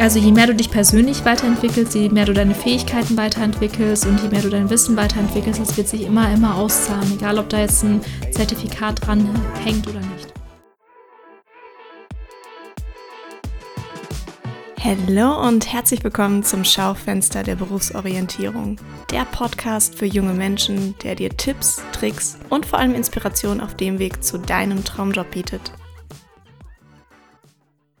also 0.00 0.18
je 0.18 0.32
mehr 0.32 0.48
du 0.48 0.54
dich 0.56 0.72
persönlich 0.72 1.24
weiterentwickelst, 1.24 1.94
je 1.94 2.08
mehr 2.08 2.24
du 2.24 2.32
deine 2.32 2.54
Fähigkeiten 2.54 3.16
weiterentwickelst 3.16 4.04
und 4.06 4.20
je 4.20 4.28
mehr 4.28 4.42
du 4.42 4.50
dein 4.50 4.68
Wissen 4.70 4.96
weiterentwickelst, 4.96 5.60
das 5.60 5.76
wird 5.76 5.86
sich 5.86 6.02
immer, 6.02 6.32
immer 6.32 6.56
auszahlen, 6.56 7.12
egal 7.14 7.38
ob 7.38 7.48
da 7.48 7.60
jetzt 7.60 7.84
ein 7.84 8.00
Zertifikat 8.32 9.06
dran 9.06 9.28
hängt 9.64 9.86
oder 9.86 10.00
nicht. 10.00 10.34
Hallo 14.82 15.46
und 15.46 15.72
herzlich 15.72 16.02
willkommen 16.02 16.42
zum 16.42 16.64
Schaufenster 16.64 17.44
der 17.44 17.54
Berufsorientierung, 17.54 18.78
der 19.12 19.26
Podcast 19.26 19.94
für 19.94 20.06
junge 20.06 20.32
Menschen, 20.32 20.96
der 21.04 21.14
dir 21.14 21.30
Tipps, 21.36 21.80
Tricks 21.92 22.36
und 22.48 22.66
vor 22.66 22.80
allem 22.80 22.94
Inspiration 22.96 23.60
auf 23.60 23.76
dem 23.76 24.00
Weg 24.00 24.24
zu 24.24 24.38
deinem 24.38 24.84
Traumjob 24.84 25.30
bietet. 25.30 25.70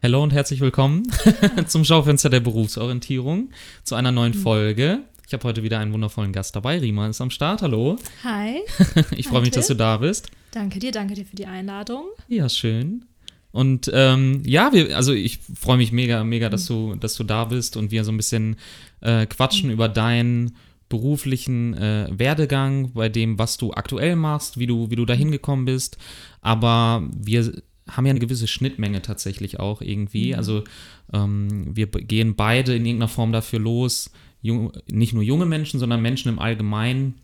Hallo 0.02 0.22
und 0.22 0.32
herzlich 0.32 0.60
willkommen 0.60 1.02
zum 1.66 1.84
Schaufenster 1.84 2.30
der 2.30 2.40
Berufsorientierung, 2.40 3.50
zu 3.84 3.96
einer 3.96 4.10
neuen 4.10 4.32
mhm. 4.32 4.40
Folge. 4.40 5.00
Ich 5.26 5.34
habe 5.34 5.44
heute 5.44 5.62
wieder 5.62 5.78
einen 5.78 5.92
wundervollen 5.92 6.32
Gast 6.32 6.56
dabei. 6.56 6.78
Rima 6.78 7.06
ist 7.06 7.20
am 7.20 7.28
Start. 7.28 7.60
Hallo. 7.60 7.98
Hi. 8.24 8.62
ich 9.10 9.28
freue 9.28 9.42
mich, 9.42 9.50
dass 9.50 9.66
du 9.66 9.74
da 9.74 9.98
bist. 9.98 10.30
Danke 10.52 10.78
dir, 10.78 10.90
danke 10.90 11.12
dir 11.12 11.26
für 11.26 11.36
die 11.36 11.44
Einladung. 11.44 12.06
Ja, 12.28 12.48
schön. 12.48 13.04
Und 13.52 13.90
ähm, 13.92 14.42
ja, 14.46 14.72
wir, 14.72 14.96
also 14.96 15.12
ich 15.12 15.40
freue 15.54 15.76
mich 15.76 15.92
mega, 15.92 16.24
mega, 16.24 16.48
dass 16.48 16.64
du, 16.64 16.94
dass 16.94 17.14
du 17.16 17.24
da 17.24 17.44
bist 17.44 17.76
und 17.76 17.90
wir 17.90 18.02
so 18.04 18.10
ein 18.10 18.16
bisschen 18.16 18.56
äh, 19.02 19.26
quatschen 19.26 19.68
mhm. 19.68 19.74
über 19.74 19.90
deinen 19.90 20.56
beruflichen 20.88 21.74
äh, 21.74 22.08
Werdegang, 22.10 22.92
bei 22.94 23.10
dem, 23.10 23.38
was 23.38 23.58
du 23.58 23.74
aktuell 23.74 24.16
machst, 24.16 24.58
wie 24.58 24.66
du, 24.66 24.90
wie 24.90 24.96
du 24.96 25.04
da 25.04 25.12
hingekommen 25.12 25.66
bist. 25.66 25.98
Aber 26.40 27.06
wir 27.14 27.52
haben 27.90 28.06
ja 28.06 28.10
eine 28.10 28.20
gewisse 28.20 28.46
Schnittmenge 28.46 29.02
tatsächlich 29.02 29.60
auch 29.60 29.80
irgendwie. 29.80 30.32
Mhm. 30.32 30.34
Also 30.34 30.64
ähm, 31.12 31.76
wir 31.76 31.86
gehen 31.86 32.34
beide 32.34 32.74
in 32.74 32.86
irgendeiner 32.86 33.08
Form 33.08 33.32
dafür 33.32 33.58
los, 33.58 34.10
jung, 34.42 34.72
nicht 34.86 35.12
nur 35.12 35.22
junge 35.22 35.46
Menschen, 35.46 35.80
sondern 35.80 36.02
Menschen 36.02 36.28
im 36.28 36.38
Allgemeinen 36.38 37.14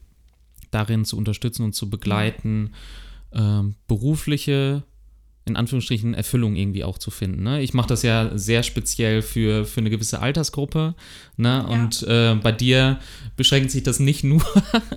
darin 0.70 1.04
zu 1.04 1.16
unterstützen 1.16 1.62
und 1.62 1.74
zu 1.74 1.88
begleiten, 1.88 2.72
ähm, 3.32 3.74
berufliche 3.86 4.84
in 5.46 5.54
Anführungsstrichen 5.54 6.12
Erfüllung 6.12 6.56
irgendwie 6.56 6.82
auch 6.82 6.98
zu 6.98 7.12
finden. 7.12 7.44
Ne? 7.44 7.62
Ich 7.62 7.72
mache 7.72 7.86
das 7.86 8.02
ja 8.02 8.36
sehr 8.36 8.64
speziell 8.64 9.22
für, 9.22 9.64
für 9.64 9.80
eine 9.80 9.90
gewisse 9.90 10.20
Altersgruppe. 10.20 10.94
Ne? 11.36 11.48
Ja. 11.48 11.60
Und 11.60 12.02
äh, 12.02 12.34
bei 12.34 12.50
dir 12.50 12.98
beschränkt 13.36 13.70
sich 13.70 13.84
das 13.84 14.00
nicht 14.00 14.24
nur 14.24 14.42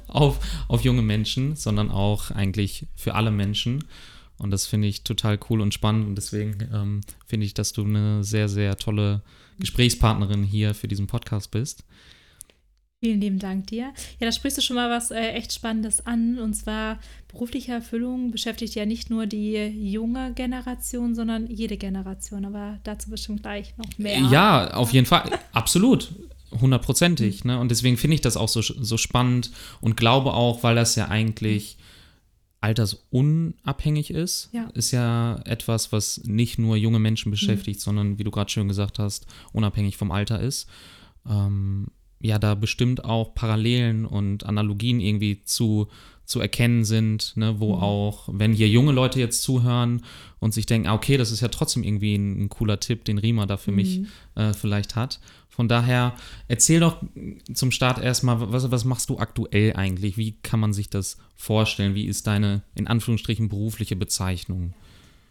auf, 0.07 0.39
auf 0.67 0.81
junge 0.81 1.03
Menschen, 1.03 1.55
sondern 1.55 1.91
auch 1.91 2.31
eigentlich 2.31 2.87
für 2.95 3.13
alle 3.13 3.29
Menschen. 3.31 3.83
Und 4.39 4.51
das 4.51 4.65
finde 4.65 4.87
ich 4.87 5.03
total 5.03 5.37
cool 5.49 5.61
und 5.61 5.73
spannend. 5.73 6.07
Und 6.07 6.15
deswegen 6.15 6.57
ähm, 6.73 7.01
finde 7.27 7.45
ich, 7.45 7.53
dass 7.53 7.73
du 7.73 7.83
eine 7.83 8.23
sehr, 8.23 8.49
sehr 8.49 8.77
tolle 8.77 9.21
Gesprächspartnerin 9.59 10.43
hier 10.43 10.73
für 10.73 10.87
diesen 10.87 11.07
Podcast 11.07 11.51
bist. 11.51 11.83
Vielen 13.01 13.21
lieben 13.21 13.39
Dank 13.39 13.67
dir. 13.67 13.93
Ja, 14.19 14.27
da 14.27 14.31
sprichst 14.31 14.57
du 14.57 14.61
schon 14.61 14.75
mal 14.75 14.89
was 14.89 15.09
äh, 15.11 15.31
echt 15.31 15.53
Spannendes 15.53 16.05
an. 16.05 16.37
Und 16.37 16.53
zwar 16.53 16.99
berufliche 17.29 17.71
Erfüllung 17.71 18.31
beschäftigt 18.31 18.75
ja 18.75 18.85
nicht 18.85 19.09
nur 19.09 19.25
die 19.25 19.55
junge 19.55 20.33
Generation, 20.33 21.15
sondern 21.15 21.47
jede 21.47 21.77
Generation. 21.77 22.43
Aber 22.43 22.79
dazu 22.83 23.09
bestimmt 23.09 23.43
gleich 23.43 23.73
noch 23.77 23.97
mehr. 23.97 24.19
Ja, 24.31 24.73
auf 24.73 24.91
jeden 24.91 25.05
Fall. 25.05 25.29
Absolut. 25.53 26.13
Hundertprozentig. 26.59 27.45
Ne? 27.45 27.57
Und 27.57 27.71
deswegen 27.71 27.95
finde 27.95 28.15
ich 28.15 28.21
das 28.21 28.35
auch 28.35 28.49
so, 28.49 28.61
so 28.61 28.97
spannend 28.97 29.51
und 29.79 29.95
glaube 29.95 30.33
auch, 30.33 30.63
weil 30.63 30.75
das 30.75 30.95
ja 30.95 31.07
eigentlich 31.07 31.77
altersunabhängig 32.61 34.11
ist, 34.11 34.49
ja. 34.51 34.69
ist 34.73 34.91
ja 34.91 35.39
etwas, 35.45 35.91
was 35.91 36.21
nicht 36.25 36.59
nur 36.59 36.75
junge 36.75 36.99
Menschen 36.99 37.31
beschäftigt, 37.31 37.79
mhm. 37.79 37.83
sondern, 37.83 38.19
wie 38.19 38.23
du 38.23 38.31
gerade 38.31 38.51
schön 38.51 38.67
gesagt 38.67 38.99
hast, 38.99 39.27
unabhängig 39.53 39.97
vom 39.97 40.11
Alter 40.11 40.39
ist. 40.39 40.69
Ähm, 41.27 41.87
ja, 42.21 42.37
da 42.37 42.55
bestimmt 42.55 43.05
auch 43.05 43.33
Parallelen 43.33 44.05
und 44.05 44.45
Analogien 44.45 44.99
irgendwie 44.99 45.41
zu, 45.41 45.87
zu 46.29 46.39
erkennen 46.39 46.85
sind, 46.85 47.33
ne, 47.37 47.59
wo 47.59 47.75
mhm. 47.75 47.81
auch, 47.81 48.29
wenn 48.31 48.53
hier 48.53 48.69
junge 48.69 48.91
Leute 48.91 49.19
jetzt 49.19 49.41
zuhören 49.41 50.03
und 50.39 50.53
sich 50.53 50.67
denken, 50.67 50.87
ah, 50.87 50.93
okay, 50.93 51.17
das 51.17 51.31
ist 51.31 51.41
ja 51.41 51.47
trotzdem 51.47 51.83
irgendwie 51.83 52.15
ein, 52.15 52.43
ein 52.43 52.49
cooler 52.49 52.79
Tipp, 52.79 53.03
den 53.03 53.17
Rima 53.17 53.47
da 53.47 53.57
für 53.57 53.71
mhm. 53.71 53.77
mich 53.77 54.01
äh, 54.35 54.53
vielleicht 54.53 54.95
hat. 54.95 55.19
Von 55.49 55.67
daher, 55.67 56.13
erzähl 56.47 56.81
doch 56.81 57.01
zum 57.51 57.71
Start 57.71 57.99
erstmal, 57.99 58.51
was, 58.51 58.69
was 58.69 58.85
machst 58.85 59.09
du 59.09 59.17
aktuell 59.17 59.75
eigentlich? 59.75 60.17
Wie 60.17 60.33
kann 60.43 60.59
man 60.59 60.71
sich 60.71 60.91
das 60.91 61.17
vorstellen? 61.35 61.95
Wie 61.95 62.05
ist 62.05 62.27
deine, 62.27 62.61
in 62.75 62.85
Anführungsstrichen, 62.85 63.49
berufliche 63.49 63.95
Bezeichnung? 63.95 64.75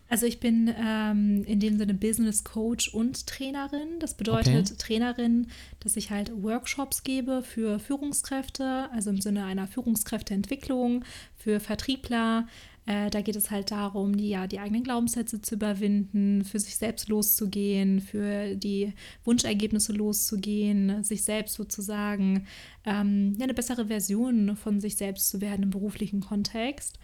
Also 0.08 0.26
ich 0.26 0.40
bin 0.40 0.74
ähm, 0.78 1.44
in 1.44 1.60
dem 1.60 1.78
Sinne 1.78 1.94
Business 1.94 2.44
Coach 2.44 2.92
und 2.94 3.26
Trainerin. 3.26 3.98
Das 4.00 4.14
bedeutet 4.14 4.66
okay. 4.66 4.76
Trainerin, 4.78 5.48
dass 5.80 5.96
ich 5.96 6.10
halt 6.10 6.32
Workshops 6.42 7.02
gebe 7.02 7.42
für 7.42 7.78
Führungskräfte, 7.78 8.88
also 8.92 9.10
im 9.10 9.20
Sinne 9.20 9.44
einer 9.44 9.66
Führungskräfteentwicklung, 9.66 11.04
für 11.36 11.60
Vertriebler, 11.60 12.46
äh, 12.88 13.10
da 13.10 13.20
geht 13.20 13.36
es 13.36 13.50
halt 13.50 13.70
darum, 13.70 14.16
die, 14.16 14.30
ja, 14.30 14.46
die 14.46 14.60
eigenen 14.60 14.82
Glaubenssätze 14.82 15.42
zu 15.42 15.56
überwinden, 15.56 16.42
für 16.42 16.58
sich 16.58 16.76
selbst 16.76 17.10
loszugehen, 17.10 18.00
für 18.00 18.54
die 18.56 18.94
Wunschergebnisse 19.24 19.92
loszugehen, 19.92 21.04
sich 21.04 21.22
selbst 21.22 21.56
sozusagen 21.56 22.46
ähm, 22.86 23.34
ja, 23.36 23.44
eine 23.44 23.52
bessere 23.52 23.88
Version 23.88 24.56
von 24.56 24.80
sich 24.80 24.96
selbst 24.96 25.28
zu 25.28 25.42
werden 25.42 25.64
im 25.64 25.70
beruflichen 25.70 26.20
Kontext 26.20 26.98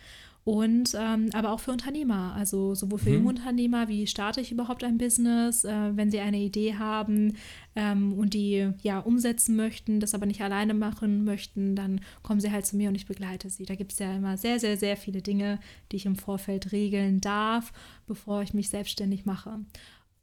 und 0.44 0.94
ähm, 0.94 1.30
aber 1.32 1.52
auch 1.52 1.60
für 1.60 1.70
Unternehmer, 1.70 2.34
also 2.36 2.74
sowohl 2.74 2.98
für 2.98 3.08
mhm. 3.08 3.16
junge 3.16 3.28
Unternehmer, 3.30 3.88
wie 3.88 4.06
starte 4.06 4.42
ich 4.42 4.52
überhaupt 4.52 4.84
ein 4.84 4.98
Business, 4.98 5.64
äh, 5.64 5.96
wenn 5.96 6.10
sie 6.10 6.20
eine 6.20 6.38
Idee 6.38 6.74
haben 6.74 7.36
ähm, 7.74 8.12
und 8.12 8.34
die 8.34 8.70
ja 8.82 8.98
umsetzen 8.98 9.56
möchten, 9.56 10.00
das 10.00 10.14
aber 10.14 10.26
nicht 10.26 10.42
alleine 10.42 10.74
machen 10.74 11.24
möchten, 11.24 11.74
dann 11.74 12.02
kommen 12.22 12.40
sie 12.40 12.52
halt 12.52 12.66
zu 12.66 12.76
mir 12.76 12.90
und 12.90 12.94
ich 12.94 13.06
begleite 13.06 13.48
sie. 13.48 13.64
Da 13.64 13.74
gibt 13.74 13.92
es 13.92 13.98
ja 13.98 14.14
immer 14.14 14.36
sehr, 14.36 14.60
sehr, 14.60 14.76
sehr 14.76 14.98
viele 14.98 15.22
Dinge, 15.22 15.60
die 15.90 15.96
ich 15.96 16.04
im 16.04 16.16
Vorfeld 16.16 16.72
regeln 16.72 17.22
darf, 17.22 17.72
bevor 18.06 18.42
ich 18.42 18.52
mich 18.52 18.68
selbstständig 18.68 19.24
mache. 19.24 19.60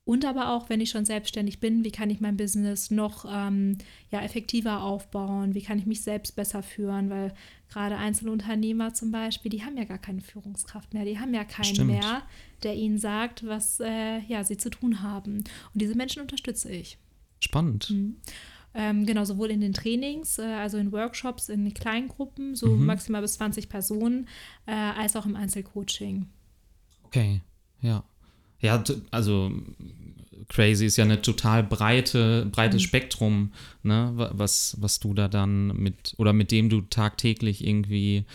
Und 0.03 0.25
aber 0.25 0.53
auch, 0.53 0.69
wenn 0.69 0.81
ich 0.81 0.89
schon 0.89 1.05
selbstständig 1.05 1.59
bin, 1.59 1.83
wie 1.83 1.91
kann 1.91 2.09
ich 2.09 2.19
mein 2.19 2.35
Business 2.35 2.89
noch 2.89 3.25
ähm, 3.29 3.77
ja, 4.09 4.21
effektiver 4.21 4.81
aufbauen? 4.81 5.53
Wie 5.53 5.61
kann 5.61 5.77
ich 5.77 5.85
mich 5.85 6.01
selbst 6.01 6.35
besser 6.35 6.63
führen? 6.63 7.11
Weil 7.11 7.33
gerade 7.69 7.97
Einzelunternehmer 7.97 8.95
zum 8.95 9.11
Beispiel, 9.11 9.51
die 9.51 9.63
haben 9.63 9.77
ja 9.77 9.83
gar 9.83 9.99
keine 9.99 10.21
Führungskraft 10.21 10.95
mehr. 10.95 11.05
Die 11.05 11.19
haben 11.19 11.33
ja 11.35 11.43
keinen 11.43 11.75
Stimmt. 11.75 11.91
mehr, 11.91 12.23
der 12.63 12.75
ihnen 12.75 12.97
sagt, 12.97 13.45
was 13.45 13.79
äh, 13.79 14.19
ja, 14.27 14.43
sie 14.43 14.57
zu 14.57 14.71
tun 14.71 15.03
haben. 15.03 15.37
Und 15.73 15.81
diese 15.81 15.95
Menschen 15.95 16.21
unterstütze 16.23 16.71
ich. 16.71 16.97
Spannend. 17.39 17.91
Mhm. 17.91 18.15
Ähm, 18.73 19.05
genau, 19.05 19.25
sowohl 19.25 19.51
in 19.51 19.61
den 19.61 19.73
Trainings, 19.73 20.39
äh, 20.39 20.43
also 20.43 20.77
in 20.77 20.91
Workshops, 20.91 21.49
in 21.49 21.71
Kleingruppen, 21.73 22.55
so 22.55 22.67
mhm. 22.67 22.85
maximal 22.85 23.21
bis 23.21 23.33
20 23.33 23.69
Personen, 23.69 24.27
äh, 24.65 24.71
als 24.71 25.15
auch 25.15 25.25
im 25.25 25.35
Einzelcoaching. 25.35 26.27
Okay, 27.03 27.41
ja. 27.81 28.03
Ja, 28.61 28.83
also 29.09 29.51
crazy 30.49 30.85
ist 30.85 30.97
ja 30.97 31.05
eine 31.05 31.21
total 31.21 31.63
breite, 31.63 32.47
breites 32.51 32.81
mhm. 32.81 32.85
Spektrum, 32.85 33.53
ne, 33.83 34.11
was, 34.33 34.77
was 34.79 34.99
du 34.99 35.13
da 35.13 35.27
dann 35.27 35.67
mit, 35.77 36.13
oder 36.17 36.33
mit 36.33 36.51
dem 36.51 36.69
du 36.69 36.81
tagtäglich 36.81 37.65
irgendwie 37.65 38.25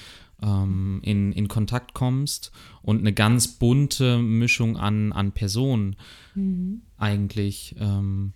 ähm, 0.42 1.00
in, 1.02 1.32
in 1.32 1.48
Kontakt 1.48 1.94
kommst 1.94 2.52
und 2.82 3.00
eine 3.00 3.12
ganz 3.12 3.48
bunte 3.48 4.18
Mischung 4.18 4.76
an, 4.76 5.12
an 5.12 5.32
Personen 5.32 5.96
mhm. 6.34 6.82
eigentlich. 6.96 7.76
Ähm, 7.78 8.32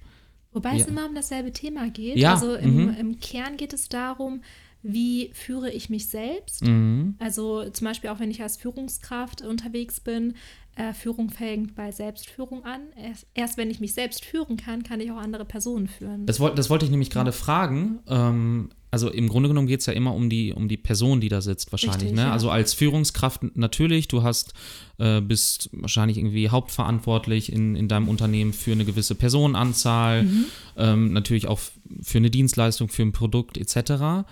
Wobei 0.53 0.77
ja. 0.77 0.83
es 0.83 0.87
immer 0.87 1.07
um 1.07 1.15
dasselbe 1.15 1.53
Thema 1.53 1.89
geht. 1.91 2.17
Ja. 2.17 2.35
Also 2.35 2.55
im, 2.55 2.87
mhm. 2.87 2.95
im 2.95 3.21
Kern 3.21 3.57
geht 3.57 3.73
es 3.73 3.89
darum, 3.89 4.43
wie 4.83 5.31
führe 5.35 5.71
ich 5.71 5.91
mich 5.91 6.09
selbst? 6.09 6.65
Mhm. 6.65 7.15
Also 7.19 7.69
zum 7.71 7.85
Beispiel 7.85 8.11
auch 8.11 8.19
wenn 8.19 8.31
ich 8.31 8.43
als 8.43 8.57
Führungskraft 8.57 9.43
unterwegs 9.43 10.01
bin, 10.01 10.35
äh, 10.77 10.93
Führung 10.95 11.31
fängt 11.31 11.75
bei 11.75 11.91
Selbstführung 11.91 12.65
an. 12.65 12.81
Erst, 12.97 13.27
erst, 13.35 13.57
wenn 13.57 13.71
ich 13.71 13.81
mich 13.81 13.95
selbst 13.95 14.25
führen 14.25 14.57
kann, 14.57 14.83
kann 14.83 15.01
ich 15.01 15.11
auch 15.11 15.17
andere 15.17 15.45
Personen 15.45 15.89
führen. 15.89 16.27
Das, 16.27 16.41
wollt, 16.41 16.59
das 16.59 16.71
wollte 16.71 16.85
ich 16.85 16.91
nämlich 16.91 17.11
gerade 17.11 17.33
fragen. 17.33 18.01
Ähm, 18.07 18.71
also 18.93 19.09
im 19.09 19.29
Grunde 19.29 19.49
genommen 19.49 19.69
geht 19.69 19.81
es 19.81 19.87
ja 19.87 19.93
immer 19.93 20.15
um 20.15 20.29
die, 20.31 20.53
um 20.53 20.69
die 20.69 20.77
Person, 20.77 21.21
die 21.21 21.29
da 21.29 21.41
sitzt, 21.41 21.71
wahrscheinlich. 21.73 22.03
Richtig, 22.03 22.17
ne? 22.17 22.23
Ja. 22.23 22.33
Also 22.33 22.51
als 22.51 22.75
Führungskraft 22.75 23.57
natürlich, 23.57 24.09
du 24.09 24.23
hast, 24.23 24.53
äh, 24.99 25.21
bist 25.21 25.71
wahrscheinlich 25.73 26.19
irgendwie 26.19 26.49
hauptverantwortlich 26.49 27.53
in, 27.53 27.77
in 27.77 27.89
deinem 27.89 28.09
Unternehmen 28.09 28.53
für 28.53 28.73
eine 28.73 28.85
gewisse 28.85 29.15
Personenanzahl, 29.15 30.25
mhm. 30.25 30.47
ähm, 30.77 31.13
natürlich 31.13 31.47
auch 31.47 31.61
für 32.03 32.19
eine 32.19 32.31
Dienstleistung, 32.31 32.89
für 32.89 33.03
ein 33.03 33.13
Produkt 33.13 33.59
etc. 33.59 34.27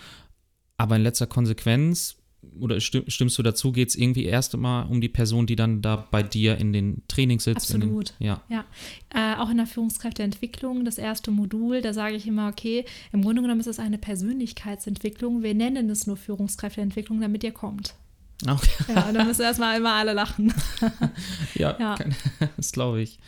Aber 0.76 0.96
in 0.96 1.02
letzter 1.02 1.26
Konsequenz, 1.26 2.17
oder 2.58 2.80
stimmst 2.80 3.38
du 3.38 3.42
dazu, 3.42 3.72
geht 3.72 3.88
es 3.88 3.96
irgendwie 3.96 4.24
erst 4.24 4.54
einmal 4.54 4.86
um 4.86 5.00
die 5.00 5.08
Person, 5.08 5.46
die 5.46 5.56
dann 5.56 5.82
da 5.82 5.96
bei 5.96 6.22
dir 6.22 6.58
in 6.58 6.72
den 6.72 7.02
Trainings 7.08 7.44
sitzt? 7.44 7.74
Absolut. 7.74 8.14
Den, 8.18 8.26
ja. 8.26 8.42
ja. 8.48 8.64
Äh, 9.14 9.36
auch 9.38 9.50
in 9.50 9.56
der 9.56 9.66
Führungskräfteentwicklung, 9.66 10.84
das 10.84 10.98
erste 10.98 11.30
Modul, 11.30 11.80
da 11.80 11.92
sage 11.92 12.16
ich 12.16 12.26
immer, 12.26 12.48
okay, 12.48 12.84
im 13.12 13.22
Grunde 13.22 13.42
genommen 13.42 13.60
ist 13.60 13.66
es 13.66 13.78
eine 13.78 13.98
Persönlichkeitsentwicklung. 13.98 15.42
Wir 15.42 15.54
nennen 15.54 15.88
es 15.90 16.06
nur 16.06 16.16
Führungskräfteentwicklung, 16.16 17.20
damit 17.20 17.44
ihr 17.44 17.52
kommt. 17.52 17.94
Okay. 18.46 18.94
Ja, 18.94 19.10
dann 19.12 19.26
müssen 19.26 19.42
erstmal 19.42 19.78
immer 19.78 19.94
alle 19.94 20.12
lachen. 20.12 20.54
ja, 21.54 21.76
ja. 21.78 21.96
das 22.56 22.72
glaube 22.72 23.02
ich. 23.02 23.18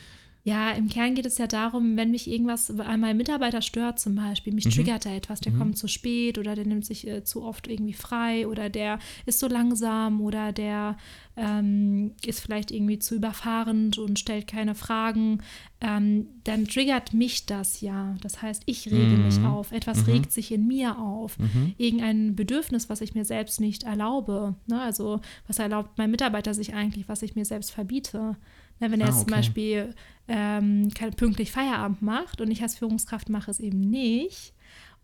Ja, 0.43 0.71
im 0.71 0.89
Kern 0.89 1.13
geht 1.13 1.27
es 1.27 1.37
ja 1.37 1.45
darum, 1.45 1.97
wenn 1.97 2.09
mich 2.09 2.27
irgendwas 2.27 2.71
an 2.79 2.99
meinem 2.99 3.17
Mitarbeiter 3.17 3.61
stört, 3.61 3.99
zum 3.99 4.15
Beispiel, 4.15 4.53
mich 4.53 4.65
mhm. 4.65 4.71
triggert 4.71 5.05
da 5.05 5.13
etwas, 5.13 5.39
der 5.39 5.51
mhm. 5.51 5.59
kommt 5.59 5.77
zu 5.77 5.87
spät 5.87 6.39
oder 6.39 6.55
der 6.55 6.65
nimmt 6.65 6.83
sich 6.83 7.07
äh, 7.07 7.23
zu 7.23 7.43
oft 7.43 7.67
irgendwie 7.67 7.93
frei 7.93 8.47
oder 8.47 8.69
der 8.69 8.97
ist 9.27 9.39
so 9.39 9.47
langsam 9.47 10.19
oder 10.19 10.51
der 10.51 10.97
ähm, 11.37 12.13
ist 12.25 12.39
vielleicht 12.39 12.71
irgendwie 12.71 12.97
zu 12.97 13.15
überfahrend 13.15 13.99
und 13.99 14.17
stellt 14.17 14.47
keine 14.47 14.73
Fragen, 14.73 15.43
ähm, 15.79 16.27
dann 16.43 16.65
triggert 16.65 17.13
mich 17.13 17.45
das 17.45 17.81
ja. 17.81 18.15
Das 18.21 18.41
heißt, 18.41 18.63
ich 18.65 18.87
rege 18.87 19.17
mhm. 19.17 19.25
mich 19.25 19.39
auf, 19.43 19.71
etwas 19.71 20.05
mhm. 20.07 20.13
regt 20.13 20.31
sich 20.31 20.51
in 20.51 20.65
mir 20.65 20.97
auf, 20.97 21.37
mhm. 21.37 21.73
irgendein 21.77 22.35
Bedürfnis, 22.35 22.89
was 22.89 23.01
ich 23.01 23.13
mir 23.13 23.25
selbst 23.25 23.59
nicht 23.59 23.83
erlaube. 23.83 24.55
Ne? 24.65 24.81
Also 24.81 25.21
was 25.47 25.59
erlaubt 25.59 25.99
mein 25.99 26.09
Mitarbeiter 26.09 26.55
sich 26.55 26.73
eigentlich, 26.73 27.07
was 27.07 27.21
ich 27.21 27.35
mir 27.35 27.45
selbst 27.45 27.71
verbiete. 27.71 28.37
Na, 28.81 28.89
wenn 28.89 28.99
er 28.99 29.09
ah, 29.09 29.11
okay. 29.11 29.19
zum 29.19 29.27
Beispiel 29.27 29.93
ähm, 30.31 30.89
pünktlich 31.17 31.51
Feierabend 31.51 32.01
macht 32.01 32.39
und 32.39 32.49
ich 32.49 32.61
als 32.61 32.77
Führungskraft 32.77 33.29
mache 33.29 33.51
es 33.51 33.59
eben 33.59 33.81
nicht, 33.81 34.53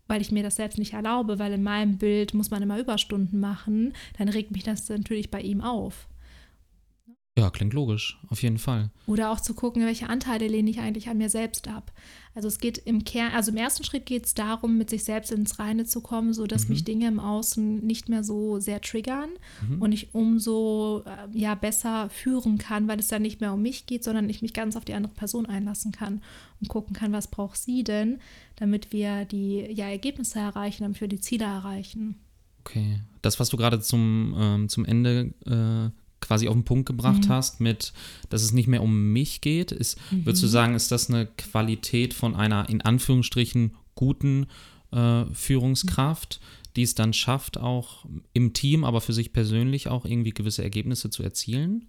weil 0.06 0.22
ich 0.22 0.32
mir 0.32 0.42
das 0.42 0.56
selbst 0.56 0.78
nicht 0.78 0.94
erlaube, 0.94 1.38
weil 1.38 1.52
in 1.52 1.62
meinem 1.62 1.98
Bild 1.98 2.32
muss 2.32 2.50
man 2.50 2.62
immer 2.62 2.78
Überstunden 2.78 3.38
machen, 3.38 3.92
dann 4.16 4.30
regt 4.30 4.52
mich 4.52 4.64
das 4.64 4.88
natürlich 4.88 5.30
bei 5.30 5.42
ihm 5.42 5.60
auf. 5.60 6.08
Ja, 7.38 7.50
klingt 7.50 7.72
logisch, 7.72 8.18
auf 8.30 8.42
jeden 8.42 8.58
Fall. 8.58 8.90
Oder 9.06 9.30
auch 9.30 9.40
zu 9.40 9.54
gucken, 9.54 9.84
welche 9.84 10.08
Anteile 10.08 10.48
lehne 10.48 10.68
ich 10.70 10.80
eigentlich 10.80 11.08
an 11.08 11.18
mir 11.18 11.30
selbst 11.30 11.68
ab. 11.68 11.92
Also 12.34 12.48
es 12.48 12.58
geht 12.58 12.78
im 12.78 13.04
Kern, 13.04 13.32
also 13.32 13.52
im 13.52 13.56
ersten 13.56 13.84
Schritt 13.84 14.06
geht 14.06 14.26
es 14.26 14.34
darum, 14.34 14.76
mit 14.76 14.90
sich 14.90 15.04
selbst 15.04 15.30
ins 15.30 15.60
Reine 15.60 15.84
zu 15.84 16.00
kommen, 16.00 16.34
sodass 16.34 16.64
mhm. 16.64 16.70
mich 16.70 16.84
Dinge 16.84 17.06
im 17.06 17.20
Außen 17.20 17.84
nicht 17.86 18.08
mehr 18.08 18.24
so 18.24 18.58
sehr 18.58 18.80
triggern 18.80 19.30
mhm. 19.68 19.80
und 19.80 19.92
ich 19.92 20.14
umso 20.16 21.04
äh, 21.06 21.38
ja 21.38 21.54
besser 21.54 22.10
führen 22.10 22.58
kann, 22.58 22.88
weil 22.88 22.98
es 22.98 23.06
dann 23.06 23.22
nicht 23.22 23.40
mehr 23.40 23.52
um 23.52 23.62
mich 23.62 23.86
geht, 23.86 24.02
sondern 24.02 24.28
ich 24.28 24.42
mich 24.42 24.52
ganz 24.52 24.74
auf 24.74 24.84
die 24.84 24.94
andere 24.94 25.14
Person 25.14 25.46
einlassen 25.46 25.92
kann 25.92 26.22
und 26.60 26.68
gucken 26.68 26.94
kann, 26.94 27.12
was 27.12 27.28
braucht 27.28 27.58
sie 27.58 27.84
denn, 27.84 28.18
damit 28.56 28.92
wir 28.92 29.24
die 29.24 29.60
ja, 29.72 29.86
Ergebnisse 29.86 30.40
erreichen, 30.40 30.82
damit 30.82 31.00
wir 31.00 31.08
die 31.08 31.20
Ziele 31.20 31.44
erreichen. 31.44 32.16
Okay. 32.60 33.00
Das, 33.22 33.38
was 33.38 33.48
du 33.48 33.56
gerade 33.56 33.80
zum, 33.80 34.34
ähm, 34.36 34.68
zum 34.68 34.84
Ende 34.84 35.32
äh, 35.46 35.90
quasi 36.28 36.46
auf 36.46 36.54
den 36.54 36.64
Punkt 36.64 36.86
gebracht 36.86 37.24
mhm. 37.24 37.28
hast, 37.30 37.60
mit, 37.60 37.92
dass 38.28 38.42
es 38.42 38.52
nicht 38.52 38.68
mehr 38.68 38.82
um 38.82 39.12
mich 39.12 39.40
geht, 39.40 39.72
ist, 39.72 39.98
mhm. 40.10 40.26
würdest 40.26 40.44
du 40.44 40.46
sagen, 40.46 40.74
ist 40.74 40.92
das 40.92 41.08
eine 41.08 41.26
Qualität 41.26 42.14
von 42.14 42.36
einer 42.36 42.68
in 42.68 42.82
Anführungsstrichen 42.82 43.74
guten 43.94 44.46
äh, 44.92 45.24
Führungskraft, 45.32 46.40
die 46.76 46.82
es 46.82 46.94
dann 46.94 47.14
schafft, 47.14 47.58
auch 47.58 48.04
im 48.34 48.52
Team, 48.52 48.84
aber 48.84 49.00
für 49.00 49.14
sich 49.14 49.32
persönlich 49.32 49.88
auch 49.88 50.04
irgendwie 50.04 50.30
gewisse 50.30 50.62
Ergebnisse 50.62 51.08
zu 51.10 51.22
erzielen? 51.22 51.88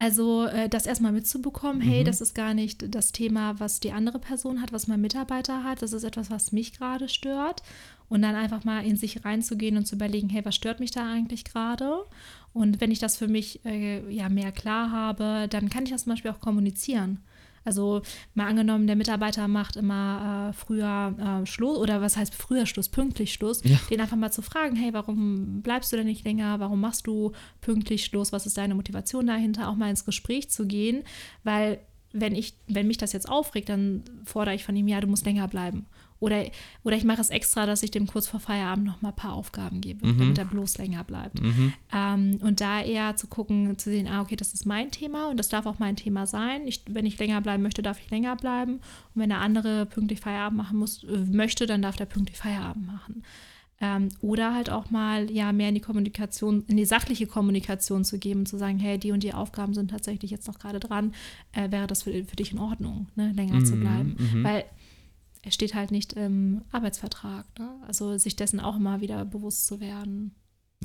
Also 0.00 0.44
äh, 0.46 0.68
das 0.68 0.86
erstmal 0.86 1.12
mitzubekommen, 1.12 1.80
hey, 1.80 2.00
mhm. 2.00 2.04
das 2.04 2.20
ist 2.20 2.34
gar 2.34 2.52
nicht 2.52 2.94
das 2.94 3.12
Thema, 3.12 3.58
was 3.60 3.80
die 3.80 3.92
andere 3.92 4.18
Person 4.18 4.60
hat, 4.60 4.72
was 4.72 4.88
mein 4.88 5.00
Mitarbeiter 5.00 5.62
hat, 5.62 5.82
das 5.82 5.92
ist 5.92 6.02
etwas, 6.02 6.30
was 6.30 6.52
mich 6.52 6.72
gerade 6.76 7.08
stört. 7.08 7.62
Und 8.10 8.20
dann 8.20 8.34
einfach 8.34 8.64
mal 8.64 8.84
in 8.84 8.96
sich 8.96 9.24
reinzugehen 9.24 9.78
und 9.78 9.86
zu 9.86 9.94
überlegen, 9.94 10.28
hey, 10.28 10.44
was 10.44 10.54
stört 10.54 10.78
mich 10.78 10.90
da 10.90 11.10
eigentlich 11.10 11.44
gerade? 11.44 12.04
Und 12.54 12.80
wenn 12.80 12.90
ich 12.90 13.00
das 13.00 13.16
für 13.16 13.28
mich 13.28 13.62
äh, 13.66 14.08
ja 14.10 14.30
mehr 14.30 14.52
klar 14.52 14.90
habe, 14.90 15.48
dann 15.50 15.68
kann 15.68 15.84
ich 15.84 15.90
das 15.90 16.04
zum 16.04 16.12
Beispiel 16.12 16.30
auch 16.30 16.40
kommunizieren. 16.40 17.18
Also 17.64 18.02
mal 18.34 18.46
angenommen, 18.46 18.86
der 18.86 18.96
Mitarbeiter 18.96 19.48
macht 19.48 19.76
immer 19.76 20.50
äh, 20.50 20.52
früher 20.52 21.14
äh, 21.18 21.46
Schluss 21.46 21.78
oder 21.78 22.00
was 22.00 22.16
heißt 22.16 22.34
früher 22.34 22.66
Schluss, 22.66 22.88
pünktlich 22.88 23.32
Schluss, 23.32 23.62
ja. 23.64 23.78
den 23.90 24.00
einfach 24.00 24.16
mal 24.16 24.30
zu 24.30 24.42
fragen, 24.42 24.76
hey, 24.76 24.92
warum 24.92 25.62
bleibst 25.62 25.92
du 25.92 25.96
denn 25.96 26.06
nicht 26.06 26.24
länger? 26.24 26.60
Warum 26.60 26.80
machst 26.80 27.06
du 27.06 27.32
pünktlich 27.60 28.04
Schluss? 28.04 28.32
Was 28.32 28.46
ist 28.46 28.58
deine 28.58 28.74
Motivation 28.74 29.26
dahinter? 29.26 29.68
Auch 29.68 29.76
mal 29.76 29.90
ins 29.90 30.04
Gespräch 30.04 30.50
zu 30.50 30.66
gehen, 30.66 31.02
weil 31.42 31.80
wenn 32.12 32.36
ich, 32.36 32.54
wenn 32.68 32.86
mich 32.86 32.98
das 32.98 33.12
jetzt 33.12 33.28
aufregt, 33.28 33.68
dann 33.68 34.04
fordere 34.24 34.54
ich 34.54 34.64
von 34.64 34.76
ihm, 34.76 34.86
ja, 34.86 35.00
du 35.00 35.08
musst 35.08 35.26
länger 35.26 35.48
bleiben. 35.48 35.86
Oder, 36.20 36.44
oder 36.84 36.96
ich 36.96 37.04
mache 37.04 37.20
es 37.20 37.30
extra, 37.30 37.66
dass 37.66 37.82
ich 37.82 37.90
dem 37.90 38.06
kurz 38.06 38.26
vor 38.26 38.40
Feierabend 38.40 38.86
noch 38.86 39.02
mal 39.02 39.10
ein 39.10 39.16
paar 39.16 39.34
Aufgaben 39.34 39.80
gebe, 39.80 40.06
mhm. 40.06 40.18
damit 40.18 40.38
er 40.38 40.44
bloß 40.46 40.78
länger 40.78 41.04
bleibt. 41.04 41.42
Mhm. 41.42 41.72
Ähm, 41.92 42.38
und 42.40 42.60
da 42.60 42.80
eher 42.80 43.16
zu 43.16 43.26
gucken, 43.26 43.76
zu 43.78 43.90
sehen, 43.90 44.08
ah, 44.08 44.22
okay, 44.22 44.36
das 44.36 44.54
ist 44.54 44.64
mein 44.64 44.90
Thema 44.90 45.28
und 45.28 45.36
das 45.36 45.48
darf 45.48 45.66
auch 45.66 45.78
mein 45.78 45.96
Thema 45.96 46.26
sein. 46.26 46.66
Ich, 46.66 46.82
wenn 46.88 47.06
ich 47.06 47.18
länger 47.18 47.40
bleiben 47.40 47.62
möchte, 47.62 47.82
darf 47.82 48.00
ich 48.00 48.10
länger 48.10 48.36
bleiben. 48.36 48.74
Und 48.74 49.22
wenn 49.22 49.28
der 49.28 49.40
andere 49.40 49.86
pünktlich 49.86 50.20
Feierabend 50.20 50.56
machen 50.58 50.78
muss, 50.78 51.04
äh, 51.04 51.16
möchte, 51.16 51.66
dann 51.66 51.82
darf 51.82 51.96
der 51.96 52.06
pünktlich 52.06 52.38
Feierabend 52.38 52.86
machen. 52.86 53.22
Ähm, 53.80 54.08
oder 54.20 54.54
halt 54.54 54.70
auch 54.70 54.90
mal 54.90 55.30
ja 55.30 55.52
mehr 55.52 55.68
in 55.68 55.74
die 55.74 55.80
Kommunikation, 55.80 56.64
in 56.68 56.76
die 56.76 56.84
sachliche 56.84 57.26
Kommunikation 57.26 58.04
zu 58.04 58.18
geben, 58.18 58.46
zu 58.46 58.56
sagen, 58.56 58.78
hey, 58.78 58.98
die 58.98 59.10
und 59.10 59.22
die 59.22 59.34
Aufgaben 59.34 59.74
sind 59.74 59.90
tatsächlich 59.90 60.30
jetzt 60.30 60.46
noch 60.46 60.58
gerade 60.58 60.78
dran, 60.78 61.12
äh, 61.52 61.70
wäre 61.70 61.86
das 61.86 62.04
für, 62.04 62.12
für 62.24 62.36
dich 62.36 62.52
in 62.52 62.60
Ordnung, 62.60 63.08
ne, 63.16 63.32
länger 63.32 63.56
mhm. 63.56 63.66
zu 63.66 63.76
bleiben. 63.76 64.16
Mhm. 64.18 64.44
Weil 64.44 64.64
er 65.44 65.50
steht 65.50 65.74
halt 65.74 65.90
nicht 65.90 66.14
im 66.14 66.62
Arbeitsvertrag. 66.72 67.46
Ne? 67.58 67.70
Also 67.86 68.16
sich 68.16 68.34
dessen 68.34 68.60
auch 68.60 68.76
immer 68.76 69.02
wieder 69.02 69.24
bewusst 69.26 69.66
zu 69.66 69.78
werden. 69.78 70.34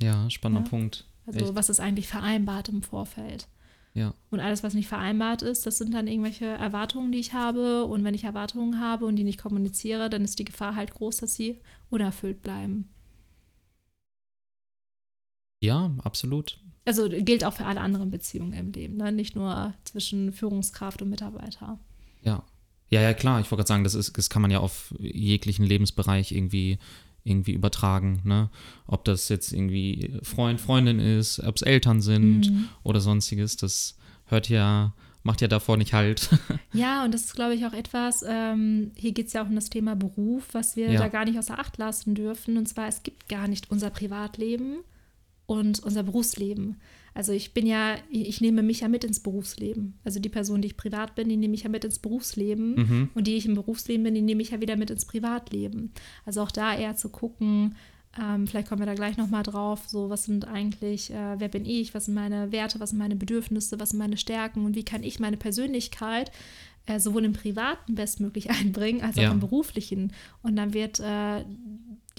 Ja, 0.02 0.30
spannender 0.30 0.66
ja? 0.66 0.70
Punkt. 0.70 1.08
Also 1.26 1.46
Echt. 1.46 1.56
was 1.56 1.70
ist 1.70 1.80
eigentlich 1.80 2.08
vereinbart 2.08 2.68
im 2.68 2.84
Vorfeld? 2.84 3.48
Ja. 3.94 4.14
Und 4.30 4.42
alles, 4.42 4.62
was 4.62 4.74
nicht 4.74 4.90
vereinbart 4.90 5.42
ist, 5.44 5.66
das 5.66 5.78
sind 5.78 5.94
dann 5.94 6.08
irgendwelche 6.08 6.46
Erwartungen, 6.46 7.12
die 7.14 7.20
ich 7.20 7.34
habe. 7.34 7.86
Und 7.86 8.04
wenn 8.04 8.14
ich 8.14 8.26
Erwartungen 8.26 8.82
habe 8.82 9.06
und 9.06 9.16
die 9.16 9.24
nicht 9.24 9.42
kommuniziere, 9.42 10.10
dann 10.10 10.26
ist 10.26 10.38
die 10.40 10.46
Gefahr 10.46 10.76
halt 10.76 10.94
groß, 10.94 11.18
dass 11.18 11.36
sie 11.36 11.62
unerfüllt 11.90 12.42
bleiben. 12.42 12.90
Ja, 15.62 15.92
absolut. 16.04 16.60
Also 16.84 17.08
gilt 17.08 17.46
auch 17.46 17.54
für 17.54 17.66
alle 17.66 17.82
anderen 17.82 18.12
Beziehungen 18.12 18.54
im 18.54 18.72
Leben, 18.74 18.98
ne? 18.98 19.12
nicht 19.12 19.36
nur 19.36 19.74
zwischen 19.86 20.34
Führungskraft 20.34 21.02
und 21.02 21.10
Mitarbeiter. 21.10 21.80
Ja, 22.22 22.44
ja, 22.90 23.02
ja, 23.02 23.14
klar. 23.14 23.40
Ich 23.40 23.52
wollte 23.52 23.62
gerade 23.62 23.68
sagen, 23.68 23.84
das, 23.84 23.94
ist, 23.94 24.18
das 24.18 24.30
kann 24.30 24.42
man 24.42 24.52
ja 24.52 24.60
auf 24.60 24.94
jeglichen 25.00 25.66
Lebensbereich 25.66 26.32
irgendwie, 26.32 26.80
irgendwie 27.24 27.54
übertragen. 27.54 28.22
Ne? 28.24 28.50
Ob 28.88 29.06
das 29.06 29.30
jetzt 29.30 29.54
irgendwie 29.54 30.20
Freund, 30.24 30.60
Freundin 30.60 31.00
ist, 31.00 31.40
ob 31.40 31.56
es 31.56 31.62
Eltern 31.62 32.02
sind 32.02 32.50
mhm. 32.50 32.70
oder 32.84 33.00
sonstiges. 33.00 33.58
Das 33.58 33.96
hört 34.26 34.50
ja, 34.50 34.94
macht 35.22 35.42
ja 35.42 35.48
davor 35.48 35.78
nicht 35.78 35.94
halt. 35.94 36.30
ja, 36.74 37.06
und 37.06 37.14
das 37.14 37.26
ist, 37.26 37.36
glaube 37.36 37.54
ich, 37.54 37.66
auch 37.66 37.74
etwas, 37.74 38.24
ähm, 38.28 38.92
hier 38.96 39.12
geht 39.12 39.28
es 39.28 39.34
ja 39.34 39.44
auch 39.44 39.50
um 39.50 39.56
das 39.56 39.70
Thema 39.70 39.96
Beruf, 39.96 40.48
was 40.54 40.76
wir 40.76 40.92
ja. 40.92 41.00
da 41.00 41.10
gar 41.10 41.26
nicht 41.26 41.38
außer 41.38 41.60
Acht 41.60 41.78
lassen 41.78 42.16
dürfen. 42.16 42.58
Und 42.58 42.68
zwar, 42.68 42.88
es 42.88 43.04
gibt 43.04 43.30
gar 43.30 43.48
nicht 43.48 43.70
unser 43.70 43.92
Privatleben 43.92 44.78
und 45.46 45.80
unser 45.80 46.04
Berufsleben. 46.04 46.78
Also 47.20 47.34
ich 47.34 47.54
bin 47.54 47.68
ja, 47.68 47.98
ich 48.10 48.40
nehme 48.40 48.64
mich 48.64 48.80
ja 48.80 48.88
mit 48.88 49.04
ins 49.04 49.20
Berufsleben. 49.20 50.00
Also 50.06 50.22
die 50.22 50.30
Person, 50.30 50.62
die 50.62 50.68
ich 50.70 50.78
privat 50.78 51.16
bin, 51.16 51.28
die 51.28 51.36
nehme 51.36 51.54
ich 51.54 51.64
ja 51.64 51.70
mit 51.70 51.84
ins 51.84 52.00
Berufsleben. 52.00 52.76
Mhm. 52.76 53.10
Und 53.14 53.28
die 53.28 53.36
ich 53.36 53.46
im 53.46 53.56
Berufsleben 53.56 54.06
bin, 54.06 54.16
die 54.16 54.22
nehme 54.22 54.42
ich 54.42 54.52
ja 54.52 54.62
wieder 54.62 54.78
mit 54.78 54.90
ins 54.90 55.04
Privatleben. 55.04 55.92
Also 56.26 56.42
auch 56.42 56.50
da 56.50 56.74
eher 56.74 56.96
zu 56.96 57.10
gucken, 57.10 57.76
ähm, 58.18 58.48
vielleicht 58.48 58.70
kommen 58.70 58.80
wir 58.80 58.86
da 58.86 58.94
gleich 58.94 59.18
nochmal 59.18 59.44
drauf, 59.44 59.82
so 59.86 60.10
was 60.10 60.24
sind 60.24 60.48
eigentlich, 60.48 61.12
äh, 61.12 61.36
wer 61.38 61.50
bin 61.50 61.66
ich, 61.66 61.94
was 61.94 62.06
sind 62.06 62.14
meine 62.14 62.54
Werte, 62.54 62.80
was 62.80 62.92
sind 62.92 63.00
meine 63.00 63.18
Bedürfnisse, 63.18 63.82
was 63.82 63.90
sind 63.90 64.00
meine 64.00 64.16
Stärken 64.16 64.64
und 64.66 64.78
wie 64.78 64.86
kann 64.86 65.04
ich 65.04 65.20
meine 65.20 65.36
Persönlichkeit 65.36 66.32
äh, 66.86 67.00
sowohl 67.00 67.26
im 67.26 67.34
Privaten 67.34 67.96
bestmöglich 67.96 68.50
einbringen, 68.62 69.02
als 69.02 69.18
auch 69.18 69.24
ja. 69.24 69.32
im 69.32 69.42
Beruflichen. 69.42 70.14
Und 70.42 70.56
dann 70.56 70.74
wird 70.74 71.02
äh, 71.02 71.44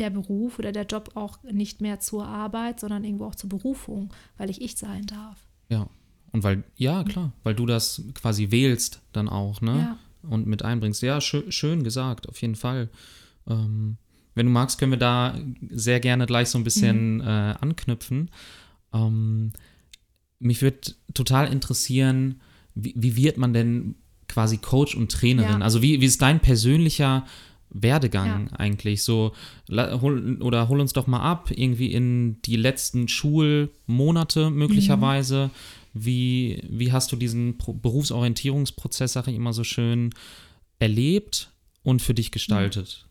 der 0.00 0.10
Beruf 0.10 0.58
oder 0.58 0.72
der 0.72 0.86
Job 0.86 1.12
auch 1.14 1.42
nicht 1.44 1.80
mehr 1.80 2.00
zur 2.00 2.26
Arbeit, 2.26 2.80
sondern 2.80 3.04
irgendwo 3.04 3.26
auch 3.26 3.34
zur 3.34 3.50
Berufung, 3.50 4.12
weil 4.36 4.50
ich 4.50 4.60
ich 4.60 4.76
sein 4.76 5.06
darf. 5.06 5.46
Ja. 5.68 5.88
Und 6.32 6.44
weil, 6.44 6.64
ja, 6.76 7.02
klar, 7.04 7.32
weil 7.42 7.54
du 7.54 7.66
das 7.66 8.02
quasi 8.14 8.50
wählst 8.50 9.02
dann 9.12 9.28
auch, 9.28 9.60
ne? 9.60 9.78
Ja. 9.78 9.98
Und 10.28 10.46
mit 10.46 10.62
einbringst. 10.62 11.02
Ja, 11.02 11.20
schön, 11.20 11.50
schön 11.50 11.82
gesagt, 11.82 12.28
auf 12.28 12.40
jeden 12.40 12.54
Fall. 12.54 12.90
Ähm, 13.48 13.96
wenn 14.34 14.46
du 14.46 14.52
magst, 14.52 14.78
können 14.78 14.92
wir 14.92 14.98
da 14.98 15.38
sehr 15.70 15.98
gerne 15.98 16.26
gleich 16.26 16.50
so 16.50 16.58
ein 16.58 16.64
bisschen 16.64 17.16
mhm. 17.16 17.20
äh, 17.22 17.54
anknüpfen. 17.60 18.30
Ähm, 18.92 19.52
mich 20.38 20.62
würde 20.62 20.94
total 21.14 21.50
interessieren, 21.52 22.40
wie, 22.74 22.94
wie, 22.96 23.16
wird 23.16 23.38
man 23.38 23.52
denn 23.52 23.96
quasi 24.28 24.58
Coach 24.58 24.94
und 24.94 25.10
Trainerin? 25.10 25.60
Ja. 25.60 25.64
Also 25.64 25.82
wie, 25.82 26.00
wie 26.00 26.06
ist 26.06 26.22
dein 26.22 26.40
persönlicher 26.40 27.26
Werdegang 27.70 28.48
ja. 28.50 28.56
eigentlich? 28.58 29.02
So, 29.02 29.32
hol, 29.70 30.38
oder 30.42 30.68
hol 30.68 30.80
uns 30.80 30.92
doch 30.92 31.06
mal 31.06 31.20
ab, 31.20 31.50
irgendwie 31.54 31.92
in 31.92 32.40
die 32.42 32.56
letzten 32.56 33.08
Schulmonate 33.08 34.50
möglicherweise. 34.50 35.46
Mhm. 35.46 35.50
Wie, 35.92 36.62
wie 36.68 36.92
hast 36.92 37.10
du 37.10 37.16
diesen 37.16 37.58
Pro 37.58 37.72
Berufsorientierungsprozess, 37.72 39.14
sage 39.14 39.32
ich 39.32 39.36
immer 39.36 39.52
so 39.52 39.64
schön, 39.64 40.10
erlebt 40.78 41.50
und 41.82 42.00
für 42.00 42.14
dich 42.14 42.30
gestaltet? 42.30 43.06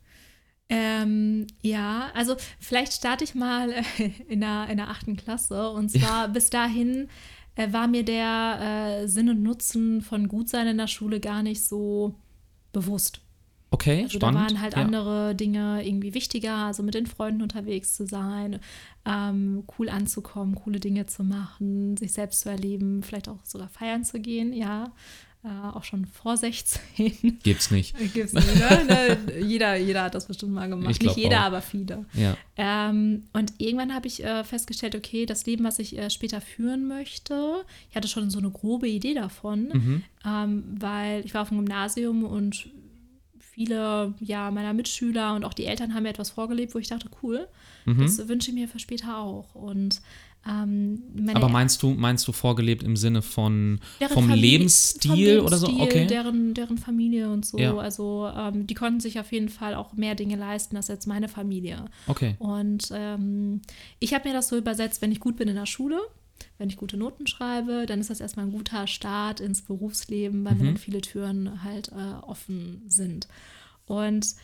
Ähm, 0.70 1.48
ja, 1.62 2.12
also 2.14 2.36
vielleicht 2.60 2.94
starte 2.94 3.24
ich 3.24 3.34
mal 3.34 3.74
in 4.28 4.42
der, 4.42 4.68
in 4.70 4.78
der 4.78 4.90
achten 4.90 5.18
Klasse. 5.18 5.70
Und 5.72 5.90
zwar 5.90 6.26
ja. 6.26 6.28
bis 6.28 6.50
dahin 6.50 7.10
äh, 7.56 7.74
war 7.74 7.88
mir 7.88 8.04
der 8.04 9.02
äh, 9.02 9.08
Sinn 9.08 9.30
und 9.30 9.42
Nutzen 9.42 10.02
von 10.02 10.28
Gutsein 10.28 10.68
in 10.68 10.78
der 10.78 10.88
Schule 10.88 11.20
gar 11.20 11.44
nicht 11.44 11.64
so 11.64 12.16
bewusst. 12.72 13.22
Okay, 13.72 14.04
also 14.04 14.18
spannend. 14.18 14.40
Da 14.40 14.46
waren 14.46 14.62
halt 14.62 14.76
ja. 14.76 14.82
andere 14.82 15.36
Dinge 15.36 15.86
irgendwie 15.86 16.14
wichtiger, 16.14 16.56
also 16.56 16.82
mit 16.84 16.96
den 16.96 17.06
Freunden 17.06 17.42
unterwegs 17.42 17.94
zu 17.96 18.06
sein, 18.08 18.60
ähm, 19.06 19.64
cool 19.78 19.90
anzukommen, 19.90 20.56
coole 20.56 20.80
Dinge 20.80 21.06
zu 21.06 21.24
machen, 21.24 21.96
sich 21.98 22.14
selbst 22.14 22.42
zu 22.42 22.50
erleben, 22.50 23.04
vielleicht 23.04 23.30
auch 23.30 23.38
sogar 23.44 23.70
feiern 23.70 24.04
zu 24.04 24.20
gehen, 24.20 24.54
ja. 24.54 24.92
äh, 25.44 25.48
auch 25.74 25.84
schon 25.84 26.06
vor 26.06 26.36
16. 26.36 27.38
Gibt's 27.44 27.70
nicht. 27.72 27.96
Gibt's 28.14 28.34
nicht, 28.34 28.56
ne? 28.56 28.86
ne? 28.86 29.40
jeder, 29.40 29.76
jeder 29.76 30.04
hat 30.04 30.16
das 30.16 30.26
bestimmt 30.26 30.52
mal 30.54 30.68
gemacht. 30.68 31.02
Nicht 31.02 31.16
jeder, 31.16 31.42
auch. 31.42 31.46
aber 31.46 31.62
viele. 31.62 32.06
Ja. 32.14 32.36
Ähm, 32.58 33.26
und 33.34 33.54
irgendwann 33.60 33.94
habe 33.94 34.08
ich 34.08 34.24
äh, 34.24 34.44
festgestellt, 34.44 34.96
okay, 34.96 35.26
das 35.28 35.46
Leben, 35.46 35.64
was 35.64 35.78
ich 35.80 35.98
äh, 35.98 36.10
später 36.10 36.42
führen 36.42 36.88
möchte, 36.88 37.64
ich 37.90 37.96
hatte 37.96 38.08
schon 38.08 38.30
so 38.32 38.40
eine 38.40 38.50
grobe 38.50 38.90
Idee 38.90 39.14
davon, 39.14 39.70
Mhm. 39.72 40.04
ähm, 40.26 40.64
weil 40.80 41.24
ich 41.24 41.34
war 41.36 41.44
auf 41.44 41.50
dem 41.50 41.60
Gymnasium 41.60 42.24
und 42.26 42.70
viele 43.60 44.14
ja, 44.22 44.52
meiner 44.52 44.74
Mitschüler 44.74 45.36
und 45.36 45.44
auch 45.44 45.54
die 45.54 45.66
Eltern 45.66 45.94
haben 45.94 46.04
mir 46.04 46.10
etwas 46.10 46.30
vorgelebt, 46.30 46.74
wo 46.74 46.80
ich 46.80 46.88
dachte, 46.88 47.10
cool, 47.22 47.48
Mhm. 47.86 48.02
das 48.02 48.28
wünsche 48.28 48.50
ich 48.52 48.56
mir 48.56 48.68
für 48.70 48.80
später 48.80 49.18
auch. 49.18 49.54
Und 49.56 50.02
ähm, 50.48 51.02
Aber 51.34 51.50
meinst 51.50 51.82
du, 51.84 51.90
meinst 51.92 52.26
du 52.28 52.32
vorgelebt 52.32 52.84
im 52.84 52.96
Sinne 52.96 53.22
von 53.22 53.80
vom 54.10 54.30
Famili- 54.30 54.36
Lebensstil 54.40 55.38
vom 55.40 55.48
oder 55.48 55.58
so? 55.58 55.68
Lebensstil, 55.68 55.98
Okay. 56.02 56.08
Deren, 56.08 56.54
deren 56.54 56.78
Familie 56.78 57.30
und 57.30 57.46
so. 57.46 57.58
Ja. 57.58 57.76
Also 57.78 58.30
ähm, 58.36 58.66
die 58.68 58.74
konnten 58.76 59.00
sich 59.02 59.20
auf 59.20 59.32
jeden 59.34 59.50
Fall 59.50 59.76
auch 59.76 59.94
mehr 59.94 60.16
Dinge 60.16 60.38
leisten 60.38 60.78
als 60.78 60.88
jetzt 60.88 61.08
meine 61.08 61.28
Familie. 61.28 61.86
Okay. 62.08 62.36
Und 62.40 62.90
ähm, 62.94 63.62
ich 64.00 64.14
habe 64.14 64.30
mir 64.30 64.34
das 64.34 64.48
so 64.48 64.58
übersetzt, 64.58 65.02
wenn 65.02 65.12
ich 65.12 65.20
gut 65.20 65.36
bin 65.36 65.50
in 65.50 65.56
der 65.56 65.66
Schule, 65.66 66.00
wenn 66.58 66.70
ich 66.70 66.78
gute 66.78 66.98
Noten 66.98 67.28
schreibe, 67.28 67.86
dann 67.86 68.00
ist 68.00 68.10
das 68.10 68.20
erstmal 68.22 68.46
ein 68.46 68.52
guter 68.52 68.88
Start 68.88 69.40
ins 69.40 69.62
Berufsleben, 69.62 70.44
weil 70.46 70.56
mir 70.56 70.64
Mhm. 70.64 70.68
dann 70.68 70.78
viele 70.78 71.02
Türen 71.02 71.64
halt 71.64 71.90
äh, 71.90 72.14
offen 72.22 72.84
sind. 72.88 73.28
Und 73.86 74.36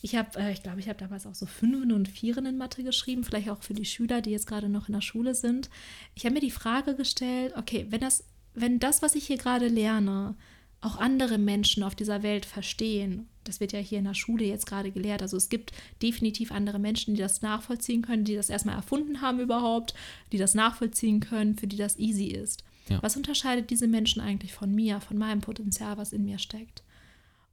ich 0.00 0.16
habe, 0.16 0.38
äh, 0.38 0.52
ich 0.52 0.62
glaube, 0.62 0.80
ich 0.80 0.88
habe 0.88 0.98
damals 0.98 1.26
auch 1.26 1.34
so 1.34 1.46
Fünfen 1.46 1.92
und 1.92 2.08
Vieren 2.08 2.46
in 2.46 2.58
Mathe 2.58 2.82
geschrieben, 2.82 3.24
vielleicht 3.24 3.50
auch 3.50 3.62
für 3.62 3.74
die 3.74 3.84
Schüler, 3.84 4.20
die 4.20 4.30
jetzt 4.30 4.46
gerade 4.46 4.68
noch 4.68 4.88
in 4.88 4.94
der 4.94 5.00
Schule 5.00 5.34
sind. 5.34 5.70
Ich 6.14 6.24
habe 6.24 6.34
mir 6.34 6.40
die 6.40 6.50
Frage 6.50 6.94
gestellt, 6.96 7.54
okay, 7.56 7.86
wenn 7.90 8.00
das, 8.00 8.24
wenn 8.54 8.78
das, 8.80 9.02
was 9.02 9.14
ich 9.14 9.26
hier 9.26 9.38
gerade 9.38 9.68
lerne, 9.68 10.34
auch 10.82 10.98
andere 10.98 11.38
Menschen 11.38 11.82
auf 11.82 11.94
dieser 11.94 12.22
Welt 12.22 12.44
verstehen, 12.44 13.28
das 13.44 13.60
wird 13.60 13.72
ja 13.72 13.78
hier 13.78 13.98
in 13.98 14.04
der 14.04 14.14
Schule 14.14 14.44
jetzt 14.44 14.66
gerade 14.66 14.90
gelehrt, 14.90 15.22
also 15.22 15.36
es 15.36 15.48
gibt 15.48 15.72
definitiv 16.02 16.52
andere 16.52 16.78
Menschen, 16.78 17.14
die 17.14 17.20
das 17.20 17.40
nachvollziehen 17.40 18.02
können, 18.02 18.24
die 18.24 18.34
das 18.34 18.50
erstmal 18.50 18.76
erfunden 18.76 19.20
haben 19.20 19.40
überhaupt, 19.40 19.94
die 20.32 20.38
das 20.38 20.54
nachvollziehen 20.54 21.20
können, 21.20 21.56
für 21.56 21.66
die 21.66 21.76
das 21.76 21.98
easy 21.98 22.26
ist. 22.26 22.64
Ja. 22.88 23.02
Was 23.02 23.16
unterscheidet 23.16 23.70
diese 23.70 23.86
Menschen 23.86 24.20
eigentlich 24.20 24.52
von 24.52 24.74
mir, 24.74 25.00
von 25.00 25.16
meinem 25.16 25.40
Potenzial, 25.40 25.96
was 25.96 26.12
in 26.12 26.24
mir 26.24 26.38
steckt? 26.38 26.82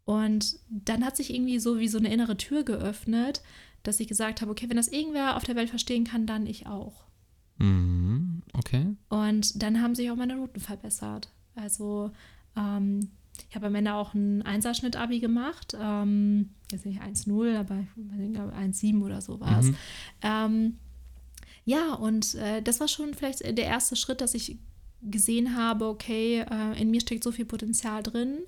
Und 0.05 0.57
dann 0.69 1.05
hat 1.05 1.15
sich 1.15 1.31
irgendwie 1.33 1.59
so 1.59 1.77
wie 1.77 1.87
so 1.87 1.99
eine 1.99 2.11
innere 2.11 2.35
Tür 2.35 2.63
geöffnet, 2.63 3.43
dass 3.83 3.99
ich 3.99 4.07
gesagt 4.07 4.41
habe, 4.41 4.51
okay, 4.51 4.67
wenn 4.67 4.77
das 4.77 4.87
irgendwer 4.87 5.37
auf 5.37 5.43
der 5.43 5.55
Welt 5.55 5.69
verstehen 5.69 6.03
kann, 6.03 6.25
dann 6.25 6.47
ich 6.47 6.65
auch. 6.65 7.05
Mhm. 7.59 8.41
Okay. 8.53 8.95
Und 9.09 9.61
dann 9.61 9.81
haben 9.81 9.93
sich 9.93 10.09
auch 10.09 10.15
meine 10.15 10.35
Noten 10.35 10.59
verbessert. 10.59 11.29
Also 11.55 12.11
ähm, 12.57 13.11
ich 13.49 13.55
habe 13.55 13.67
am 13.67 13.75
Ende 13.75 13.93
auch 13.93 14.13
ein 14.13 14.41
Einserschnitt-Abi 14.41 15.19
gemacht. 15.19 15.75
Ähm, 15.79 16.49
jetzt 16.71 16.85
nicht 16.85 17.01
1,0, 17.01 17.57
aber 17.57 17.79
ich 17.79 18.33
glaube 18.33 18.53
1,7 18.53 19.03
oder 19.03 19.21
so 19.21 19.39
war 19.39 19.59
es. 19.59 19.67
Mhm. 19.67 19.75
Ähm, 20.21 20.77
ja, 21.65 21.93
und 21.93 22.35
äh, 22.35 22.61
das 22.61 22.79
war 22.79 22.87
schon 22.87 23.13
vielleicht 23.13 23.41
der 23.41 23.65
erste 23.65 23.95
Schritt, 23.95 24.21
dass 24.21 24.33
ich 24.33 24.57
gesehen 25.01 25.55
habe, 25.55 25.85
okay, 25.85 26.45
äh, 26.49 26.81
in 26.81 26.91
mir 26.91 27.01
steckt 27.01 27.23
so 27.23 27.31
viel 27.31 27.45
Potenzial 27.45 28.03
drin. 28.03 28.39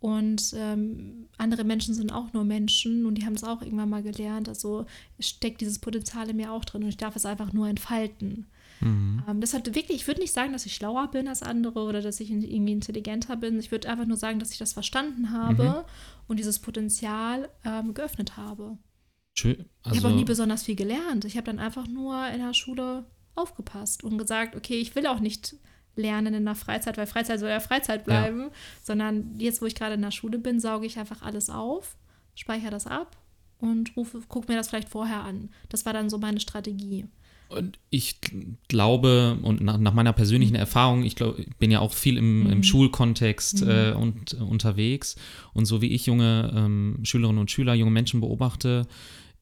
Und 0.00 0.54
ähm, 0.56 1.28
andere 1.36 1.64
Menschen 1.64 1.94
sind 1.94 2.10
auch 2.10 2.32
nur 2.32 2.44
Menschen 2.44 3.04
und 3.04 3.16
die 3.16 3.26
haben 3.26 3.34
es 3.34 3.44
auch 3.44 3.60
irgendwann 3.60 3.90
mal 3.90 4.02
gelernt. 4.02 4.48
Also 4.48 4.86
steckt 5.18 5.60
dieses 5.60 5.78
Potenzial 5.78 6.30
in 6.30 6.36
mir 6.36 6.52
auch 6.52 6.64
drin 6.64 6.82
und 6.82 6.88
ich 6.88 6.96
darf 6.96 7.16
es 7.16 7.26
einfach 7.26 7.52
nur 7.52 7.68
entfalten. 7.68 8.46
Mhm. 8.80 9.22
Ähm, 9.28 9.40
das 9.40 9.54
hat 9.54 9.66
wirklich, 9.74 9.90
ich 10.02 10.06
würde 10.06 10.20
nicht 10.20 10.32
sagen, 10.32 10.52
dass 10.52 10.66
ich 10.66 10.74
schlauer 10.74 11.08
bin 11.10 11.28
als 11.28 11.42
andere 11.42 11.80
oder 11.80 12.00
dass 12.02 12.20
ich 12.20 12.30
irgendwie 12.30 12.72
intelligenter 12.72 13.36
bin. 13.36 13.58
Ich 13.58 13.70
würde 13.70 13.88
einfach 13.88 14.06
nur 14.06 14.16
sagen, 14.16 14.38
dass 14.38 14.52
ich 14.52 14.58
das 14.58 14.72
verstanden 14.72 15.30
habe 15.32 15.64
Mhm. 15.64 15.84
und 16.28 16.38
dieses 16.38 16.58
Potenzial 16.58 17.48
ähm, 17.64 17.94
geöffnet 17.94 18.36
habe. 18.36 18.78
Schön. 19.34 19.66
ich 19.84 19.92
Also, 19.92 19.96
habe 20.04 20.14
auch 20.14 20.18
nie 20.18 20.24
besonders 20.24 20.64
viel 20.64 20.76
gelernt. 20.76 21.24
Ich 21.24 21.36
habe 21.36 21.46
dann 21.46 21.58
einfach 21.58 21.86
nur 21.86 22.26
in 22.28 22.40
der 22.40 22.52
Schule 22.54 23.04
aufgepasst 23.34 24.02
und 24.04 24.18
gesagt, 24.18 24.56
okay, 24.56 24.74
ich 24.80 24.94
will 24.94 25.06
auch 25.06 25.20
nicht 25.20 25.56
lernen 25.96 26.34
in 26.34 26.44
der 26.44 26.54
Freizeit, 26.54 26.96
weil 26.98 27.06
Freizeit 27.06 27.40
soll 27.40 27.48
ja 27.48 27.60
Freizeit 27.60 28.04
bleiben, 28.04 28.50
sondern 28.82 29.34
jetzt, 29.38 29.60
wo 29.62 29.66
ich 29.66 29.74
gerade 29.74 29.94
in 29.94 30.02
der 30.02 30.10
Schule 30.10 30.38
bin, 30.38 30.60
sauge 30.60 30.86
ich 30.86 30.98
einfach 30.98 31.22
alles 31.22 31.48
auf, 31.50 31.96
speichere 32.34 32.70
das 32.70 32.86
ab 32.86 33.16
und 33.58 33.96
rufe, 33.96 34.20
guck 34.28 34.48
mir 34.48 34.56
das 34.56 34.68
vielleicht 34.68 34.88
vorher 34.88 35.22
an. 35.24 35.50
Das 35.68 35.84
war 35.86 35.92
dann 35.92 36.10
so 36.10 36.18
meine 36.18 36.40
Strategie. 36.40 37.06
Und 37.50 37.78
ich 37.90 38.16
glaube, 38.68 39.36
und 39.42 39.60
nach, 39.60 39.76
nach 39.76 39.92
meiner 39.92 40.12
persönlichen 40.12 40.54
Erfahrung, 40.54 41.02
ich 41.02 41.16
glaube, 41.16 41.42
ich 41.42 41.56
bin 41.56 41.70
ja 41.72 41.80
auch 41.80 41.92
viel 41.92 42.16
im, 42.16 42.48
im 42.48 42.62
Schulkontext 42.62 43.62
äh, 43.62 43.92
und, 43.96 44.34
unterwegs. 44.34 45.16
Und 45.52 45.64
so 45.66 45.82
wie 45.82 45.88
ich 45.88 46.06
junge 46.06 46.52
ähm, 46.56 46.98
Schülerinnen 47.02 47.40
und 47.40 47.50
Schüler, 47.50 47.74
junge 47.74 47.90
Menschen 47.90 48.20
beobachte, 48.20 48.86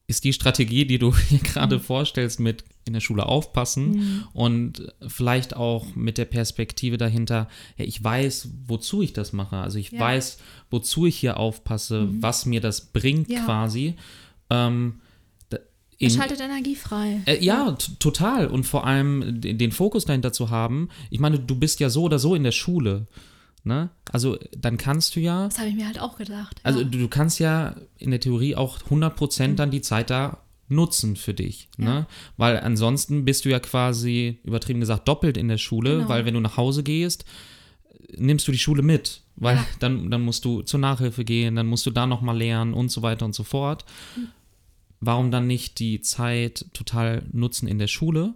ist 0.06 0.24
die 0.24 0.32
Strategie, 0.32 0.86
die 0.86 0.98
du 0.98 1.14
hier 1.28 1.40
gerade 1.40 1.78
vorstellst, 1.78 2.40
mit 2.40 2.64
in 2.86 2.94
der 2.94 3.00
Schule 3.00 3.26
aufpassen 3.26 4.24
und 4.32 4.90
vielleicht 5.06 5.54
auch 5.54 5.94
mit 5.94 6.16
der 6.16 6.24
Perspektive 6.24 6.96
dahinter, 6.96 7.46
ja, 7.76 7.84
ich 7.84 8.02
weiß, 8.02 8.48
wozu 8.66 9.02
ich 9.02 9.12
das 9.12 9.34
mache. 9.34 9.56
Also 9.58 9.78
ich 9.78 9.92
Ja. 9.92 10.00
weiß, 10.00 10.38
wozu 10.70 11.04
ich 11.04 11.18
hier 11.18 11.36
aufpasse, 11.36 12.08
was 12.22 12.46
mir 12.46 12.62
das 12.62 12.86
bringt 12.86 13.30
Ja. 13.30 13.44
quasi. 13.44 13.96
Ähm, 14.48 15.00
in- 15.98 16.10
schaltet 16.10 16.40
Energie 16.40 16.76
frei. 16.76 17.20
äh, 17.26 17.42
ja, 17.44 17.72
total. 17.98 18.46
Und 18.46 18.64
vor 18.64 18.86
allem 18.86 19.40
den, 19.40 19.58
den 19.58 19.72
Fokus 19.72 20.04
dahinter 20.04 20.32
zu 20.32 20.50
haben. 20.50 20.88
Ich 21.10 21.18
meine, 21.20 21.38
du 21.38 21.54
bist 21.56 21.80
ja 21.80 21.90
so 21.90 22.04
oder 22.04 22.18
so 22.18 22.34
in 22.34 22.44
der 22.44 22.52
Schule. 22.52 23.06
Ne? 23.64 23.90
Also 24.12 24.38
dann 24.56 24.78
kannst 24.78 25.16
du 25.16 25.20
ja, 25.20 25.44
Das 25.46 25.58
habe 25.58 25.68
ich 25.68 25.74
mir 25.74 25.86
halt 25.86 26.00
auch 26.00 26.16
gedacht. 26.16 26.58
also 26.62 26.78
ja. 26.80 26.84
du, 26.86 26.98
du 26.98 27.08
kannst 27.08 27.38
ja 27.40 27.74
in 27.98 28.10
der 28.12 28.20
Theorie 28.20 28.54
auch 28.54 28.78
100% 28.88 29.56
dann 29.56 29.70
die 29.70 29.80
Zeit 29.82 30.10
da 30.10 30.38
nutzen 30.68 31.16
für 31.16 31.34
dich. 31.34 31.68
Ne? 31.76 31.86
Ja. 31.86 32.06
Weil 32.36 32.60
ansonsten 32.60 33.24
bist 33.24 33.44
du 33.44 33.48
ja 33.50 33.58
quasi, 33.58 34.38
übertrieben 34.44 34.80
gesagt, 34.80 35.08
doppelt 35.08 35.36
in 35.36 35.48
der 35.48 35.58
Schule, 35.58 35.96
Genau. 35.96 36.08
weil 36.08 36.24
wenn 36.24 36.34
du 36.34 36.40
nach 36.40 36.56
Hause 36.56 36.82
gehst, 36.82 37.24
nimmst 38.16 38.46
du 38.48 38.52
die 38.52 38.58
Schule 38.58 38.82
mit. 38.82 39.22
Weil 39.36 39.56
Ja. 39.56 39.66
dann, 39.80 40.10
dann 40.10 40.22
musst 40.22 40.44
du 40.44 40.62
zur 40.62 40.80
Nachhilfe 40.80 41.24
gehen, 41.24 41.56
dann 41.56 41.66
musst 41.66 41.84
du 41.86 41.90
da 41.90 42.06
nochmal 42.06 42.36
lernen 42.38 42.74
und 42.74 42.90
so 42.90 43.02
weiter 43.02 43.24
und 43.24 43.34
so 43.34 43.42
fort. 43.44 43.84
Hm. 44.14 44.28
Warum 45.00 45.30
dann 45.30 45.46
nicht 45.46 45.78
die 45.78 46.00
Zeit 46.00 46.66
total 46.72 47.24
nutzen 47.32 47.68
in 47.68 47.78
der 47.78 47.86
Schule? 47.86 48.34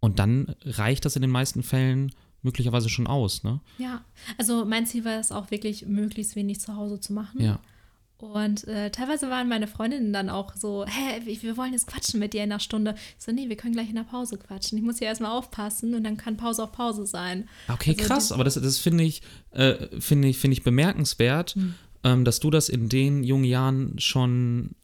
Und 0.00 0.18
dann 0.18 0.54
reicht 0.64 1.04
das 1.04 1.16
in 1.16 1.22
den 1.22 1.30
meisten 1.30 1.62
Fällen 1.62 2.12
möglicherweise 2.42 2.90
schon 2.90 3.06
aus, 3.06 3.42
ne? 3.42 3.60
ja, 3.78 4.04
also 4.36 4.66
mein 4.66 4.84
Ziel 4.86 5.06
war 5.06 5.18
es 5.18 5.32
auch 5.32 5.50
wirklich, 5.50 5.86
möglichst 5.86 6.36
wenig 6.36 6.60
zu 6.60 6.76
Hause 6.76 7.00
zu 7.00 7.14
machen. 7.14 7.40
Ja. 7.40 7.58
Und 8.18 8.68
äh, 8.68 8.90
teilweise 8.90 9.28
waren 9.30 9.48
meine 9.48 9.66
Freundinnen 9.66 10.12
dann 10.12 10.28
auch 10.28 10.54
so, 10.54 10.84
hä, 10.86 11.22
wir 11.40 11.56
wollen 11.56 11.72
jetzt 11.72 11.86
quatschen 11.86 12.20
mit 12.20 12.32
dir 12.34 12.44
in 12.44 12.52
einer 12.52 12.60
Stunde. 12.60 12.94
Ich 13.18 13.24
so, 13.24 13.32
nee, 13.32 13.48
wir 13.48 13.56
können 13.56 13.72
gleich 13.74 13.88
in 13.88 13.96
der 13.96 14.04
Pause 14.04 14.36
quatschen. 14.38 14.76
Ich 14.78 14.84
muss 14.84 14.98
hier 14.98 15.08
erstmal 15.08 15.30
aufpassen 15.32 15.94
und 15.94 16.04
dann 16.04 16.16
kann 16.18 16.36
Pause 16.36 16.62
auch 16.64 16.72
Pause 16.72 17.06
sein. 17.06 17.48
Okay, 17.68 17.94
Also 17.98 18.04
krass, 18.06 18.30
aber 18.32 18.44
das, 18.44 18.54
das 18.54 18.78
finde 18.78 19.04
ich, 19.04 19.22
äh, 19.50 19.88
finde 20.00 20.28
ich, 20.28 20.38
finde 20.38 20.52
ich 20.56 20.62
bemerkenswert, 20.62 21.54
Hm. 21.54 21.74
ähm, 22.04 22.24
dass 22.26 22.40
du 22.40 22.50
das 22.50 22.68
in 22.68 22.88
den 22.90 23.24
jungen 23.24 23.44
Jahren 23.44 23.98
schon 23.98 24.74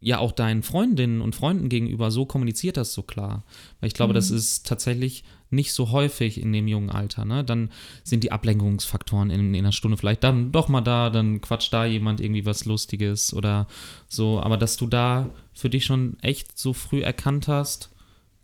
ja 0.00 0.18
auch 0.18 0.32
deinen 0.32 0.62
Freundinnen 0.62 1.20
und 1.20 1.34
Freunden 1.34 1.68
gegenüber 1.68 2.10
so 2.10 2.26
kommuniziert 2.26 2.78
hast, 2.78 2.92
so 2.92 3.02
klar. 3.02 3.44
Weil 3.80 3.88
ich 3.88 3.94
glaube, 3.94 4.14
das 4.14 4.30
Hm. 4.30 4.36
ist 4.36 4.66
tatsächlich 4.66 5.24
nicht 5.50 5.72
so 5.72 5.90
häufig 5.92 6.40
in 6.40 6.52
dem 6.52 6.66
jungen 6.66 6.90
Alter. 6.90 7.24
Ne? 7.24 7.44
Dann 7.44 7.70
sind 8.02 8.24
die 8.24 8.32
Ablenkungsfaktoren 8.32 9.30
in, 9.30 9.54
in 9.54 9.64
einer 9.64 9.72
Stunde 9.72 9.96
vielleicht 9.96 10.24
dann 10.24 10.50
doch 10.52 10.68
mal 10.68 10.80
da, 10.80 11.08
dann 11.10 11.40
quatscht 11.40 11.72
da 11.72 11.84
jemand 11.86 12.20
irgendwie 12.20 12.44
was 12.44 12.64
Lustiges 12.64 13.32
oder 13.32 13.66
so. 14.08 14.40
Aber 14.40 14.56
dass 14.56 14.76
du 14.76 14.86
da 14.86 15.30
für 15.54 15.70
dich 15.70 15.84
schon 15.84 16.18
echt 16.20 16.58
so 16.58 16.72
früh 16.72 17.02
erkannt 17.02 17.46
hast, 17.48 17.90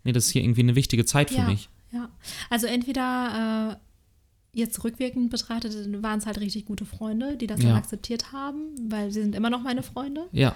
nee, 0.05 0.13
das 0.13 0.27
ist 0.27 0.31
hier 0.33 0.43
irgendwie 0.43 0.63
eine 0.63 0.77
wichtige 0.77 1.05
Zeit 1.05 1.31
für 1.31 1.39
ja, 1.39 1.49
mich. 1.49 1.69
ja. 1.93 2.09
Also 2.51 2.67
entweder 2.69 3.77
äh, 4.55 4.59
jetzt 4.59 4.85
rückwirkend 4.85 5.31
betrachtet 5.31 5.75
waren 6.03 6.19
es 6.19 6.27
halt 6.27 6.39
richtig 6.39 6.67
gute 6.67 6.85
Freunde, 6.85 7.37
die 7.37 7.47
das 7.47 7.61
Ja. 7.63 7.71
dann 7.71 7.79
akzeptiert 7.79 8.33
haben, 8.33 8.61
weil 8.89 9.11
sie 9.11 9.23
sind 9.23 9.35
immer 9.35 9.51
noch 9.51 9.63
meine 9.63 9.83
Freunde. 9.83 10.29
Ja, 10.31 10.55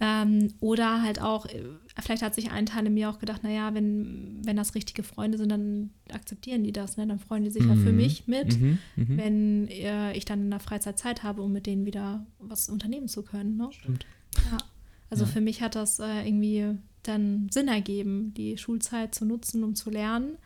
Ähm, 0.00 0.52
oder 0.60 1.02
halt 1.02 1.20
auch, 1.22 1.46
äh, 1.46 1.62
vielleicht 2.00 2.22
hat 2.22 2.34
sich 2.34 2.50
ein 2.50 2.66
Teil 2.66 2.84
in 2.86 2.94
mir 2.94 3.08
auch 3.10 3.20
gedacht, 3.20 3.44
naja, 3.44 3.72
wenn, 3.74 4.40
wenn 4.44 4.56
das 4.56 4.74
richtige 4.74 5.04
Freunde 5.04 5.38
sind, 5.38 5.50
dann 5.50 5.90
akzeptieren 6.12 6.64
die 6.64 6.72
das, 6.72 6.96
ne? 6.96 7.06
Dann 7.06 7.20
freuen 7.20 7.44
die 7.44 7.50
sich 7.50 7.64
ja 7.64 7.74
für 7.76 7.90
Mhm. 7.92 7.96
mich 7.96 8.26
mit, 8.26 8.58
mhm, 8.60 8.78
mhm. 8.96 9.16
wenn 9.16 9.68
äh, 9.68 10.12
ich 10.16 10.24
dann 10.24 10.40
in 10.40 10.50
der 10.50 10.58
Freizeit 10.60 10.98
Zeit 10.98 11.22
habe, 11.22 11.42
um 11.42 11.52
mit 11.52 11.66
denen 11.66 11.86
wieder 11.86 12.26
was 12.40 12.68
unternehmen 12.68 13.06
zu 13.06 13.22
können. 13.22 13.56
Ne? 13.56 13.68
Stimmt. 13.70 14.04
Ja. 14.50 14.58
Also 15.10 15.24
Ja. 15.24 15.30
für 15.30 15.40
mich 15.40 15.62
hat 15.62 15.76
das 15.76 16.00
äh, 16.00 16.26
irgendwie 16.26 16.76
dann 17.04 17.48
Sinn 17.50 17.68
ergeben, 17.68 18.34
die 18.34 18.58
Schulzeit 18.58 19.14
zu 19.14 19.24
nutzen, 19.24 19.62
um 19.62 19.76
zu 19.76 19.90
lernen 19.90 20.38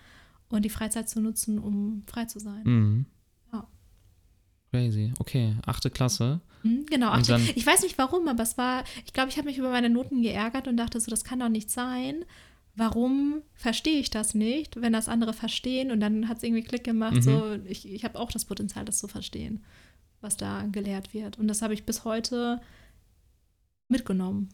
und 0.50 0.64
die 0.64 0.71
Freizeit 0.71 1.09
zu 1.09 1.21
nutzen, 1.23 1.59
um 1.59 2.02
frei 2.07 2.26
zu 2.26 2.38
sein. 2.38 2.62
Mhm. 2.64 3.07
Ja. 3.52 3.67
Crazy. 4.73 5.12
Okay, 5.19 5.57
achte 5.64 5.90
Klasse. 5.90 6.43
Mhm, 6.62 6.87
genau. 6.87 7.09
Ach, 7.11 7.23
dann- 7.27 7.49
ich 7.55 7.67
weiß 7.67 7.83
nicht 7.83 7.99
warum, 7.99 8.29
aber 8.29 8.43
es 8.43 8.59
war, 8.59 8.85
ich 9.07 9.12
glaube, 9.12 9.31
ich 9.31 9.37
habe 9.38 9.47
mich 9.49 9.59
über 9.59 9.71
meine 9.71 9.91
Noten 9.91 10.23
geärgert 10.23 10.69
und 10.69 10.77
dachte 10.77 11.00
so, 11.00 11.11
das 11.11 11.25
kann 11.25 11.41
doch 11.41 11.49
nicht 11.49 11.71
sein, 11.71 12.25
warum 12.75 13.43
verstehe 13.55 13.99
ich 14.00 14.11
das 14.11 14.35
nicht, 14.35 14.81
wenn 14.81 14.93
das 14.93 15.09
andere 15.09 15.33
verstehen? 15.33 15.91
Und 15.91 16.00
dann 16.00 16.29
hat 16.29 16.38
es 16.38 16.43
irgendwie 16.43 16.62
Klick 16.62 16.85
gemacht, 16.85 17.15
Mhm. 17.17 17.23
so, 17.23 17.59
ich, 17.67 17.88
ich 17.88 18.05
habe 18.05 18.19
auch 18.19 18.31
das 18.31 18.45
Potenzial, 18.45 18.85
das 18.85 18.99
zu 18.99 19.09
verstehen, 19.09 19.65
was 20.21 20.37
da 20.37 20.62
gelehrt 20.71 21.12
wird. 21.15 21.38
Und 21.38 21.49
das 21.49 21.62
habe 21.62 21.75
ich 21.75 21.85
bis 21.85 22.05
heute 22.05 22.61
mitgenommen. 23.88 24.49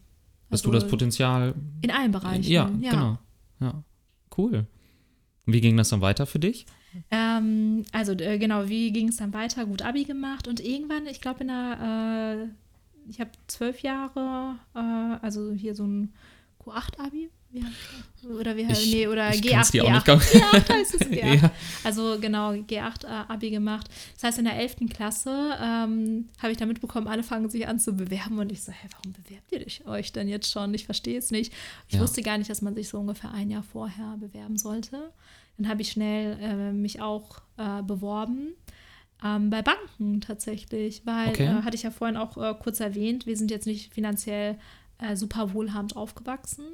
Dass 0.49 0.61
Also 0.61 0.71
du 0.71 0.79
das 0.79 0.87
Potenzial. 0.87 1.55
In 1.81 1.91
allen 1.91 2.11
Bereichen. 2.11 2.43
Ja, 2.43 2.65
genau. 2.65 3.17
Ja, 3.59 3.83
cool. 4.37 4.65
Und 5.45 5.53
wie 5.53 5.61
ging 5.61 5.77
das 5.77 5.89
dann 5.89 6.01
weiter 6.01 6.25
für 6.25 6.39
dich? 6.39 6.65
Ähm, 7.11 7.83
also 7.91 8.13
äh, 8.13 8.37
genau, 8.37 8.67
wie 8.67 8.91
ging 8.91 9.09
es 9.09 9.17
dann 9.17 9.33
weiter? 9.33 9.65
Gut 9.65 9.81
Abi 9.81 10.03
gemacht 10.05 10.47
und 10.47 10.59
irgendwann, 10.59 11.07
ich 11.07 11.21
glaube 11.21 11.41
in 11.41 11.47
der, 11.47 12.47
äh, 12.49 13.09
ich 13.09 13.19
habe 13.19 13.31
zwölf 13.47 13.79
Jahre, 13.81 14.55
äh, 14.73 14.79
also 15.21 15.51
hier 15.51 15.75
so 15.75 15.85
ein 15.85 16.13
Q8-Abi. 16.63 17.29
Wie 17.51 17.63
heißt 17.63 17.75
das? 18.21 18.31
Oder 18.31 18.57
wie 18.57 18.63
Ich- 18.63 18.91
nee, 18.93 19.07
oder 19.07 19.29
ich 19.33 19.39
G8, 19.41 19.49
kann's 19.51 19.71
dir 19.71 19.85
auch 19.85 19.91
nicht 19.91 20.05
G8, 20.07 20.19
sagen. 20.19 20.45
G8 20.65 20.73
heißt 20.73 20.95
es, 20.95 21.01
G8. 21.09 21.35
Ja. 21.41 21.51
Also 21.85 22.17
genau, 22.19 22.51
G8-Abi 22.51 23.49
gemacht. 23.51 23.87
Das 24.15 24.23
heißt, 24.23 24.39
in 24.39 24.45
der 24.45 24.57
11. 24.57 24.77
Klasse 24.89 25.53
ähm, 25.61 26.27
habe 26.41 26.51
ich 26.51 26.57
da 26.57 26.65
mitbekommen, 26.65 27.07
alle 27.07 27.23
fangen 27.23 27.49
sich 27.49 27.65
an 27.67 27.79
zu 27.79 27.93
bewerben 27.93 28.39
und 28.39 28.51
ich 28.51 28.61
so, 28.63 28.71
hä, 28.73 28.87
warum 28.91 29.13
bewerbt 29.13 29.51
ihr 29.51 29.87
euch 29.89 30.11
denn 30.11 30.27
jetzt 30.27 30.51
schon? 30.51 30.73
Ich 30.73 30.85
verstehe 30.85 31.17
es 31.17 31.31
nicht. 31.31 31.53
Ich 31.87 31.95
Ja. 31.95 32.01
wusste 32.01 32.21
gar 32.23 32.37
nicht, 32.37 32.49
dass 32.49 32.61
man 32.61 32.75
sich 32.75 32.89
so 32.89 32.97
ungefähr 32.99 33.31
ein 33.31 33.49
Jahr 33.49 33.63
vorher 33.63 34.17
bewerben 34.19 34.57
sollte. 34.57 35.11
Dann 35.57 35.69
habe 35.69 35.81
ich 35.81 35.91
schnell 35.91 36.37
äh, 36.41 36.71
mich 36.73 37.01
auch 37.01 37.41
äh, 37.57 37.81
beworben. 37.83 38.53
Ähm, 39.23 39.49
bei 39.49 39.61
Banken 39.61 40.21
tatsächlich, 40.21 41.05
weil, 41.05 41.29
Okay. 41.29 41.45
äh, 41.45 41.63
hatte 41.63 41.75
ich 41.75 41.83
ja 41.83 41.91
vorhin 41.91 42.17
auch 42.17 42.37
äh, 42.37 42.53
kurz 42.61 42.79
erwähnt, 42.79 43.25
wir 43.25 43.37
sind 43.37 43.51
jetzt 43.51 43.65
nicht 43.65 43.93
finanziell 43.93 44.57
äh, 44.97 45.15
super 45.15 45.53
wohlhabend 45.53 45.95
aufgewachsen. 45.95 46.65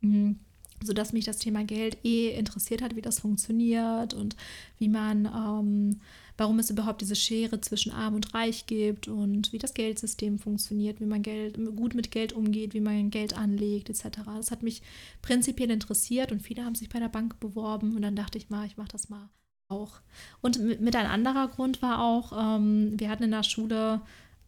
Mhm. 0.00 0.38
Sodass 0.82 1.12
mich 1.12 1.24
das 1.24 1.38
Thema 1.38 1.64
Geld 1.64 1.98
eh 2.04 2.30
interessiert 2.30 2.82
hat, 2.82 2.96
wie 2.96 3.00
das 3.02 3.20
funktioniert 3.20 4.12
und 4.12 4.36
wie 4.78 4.88
man, 4.88 5.26
ähm, 5.26 6.00
warum 6.36 6.58
es 6.58 6.70
überhaupt 6.70 7.00
diese 7.00 7.16
Schere 7.16 7.60
zwischen 7.60 7.92
Arm 7.92 8.14
und 8.14 8.34
Reich 8.34 8.66
gibt 8.66 9.08
und 9.08 9.52
wie 9.52 9.58
das 9.58 9.74
Geldsystem 9.74 10.38
funktioniert, 10.38 11.00
wie 11.00 11.06
man 11.06 11.22
Geld 11.22 11.58
gut 11.76 11.94
mit 11.94 12.10
Geld 12.10 12.32
umgeht, 12.32 12.74
wie 12.74 12.80
man 12.80 13.10
Geld 13.10 13.36
anlegt, 13.36 13.90
etc. 13.90 14.20
Das 14.36 14.50
hat 14.50 14.62
mich 14.62 14.82
prinzipiell 15.22 15.70
interessiert 15.70 16.32
und 16.32 16.42
viele 16.42 16.64
haben 16.64 16.74
sich 16.74 16.88
bei 16.88 16.98
der 16.98 17.08
Bank 17.08 17.38
beworben 17.40 17.94
und 17.94 18.02
dann 18.02 18.16
dachte 18.16 18.38
ich 18.38 18.50
mal, 18.50 18.66
ich 18.66 18.76
mache 18.76 18.88
das 18.88 19.08
mal 19.08 19.28
auch. 19.68 20.00
Und 20.40 20.58
mit, 20.80 20.96
ein 20.96 21.06
anderer 21.06 21.48
Grund 21.48 21.82
war 21.82 22.02
auch, 22.02 22.32
ähm, 22.36 22.98
wir 22.98 23.08
hatten 23.08 23.24
in 23.24 23.30
der 23.30 23.42
Schule 23.42 24.00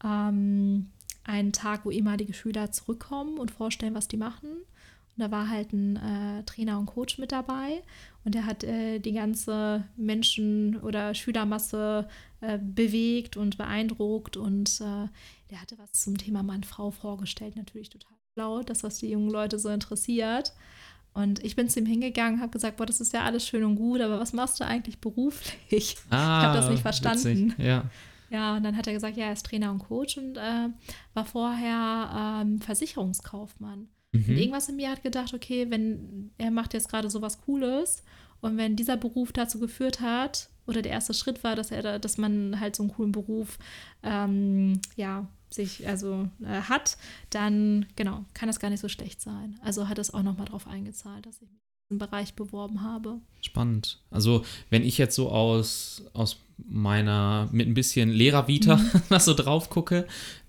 ähm, 0.04 0.90
einen 1.24 1.52
Tag, 1.52 1.84
wo 1.84 1.90
ehemalige 1.90 2.34
Schüler 2.34 2.72
zurückkommen 2.72 3.38
und 3.38 3.50
vorstellen, 3.50 3.94
was 3.94 4.08
die 4.08 4.16
machen. 4.16 4.48
Und 5.16 5.22
da 5.22 5.30
war 5.30 5.48
halt 5.48 5.72
ein 5.72 5.96
äh, 5.96 6.42
Trainer 6.44 6.78
und 6.78 6.86
Coach 6.86 7.18
mit 7.18 7.32
dabei 7.32 7.82
und 8.24 8.34
der 8.34 8.44
hat 8.44 8.64
äh, 8.64 8.98
die 8.98 9.12
ganze 9.12 9.84
Menschen- 9.96 10.76
oder 10.80 11.14
Schülermasse 11.14 12.06
äh, 12.42 12.58
bewegt 12.58 13.36
und 13.36 13.56
beeindruckt 13.56 14.36
und 14.36 14.80
äh, 14.80 15.08
der 15.50 15.62
hatte 15.62 15.78
was 15.78 15.92
zum 15.92 16.18
Thema 16.18 16.42
Mann-Frau 16.42 16.90
vorgestellt, 16.90 17.56
natürlich 17.56 17.88
total 17.88 18.16
schlau, 18.34 18.62
das, 18.62 18.82
was 18.82 18.98
die 18.98 19.08
jungen 19.08 19.30
Leute 19.30 19.58
so 19.58 19.70
interessiert. 19.70 20.52
Und 21.14 21.42
ich 21.42 21.56
bin 21.56 21.70
zu 21.70 21.80
ihm 21.80 21.86
hingegangen, 21.86 22.42
habe 22.42 22.52
gesagt, 22.52 22.76
boah, 22.76 22.84
das 22.84 23.00
ist 23.00 23.14
ja 23.14 23.24
alles 23.24 23.46
schön 23.46 23.64
und 23.64 23.76
gut, 23.76 24.02
aber 24.02 24.20
was 24.20 24.34
machst 24.34 24.60
du 24.60 24.66
eigentlich 24.66 25.00
beruflich? 25.00 25.96
Ah, 26.10 26.42
hab 26.42 26.54
das 26.54 26.68
nicht 26.68 26.82
verstanden. 26.82 27.52
Witzig. 27.52 27.64
Ja. 27.64 27.84
Ja, 28.28 28.56
und 28.56 28.64
dann 28.64 28.76
hat 28.76 28.86
er 28.86 28.92
gesagt, 28.92 29.16
ja, 29.16 29.26
er 29.26 29.32
ist 29.32 29.46
Trainer 29.46 29.70
und 29.70 29.78
Coach 29.78 30.18
und 30.18 30.36
äh, 30.36 30.68
war 31.14 31.24
vorher 31.24 32.42
ähm, 32.42 32.60
Versicherungskaufmann. 32.60 33.88
Und 34.16 34.28
Mhm. 34.28 34.36
irgendwas 34.38 34.68
in 34.68 34.76
mir 34.76 34.90
hat 34.90 35.02
gedacht, 35.02 35.34
okay, 35.34 35.66
wenn 35.70 36.30
er 36.38 36.50
macht 36.50 36.74
jetzt 36.74 36.88
gerade 36.88 37.10
so 37.10 37.22
was 37.22 37.40
Cooles 37.42 38.02
und 38.40 38.56
wenn 38.56 38.76
dieser 38.76 38.96
Beruf 38.96 39.32
dazu 39.32 39.58
geführt 39.58 40.00
hat, 40.00 40.48
oder 40.66 40.82
der 40.82 40.92
erste 40.92 41.14
Schritt 41.14 41.44
war, 41.44 41.54
dass 41.54 41.70
er 41.70 41.82
da, 41.82 41.98
dass 42.00 42.18
man 42.18 42.58
halt 42.58 42.74
so 42.74 42.82
einen 42.82 42.92
coolen 42.92 43.12
Beruf 43.12 43.56
ähm, 44.02 44.80
ja, 44.96 45.28
sich 45.48 45.86
also 45.86 46.28
äh, 46.42 46.62
hat, 46.62 46.96
dann 47.30 47.86
genau, 47.94 48.24
kann 48.34 48.48
das 48.48 48.58
gar 48.58 48.68
nicht 48.70 48.80
so 48.80 48.88
schlecht 48.88 49.20
sein. 49.20 49.58
Also 49.62 49.88
hat 49.88 49.98
es 50.00 50.12
auch 50.12 50.24
nochmal 50.24 50.46
drauf 50.46 50.66
eingezahlt, 50.66 51.24
dass 51.24 51.36
ich 51.36 51.42
mich 51.42 51.50
in 51.60 51.96
diesem 51.96 51.98
Bereich 51.98 52.34
beworben 52.34 52.82
habe. 52.82 53.20
Spannend. 53.42 54.00
Also, 54.10 54.44
wenn 54.70 54.82
ich 54.82 54.98
jetzt 54.98 55.14
so 55.14 55.30
aus, 55.30 56.02
aus 56.14 56.38
meiner, 56.58 57.48
mit 57.52 57.68
ein 57.68 57.74
bisschen 57.74 58.10
Lehrervita 58.10 58.76
Mhm. 58.76 58.90
was 59.08 59.24
so 59.24 59.34
drauf 59.34 59.70
gucke, 59.70 60.06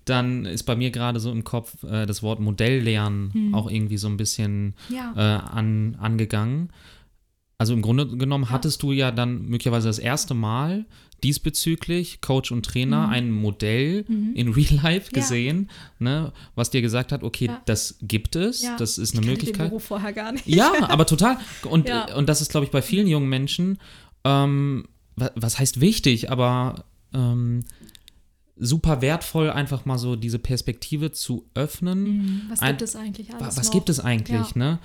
dann 0.08 0.44
ist 0.46 0.64
bei 0.64 0.76
mir 0.76 0.90
gerade 0.90 1.20
so 1.20 1.30
im 1.30 1.44
Kopf 1.44 1.82
äh, 1.84 2.06
das 2.06 2.22
Wort 2.22 2.40
Modelllernen 2.40 3.30
Mhm. 3.34 3.54
auch 3.54 3.70
irgendwie 3.70 3.98
so 3.98 4.08
ein 4.08 4.16
bisschen 4.16 4.74
Ja. 4.88 5.12
äh, 5.16 5.40
an, 5.50 5.96
angegangen. 6.00 6.70
Also 7.58 7.74
im 7.74 7.82
Grunde 7.82 8.06
genommen 8.06 8.44
Ja. 8.44 8.50
hattest 8.50 8.82
du 8.82 8.92
ja 8.92 9.10
dann 9.10 9.46
möglicherweise 9.46 9.88
das 9.88 9.98
erste 9.98 10.34
Mal 10.34 10.86
diesbezüglich 11.24 12.20
Coach 12.20 12.52
und 12.52 12.64
Trainer 12.64 13.08
Mhm. 13.08 13.12
ein 13.12 13.30
Modell 13.32 14.04
Mhm. 14.08 14.32
in 14.34 14.48
Real 14.52 14.80
Life 14.82 15.10
Ja. 15.12 15.20
gesehen, 15.20 15.68
ne, 15.98 16.32
was 16.54 16.70
dir 16.70 16.80
gesagt 16.80 17.10
hat, 17.12 17.22
okay, 17.22 17.46
Ja. 17.46 17.60
das 17.66 17.96
gibt 18.02 18.36
es, 18.36 18.62
ja. 18.62 18.76
das 18.76 18.98
ist 18.98 19.10
Ich 19.14 19.18
eine 19.18 19.26
kannte 19.26 19.30
Möglichkeit. 19.42 19.66
Den 19.66 19.70
Beruf 19.70 19.84
vorher 19.84 20.12
gar 20.12 20.32
nicht. 20.32 20.46
Ja, 20.46 20.72
aber 20.88 21.06
total. 21.06 21.38
Und, 21.68 21.88
Ja. 21.88 22.14
und 22.14 22.28
das 22.28 22.40
ist, 22.40 22.50
glaube 22.50 22.66
ich, 22.66 22.70
bei 22.70 22.82
vielen 22.82 23.06
jungen 23.08 23.28
Menschen, 23.28 23.78
ähm, 24.24 24.84
wa- 25.16 25.32
was 25.34 25.58
heißt 25.58 25.80
wichtig, 25.80 26.30
aber 26.30 26.84
ähm, 27.14 27.64
super 28.60 29.00
wertvoll, 29.00 29.50
einfach 29.50 29.84
mal 29.84 29.98
so 29.98 30.16
diese 30.16 30.38
Perspektive 30.38 31.12
zu 31.12 31.48
öffnen. 31.54 32.02
Mhm. 32.04 32.42
Was 32.50 32.60
Ein- 32.60 32.70
gibt 32.76 32.82
es 32.82 32.96
eigentlich 32.96 33.34
alles 33.34 33.56
was 33.56 33.66
noch? 33.66 33.72
gibt 33.72 33.88
es 33.88 34.00
eigentlich, 34.00 34.50
Ja. 34.50 34.58
ne? 34.58 34.78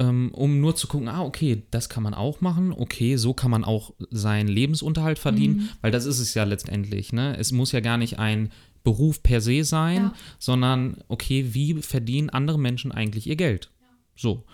Ähm, 0.00 0.30
um 0.32 0.60
nur 0.60 0.76
zu 0.76 0.86
gucken, 0.86 1.08
ah, 1.08 1.22
okay, 1.22 1.64
das 1.72 1.88
kann 1.88 2.04
man 2.04 2.14
auch 2.14 2.40
machen, 2.40 2.72
okay, 2.72 3.16
so 3.16 3.34
kann 3.34 3.50
man 3.50 3.64
auch 3.64 3.92
seinen 4.10 4.46
Lebensunterhalt 4.46 5.18
verdienen, 5.18 5.56
Mhm. 5.56 5.68
weil 5.80 5.90
das 5.90 6.04
ist 6.04 6.20
es 6.20 6.34
ja 6.34 6.44
letztendlich, 6.44 7.12
ne? 7.12 7.36
Es 7.36 7.50
muss 7.50 7.72
ja 7.72 7.80
gar 7.80 7.96
nicht 7.98 8.18
ein 8.20 8.50
Beruf 8.84 9.22
per 9.24 9.40
se 9.40 9.64
sein, 9.64 9.96
Ja. 9.96 10.14
sondern 10.38 10.98
okay, 11.08 11.48
wie 11.52 11.74
verdienen 11.82 12.30
andere 12.30 12.58
Menschen 12.60 12.92
eigentlich 12.92 13.26
ihr 13.26 13.34
Geld? 13.36 13.70
So. 14.14 14.44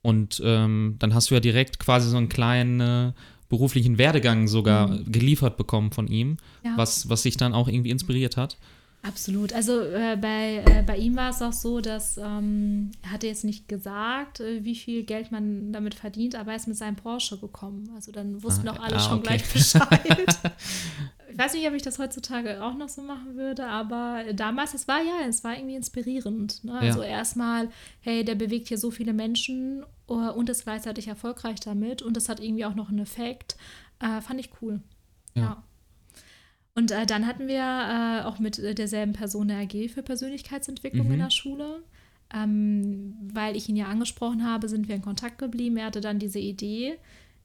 Und 0.00 0.40
ähm, 0.44 0.94
dann 1.00 1.12
hast 1.14 1.30
du 1.30 1.34
ja 1.34 1.40
direkt 1.40 1.78
quasi 1.80 2.08
so 2.08 2.16
einen 2.16 2.28
kleinen 2.28 2.80
äh, 2.80 3.12
beruflichen 3.48 3.98
Werdegang 3.98 4.48
sogar 4.48 4.88
Mhm. 4.88 5.12
geliefert 5.12 5.56
bekommen 5.56 5.90
von 5.92 6.06
ihm, 6.08 6.36
Ja. 6.64 6.72
was, 6.76 7.08
was 7.08 7.22
sich 7.22 7.36
dann 7.36 7.52
auch 7.54 7.68
irgendwie 7.68 7.90
inspiriert 7.90 8.36
hat. 8.36 8.56
Absolut. 9.04 9.52
Also 9.52 9.82
äh, 9.82 10.16
bei, 10.18 10.64
äh, 10.64 10.82
bei 10.82 10.96
ihm 10.96 11.14
war 11.14 11.28
es 11.28 11.42
auch 11.42 11.52
so, 11.52 11.82
dass 11.82 12.16
ähm, 12.16 12.90
er 13.02 13.10
hatte 13.10 13.26
jetzt 13.26 13.44
nicht 13.44 13.68
gesagt, 13.68 14.40
äh, 14.40 14.64
wie 14.64 14.74
viel 14.74 15.04
Geld 15.04 15.30
man 15.30 15.72
damit 15.72 15.94
verdient, 15.94 16.34
aber 16.34 16.52
er 16.52 16.56
ist 16.56 16.68
mit 16.68 16.78
seinem 16.78 16.96
Porsche 16.96 17.36
gekommen. 17.38 17.90
Also 17.94 18.12
dann 18.12 18.42
wussten 18.42 18.66
Ah, 18.66 18.72
auch 18.72 18.80
alle 18.80 18.96
ah, 18.96 19.00
schon 19.00 19.18
okay. 19.18 19.26
gleich 19.26 19.52
Bescheid. 19.52 20.40
ich 21.30 21.38
weiß 21.38 21.52
nicht, 21.52 21.68
ob 21.68 21.74
ich 21.74 21.82
das 21.82 21.98
heutzutage 21.98 22.64
auch 22.64 22.74
noch 22.74 22.88
so 22.88 23.02
machen 23.02 23.36
würde, 23.36 23.66
aber 23.66 24.24
damals, 24.32 24.72
es 24.72 24.88
war 24.88 25.02
ja, 25.02 25.28
es 25.28 25.44
war 25.44 25.54
irgendwie 25.54 25.76
inspirierend. 25.76 26.64
Ne? 26.64 26.72
Also 26.72 27.02
erstmal, 27.02 27.68
hey, 28.00 28.24
der 28.24 28.36
bewegt 28.36 28.68
hier 28.68 28.78
so 28.78 28.90
viele 28.90 29.12
Menschen 29.12 29.84
äh, 30.08 30.14
und 30.14 30.48
ist 30.48 30.64
gleichzeitig 30.64 31.08
erfolgreich 31.08 31.60
damit 31.60 32.00
und 32.00 32.16
das 32.16 32.30
hat 32.30 32.40
irgendwie 32.40 32.64
auch 32.64 32.74
noch 32.74 32.88
einen 32.88 33.00
Effekt. 33.00 33.58
Äh, 33.98 34.22
fand 34.22 34.40
ich 34.40 34.48
cool. 34.62 34.80
Ja. 35.34 35.42
ja. 35.42 35.62
Und 36.76 36.90
äh, 36.90 37.06
dann 37.06 37.26
hatten 37.26 37.46
wir 37.46 37.56
äh, 37.62 38.24
auch 38.24 38.38
mit 38.38 38.58
äh, 38.58 38.74
derselben 38.74 39.12
Person 39.12 39.50
eine 39.50 39.62
AG 39.62 39.88
für 39.90 40.02
Persönlichkeitsentwicklung 40.02 41.06
Mhm. 41.06 41.12
in 41.14 41.18
der 41.20 41.30
Schule. 41.30 41.82
Ähm, 42.34 43.14
weil 43.32 43.54
ich 43.54 43.68
ihn 43.68 43.76
ja 43.76 43.86
angesprochen 43.86 44.44
habe, 44.44 44.68
sind 44.68 44.88
wir 44.88 44.96
in 44.96 45.02
Kontakt 45.02 45.38
geblieben. 45.38 45.76
Er 45.76 45.86
hatte 45.86 46.00
dann 46.00 46.18
diese 46.18 46.40
Idee. 46.40 46.98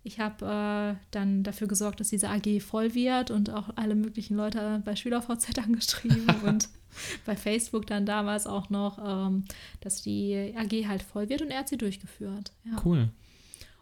Ich 0.04 0.20
habe 0.20 0.46
äh, 0.46 1.06
dann 1.12 1.44
dafür 1.44 1.68
gesorgt, 1.68 2.00
dass 2.00 2.10
diese 2.10 2.30
AG 2.30 2.60
voll 2.62 2.96
wird 2.96 3.30
und 3.30 3.50
auch 3.52 3.70
alle 3.76 3.94
möglichen 3.96 4.36
Leute 4.36 4.82
bei 4.86 4.96
SchülerVZ 4.96 5.60
angeschrieben 5.64 6.26
und 6.46 6.70
bei 7.26 7.36
Facebook 7.36 7.86
dann 7.86 8.06
damals 8.08 8.48
auch 8.48 8.70
noch, 8.72 8.98
ähm, 9.28 9.44
dass 9.82 10.02
die 10.02 10.54
AG 10.58 10.88
halt 10.88 11.04
voll 11.04 11.30
wird 11.30 11.42
und 11.44 11.52
er 11.52 11.60
hat 11.60 11.70
sie 11.70 11.78
durchgeführt. 11.78 12.52
Ja. 12.64 12.82
Cool. 12.84 13.10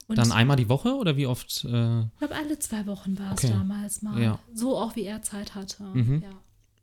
Und 0.07 0.17
Dann 0.17 0.31
einmal 0.31 0.55
die 0.55 0.69
Woche 0.69 0.95
oder 0.95 1.17
wie 1.17 1.27
oft? 1.27 1.65
Äh, 1.65 2.01
ich 2.01 2.17
glaube, 2.19 2.35
alle 2.35 2.57
zwei 2.59 2.85
Wochen 2.85 3.19
war 3.19 3.33
es 3.33 3.43
Okay. 3.43 3.53
damals 3.53 4.01
mal. 4.01 4.21
Ja. 4.21 4.39
So 4.53 4.77
auch 4.77 4.95
wie 4.95 5.03
er 5.03 5.21
Zeit 5.21 5.53
hatte. 5.53 5.83
Mhm. 5.83 6.21
Ja. 6.23 6.29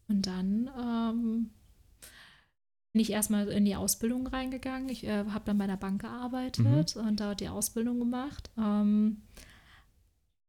Und 0.08 0.26
dann 0.26 0.70
ähm, 0.78 1.50
bin 2.92 3.00
ich 3.00 3.10
erstmal 3.10 3.48
in 3.48 3.64
die 3.64 3.76
Ausbildung 3.76 4.26
reingegangen. 4.26 4.88
Ich 4.90 5.04
äh, 5.04 5.24
habe 5.30 5.44
dann 5.46 5.56
bei 5.58 5.66
der 5.66 5.78
Bank 5.78 6.02
gearbeitet 6.02 6.64
Mhm. 6.64 7.06
und 7.06 7.20
dort 7.20 7.40
die 7.40 7.48
Ausbildung 7.48 7.98
gemacht. 7.98 8.50
Ähm, 8.58 9.22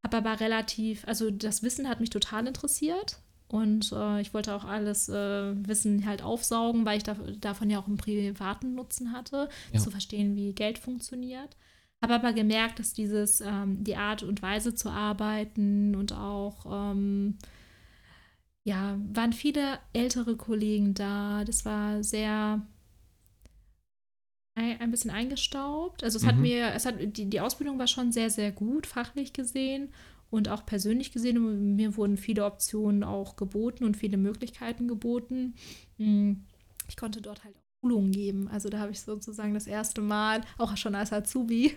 habe 0.06 0.18
aber 0.18 0.40
relativ, 0.40 1.08
also 1.08 1.32
das 1.32 1.64
Wissen 1.64 1.88
hat 1.90 2.00
mich 2.02 2.10
total 2.10 2.46
interessiert. 2.46 3.20
Und 3.48 3.92
äh, 3.94 4.22
ich 4.22 4.34
wollte 4.34 4.54
auch 4.54 4.66
alles 4.66 5.08
äh, 5.08 5.54
Wissen 5.68 6.06
halt 6.06 6.22
aufsaugen, 6.24 6.84
weil 6.86 6.98
ich 6.98 7.04
da, 7.04 7.14
davon 7.40 7.70
ja 7.70 7.80
auch 7.80 7.88
einen 7.88 7.98
privaten 7.98 8.74
Nutzen 8.76 9.12
hatte, 9.14 9.50
Ja. 9.72 9.80
zu 9.80 9.92
verstehen, 9.92 10.36
wie 10.36 10.52
Geld 10.54 10.78
funktioniert. 10.78 11.56
Habe 12.06 12.28
aber 12.28 12.34
gemerkt, 12.34 12.78
dass 12.78 12.94
dieses, 12.94 13.41
ähm, 13.41 13.84
die 13.84 13.96
Art 13.96 14.22
und 14.22 14.44
Weise 14.44 14.76
zu 14.76 14.89
arbeiten 14.89 15.96
und 15.96 16.13
auch, 16.13 16.91
ähm, 16.91 17.38
ja, 18.63 19.00
waren 19.12 19.34
viele 19.34 19.80
ältere 19.94 20.36
Kollegen 20.38 20.94
da. 20.94 21.44
Das 21.46 21.65
war 21.65 22.04
sehr, 22.04 22.62
ein 24.56 24.91
bisschen 24.91 25.10
eingestaubt. 25.12 26.04
Also 26.04 26.18
es 26.18 26.24
mhm. 26.24 26.28
hat 26.28 26.38
mir, 26.38 26.74
es 26.74 26.86
hat, 26.86 26.96
die, 27.00 27.30
die 27.30 27.41
Ausbildung 27.41 27.80
war 27.80 27.88
schon 27.88 28.12
sehr, 28.12 28.30
sehr 28.30 28.52
gut, 28.52 28.86
fachlich 28.86 29.34
gesehen 29.34 29.89
und 30.30 30.48
auch 30.48 30.65
persönlich 30.65 31.12
gesehen. 31.12 31.76
Mir 31.76 31.98
wurden 31.98 32.18
viele 32.18 32.46
Optionen 32.46 33.04
auch 33.04 33.36
geboten 33.36 33.84
und 33.84 33.98
viele 33.98 34.18
Möglichkeiten 34.18 34.88
geboten. 34.88 35.56
Hm, 35.98 36.46
ich 36.88 36.98
konnte 36.98 37.22
dort 37.22 37.44
halt 37.44 37.56
Schulungen 37.86 38.12
geben. 38.12 38.50
Also 38.52 38.69
da 38.69 38.80
habe 38.80 38.91
ich 38.91 39.02
sozusagen 39.02 39.54
das 39.54 39.67
erste 39.67 40.02
Mal, 40.02 40.41
auch 40.58 40.76
schon 40.76 40.95
als 40.95 41.13
Azubi, 41.13 41.74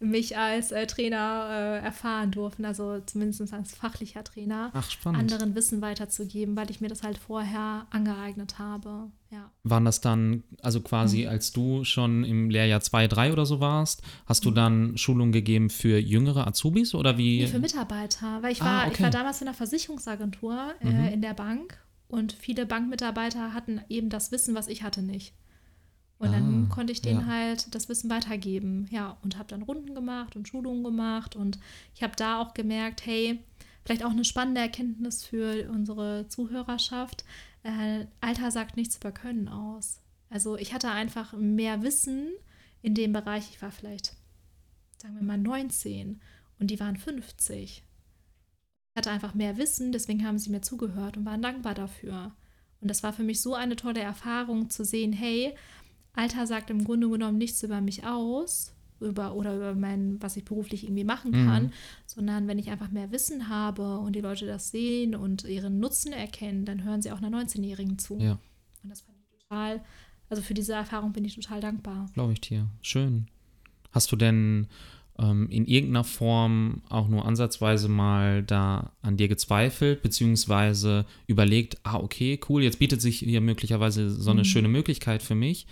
mich 0.00 0.36
als 0.36 0.70
äh, 0.70 0.86
Trainer 0.86 1.48
äh, 1.50 1.84
erfahren 1.84 2.30
dürfen, 2.30 2.64
also 2.66 3.00
zumindest 3.06 3.52
als 3.52 3.74
fachlicher 3.74 4.22
Trainer, 4.22 4.70
Ach, 4.74 4.90
anderen 5.04 5.54
Wissen 5.54 5.80
weiterzugeben, 5.80 6.56
weil 6.56 6.70
ich 6.70 6.80
mir 6.80 6.88
das 6.88 7.02
halt 7.02 7.16
vorher 7.16 7.86
angeeignet 7.90 8.58
habe. 8.58 9.10
Ja. 9.30 9.50
Waren 9.64 9.86
das 9.86 10.00
dann, 10.00 10.44
also 10.60 10.80
quasi 10.82 11.22
mhm. 11.22 11.28
als 11.28 11.52
du 11.52 11.84
schon 11.84 12.22
im 12.24 12.50
Lehrjahr 12.50 12.80
2, 12.80 13.08
3 13.08 13.32
oder 13.32 13.46
so 13.46 13.58
warst, 13.58 14.02
hast 14.26 14.44
du 14.44 14.50
mhm. 14.50 14.54
dann 14.54 14.98
Schulungen 14.98 15.32
gegeben 15.32 15.70
für 15.70 15.98
jüngere 15.98 16.46
Azubis 16.46 16.94
oder 16.94 17.16
wie? 17.16 17.40
Nee, 17.40 17.46
für 17.46 17.58
Mitarbeiter, 17.58 18.42
weil 18.42 18.52
ich 18.52 18.60
war, 18.60 18.82
ah, 18.82 18.86
okay. 18.86 18.92
ich 18.92 19.00
war 19.00 19.10
damals 19.10 19.40
in 19.40 19.46
der 19.46 19.54
Versicherungsagentur 19.54 20.74
äh, 20.80 20.86
mhm. 20.86 21.04
in 21.06 21.22
der 21.22 21.34
Bank 21.34 21.78
und 22.08 22.32
viele 22.32 22.66
Bankmitarbeiter 22.66 23.52
hatten 23.52 23.80
eben 23.88 24.10
das 24.10 24.30
Wissen, 24.30 24.54
was 24.54 24.68
ich 24.68 24.82
hatte 24.82 25.02
nicht. 25.02 25.34
Und 26.18 26.28
ah, 26.28 26.32
dann 26.32 26.68
konnte 26.70 26.92
ich 26.92 27.02
denen 27.02 27.20
ja. 27.20 27.26
halt 27.26 27.74
das 27.74 27.88
Wissen 27.88 28.08
weitergeben. 28.08 28.86
Ja, 28.90 29.16
und 29.22 29.36
habe 29.36 29.48
dann 29.48 29.62
Runden 29.62 29.94
gemacht 29.94 30.34
und 30.34 30.48
Schulungen 30.48 30.82
gemacht. 30.82 31.36
Und 31.36 31.58
ich 31.94 32.02
habe 32.02 32.14
da 32.16 32.40
auch 32.40 32.54
gemerkt, 32.54 33.04
hey, 33.04 33.40
vielleicht 33.84 34.04
auch 34.04 34.10
eine 34.10 34.24
spannende 34.24 34.60
Erkenntnis 34.60 35.24
für 35.24 35.68
unsere 35.70 36.26
Zuhörerschaft. 36.28 37.24
Äh, 37.62 38.06
Alter 38.20 38.50
sagt 38.50 38.76
nichts 38.76 38.96
über 38.96 39.12
Können 39.12 39.48
aus. 39.48 40.00
Also 40.30 40.56
ich 40.56 40.72
hatte 40.72 40.90
einfach 40.90 41.34
mehr 41.34 41.82
Wissen 41.82 42.30
in 42.82 42.94
dem 42.94 43.12
Bereich. 43.12 43.50
Ich 43.50 43.60
war 43.60 43.70
vielleicht, 43.70 44.14
sagen 44.96 45.16
wir 45.16 45.22
mal, 45.22 45.38
19 45.38 46.20
und 46.58 46.70
die 46.70 46.80
waren 46.80 46.96
50. 46.96 47.82
Ich 48.94 48.98
hatte 48.98 49.10
einfach 49.10 49.34
mehr 49.34 49.58
Wissen, 49.58 49.92
deswegen 49.92 50.26
haben 50.26 50.38
sie 50.38 50.50
mir 50.50 50.62
zugehört 50.62 51.18
und 51.18 51.26
waren 51.26 51.42
dankbar 51.42 51.74
dafür. 51.74 52.34
Und 52.80 52.88
das 52.88 53.02
war 53.02 53.12
für 53.12 53.22
mich 53.22 53.40
so 53.40 53.54
eine 53.54 53.76
tolle 53.76 54.00
Erfahrung 54.00 54.70
zu 54.70 54.84
sehen, 54.84 55.12
hey, 55.12 55.54
Alter 56.16 56.46
sagt 56.46 56.70
im 56.70 56.84
Grunde 56.84 57.08
genommen 57.08 57.38
nichts 57.38 57.62
über 57.62 57.80
mich 57.80 58.04
aus 58.04 58.76
über, 59.00 59.34
oder 59.34 59.56
über 59.56 59.74
mein, 59.74 60.16
was 60.20 60.36
ich 60.36 60.44
beruflich 60.44 60.84
irgendwie 60.84 61.04
machen 61.04 61.32
kann, 61.32 61.64
mhm. 61.64 61.72
sondern 62.06 62.48
wenn 62.48 62.58
ich 62.58 62.70
einfach 62.70 62.90
mehr 62.90 63.10
Wissen 63.12 63.48
habe 63.48 63.98
und 63.98 64.14
die 64.16 64.20
Leute 64.20 64.46
das 64.46 64.70
sehen 64.70 65.14
und 65.14 65.44
ihren 65.44 65.78
Nutzen 65.78 66.12
erkennen, 66.12 66.64
dann 66.64 66.84
hören 66.84 67.02
sie 67.02 67.12
auch 67.12 67.18
einer 67.20 67.36
19-Jährigen 67.36 67.98
zu. 67.98 68.18
Ja. 68.18 68.38
Und 68.82 68.90
das 68.90 69.02
fand 69.02 69.18
ich 69.18 69.42
total, 69.42 69.82
also 70.30 70.42
für 70.42 70.54
diese 70.54 70.72
Erfahrung 70.72 71.12
bin 71.12 71.24
ich 71.24 71.34
total 71.34 71.60
dankbar. 71.60 72.08
Glaube 72.14 72.32
ich 72.32 72.40
dir. 72.40 72.68
Schön. 72.80 73.26
Hast 73.92 74.10
du 74.12 74.16
denn 74.16 74.66
ähm, 75.18 75.48
in 75.50 75.66
irgendeiner 75.66 76.04
Form 76.04 76.82
auch 76.88 77.08
nur 77.08 77.26
ansatzweise 77.26 77.88
mal 77.88 78.42
da 78.42 78.92
an 79.02 79.16
dir 79.16 79.28
gezweifelt, 79.28 80.02
beziehungsweise 80.02 81.06
überlegt, 81.26 81.78
ah, 81.82 81.96
okay, 81.96 82.40
cool, 82.48 82.62
jetzt 82.62 82.78
bietet 82.78 83.02
sich 83.02 83.18
hier 83.18 83.40
möglicherweise 83.40 84.10
so 84.10 84.30
eine 84.30 84.40
mhm. 84.40 84.44
schöne 84.44 84.68
Möglichkeit 84.68 85.22
für 85.22 85.34
mich 85.34 85.66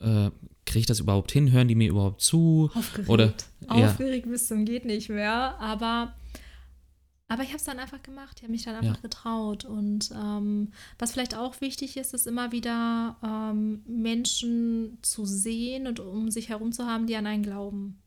äh, 0.00 0.30
kriege 0.64 0.80
ich 0.80 0.86
das 0.86 1.00
überhaupt 1.00 1.32
hin? 1.32 1.52
Hören 1.52 1.68
die 1.68 1.74
mir 1.74 1.88
überhaupt 1.88 2.20
zu? 2.20 2.70
Aufgeregt. 2.74 3.08
Oder, 3.08 3.32
Aufgeregt 3.68 4.26
ja. 4.26 4.32
bis 4.32 4.48
zum 4.48 4.64
geht 4.64 4.84
nicht 4.84 5.08
mehr. 5.08 5.58
Aber, 5.60 6.14
aber 7.28 7.42
ich 7.42 7.48
habe 7.48 7.58
es 7.58 7.64
dann 7.64 7.78
einfach 7.78 8.02
gemacht. 8.02 8.34
Ich 8.36 8.42
habe 8.42 8.52
mich 8.52 8.64
dann 8.64 8.74
einfach 8.76 8.96
ja. 8.96 9.02
getraut. 9.02 9.64
Und 9.64 10.10
ähm, 10.12 10.72
was 10.98 11.12
vielleicht 11.12 11.36
auch 11.36 11.60
wichtig 11.60 11.96
ist, 11.96 12.14
ist 12.14 12.26
immer 12.26 12.52
wieder 12.52 13.16
ähm, 13.22 13.82
Menschen 13.86 14.98
zu 15.02 15.24
sehen 15.24 15.86
und 15.86 16.00
um 16.00 16.30
sich 16.30 16.48
herum 16.48 16.72
zu 16.72 16.86
haben, 16.86 17.06
die 17.06 17.16
an 17.16 17.26
einen 17.26 17.42
glauben. 17.42 18.02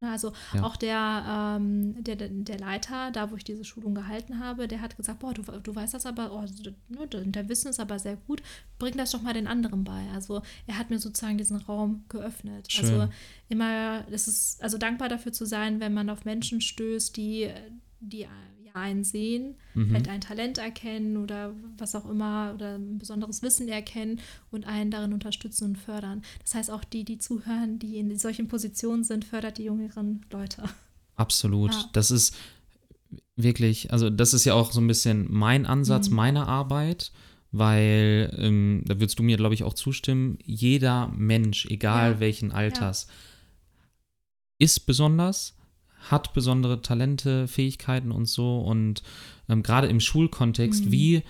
Also 0.00 0.32
ja. 0.54 0.62
auch 0.62 0.76
der, 0.76 1.56
ähm, 1.58 2.02
der, 2.04 2.14
der 2.16 2.58
Leiter, 2.58 3.10
da 3.10 3.32
wo 3.32 3.36
ich 3.36 3.42
diese 3.42 3.64
Schulung 3.64 3.94
gehalten 3.96 4.38
habe, 4.38 4.68
der 4.68 4.80
hat 4.80 4.96
gesagt, 4.96 5.18
boah, 5.18 5.34
du, 5.34 5.42
du 5.42 5.74
weißt 5.74 5.94
das 5.94 6.06
aber, 6.06 6.32
oh, 6.32 6.44
ne, 6.88 7.06
der 7.08 7.48
Wissen 7.48 7.68
ist 7.68 7.80
aber 7.80 7.98
sehr 7.98 8.16
gut, 8.16 8.40
bring 8.78 8.96
das 8.96 9.10
doch 9.10 9.22
mal 9.22 9.34
den 9.34 9.48
anderen 9.48 9.82
bei. 9.82 10.06
Also 10.14 10.42
er 10.68 10.78
hat 10.78 10.90
mir 10.90 11.00
sozusagen 11.00 11.36
diesen 11.36 11.56
Raum 11.56 12.04
geöffnet. 12.08 12.70
Schön. 12.70 12.84
Also 12.84 13.12
immer, 13.48 14.02
das 14.04 14.28
ist, 14.28 14.62
also 14.62 14.78
dankbar 14.78 15.08
dafür 15.08 15.32
zu 15.32 15.44
sein, 15.44 15.80
wenn 15.80 15.94
man 15.94 16.10
auf 16.10 16.24
Menschen 16.24 16.60
stößt, 16.60 17.16
die, 17.16 17.50
die 17.98 18.28
einen 18.78 19.04
sehen, 19.04 19.54
mhm. 19.74 19.92
halt 19.92 20.08
ein 20.08 20.20
Talent 20.20 20.58
erkennen 20.58 21.16
oder 21.16 21.54
was 21.76 21.94
auch 21.94 22.08
immer 22.08 22.52
oder 22.54 22.76
ein 22.76 22.98
besonderes 22.98 23.42
Wissen 23.42 23.68
erkennen 23.68 24.20
und 24.50 24.66
einen 24.66 24.90
darin 24.90 25.12
unterstützen 25.12 25.64
und 25.64 25.76
fördern. 25.76 26.22
Das 26.42 26.54
heißt, 26.54 26.70
auch 26.70 26.84
die, 26.84 27.04
die 27.04 27.18
zuhören, 27.18 27.78
die 27.78 27.98
in 27.98 28.16
solchen 28.18 28.48
Positionen 28.48 29.04
sind, 29.04 29.24
fördert 29.24 29.58
die 29.58 29.64
jüngeren 29.64 30.24
Leute. 30.32 30.64
Absolut. 31.16 31.72
Ja. 31.72 31.84
Das 31.92 32.10
ist 32.10 32.36
wirklich, 33.36 33.92
also 33.92 34.10
das 34.10 34.34
ist 34.34 34.44
ja 34.44 34.54
auch 34.54 34.72
so 34.72 34.80
ein 34.80 34.86
bisschen 34.86 35.26
mein 35.30 35.66
Ansatz 35.66 36.08
mhm. 36.10 36.16
meiner 36.16 36.48
Arbeit 36.48 37.12
weil 37.50 38.34
ähm, 38.36 38.82
da 38.84 39.00
würdest 39.00 39.18
du 39.18 39.22
mir, 39.22 39.36
glaube 39.36 39.54
ich, 39.54 39.64
auch 39.64 39.74
zustimmen, 39.74 40.38
jeder 40.44 41.08
Mensch, 41.16 41.66
egal 41.66 42.12
ja. 42.12 42.20
welchen 42.20 42.52
Alters, 42.52 43.06
ja. 43.08 44.66
ist 44.66 44.80
besonders 44.80 45.56
hat 45.98 46.34
besondere 46.34 46.82
Talente, 46.82 47.48
Fähigkeiten 47.48 48.12
und 48.12 48.26
so. 48.26 48.58
Und 48.58 49.02
ähm, 49.48 49.62
gerade 49.62 49.88
im 49.88 50.00
Schulkontext, 50.00 50.86
mhm. 50.86 50.92
wie 50.92 51.22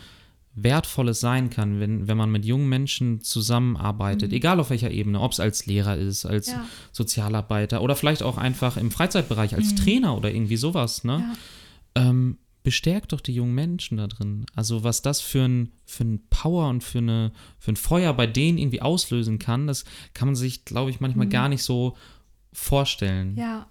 wertvoll 0.54 1.08
es 1.08 1.20
sein 1.20 1.50
kann, 1.50 1.80
wenn, 1.80 2.08
wenn 2.08 2.16
man 2.16 2.30
mit 2.30 2.44
jungen 2.44 2.68
Menschen 2.68 3.20
zusammenarbeitet, 3.20 4.30
mhm. 4.30 4.36
egal 4.36 4.60
auf 4.60 4.70
welcher 4.70 4.90
Ebene, 4.90 5.20
ob 5.20 5.32
es 5.32 5.40
als 5.40 5.66
Lehrer 5.66 5.96
ist, 5.96 6.26
als 6.26 6.48
ja. 6.48 6.66
Sozialarbeiter 6.92 7.82
oder 7.82 7.96
vielleicht 7.96 8.22
auch 8.22 8.38
einfach 8.38 8.76
im 8.76 8.90
Freizeitbereich 8.90 9.54
als 9.54 9.72
mhm. 9.72 9.76
Trainer 9.76 10.16
oder 10.16 10.32
irgendwie 10.32 10.56
sowas, 10.56 11.04
ne? 11.04 11.36
Ja. 11.96 12.08
Ähm, 12.08 12.38
bestärkt 12.64 13.12
doch 13.12 13.20
die 13.20 13.32
jungen 13.32 13.54
Menschen 13.54 13.96
da 13.96 14.08
drin. 14.08 14.44
Also 14.54 14.84
was 14.84 15.00
das 15.00 15.20
für 15.20 15.44
ein, 15.44 15.72
für 15.86 16.04
ein 16.04 16.20
Power 16.28 16.68
und 16.68 16.84
für, 16.84 16.98
eine, 16.98 17.32
für 17.58 17.72
ein 17.72 17.76
Feuer 17.76 18.12
bei 18.12 18.26
denen 18.26 18.58
irgendwie 18.58 18.82
auslösen 18.82 19.38
kann, 19.38 19.66
das 19.66 19.84
kann 20.12 20.28
man 20.28 20.34
sich, 20.34 20.64
glaube 20.64 20.90
ich, 20.90 21.00
manchmal 21.00 21.26
mhm. 21.26 21.30
gar 21.30 21.48
nicht 21.48 21.62
so 21.62 21.96
vorstellen. 22.52 23.36
Ja, 23.36 23.68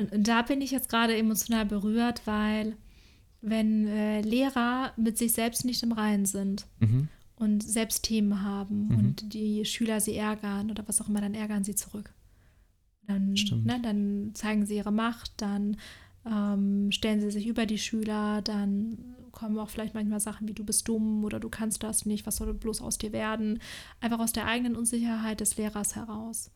und, 0.00 0.28
da 0.28 0.42
bin 0.42 0.60
ich 0.60 0.70
jetzt 0.70 0.88
gerade 0.88 1.16
emotional 1.16 1.66
berührt, 1.66 2.22
weil 2.26 2.76
wenn 3.40 3.86
äh, 3.86 4.20
Lehrer 4.20 4.92
mit 4.96 5.16
sich 5.18 5.32
selbst 5.32 5.64
nicht 5.64 5.82
im 5.82 5.92
Reinen 5.92 6.26
sind 6.26 6.66
mhm. 6.78 7.08
und 7.36 7.62
selbst 7.62 8.02
Themen 8.02 8.42
haben 8.42 8.88
mhm. 8.88 8.98
und 8.98 9.34
die 9.34 9.64
Schüler 9.64 10.00
sie 10.00 10.16
ärgern 10.16 10.70
oder 10.70 10.86
was 10.86 11.00
auch 11.00 11.08
immer, 11.08 11.20
dann 11.20 11.34
ärgern 11.34 11.64
sie 11.64 11.74
zurück. 11.74 12.12
Dann, 13.06 13.34
ne, 13.64 13.80
dann 13.82 14.30
zeigen 14.34 14.66
sie 14.66 14.76
ihre 14.76 14.92
Macht, 14.92 15.32
dann 15.38 15.78
ähm, 16.24 16.92
stellen 16.92 17.20
sie 17.20 17.30
sich 17.30 17.46
über 17.46 17.66
die 17.66 17.78
Schüler, 17.78 18.42
dann 18.42 19.16
kommen 19.32 19.58
auch 19.58 19.70
vielleicht 19.70 19.94
manchmal 19.94 20.20
Sachen 20.20 20.48
wie 20.48 20.54
du 20.54 20.64
bist 20.64 20.86
dumm 20.88 21.24
oder 21.24 21.40
du 21.40 21.48
kannst 21.48 21.82
das 21.82 22.04
nicht, 22.04 22.26
was 22.26 22.36
soll 22.36 22.52
bloß 22.52 22.82
aus 22.82 22.98
dir 22.98 23.12
werden, 23.12 23.60
einfach 24.00 24.18
aus 24.18 24.32
der 24.32 24.46
eigenen 24.46 24.76
Unsicherheit 24.76 25.40
des 25.40 25.56
Lehrers 25.56 25.96
heraus. 25.96 26.50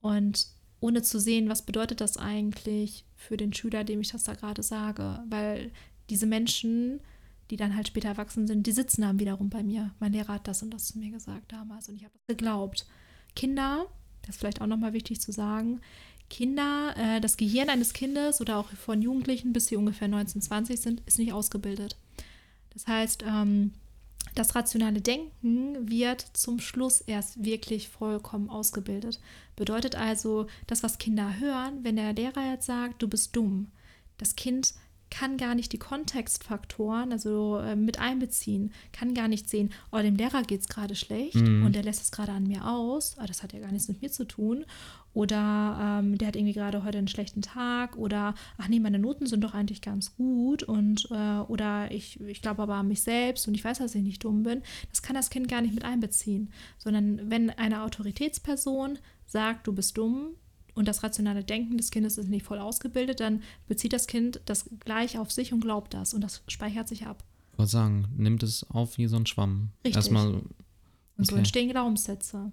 Und 0.00 0.48
ohne 0.84 1.00
zu 1.00 1.18
sehen, 1.18 1.48
was 1.48 1.62
bedeutet 1.62 2.02
das 2.02 2.18
eigentlich 2.18 3.06
für 3.16 3.38
den 3.38 3.54
Schüler, 3.54 3.84
dem 3.84 4.02
ich 4.02 4.12
das 4.12 4.24
da 4.24 4.34
gerade 4.34 4.62
sage. 4.62 5.18
Weil 5.30 5.72
diese 6.10 6.26
Menschen, 6.26 7.00
die 7.50 7.56
dann 7.56 7.74
halt 7.74 7.88
später 7.88 8.08
erwachsen 8.08 8.46
sind, 8.46 8.66
die 8.66 8.72
sitzen 8.72 9.00
dann 9.00 9.18
wiederum 9.18 9.48
bei 9.48 9.62
mir. 9.62 9.94
Mein 9.98 10.12
Lehrer 10.12 10.34
hat 10.34 10.46
das 10.46 10.62
und 10.62 10.74
das 10.74 10.88
zu 10.88 10.98
mir 10.98 11.10
gesagt 11.10 11.52
damals 11.52 11.88
und 11.88 11.96
ich 11.96 12.04
habe 12.04 12.12
das 12.12 12.36
geglaubt. 12.36 12.86
Kinder, 13.34 13.86
das 14.20 14.34
ist 14.34 14.40
vielleicht 14.40 14.60
auch 14.60 14.66
nochmal 14.66 14.92
wichtig 14.92 15.22
zu 15.22 15.32
sagen, 15.32 15.80
Kinder, 16.28 16.94
äh, 16.98 17.18
das 17.18 17.38
Gehirn 17.38 17.70
eines 17.70 17.94
Kindes 17.94 18.42
oder 18.42 18.58
auch 18.58 18.68
von 18.68 19.00
Jugendlichen, 19.00 19.54
bis 19.54 19.68
sie 19.68 19.76
ungefähr 19.76 20.08
19, 20.08 20.42
20 20.42 20.78
sind, 20.78 21.02
ist 21.06 21.18
nicht 21.18 21.32
ausgebildet. 21.32 21.96
Das 22.74 22.86
heißt, 22.86 23.24
ähm, 23.26 23.72
das 24.34 24.54
rationale 24.54 25.00
Denken 25.00 25.88
wird 25.88 26.20
zum 26.32 26.58
Schluss 26.58 27.00
erst 27.00 27.44
wirklich 27.44 27.88
vollkommen 27.88 28.50
ausgebildet. 28.50 29.20
Bedeutet 29.56 29.94
also, 29.94 30.46
das, 30.66 30.82
was 30.82 30.98
Kinder 30.98 31.38
hören, 31.38 31.84
wenn 31.84 31.96
der 31.96 32.12
Lehrer 32.12 32.50
jetzt 32.50 32.66
sagt, 32.66 33.02
du 33.02 33.08
bist 33.08 33.36
dumm, 33.36 33.70
das 34.18 34.34
Kind 34.36 34.74
kann 35.14 35.36
gar 35.36 35.54
nicht 35.54 35.72
die 35.72 35.78
Kontextfaktoren 35.78 37.12
also 37.12 37.58
äh, 37.58 37.76
mit 37.76 38.00
einbeziehen, 38.00 38.72
kann 38.90 39.14
gar 39.14 39.28
nicht 39.28 39.48
sehen, 39.48 39.70
oh, 39.92 39.98
dem 39.98 40.16
Lehrer 40.16 40.42
geht 40.42 40.62
es 40.62 40.68
gerade 40.68 40.96
schlecht 40.96 41.36
mhm. 41.36 41.64
und 41.64 41.76
der 41.76 41.84
lässt 41.84 42.02
es 42.02 42.10
gerade 42.10 42.32
an 42.32 42.48
mir 42.48 42.66
aus, 42.66 43.14
oh, 43.22 43.24
das 43.24 43.44
hat 43.44 43.52
ja 43.52 43.60
gar 43.60 43.70
nichts 43.70 43.86
mit 43.86 44.02
mir 44.02 44.10
zu 44.10 44.24
tun. 44.24 44.64
Oder 45.12 46.00
ähm, 46.02 46.18
der 46.18 46.26
hat 46.26 46.34
irgendwie 46.34 46.54
gerade 46.54 46.82
heute 46.82 46.98
einen 46.98 47.06
schlechten 47.06 47.40
Tag 47.40 47.96
oder 47.96 48.34
ach 48.58 48.66
nee, 48.66 48.80
meine 48.80 48.98
Noten 48.98 49.26
sind 49.26 49.44
doch 49.44 49.54
eigentlich 49.54 49.80
ganz 49.80 50.16
gut 50.16 50.64
und 50.64 51.06
äh, 51.12 51.38
oder 51.46 51.92
ich, 51.92 52.18
ich 52.22 52.42
glaube 52.42 52.62
aber 52.62 52.74
an 52.74 52.88
mich 52.88 53.02
selbst 53.02 53.46
und 53.46 53.54
ich 53.54 53.64
weiß, 53.64 53.78
dass 53.78 53.94
ich 53.94 54.02
nicht 54.02 54.24
dumm 54.24 54.42
bin. 54.42 54.62
Das 54.90 55.02
kann 55.02 55.14
das 55.14 55.30
Kind 55.30 55.46
gar 55.46 55.60
nicht 55.60 55.74
mit 55.74 55.84
einbeziehen. 55.84 56.50
Sondern 56.78 57.30
wenn 57.30 57.50
eine 57.50 57.82
Autoritätsperson 57.82 58.98
sagt, 59.24 59.68
du 59.68 59.72
bist 59.72 59.96
dumm, 59.96 60.34
und 60.74 60.88
das 60.88 61.02
rationale 61.02 61.44
Denken 61.44 61.76
des 61.76 61.90
Kindes 61.90 62.18
ist 62.18 62.28
nicht 62.28 62.44
voll 62.44 62.58
ausgebildet, 62.58 63.20
dann 63.20 63.42
bezieht 63.68 63.92
das 63.92 64.06
Kind 64.06 64.40
das 64.44 64.68
gleich 64.80 65.18
auf 65.18 65.30
sich 65.30 65.52
und 65.52 65.60
glaubt 65.60 65.94
das 65.94 66.14
und 66.14 66.20
das 66.20 66.42
speichert 66.48 66.88
sich 66.88 67.06
ab. 67.06 67.24
Ich 67.52 67.58
wollte 67.58 67.70
sagen, 67.70 68.08
nimmt 68.16 68.42
es 68.42 68.68
auf 68.70 68.98
wie 68.98 69.06
so 69.06 69.16
ein 69.16 69.26
Schwamm. 69.26 69.70
Richtig. 69.84 69.96
Erstmal, 69.96 70.34
okay. 70.34 70.46
Und 71.16 71.26
so 71.26 71.36
entstehen 71.36 71.70
Glaubenssätze. 71.70 72.50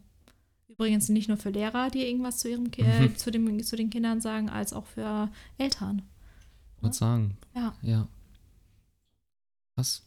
Übrigens 0.67 1.09
nicht 1.09 1.27
nur 1.27 1.37
für 1.37 1.49
Lehrer, 1.49 1.89
die 1.89 2.05
irgendwas 2.05 2.37
zu, 2.37 2.49
ihrem, 2.49 2.69
äh, 2.77 3.07
mhm. 3.07 3.15
zu, 3.17 3.31
dem, 3.31 3.63
zu 3.63 3.75
den 3.75 3.89
Kindern 3.89 4.21
sagen, 4.21 4.49
als 4.49 4.73
auch 4.73 4.85
für 4.85 5.29
Eltern. 5.57 6.03
Ich 6.77 6.83
würde 6.83 6.95
sagen. 6.95 7.37
Ja. 7.55 7.73
Ja. 7.81 8.07
Was? 9.75 10.03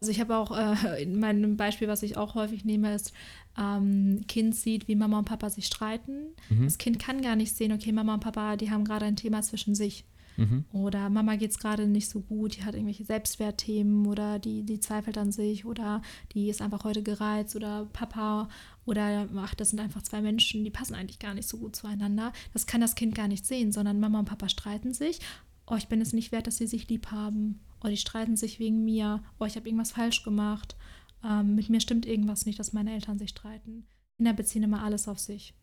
Also 0.00 0.10
ich 0.10 0.20
habe 0.20 0.36
auch, 0.36 0.50
äh, 0.50 1.06
mein 1.06 1.56
Beispiel, 1.56 1.86
was 1.86 2.02
ich 2.02 2.16
auch 2.16 2.34
häufig 2.34 2.64
nehme, 2.64 2.92
ist, 2.92 3.12
ähm, 3.58 4.20
Kind 4.28 4.54
sieht, 4.54 4.88
wie 4.88 4.96
Mama 4.96 5.18
und 5.18 5.24
Papa 5.24 5.50
sich 5.50 5.66
streiten. 5.66 6.34
Mhm. 6.48 6.64
Das 6.64 6.78
Kind 6.78 6.98
kann 6.98 7.22
gar 7.22 7.36
nicht 7.36 7.56
sehen, 7.56 7.72
okay, 7.72 7.92
Mama 7.92 8.14
und 8.14 8.20
Papa, 8.20 8.56
die 8.56 8.70
haben 8.70 8.84
gerade 8.84 9.06
ein 9.06 9.16
Thema 9.16 9.42
zwischen 9.42 9.74
sich. 9.74 10.04
Mhm. 10.36 10.64
Oder 10.72 11.10
Mama 11.10 11.36
geht 11.36 11.50
es 11.50 11.58
gerade 11.58 11.86
nicht 11.86 12.08
so 12.08 12.20
gut, 12.20 12.56
die 12.56 12.64
hat 12.64 12.74
irgendwelche 12.74 13.04
Selbstwertthemen 13.04 14.06
oder 14.06 14.38
die, 14.38 14.62
die 14.62 14.80
zweifelt 14.80 15.18
an 15.18 15.30
sich 15.30 15.66
oder 15.66 16.00
die 16.32 16.48
ist 16.48 16.62
einfach 16.62 16.84
heute 16.84 17.02
gereizt 17.02 17.54
oder 17.54 17.86
Papa 17.92 18.48
oder 18.86 19.28
ach, 19.36 19.54
das 19.54 19.70
sind 19.70 19.80
einfach 19.80 20.00
zwei 20.00 20.22
Menschen, 20.22 20.64
die 20.64 20.70
passen 20.70 20.94
eigentlich 20.94 21.18
gar 21.18 21.34
nicht 21.34 21.48
so 21.48 21.58
gut 21.58 21.76
zueinander. 21.76 22.32
Das 22.54 22.66
kann 22.66 22.80
das 22.80 22.94
Kind 22.94 23.14
gar 23.14 23.28
nicht 23.28 23.44
sehen, 23.44 23.72
sondern 23.72 24.00
Mama 24.00 24.20
und 24.20 24.24
Papa 24.28 24.48
streiten 24.48 24.94
sich. 24.94 25.20
Oh, 25.66 25.76
ich 25.76 25.88
bin 25.88 26.00
es 26.00 26.14
nicht 26.14 26.32
wert, 26.32 26.46
dass 26.46 26.56
sie 26.56 26.66
sich 26.66 26.88
lieb 26.88 27.10
haben 27.10 27.60
oh, 27.84 27.88
die 27.88 27.96
streiten 27.96 28.36
sich 28.36 28.58
wegen 28.58 28.84
mir, 28.84 29.22
oh, 29.38 29.44
ich 29.44 29.56
habe 29.56 29.68
irgendwas 29.68 29.92
falsch 29.92 30.22
gemacht, 30.22 30.76
ähm, 31.24 31.54
mit 31.54 31.68
mir 31.68 31.80
stimmt 31.80 32.06
irgendwas 32.06 32.46
nicht, 32.46 32.58
dass 32.58 32.72
meine 32.72 32.92
Eltern 32.92 33.18
sich 33.18 33.30
streiten. 33.30 33.86
Kinder 34.16 34.32
beziehen 34.32 34.62
immer 34.62 34.82
alles 34.82 35.08
auf 35.08 35.18
sich. 35.18 35.54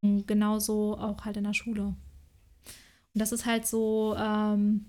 Und 0.00 0.26
genauso 0.26 0.96
auch 0.98 1.24
halt 1.24 1.36
in 1.36 1.44
der 1.44 1.54
Schule. 1.54 1.82
Und 1.84 1.96
das 3.14 3.32
ist 3.32 3.46
halt 3.46 3.66
so, 3.66 4.14
ähm, 4.18 4.86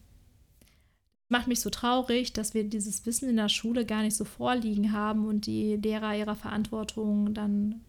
macht 1.29 1.47
mich 1.47 1.61
so 1.61 1.69
traurig, 1.69 2.33
dass 2.33 2.53
wir 2.53 2.63
dieses 2.63 3.05
Wissen 3.05 3.29
in 3.29 3.37
der 3.37 3.49
Schule 3.49 3.85
gar 3.85 4.01
nicht 4.03 4.15
so 4.15 4.25
vorliegen 4.25 4.91
haben 4.91 5.25
und 5.25 5.45
die 5.45 5.75
Lehrer 5.75 6.15
ihrer 6.15 6.35
Verantwortung 6.35 7.33
dann, 7.33 7.81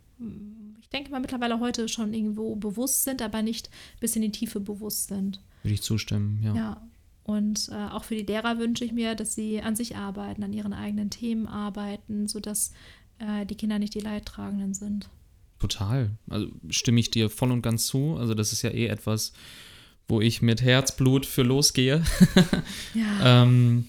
ich 0.80 0.88
denke 0.90 1.10
mal, 1.10 1.20
mittlerweile 1.20 1.60
heute 1.60 1.88
schon 1.88 2.14
irgendwo 2.14 2.54
bewusst 2.56 3.04
sind, 3.04 3.22
aber 3.22 3.42
nicht 3.42 3.70
bis 3.98 4.16
in 4.16 4.22
die 4.22 4.32
Tiefe 4.32 4.60
bewusst 4.60 5.08
sind. 5.08 5.40
Würde 5.62 5.74
ich 5.74 5.82
zustimmen, 5.82 6.40
ja. 6.42 6.54
Ja, 6.54 6.89
und 7.30 7.68
äh, 7.70 7.92
auch 7.92 8.02
für 8.02 8.16
die 8.16 8.24
Lehrer 8.24 8.58
wünsche 8.58 8.84
ich 8.84 8.92
mir, 8.92 9.14
dass 9.14 9.34
sie 9.34 9.62
an 9.62 9.76
sich 9.76 9.96
arbeiten, 9.96 10.42
an 10.42 10.52
ihren 10.52 10.72
eigenen 10.72 11.10
Themen 11.10 11.46
arbeiten, 11.46 12.26
sodass 12.26 12.72
äh, 13.20 13.46
die 13.46 13.54
Kinder 13.54 13.78
nicht 13.78 13.94
die 13.94 14.00
Leidtragenden 14.00 14.74
sind. 14.74 15.08
Total. 15.60 16.10
Also 16.28 16.48
stimme 16.70 16.98
ich 16.98 17.10
dir 17.12 17.30
voll 17.30 17.52
und 17.52 17.62
ganz 17.62 17.86
zu. 17.86 18.16
Also 18.16 18.34
das 18.34 18.52
ist 18.52 18.62
ja 18.62 18.70
eh 18.70 18.86
etwas, 18.86 19.32
wo 20.08 20.20
ich 20.20 20.42
mit 20.42 20.60
Herzblut 20.60 21.24
für 21.24 21.42
losgehe. 21.42 22.02
ja. 22.94 23.42
ähm, 23.42 23.88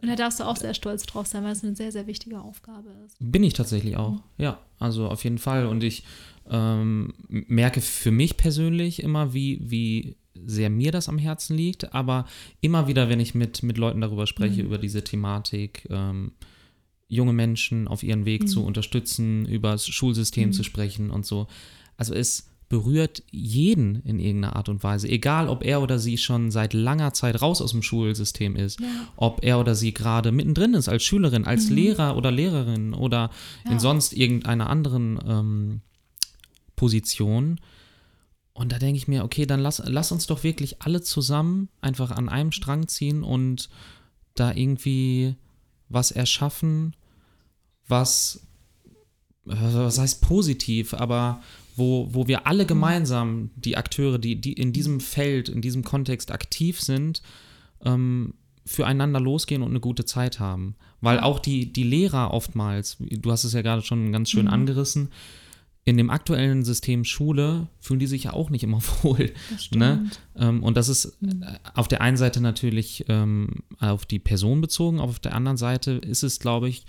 und 0.00 0.08
da 0.08 0.16
darfst 0.16 0.40
du 0.40 0.44
auch 0.44 0.56
sehr 0.56 0.74
stolz 0.74 1.04
drauf 1.04 1.26
sein, 1.26 1.44
weil 1.44 1.52
es 1.52 1.62
eine 1.62 1.76
sehr, 1.76 1.92
sehr 1.92 2.06
wichtige 2.06 2.40
Aufgabe 2.40 2.88
ist. 3.04 3.16
Bin 3.20 3.44
ich 3.44 3.52
tatsächlich 3.52 3.96
auch, 3.96 4.12
mhm. 4.12 4.22
ja. 4.38 4.58
Also 4.78 5.08
auf 5.08 5.22
jeden 5.24 5.38
Fall. 5.38 5.66
Und 5.66 5.84
ich 5.84 6.04
ähm, 6.50 7.12
merke 7.28 7.82
für 7.82 8.10
mich 8.10 8.36
persönlich 8.38 9.02
immer, 9.02 9.34
wie, 9.34 9.60
wie 9.62 10.16
sehr 10.34 10.70
mir 10.70 10.92
das 10.92 11.08
am 11.08 11.18
Herzen 11.18 11.56
liegt, 11.56 11.94
aber 11.94 12.26
immer 12.60 12.88
wieder, 12.88 13.08
wenn 13.08 13.20
ich 13.20 13.34
mit, 13.34 13.62
mit 13.62 13.78
Leuten 13.78 14.00
darüber 14.00 14.26
spreche, 14.26 14.62
mhm. 14.62 14.66
über 14.66 14.78
diese 14.78 15.04
Thematik, 15.04 15.86
ähm, 15.90 16.32
junge 17.08 17.32
Menschen 17.32 17.88
auf 17.88 18.02
ihren 18.02 18.24
Weg 18.24 18.42
mhm. 18.42 18.46
zu 18.46 18.64
unterstützen, 18.64 19.46
über 19.46 19.72
das 19.72 19.86
Schulsystem 19.86 20.48
mhm. 20.48 20.52
zu 20.52 20.62
sprechen 20.62 21.10
und 21.10 21.26
so. 21.26 21.46
Also 21.96 22.14
es 22.14 22.48
berührt 22.72 23.22
jeden 23.30 23.96
in 23.96 24.18
irgendeiner 24.18 24.56
Art 24.56 24.70
und 24.70 24.82
Weise, 24.82 25.06
egal 25.06 25.50
ob 25.50 25.62
er 25.62 25.82
oder 25.82 25.98
sie 25.98 26.16
schon 26.16 26.50
seit 26.50 26.72
langer 26.72 27.12
Zeit 27.12 27.42
raus 27.42 27.60
aus 27.60 27.72
dem 27.72 27.82
Schulsystem 27.82 28.56
ist, 28.56 28.80
ja. 28.80 28.86
ob 29.16 29.44
er 29.44 29.60
oder 29.60 29.74
sie 29.74 29.92
gerade 29.92 30.32
mittendrin 30.32 30.72
ist 30.72 30.88
als 30.88 31.02
Schülerin, 31.04 31.44
als 31.44 31.68
mhm. 31.68 31.76
Lehrer 31.76 32.16
oder 32.16 32.30
Lehrerin 32.30 32.94
oder 32.94 33.30
ja. 33.66 33.72
in 33.72 33.78
sonst 33.78 34.14
irgendeiner 34.14 34.70
anderen 34.70 35.20
ähm, 35.28 35.80
Position. 36.74 37.60
Und 38.54 38.72
da 38.72 38.78
denke 38.78 38.98
ich 38.98 39.08
mir, 39.08 39.24
okay, 39.24 39.46
dann 39.46 39.60
lass, 39.60 39.82
lass 39.84 40.12
uns 40.12 40.26
doch 40.26 40.44
wirklich 40.44 40.82
alle 40.82 41.00
zusammen 41.00 41.68
einfach 41.80 42.10
an 42.10 42.28
einem 42.28 42.52
Strang 42.52 42.86
ziehen 42.86 43.22
und 43.22 43.70
da 44.34 44.52
irgendwie 44.52 45.36
was 45.88 46.10
erschaffen, 46.10 46.94
was, 47.88 48.46
was 49.44 49.98
heißt 49.98 50.22
positiv, 50.22 50.94
aber 50.94 51.42
wo, 51.76 52.08
wo 52.12 52.26
wir 52.26 52.46
alle 52.46 52.66
gemeinsam, 52.66 53.50
die 53.56 53.76
Akteure, 53.76 54.18
die, 54.18 54.40
die 54.40 54.52
in 54.52 54.72
diesem 54.72 55.00
Feld, 55.00 55.48
in 55.48 55.62
diesem 55.62 55.82
Kontext 55.82 56.30
aktiv 56.30 56.80
sind, 56.80 57.22
ähm, 57.84 58.34
füreinander 58.64 59.20
losgehen 59.20 59.62
und 59.62 59.70
eine 59.70 59.80
gute 59.80 60.04
Zeit 60.04 60.38
haben. 60.38 60.76
Weil 61.00 61.20
auch 61.20 61.40
die, 61.40 61.72
die 61.72 61.82
Lehrer 61.82 62.32
oftmals, 62.32 62.98
du 63.00 63.30
hast 63.30 63.44
es 63.44 63.54
ja 63.54 63.62
gerade 63.62 63.82
schon 63.82 64.12
ganz 64.12 64.30
schön 64.30 64.46
mhm. 64.46 64.52
angerissen, 64.52 65.10
in 65.84 65.96
dem 65.96 66.10
aktuellen 66.10 66.62
System 66.64 67.04
Schule 67.04 67.66
fühlen 67.80 67.98
die 67.98 68.06
sich 68.06 68.24
ja 68.24 68.32
auch 68.32 68.50
nicht 68.50 68.62
immer 68.62 68.80
wohl. 69.02 69.32
Ne? 69.74 70.10
Ähm, 70.36 70.62
und 70.62 70.76
das 70.76 70.88
ist 70.88 71.20
mhm. 71.20 71.42
Äh, 71.42 71.58
auf 71.74 71.88
der 71.88 72.00
einen 72.00 72.16
Seite 72.16 72.40
natürlich 72.40 73.04
ähm, 73.08 73.62
auf 73.80 74.06
die 74.06 74.18
Person 74.18 74.60
bezogen, 74.60 75.00
auf 75.00 75.18
der 75.18 75.34
anderen 75.34 75.56
Seite 75.56 75.92
ist 75.92 76.22
es, 76.22 76.38
glaube 76.38 76.68
ich, 76.68 76.84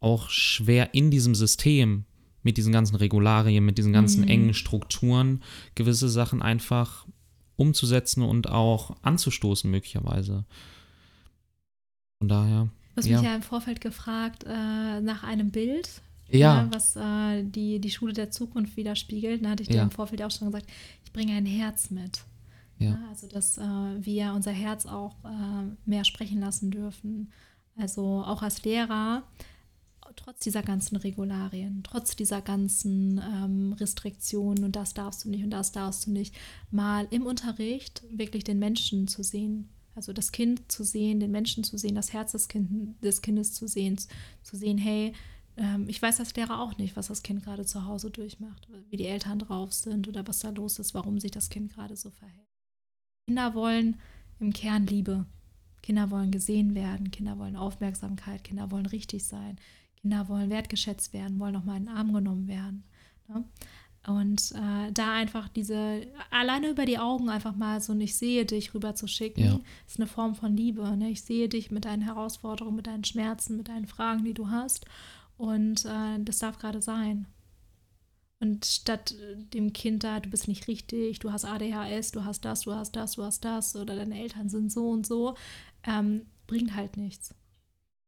auch 0.00 0.30
schwer 0.30 0.94
in 0.94 1.10
diesem 1.10 1.34
System 1.34 2.04
mit 2.42 2.56
diesen 2.56 2.72
ganzen 2.72 2.96
Regularien, 2.96 3.64
mit 3.64 3.76
diesen 3.76 3.92
ganzen 3.92 4.22
mhm. 4.22 4.28
engen 4.28 4.54
Strukturen 4.54 5.42
gewisse 5.74 6.08
Sachen 6.08 6.40
einfach 6.40 7.06
umzusetzen 7.56 8.22
und 8.22 8.48
auch 8.48 8.96
anzustoßen 9.02 9.70
möglicherweise. 9.70 10.44
Von 12.18 12.28
daher. 12.28 12.68
Du 12.94 12.96
hast 12.96 13.06
ja. 13.06 13.18
mich 13.18 13.28
ja 13.28 13.34
im 13.34 13.42
Vorfeld 13.42 13.80
gefragt 13.80 14.44
äh, 14.44 15.00
nach 15.00 15.22
einem 15.22 15.50
Bild 15.50 16.00
ja. 16.30 16.64
Ne, 16.64 16.70
was 16.72 16.96
äh, 16.96 17.42
die, 17.44 17.80
die 17.80 17.90
Schule 17.90 18.12
der 18.12 18.30
Zukunft 18.30 18.76
widerspiegelt. 18.76 19.44
Da 19.44 19.50
hatte 19.50 19.62
ich 19.62 19.68
dir 19.68 19.82
im 19.82 19.90
Vorfeld 19.90 20.22
auch 20.22 20.30
schon 20.30 20.48
gesagt, 20.48 20.70
ich 21.04 21.12
bringe 21.12 21.34
ein 21.34 21.46
Herz 21.46 21.90
mit. 21.90 22.22
Ja. 22.78 22.90
Ne, 22.90 23.06
also, 23.08 23.26
dass 23.26 23.58
äh, 23.58 23.62
wir 23.62 24.32
unser 24.34 24.52
Herz 24.52 24.86
auch 24.86 25.16
äh, 25.24 25.76
mehr 25.84 26.04
sprechen 26.04 26.40
lassen 26.40 26.70
dürfen. 26.70 27.32
Also 27.76 28.22
auch 28.26 28.42
als 28.42 28.64
Lehrer, 28.64 29.22
trotz 30.16 30.40
dieser 30.40 30.62
ganzen 30.62 30.96
Regularien, 30.96 31.82
trotz 31.82 32.16
dieser 32.16 32.42
ganzen 32.42 33.18
ähm, 33.18 33.72
Restriktionen 33.74 34.64
und 34.64 34.76
das 34.76 34.94
darfst 34.94 35.24
du 35.24 35.30
nicht 35.30 35.44
und 35.44 35.50
das 35.50 35.72
darfst 35.72 36.06
du 36.06 36.10
nicht, 36.10 36.34
mal 36.70 37.06
im 37.10 37.26
Unterricht 37.26 38.02
wirklich 38.10 38.44
den 38.44 38.58
Menschen 38.58 39.08
zu 39.08 39.22
sehen. 39.22 39.68
Also 39.94 40.12
das 40.12 40.32
Kind 40.32 40.70
zu 40.70 40.84
sehen, 40.84 41.20
den 41.20 41.30
Menschen 41.30 41.64
zu 41.64 41.76
sehen, 41.76 41.94
das 41.94 42.12
Herz 42.12 42.32
des, 42.32 42.48
kind, 42.48 43.02
des 43.02 43.22
Kindes 43.22 43.52
zu 43.52 43.66
sehen, 43.66 43.98
zu 44.42 44.56
sehen, 44.56 44.78
hey, 44.78 45.12
ähm, 45.56 45.86
ich 45.88 46.00
weiß 46.00 46.20
als 46.20 46.34
Lehrer 46.34 46.60
auch 46.60 46.76
nicht, 46.78 46.96
was 46.96 47.08
das 47.08 47.22
Kind 47.22 47.44
gerade 47.44 47.64
zu 47.64 47.84
Hause 47.86 48.10
durchmacht, 48.10 48.68
wie 48.88 48.96
die 48.96 49.06
Eltern 49.06 49.38
drauf 49.38 49.72
sind 49.72 50.08
oder 50.08 50.26
was 50.26 50.40
da 50.40 50.50
los 50.50 50.78
ist, 50.78 50.94
warum 50.94 51.18
sich 51.18 51.30
das 51.30 51.48
Kind 51.50 51.72
gerade 51.72 51.96
so 51.96 52.10
verhält. 52.10 52.48
Kinder 53.26 53.54
wollen 53.54 53.96
im 54.38 54.52
Kern 54.52 54.86
Liebe. 54.86 55.26
Kinder 55.82 56.10
wollen 56.10 56.30
gesehen 56.30 56.74
werden, 56.74 57.10
Kinder 57.10 57.38
wollen 57.38 57.56
Aufmerksamkeit, 57.56 58.44
Kinder 58.44 58.70
wollen 58.70 58.86
richtig 58.86 59.24
sein, 59.24 59.56
Kinder 60.00 60.28
wollen 60.28 60.50
wertgeschätzt 60.50 61.12
werden, 61.12 61.38
wollen 61.38 61.56
auch 61.56 61.64
mal 61.64 61.76
in 61.76 61.86
den 61.86 61.96
Arm 61.96 62.12
genommen 62.12 62.48
werden. 62.48 62.84
Ne? 63.28 63.44
Und 64.06 64.52
äh, 64.52 64.92
da 64.92 65.12
einfach 65.12 65.48
diese, 65.48 66.06
alleine 66.30 66.70
über 66.70 66.86
die 66.86 66.98
Augen 66.98 67.28
einfach 67.28 67.54
mal 67.54 67.80
so, 67.82 67.94
ich 67.98 68.16
sehe 68.16 68.46
dich 68.46 68.72
rüber 68.72 68.94
zu 68.94 69.06
schicken, 69.06 69.44
ja. 69.44 69.60
ist 69.86 69.98
eine 69.98 70.06
Form 70.06 70.34
von 70.34 70.56
Liebe. 70.56 70.96
Ne? 70.96 71.10
Ich 71.10 71.22
sehe 71.22 71.48
dich 71.48 71.70
mit 71.70 71.84
deinen 71.84 72.02
Herausforderungen, 72.02 72.76
mit 72.76 72.86
deinen 72.86 73.04
Schmerzen, 73.04 73.58
mit 73.58 73.68
deinen 73.68 73.86
Fragen, 73.86 74.24
die 74.24 74.32
du 74.32 74.48
hast. 74.48 74.86
Und 75.40 75.86
äh, 75.86 76.18
das 76.22 76.40
darf 76.40 76.58
gerade 76.58 76.82
sein. 76.82 77.24
Und 78.40 78.66
statt 78.66 79.14
dem 79.54 79.72
Kind 79.72 80.04
da, 80.04 80.20
du 80.20 80.28
bist 80.28 80.48
nicht 80.48 80.68
richtig, 80.68 81.18
du 81.18 81.32
hast 81.32 81.46
ADHS, 81.46 82.10
du 82.10 82.26
hast 82.26 82.44
das, 82.44 82.60
du 82.60 82.74
hast 82.74 82.94
das, 82.94 83.12
du 83.12 83.22
hast 83.22 83.42
das, 83.42 83.74
oder 83.74 83.96
deine 83.96 84.20
Eltern 84.20 84.50
sind 84.50 84.70
so 84.70 84.90
und 84.90 85.06
so, 85.06 85.36
ähm, 85.84 86.26
bringt 86.46 86.76
halt 86.76 86.98
nichts. 86.98 87.34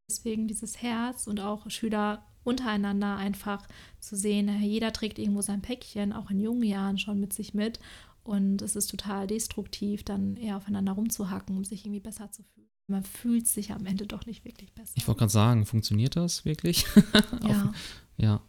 Deswegen 0.07 0.47
dieses 0.47 0.83
Herz 0.83 1.25
und 1.25 1.39
auch 1.39 1.67
Schüler 1.71 2.23
untereinander 2.43 3.17
einfach 3.17 3.67
zu 3.99 4.15
sehen, 4.15 4.61
jeder 4.61 4.93
trägt 4.93 5.17
irgendwo 5.17 5.41
sein 5.41 5.63
Päckchen, 5.63 6.13
auch 6.13 6.29
in 6.29 6.39
jungen 6.39 6.61
Jahren 6.61 6.99
schon 6.99 7.19
mit 7.19 7.33
sich 7.33 7.55
mit. 7.55 7.79
Und 8.23 8.61
es 8.61 8.75
ist 8.75 8.91
total 8.91 9.25
destruktiv, 9.25 10.03
dann 10.03 10.37
eher 10.37 10.57
aufeinander 10.57 10.91
rumzuhacken, 10.91 11.57
um 11.57 11.63
sich 11.63 11.83
irgendwie 11.83 11.99
besser 11.99 12.31
zu 12.31 12.43
fühlen 12.43 12.62
man 12.87 13.03
fühlt 13.03 13.47
sich 13.47 13.71
am 13.71 13.85
Ende 13.85 14.05
doch 14.05 14.25
nicht 14.25 14.45
wirklich 14.45 14.73
besser. 14.73 14.93
Ich 14.95 15.07
wollte 15.07 15.19
gerade 15.19 15.31
sagen, 15.31 15.65
funktioniert 15.65 16.15
das 16.15 16.45
wirklich? 16.45 16.85
Ja. 17.47 17.73
Ja. 18.17 18.41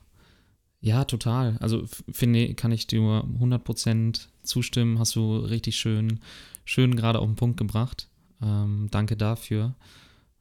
Ja, 0.81 1.05
total. 1.07 1.57
Also 1.61 1.87
finde, 2.13 2.55
kann 2.55 2.71
ich 2.71 2.87
dir 2.87 3.01
100% 3.01 4.29
zustimmen. 4.43 4.99
Hast 4.99 5.17
du 5.17 5.37
richtig 5.39 5.77
schön, 5.77 6.21
schön 6.67 6.95
gerade 6.95 7.21
auf 7.21 7.27
den 7.27 7.37
Punkt 7.37 7.57
gebracht. 7.57 8.11
Ähm, 8.43 8.89
danke 8.91 9.17
dafür. 9.17 9.75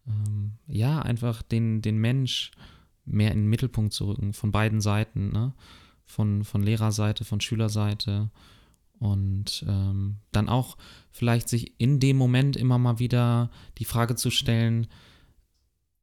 Ähm, 0.05 0.53
ja, 0.67 1.01
einfach 1.01 1.43
den, 1.43 1.81
den 1.81 1.97
Mensch 1.97 2.51
mehr 3.05 3.31
in 3.31 3.39
den 3.39 3.49
Mittelpunkt 3.49 3.93
zu 3.93 4.05
rücken, 4.05 4.33
von 4.33 4.51
beiden 4.51 4.81
Seiten, 4.81 5.31
ne? 5.31 5.53
Von, 6.05 6.43
von 6.43 6.61
Lehrerseite, 6.61 7.23
von 7.23 7.39
Schülerseite. 7.39 8.29
Und 9.03 9.65
ähm, 9.67 10.19
dann 10.31 10.47
auch 10.47 10.77
vielleicht 11.11 11.49
sich 11.49 11.77
in 11.77 11.99
dem 11.99 12.15
Moment 12.15 12.55
immer 12.55 12.77
mal 12.77 12.99
wieder 12.99 13.51
die 13.77 13.83
Frage 13.83 14.15
zu 14.15 14.31
stellen, 14.31 14.87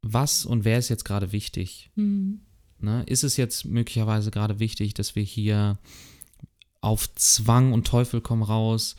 was 0.02 0.44
und 0.44 0.66
wer 0.66 0.78
ist 0.78 0.90
jetzt 0.90 1.06
gerade 1.06 1.32
wichtig? 1.32 1.90
Mhm. 1.94 2.42
Ne? 2.78 3.02
Ist 3.04 3.24
es 3.24 3.38
jetzt 3.38 3.64
möglicherweise 3.64 4.30
gerade 4.30 4.58
wichtig, 4.58 4.92
dass 4.92 5.16
wir 5.16 5.22
hier 5.22 5.78
auf 6.82 7.14
Zwang 7.14 7.72
und 7.72 7.86
Teufel 7.86 8.20
komm 8.20 8.42
raus 8.42 8.96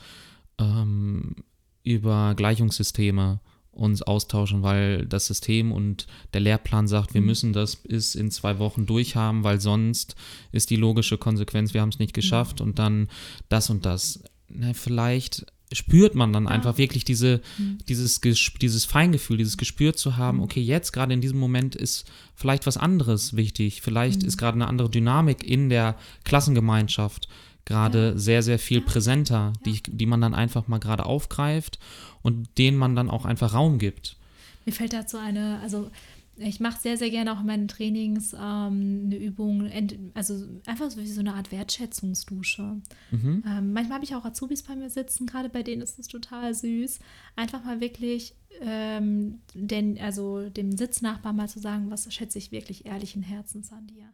ähm, 0.58 1.36
über 1.84 2.34
Gleichungssysteme 2.34 3.38
uns 3.72 4.02
austauschen, 4.02 4.62
weil 4.62 5.06
das 5.06 5.26
System 5.26 5.72
und 5.72 6.06
der 6.34 6.42
Lehrplan 6.42 6.86
sagt, 6.86 7.14
wir 7.14 7.20
mhm. 7.20 7.26
müssen 7.26 7.52
das 7.52 7.76
bis 7.76 8.14
in 8.14 8.30
zwei 8.30 8.58
Wochen 8.58 8.86
durchhaben, 8.86 9.44
weil 9.44 9.60
sonst 9.60 10.14
ist 10.52 10.70
die 10.70 10.76
logische 10.76 11.18
Konsequenz, 11.18 11.74
wir 11.74 11.80
haben 11.80 11.88
es 11.88 11.98
nicht 11.98 12.14
geschafft 12.14 12.60
mhm. 12.60 12.66
und 12.66 12.78
dann 12.78 13.08
das 13.48 13.70
und 13.70 13.86
das. 13.86 14.22
Na, 14.48 14.74
vielleicht 14.74 15.46
spürt 15.72 16.14
man 16.14 16.34
dann 16.34 16.44
ja. 16.44 16.50
einfach 16.50 16.76
wirklich 16.76 17.04
diese, 17.04 17.40
mhm. 17.58 17.78
dieses, 17.88 18.20
dieses 18.20 18.84
Feingefühl, 18.84 19.38
dieses 19.38 19.56
Gespür 19.56 19.94
zu 19.94 20.18
haben, 20.18 20.38
mhm. 20.38 20.44
okay, 20.44 20.60
jetzt 20.60 20.92
gerade 20.92 21.14
in 21.14 21.22
diesem 21.22 21.38
Moment 21.38 21.74
ist 21.74 22.04
vielleicht 22.34 22.66
was 22.66 22.76
anderes 22.76 23.36
wichtig, 23.36 23.80
vielleicht 23.80 24.22
mhm. 24.22 24.28
ist 24.28 24.36
gerade 24.36 24.56
eine 24.56 24.68
andere 24.68 24.90
Dynamik 24.90 25.44
in 25.44 25.70
der 25.70 25.96
Klassengemeinschaft 26.24 27.28
gerade 27.64 28.18
sehr, 28.18 28.42
sehr 28.42 28.58
viel 28.58 28.80
präsenter, 28.80 29.52
die, 29.64 29.82
die 29.86 30.06
man 30.06 30.20
dann 30.20 30.34
einfach 30.34 30.68
mal 30.68 30.78
gerade 30.78 31.06
aufgreift 31.06 31.78
und 32.22 32.58
denen 32.58 32.76
man 32.76 32.96
dann 32.96 33.10
auch 33.10 33.24
einfach 33.24 33.54
Raum 33.54 33.78
gibt. 33.78 34.16
Mir 34.64 34.72
fällt 34.72 34.92
dazu 34.92 35.16
eine, 35.16 35.60
also 35.60 35.90
ich 36.36 36.60
mache 36.60 36.80
sehr, 36.80 36.96
sehr 36.96 37.10
gerne 37.10 37.32
auch 37.32 37.40
in 37.40 37.46
meinen 37.46 37.68
Trainings 37.68 38.32
ähm, 38.32 39.02
eine 39.04 39.16
Übung, 39.16 39.70
also 40.14 40.46
einfach 40.66 40.90
so 40.90 41.00
wie 41.00 41.06
so 41.06 41.20
eine 41.20 41.34
Art 41.34 41.52
Wertschätzungsdusche. 41.52 42.80
Mhm. 43.10 43.44
Ähm, 43.46 43.72
manchmal 43.72 43.96
habe 43.96 44.04
ich 44.04 44.14
auch 44.14 44.24
Azubis 44.24 44.62
bei 44.62 44.74
mir 44.74 44.88
sitzen, 44.88 45.26
gerade 45.26 45.48
bei 45.48 45.62
denen 45.62 45.82
ist 45.82 45.98
es 45.98 46.08
total 46.08 46.54
süß. 46.54 47.00
Einfach 47.36 47.64
mal 47.64 47.80
wirklich 47.80 48.34
ähm, 48.60 49.40
den, 49.54 50.00
also 50.00 50.48
dem 50.48 50.76
Sitznachbarn 50.76 51.36
mal 51.36 51.48
zu 51.48 51.60
sagen, 51.60 51.90
was 51.90 52.12
schätze 52.12 52.38
ich 52.38 52.50
wirklich 52.50 52.86
ehrlichen 52.86 53.22
Herzens 53.22 53.70
an 53.70 53.86
dir, 53.86 54.08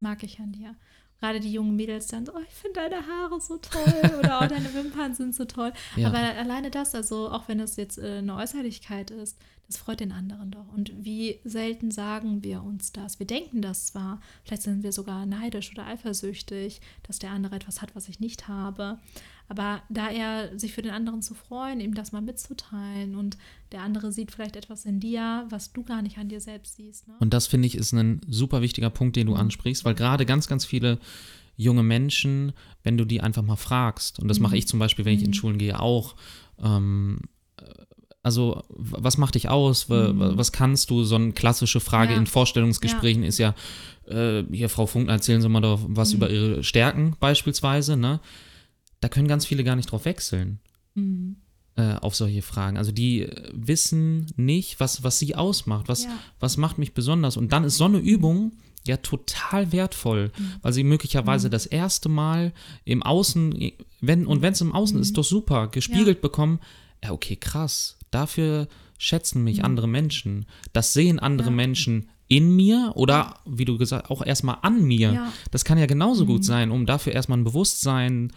mag 0.00 0.22
ich 0.22 0.40
an 0.40 0.52
dir 0.52 0.74
gerade 1.20 1.40
die 1.40 1.52
jungen 1.52 1.76
Mädels 1.76 2.08
dann 2.08 2.26
so, 2.26 2.32
oh, 2.34 2.40
ich 2.40 2.54
finde 2.54 2.80
deine 2.80 3.06
Haare 3.06 3.40
so 3.40 3.58
toll 3.58 4.10
oder 4.18 4.40
oh, 4.42 4.46
deine 4.46 4.72
Wimpern 4.74 5.14
sind 5.14 5.34
so 5.34 5.44
toll. 5.44 5.72
Ja. 5.96 6.08
Aber 6.08 6.18
alleine 6.18 6.70
das, 6.70 6.94
also 6.94 7.30
auch 7.30 7.46
wenn 7.48 7.60
es 7.60 7.76
jetzt 7.76 7.98
äh, 7.98 8.18
eine 8.18 8.36
Äußerlichkeit 8.36 9.10
ist, 9.10 9.36
das 9.66 9.76
freut 9.76 10.00
den 10.00 10.10
anderen 10.10 10.50
doch. 10.50 10.66
Und 10.74 10.92
wie 10.96 11.38
selten 11.44 11.92
sagen 11.92 12.42
wir 12.42 12.64
uns 12.64 12.90
das? 12.90 13.20
Wir 13.20 13.26
denken 13.26 13.62
das 13.62 13.86
zwar, 13.86 14.20
vielleicht 14.42 14.62
sind 14.62 14.82
wir 14.82 14.90
sogar 14.90 15.26
neidisch 15.26 15.70
oder 15.70 15.86
eifersüchtig, 15.86 16.80
dass 17.04 17.20
der 17.20 17.30
andere 17.30 17.54
etwas 17.54 17.80
hat, 17.80 17.94
was 17.94 18.08
ich 18.08 18.18
nicht 18.18 18.48
habe. 18.48 18.98
Aber 19.50 19.82
da 19.88 20.08
er 20.08 20.56
sich 20.56 20.72
für 20.72 20.80
den 20.80 20.92
anderen 20.92 21.22
zu 21.22 21.34
freuen, 21.34 21.80
ihm 21.80 21.92
das 21.92 22.12
mal 22.12 22.22
mitzuteilen 22.22 23.16
und 23.16 23.36
der 23.72 23.82
andere 23.82 24.12
sieht 24.12 24.30
vielleicht 24.30 24.54
etwas 24.54 24.84
in 24.84 25.00
dir, 25.00 25.44
was 25.50 25.72
du 25.72 25.82
gar 25.82 26.02
nicht 26.02 26.18
an 26.18 26.28
dir 26.28 26.40
selbst 26.40 26.76
siehst. 26.76 27.08
Ne? 27.08 27.14
Und 27.18 27.34
das 27.34 27.48
finde 27.48 27.66
ich 27.66 27.74
ist 27.74 27.92
ein 27.92 28.20
super 28.28 28.62
wichtiger 28.62 28.90
Punkt, 28.90 29.16
den 29.16 29.26
du 29.26 29.32
mhm. 29.32 29.40
ansprichst, 29.40 29.84
weil 29.84 29.96
gerade 29.96 30.24
ganz, 30.24 30.46
ganz 30.46 30.64
viele 30.64 31.00
junge 31.56 31.82
Menschen, 31.82 32.52
wenn 32.84 32.96
du 32.96 33.04
die 33.04 33.22
einfach 33.22 33.42
mal 33.42 33.56
fragst, 33.56 34.20
und 34.20 34.28
das 34.28 34.38
mhm. 34.38 34.44
mache 34.44 34.56
ich 34.56 34.68
zum 34.68 34.78
Beispiel, 34.78 35.04
wenn 35.04 35.14
ich 35.14 35.24
in 35.24 35.30
mhm. 35.30 35.34
Schulen 35.34 35.58
gehe, 35.58 35.80
auch, 35.80 36.14
ähm, 36.62 37.18
also 38.22 38.62
was 38.68 39.18
macht 39.18 39.34
dich 39.34 39.48
aus? 39.48 39.88
Mhm. 39.88 40.36
Was 40.36 40.52
kannst 40.52 40.90
du? 40.90 41.02
So 41.02 41.16
eine 41.16 41.32
klassische 41.32 41.80
Frage 41.80 42.12
ja. 42.12 42.18
in 42.18 42.26
Vorstellungsgesprächen 42.26 43.24
ja. 43.24 43.28
ist 43.28 43.38
ja, 43.38 43.54
äh, 44.06 44.44
hier, 44.52 44.68
Frau 44.68 44.86
Funkner, 44.86 45.14
erzählen 45.14 45.42
Sie 45.42 45.48
mal 45.48 45.60
doch 45.60 45.80
was 45.88 46.10
mhm. 46.12 46.16
über 46.18 46.30
Ihre 46.30 46.62
Stärken 46.62 47.16
beispielsweise, 47.18 47.96
ne? 47.96 48.20
Da 49.00 49.08
können 49.08 49.28
ganz 49.28 49.46
viele 49.46 49.64
gar 49.64 49.76
nicht 49.76 49.90
drauf 49.90 50.04
wechseln. 50.04 50.60
Mhm. 50.94 51.36
Äh, 51.76 51.94
auf 51.94 52.16
solche 52.16 52.42
Fragen. 52.42 52.76
Also 52.76 52.92
die 52.92 53.28
wissen 53.52 54.26
nicht, 54.36 54.80
was, 54.80 55.04
was 55.04 55.18
sie 55.18 55.36
ausmacht, 55.36 55.88
was, 55.88 56.04
ja. 56.04 56.10
was 56.40 56.56
macht 56.56 56.78
mich 56.78 56.94
besonders. 56.94 57.36
Und 57.36 57.52
dann 57.52 57.64
ist 57.64 57.76
so 57.76 57.84
eine 57.84 57.98
Übung 57.98 58.52
ja 58.86 58.96
total 58.96 59.72
wertvoll, 59.72 60.32
mhm. 60.36 60.54
weil 60.62 60.72
sie 60.72 60.82
möglicherweise 60.82 61.46
mhm. 61.48 61.52
das 61.52 61.66
erste 61.66 62.08
Mal 62.08 62.52
im 62.84 63.02
Außen, 63.02 63.72
wenn, 64.00 64.26
und 64.26 64.42
wenn 64.42 64.52
es 64.52 64.60
im 64.60 64.72
Außen 64.72 64.98
ist, 64.98 65.16
doch 65.16 65.24
super, 65.24 65.68
gespiegelt 65.68 66.20
bekommen, 66.20 66.58
ja, 67.02 67.12
okay, 67.12 67.36
krass 67.36 67.96
Dafür 68.10 68.68
schätzen 68.98 69.44
mich 69.44 69.58
mhm. 69.58 69.64
andere 69.64 69.88
Menschen. 69.88 70.46
Das 70.72 70.92
sehen 70.92 71.18
andere 71.18 71.50
ja. 71.50 71.54
Menschen 71.54 72.08
in 72.30 72.54
mir 72.54 72.92
oder, 72.94 73.40
wie 73.44 73.64
du 73.64 73.76
gesagt 73.76 74.08
auch 74.08 74.24
erstmal 74.24 74.58
an 74.62 74.84
mir. 74.84 75.12
Ja. 75.12 75.32
Das 75.50 75.64
kann 75.64 75.78
ja 75.78 75.86
genauso 75.86 76.24
mhm. 76.24 76.28
gut 76.28 76.44
sein, 76.44 76.70
um 76.70 76.86
dafür 76.86 77.12
erstmal 77.12 77.38
ein 77.38 77.44
Bewusstsein 77.44 78.32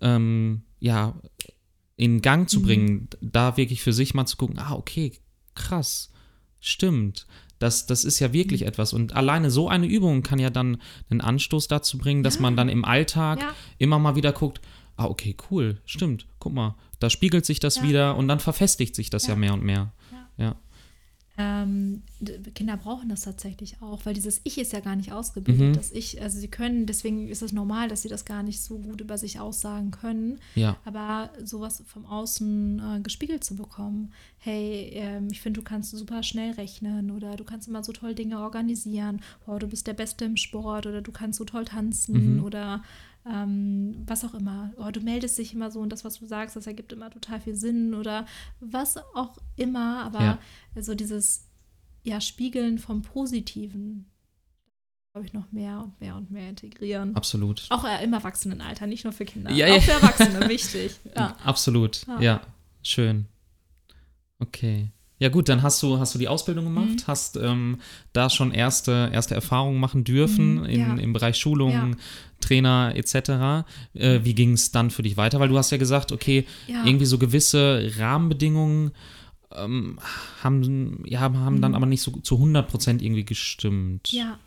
ähm, 0.00 0.62
ja, 0.80 1.14
in 1.94 2.22
Gang 2.22 2.50
zu 2.50 2.58
mhm. 2.58 2.64
bringen, 2.64 2.92
mhm. 2.92 3.08
da 3.20 3.56
wirklich 3.56 3.82
für 3.82 3.92
sich 3.92 4.14
mal 4.14 4.26
zu 4.26 4.36
gucken, 4.36 4.58
ah, 4.58 4.74
okay, 4.74 5.12
krass, 5.54 6.10
stimmt. 6.60 7.28
Das, 7.60 7.86
das 7.86 8.04
ist 8.04 8.18
ja 8.18 8.32
wirklich 8.32 8.62
mhm. 8.62 8.66
etwas. 8.66 8.92
Und 8.92 9.14
alleine 9.14 9.52
so 9.52 9.68
eine 9.68 9.86
Übung 9.86 10.24
kann 10.24 10.40
ja 10.40 10.50
dann 10.50 10.82
einen 11.08 11.20
Anstoß 11.20 11.68
dazu 11.68 11.98
bringen, 11.98 12.24
dass 12.24 12.36
ja. 12.36 12.42
man 12.42 12.56
dann 12.56 12.68
im 12.68 12.84
Alltag 12.84 13.38
immer 13.78 14.00
mal 14.00 14.16
wieder 14.16 14.32
guckt, 14.32 14.60
ah, 14.96 15.04
okay, 15.04 15.36
cool, 15.52 15.80
stimmt, 15.84 16.26
guck 16.40 16.52
mal, 16.52 16.74
da 16.98 17.10
spiegelt 17.10 17.46
sich 17.46 17.60
das 17.60 17.76
ja. 17.76 17.82
wieder 17.84 18.16
und 18.16 18.26
dann 18.26 18.40
verfestigt 18.40 18.96
sich 18.96 19.08
das 19.08 19.28
ja, 19.28 19.34
ja 19.34 19.38
mehr 19.38 19.54
und 19.54 19.62
mehr. 19.62 19.92
Ja. 20.36 20.56
Ähm, 21.38 22.02
Kinder 22.54 22.78
brauchen 22.78 23.10
das 23.10 23.22
tatsächlich 23.22 23.82
auch, 23.82 24.00
weil 24.04 24.14
dieses 24.14 24.40
Ich 24.44 24.56
ist 24.56 24.72
ja 24.72 24.80
gar 24.80 24.96
nicht 24.96 25.12
ausgebildet. 25.12 25.68
Mhm. 25.68 25.72
Das 25.74 25.92
Ich, 25.92 26.22
also 26.22 26.38
sie 26.38 26.48
können, 26.48 26.86
deswegen 26.86 27.28
ist 27.28 27.42
es 27.42 27.52
normal, 27.52 27.88
dass 27.88 28.02
sie 28.02 28.08
das 28.08 28.24
gar 28.24 28.42
nicht 28.42 28.60
so 28.60 28.78
gut 28.78 29.02
über 29.02 29.18
sich 29.18 29.38
aussagen 29.38 29.90
können. 29.90 30.38
Ja. 30.54 30.76
Aber 30.86 31.30
sowas 31.44 31.82
vom 31.86 32.06
Außen 32.06 32.80
äh, 32.80 33.00
gespiegelt 33.00 33.44
zu 33.44 33.56
bekommen, 33.56 34.12
hey, 34.38 34.90
ähm, 34.94 35.28
ich 35.30 35.42
finde, 35.42 35.60
du 35.60 35.64
kannst 35.64 35.90
super 35.90 36.22
schnell 36.22 36.52
rechnen 36.52 37.10
oder 37.10 37.36
du 37.36 37.44
kannst 37.44 37.68
immer 37.68 37.84
so 37.84 37.92
toll 37.92 38.14
Dinge 38.14 38.40
organisieren, 38.40 39.20
wow, 39.44 39.58
du 39.58 39.66
bist 39.66 39.86
der 39.86 39.94
Beste 39.94 40.24
im 40.24 40.38
Sport 40.38 40.86
oder 40.86 41.02
du 41.02 41.12
kannst 41.12 41.38
so 41.38 41.44
toll 41.44 41.66
tanzen 41.66 42.36
mhm. 42.36 42.44
oder 42.44 42.82
ähm, 43.28 44.02
was 44.06 44.24
auch 44.24 44.34
immer. 44.34 44.72
Oh, 44.76 44.90
du 44.90 45.00
meldest 45.00 45.38
dich 45.38 45.52
immer 45.52 45.70
so 45.70 45.80
und 45.80 45.90
das, 45.90 46.04
was 46.04 46.18
du 46.18 46.26
sagst, 46.26 46.56
das 46.56 46.66
ergibt 46.66 46.92
immer 46.92 47.10
total 47.10 47.40
viel 47.40 47.54
Sinn 47.54 47.94
oder 47.94 48.26
was 48.60 48.96
auch 49.14 49.36
immer. 49.56 50.04
Aber 50.04 50.20
ja. 50.20 50.38
so 50.80 50.94
dieses 50.94 51.46
ja, 52.02 52.20
Spiegeln 52.20 52.78
vom 52.78 53.02
Positiven, 53.02 54.06
glaube 55.12 55.26
ich, 55.26 55.32
noch 55.32 55.50
mehr 55.50 55.80
und 55.80 56.00
mehr 56.00 56.14
und 56.14 56.30
mehr 56.30 56.48
integrieren. 56.48 57.16
Absolut. 57.16 57.66
Auch 57.70 57.84
im 58.02 58.12
Erwachsenenalter, 58.12 58.86
nicht 58.86 59.04
nur 59.04 59.12
für 59.12 59.24
Kinder. 59.24 59.50
Ja, 59.50 59.66
auch 59.66 59.74
ja. 59.74 59.80
für 59.80 59.92
Erwachsene, 59.92 60.48
wichtig. 60.48 60.92
Ja. 61.14 61.36
Absolut, 61.44 62.06
ja. 62.06 62.20
ja. 62.20 62.40
Schön. 62.82 63.26
Okay. 64.38 64.90
Ja 65.18 65.30
gut, 65.30 65.48
dann 65.48 65.62
hast 65.62 65.82
du, 65.82 65.98
hast 65.98 66.14
du 66.14 66.18
die 66.18 66.28
Ausbildung 66.28 66.64
gemacht, 66.64 66.88
mhm. 66.88 67.06
hast 67.06 67.36
ähm, 67.36 67.78
da 68.12 68.28
schon 68.28 68.52
erste, 68.52 69.10
erste 69.12 69.34
Erfahrungen 69.34 69.80
machen 69.80 70.04
dürfen 70.04 70.56
mhm, 70.56 70.64
in, 70.66 70.80
ja. 70.80 70.94
im 70.94 71.12
Bereich 71.14 71.38
Schulung, 71.38 71.72
ja. 71.72 71.90
Trainer 72.46 72.92
etc. 72.94 73.64
Äh, 73.94 74.20
wie 74.22 74.34
ging 74.34 74.52
es 74.52 74.70
dann 74.70 74.90
für 74.90 75.02
dich 75.02 75.16
weiter? 75.16 75.40
Weil 75.40 75.48
du 75.48 75.58
hast 75.58 75.70
ja 75.70 75.78
gesagt, 75.78 76.12
okay, 76.12 76.46
ja. 76.66 76.84
irgendwie 76.84 77.06
so 77.06 77.18
gewisse 77.18 77.90
Rahmenbedingungen 77.98 78.92
ähm, 79.54 79.98
haben, 80.42 81.02
ja, 81.06 81.20
haben 81.20 81.56
mhm. 81.56 81.60
dann 81.60 81.74
aber 81.74 81.86
nicht 81.86 82.02
so 82.02 82.10
zu 82.10 82.36
100 82.36 82.68
Prozent 82.68 83.02
irgendwie 83.02 83.24
gestimmt. 83.24 84.12
Ja, 84.12 84.38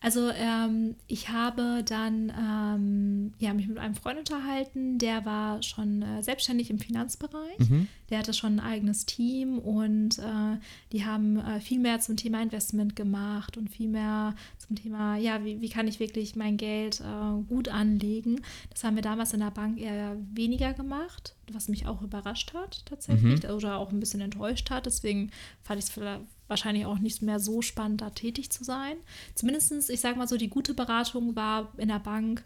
also 0.00 0.30
ähm, 0.30 0.94
ich 1.08 1.28
habe 1.28 1.82
dann 1.84 2.32
ähm, 2.38 3.32
ja, 3.38 3.52
mich 3.52 3.66
mit 3.66 3.78
einem 3.78 3.96
Freund 3.96 4.18
unterhalten, 4.18 4.98
der 4.98 5.24
war 5.24 5.60
schon 5.62 6.02
äh, 6.02 6.22
selbstständig 6.22 6.70
im 6.70 6.78
Finanzbereich. 6.78 7.58
Mhm. 7.58 7.88
Der 8.08 8.18
hatte 8.18 8.32
schon 8.32 8.60
ein 8.60 8.64
eigenes 8.64 9.06
Team 9.06 9.58
und 9.58 10.18
äh, 10.18 10.58
die 10.92 11.04
haben 11.04 11.38
äh, 11.38 11.60
viel 11.60 11.80
mehr 11.80 11.98
zum 11.98 12.16
Thema 12.16 12.40
Investment 12.40 12.94
gemacht 12.94 13.56
und 13.56 13.70
viel 13.70 13.88
mehr 13.88 14.36
zum 14.56 14.76
Thema, 14.76 15.16
ja, 15.16 15.44
wie, 15.44 15.60
wie 15.60 15.68
kann 15.68 15.88
ich 15.88 15.98
wirklich 15.98 16.36
mein 16.36 16.56
Geld 16.56 17.00
äh, 17.00 17.42
gut 17.48 17.68
anlegen. 17.68 18.40
Das 18.70 18.84
haben 18.84 18.94
wir 18.94 19.02
damals 19.02 19.32
in 19.32 19.40
der 19.40 19.50
Bank 19.50 19.80
eher 19.80 20.16
weniger 20.32 20.74
gemacht, 20.74 21.34
was 21.52 21.68
mich 21.68 21.86
auch 21.86 22.02
überrascht 22.02 22.54
hat 22.54 22.86
tatsächlich 22.86 23.42
mhm. 23.42 23.50
oder 23.50 23.78
auch 23.78 23.90
ein 23.90 24.00
bisschen 24.00 24.20
enttäuscht 24.20 24.70
hat. 24.70 24.86
Deswegen 24.86 25.32
fand 25.62 25.80
ich 25.80 25.86
es 25.86 25.90
vielleicht 25.90 26.20
wahrscheinlich 26.48 26.86
auch 26.86 26.98
nicht 26.98 27.22
mehr 27.22 27.38
so 27.38 27.62
spannend, 27.62 28.00
da 28.00 28.10
tätig 28.10 28.50
zu 28.50 28.64
sein. 28.64 28.96
Zumindest, 29.34 29.90
ich 29.90 30.00
sage 30.00 30.18
mal 30.18 30.28
so, 30.28 30.36
die 30.36 30.48
gute 30.48 30.74
Beratung 30.74 31.36
war 31.36 31.72
in 31.76 31.88
der 31.88 32.00
Bank 32.00 32.44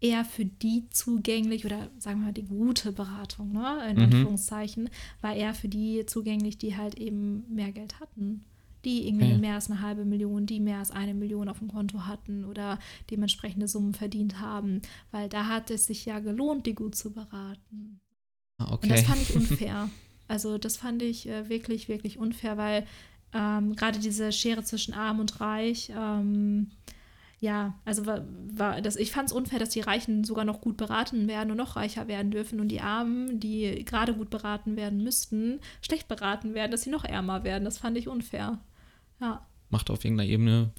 eher 0.00 0.24
für 0.24 0.44
die 0.44 0.88
zugänglich 0.90 1.64
oder 1.64 1.90
sagen 1.98 2.20
wir 2.20 2.26
mal 2.26 2.32
die 2.32 2.44
gute 2.44 2.92
Beratung, 2.92 3.52
ne, 3.52 3.88
in 3.90 3.96
mhm. 3.96 4.02
Anführungszeichen, 4.04 4.90
war 5.20 5.34
eher 5.34 5.54
für 5.54 5.68
die 5.68 6.04
zugänglich, 6.06 6.58
die 6.58 6.76
halt 6.76 6.96
eben 6.96 7.44
mehr 7.48 7.72
Geld 7.72 8.00
hatten. 8.00 8.44
Die 8.84 9.08
irgendwie 9.08 9.32
okay. 9.32 9.38
mehr 9.38 9.54
als 9.54 9.68
eine 9.68 9.80
halbe 9.80 10.04
Million, 10.04 10.46
die 10.46 10.60
mehr 10.60 10.78
als 10.78 10.92
eine 10.92 11.12
Million 11.12 11.48
auf 11.48 11.58
dem 11.58 11.66
Konto 11.66 12.06
hatten 12.06 12.44
oder 12.44 12.78
dementsprechende 13.10 13.66
Summen 13.66 13.94
verdient 13.94 14.38
haben. 14.38 14.80
Weil 15.10 15.28
da 15.28 15.48
hat 15.48 15.72
es 15.72 15.86
sich 15.86 16.04
ja 16.04 16.20
gelohnt, 16.20 16.66
die 16.66 16.74
gut 16.74 16.94
zu 16.94 17.12
beraten. 17.12 18.00
Okay. 18.58 18.74
Und 18.82 18.90
das 18.90 19.02
fand 19.02 19.22
ich 19.22 19.34
unfair. 19.34 19.90
Also 20.28 20.56
das 20.56 20.76
fand 20.76 21.02
ich 21.02 21.28
äh, 21.28 21.48
wirklich, 21.48 21.88
wirklich 21.88 22.18
unfair, 22.18 22.56
weil 22.56 22.86
ähm, 23.32 23.76
gerade 23.76 23.98
diese 23.98 24.32
Schere 24.32 24.64
zwischen 24.64 24.94
Arm 24.94 25.20
und 25.20 25.40
Reich, 25.40 25.90
ähm, 25.90 26.70
ja, 27.38 27.74
also 27.84 28.06
war, 28.06 28.24
war 28.52 28.80
das, 28.80 28.96
ich 28.96 29.12
fand 29.12 29.28
es 29.28 29.34
unfair, 29.34 29.58
dass 29.58 29.68
die 29.68 29.80
Reichen 29.80 30.24
sogar 30.24 30.44
noch 30.44 30.60
gut 30.60 30.76
beraten 30.78 31.28
werden 31.28 31.50
und 31.50 31.58
noch 31.58 31.76
reicher 31.76 32.08
werden 32.08 32.30
dürfen 32.30 32.60
und 32.60 32.68
die 32.68 32.80
Armen, 32.80 33.40
die 33.40 33.84
gerade 33.84 34.14
gut 34.14 34.30
beraten 34.30 34.76
werden 34.76 35.02
müssten, 35.04 35.60
schlecht 35.82 36.08
beraten 36.08 36.54
werden, 36.54 36.70
dass 36.70 36.82
sie 36.82 36.90
noch 36.90 37.04
ärmer 37.04 37.44
werden. 37.44 37.64
Das 37.64 37.78
fand 37.78 37.98
ich 37.98 38.08
unfair. 38.08 38.58
Ja. 39.20 39.46
Macht 39.68 39.90
auf 39.90 40.04
irgendeiner 40.04 40.30
Ebene 40.30 40.70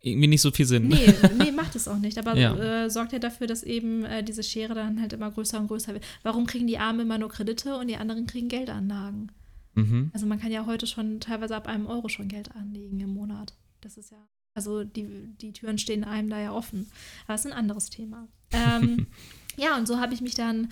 irgendwie 0.00 0.28
nicht 0.28 0.42
so 0.42 0.50
viel 0.50 0.66
Sinn. 0.66 0.88
Nee, 0.88 1.12
nee 1.38 1.50
macht 1.50 1.74
es 1.74 1.88
auch 1.88 1.98
nicht. 1.98 2.16
Aber 2.18 2.36
Ja. 2.36 2.84
äh, 2.84 2.90
sorgt 2.90 3.12
ja 3.12 3.18
dafür, 3.18 3.46
dass 3.46 3.62
eben 3.62 4.04
äh, 4.04 4.22
diese 4.22 4.42
Schere 4.42 4.74
dann 4.74 5.00
halt 5.00 5.12
immer 5.12 5.30
größer 5.30 5.58
und 5.58 5.66
größer 5.66 5.92
wird. 5.92 6.04
Warum 6.22 6.46
kriegen 6.46 6.66
die 6.66 6.78
Armen 6.78 7.00
immer 7.00 7.18
nur 7.18 7.28
Kredite 7.28 7.76
und 7.76 7.88
die 7.88 7.96
anderen 7.96 8.26
kriegen 8.26 8.48
Geldanlagen? 8.48 9.32
Mhm. 9.76 10.10
Also 10.12 10.26
man 10.26 10.40
kann 10.40 10.50
ja 10.50 10.66
heute 10.66 10.86
schon 10.86 11.20
teilweise 11.20 11.54
ab 11.54 11.68
einem 11.68 11.86
Euro 11.86 12.08
schon 12.08 12.28
Geld 12.28 12.54
anlegen 12.56 12.98
im 12.98 13.10
Monat. 13.10 13.54
Das 13.82 13.96
ist 13.96 14.10
ja, 14.10 14.26
also 14.54 14.82
die, 14.84 15.06
die 15.40 15.52
Türen 15.52 15.78
stehen 15.78 16.02
einem 16.02 16.28
da 16.28 16.40
ja 16.40 16.52
offen. 16.52 16.90
Aber 17.24 17.34
das 17.34 17.44
ist 17.44 17.52
ein 17.52 17.58
anderes 17.58 17.90
Thema. 17.90 18.26
Ähm, 18.50 19.06
ja, 19.56 19.76
und 19.76 19.86
so 19.86 20.00
habe 20.00 20.14
ich 20.14 20.22
mich 20.22 20.34
dann 20.34 20.70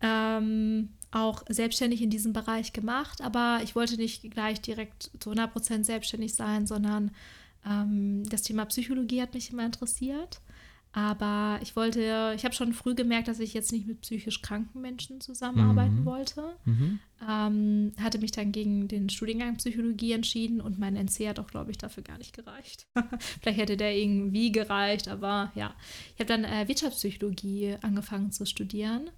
ähm, 0.00 0.88
auch 1.10 1.44
selbstständig 1.48 2.02
in 2.02 2.10
diesem 2.10 2.32
Bereich 2.32 2.72
gemacht. 2.72 3.20
Aber 3.20 3.60
ich 3.62 3.76
wollte 3.76 3.96
nicht 3.96 4.28
gleich 4.30 4.60
direkt 4.60 5.10
zu 5.20 5.30
100% 5.30 5.84
selbstständig 5.84 6.34
sein, 6.34 6.66
sondern 6.66 7.10
ähm, 7.66 8.24
das 8.28 8.42
Thema 8.42 8.64
Psychologie 8.64 9.20
hat 9.20 9.34
mich 9.34 9.52
immer 9.52 9.66
interessiert. 9.66 10.40
Aber 10.98 11.58
ich 11.60 11.76
wollte, 11.76 12.32
ich 12.34 12.44
habe 12.46 12.54
schon 12.54 12.72
früh 12.72 12.94
gemerkt, 12.94 13.28
dass 13.28 13.38
ich 13.38 13.52
jetzt 13.52 13.70
nicht 13.70 13.86
mit 13.86 14.00
psychisch 14.00 14.40
kranken 14.40 14.80
Menschen 14.80 15.20
zusammenarbeiten 15.20 16.00
Mhm. 16.00 16.04
wollte. 16.06 16.56
Mhm. 16.64 17.00
Ähm, 17.28 17.92
hatte 18.00 18.18
mich 18.18 18.32
dann 18.32 18.50
gegen 18.50 18.88
den 18.88 19.10
Studiengang 19.10 19.56
Psychologie 19.58 20.12
entschieden 20.12 20.62
und 20.62 20.78
mein 20.78 20.96
NC 20.96 21.28
hat 21.28 21.38
auch, 21.38 21.48
glaube 21.48 21.70
ich, 21.70 21.76
dafür 21.76 22.02
gar 22.02 22.16
nicht 22.16 22.32
gereicht. 22.34 22.86
Vielleicht 23.42 23.58
hätte 23.58 23.76
der 23.76 23.94
irgendwie 23.94 24.50
gereicht, 24.52 25.08
aber 25.08 25.52
ja. 25.54 25.74
Ich 26.14 26.20
habe 26.20 26.28
dann 26.28 26.44
äh, 26.44 26.66
Wirtschaftspsychologie 26.66 27.76
angefangen 27.82 28.32
zu 28.32 28.46
studieren 28.46 29.10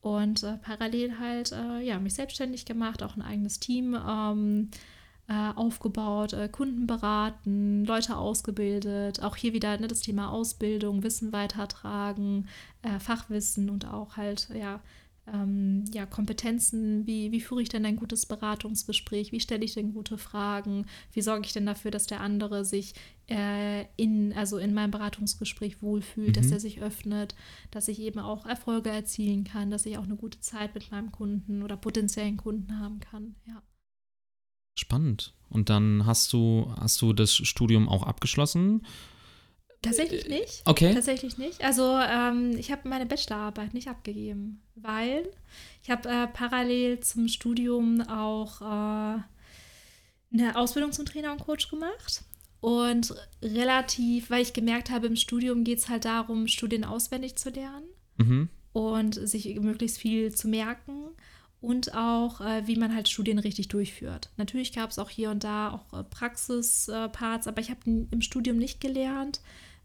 und 0.00 0.42
äh, 0.44 0.56
parallel 0.56 1.18
halt 1.18 1.52
äh, 1.52 1.80
ja, 1.82 1.98
mich 1.98 2.14
selbstständig 2.14 2.64
gemacht, 2.64 3.02
auch 3.02 3.16
ein 3.16 3.22
eigenes 3.22 3.60
Team 3.60 3.94
ähm, 3.94 4.70
äh, 5.28 5.52
aufgebaut, 5.54 6.32
äh, 6.32 6.48
Kunden 6.48 6.86
beraten, 6.86 7.84
Leute 7.84 8.16
ausgebildet. 8.16 9.22
Auch 9.22 9.36
hier 9.36 9.52
wieder 9.52 9.78
ne, 9.78 9.86
das 9.88 10.00
Thema 10.00 10.30
Ausbildung, 10.30 11.02
Wissen 11.02 11.32
weitertragen, 11.32 12.48
äh, 12.82 12.98
Fachwissen 12.98 13.68
und 13.70 13.86
auch 13.86 14.16
halt 14.16 14.48
ja, 14.54 14.80
ähm, 15.30 15.84
ja, 15.92 16.06
Kompetenzen, 16.06 17.06
wie, 17.06 17.30
wie 17.32 17.40
führe 17.42 17.60
ich 17.60 17.68
denn 17.68 17.84
ein 17.84 17.96
gutes 17.96 18.24
Beratungsgespräch, 18.24 19.30
wie 19.32 19.40
stelle 19.40 19.64
ich 19.64 19.74
denn 19.74 19.92
gute 19.92 20.16
Fragen, 20.16 20.86
wie 21.12 21.20
sorge 21.20 21.44
ich 21.44 21.52
denn 21.52 21.66
dafür, 21.66 21.90
dass 21.90 22.06
der 22.06 22.20
andere 22.22 22.64
sich 22.64 22.94
äh, 23.28 23.84
in, 23.96 24.32
also 24.32 24.56
in 24.56 24.72
meinem 24.72 24.90
Beratungsgespräch 24.90 25.82
wohlfühlt, 25.82 26.38
dass 26.38 26.46
Mhm. 26.46 26.52
er 26.52 26.60
sich 26.60 26.80
öffnet, 26.80 27.34
dass 27.70 27.88
ich 27.88 28.00
eben 28.00 28.20
auch 28.20 28.46
Erfolge 28.46 28.88
erzielen 28.88 29.44
kann, 29.44 29.70
dass 29.70 29.84
ich 29.84 29.98
auch 29.98 30.04
eine 30.04 30.16
gute 30.16 30.40
Zeit 30.40 30.74
mit 30.74 30.90
meinem 30.90 31.12
Kunden 31.12 31.62
oder 31.62 31.76
potenziellen 31.76 32.38
Kunden 32.38 32.78
haben 32.80 33.00
kann. 33.00 33.34
Ja. 33.46 33.62
Spannend. 34.78 35.34
Und 35.50 35.70
dann 35.70 36.04
hast 36.06 36.32
du, 36.32 36.72
hast 36.78 37.00
du 37.02 37.12
das 37.12 37.34
Studium 37.34 37.88
auch 37.88 38.02
abgeschlossen? 38.04 38.86
Tatsächlich 39.82 40.28
nicht. 40.28 40.62
Okay. 40.64 40.92
Tatsächlich 40.92 41.38
nicht. 41.38 41.62
Also 41.64 41.96
ähm, 41.98 42.56
ich 42.58 42.70
habe 42.72 42.88
meine 42.88 43.06
Bachelorarbeit 43.06 43.74
nicht 43.74 43.88
abgegeben, 43.88 44.60
weil 44.74 45.28
ich 45.82 45.90
habe 45.90 46.08
äh, 46.08 46.26
parallel 46.26 47.00
zum 47.00 47.28
Studium 47.28 48.00
auch 48.02 48.60
äh, 48.60 48.64
eine 50.34 50.56
Ausbildung 50.56 50.92
zum 50.92 51.06
Trainer 51.06 51.32
und 51.32 51.40
Coach 51.44 51.70
gemacht. 51.70 52.24
Und 52.60 53.14
relativ, 53.40 54.30
weil 54.30 54.42
ich 54.42 54.52
gemerkt 54.52 54.90
habe, 54.90 55.06
im 55.06 55.14
Studium 55.16 55.62
geht 55.62 55.78
es 55.78 55.88
halt 55.88 56.04
darum, 56.04 56.48
Studien 56.48 56.84
auswendig 56.84 57.36
zu 57.36 57.50
lernen 57.50 57.86
Mhm. 58.20 58.48
und 58.72 59.14
sich 59.14 59.54
möglichst 59.60 59.98
viel 59.98 60.34
zu 60.34 60.48
merken 60.48 61.04
und 61.60 61.94
auch, 61.94 62.40
äh, 62.40 62.66
wie 62.66 62.76
man 62.76 62.94
halt 62.94 63.08
Studien 63.08 63.38
richtig 63.38 63.68
durchführt. 63.68 64.30
Natürlich 64.36 64.72
gab 64.72 64.90
es 64.90 64.98
auch 64.98 65.10
hier 65.10 65.30
und 65.30 65.42
da 65.44 65.72
auch 65.72 65.98
äh, 65.98 66.04
Praxisparts, 66.04 67.46
aber 67.48 67.60
ich 67.60 67.70
habe 67.70 67.80
im 68.10 68.20
Studium 68.22 68.58
nicht 68.58 68.80
gelernt, 68.80 69.40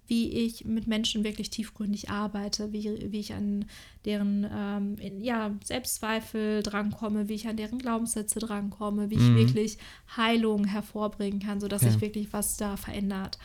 wie 0.05 0.29
ich 0.31 0.65
mit 0.65 0.85
Menschen 0.85 1.23
wirklich 1.23 1.49
tiefgründig 1.49 2.09
arbeite, 2.09 2.73
wie, 2.73 3.11
wie 3.11 3.19
ich 3.19 3.33
an 3.33 3.65
deren 4.05 4.45
ähm, 4.53 4.95
in, 4.99 5.21
ja, 5.21 5.55
Selbstzweifel 5.63 6.61
drankomme, 6.61 7.29
wie 7.29 7.35
ich 7.35 7.47
an 7.47 7.55
deren 7.57 7.79
Glaubenssätze 7.79 8.39
drankomme, 8.39 9.09
wie 9.09 9.15
ich 9.15 9.21
Mhm. 9.21 9.35
wirklich 9.35 9.77
Heilung 10.17 10.65
hervorbringen 10.65 11.39
kann, 11.39 11.61
sodass 11.61 11.83
Okay. 11.83 11.91
sich 11.93 12.01
wirklich 12.01 12.33
was 12.33 12.57
da 12.57 12.75
verändert. 12.75 13.39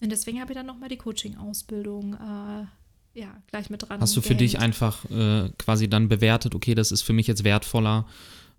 Und 0.00 0.10
deswegen 0.12 0.40
habe 0.40 0.52
ich 0.52 0.56
dann 0.56 0.66
nochmal 0.66 0.90
die 0.90 0.98
Coaching-Ausbildung 0.98 2.14
äh, 2.14 2.66
ja, 3.14 3.28
gleich 3.50 3.68
mit 3.70 3.88
dran. 3.88 4.00
Hast 4.00 4.16
du 4.16 4.20
für 4.22 4.34
dich 4.34 4.58
einfach 4.58 5.04
äh, 5.10 5.50
quasi 5.58 5.88
dann 5.88 6.08
bewertet, 6.08 6.54
okay, 6.54 6.74
das 6.74 6.92
ist 6.92 7.02
für 7.02 7.12
mich 7.12 7.26
jetzt 7.26 7.44
wertvoller 7.44 8.06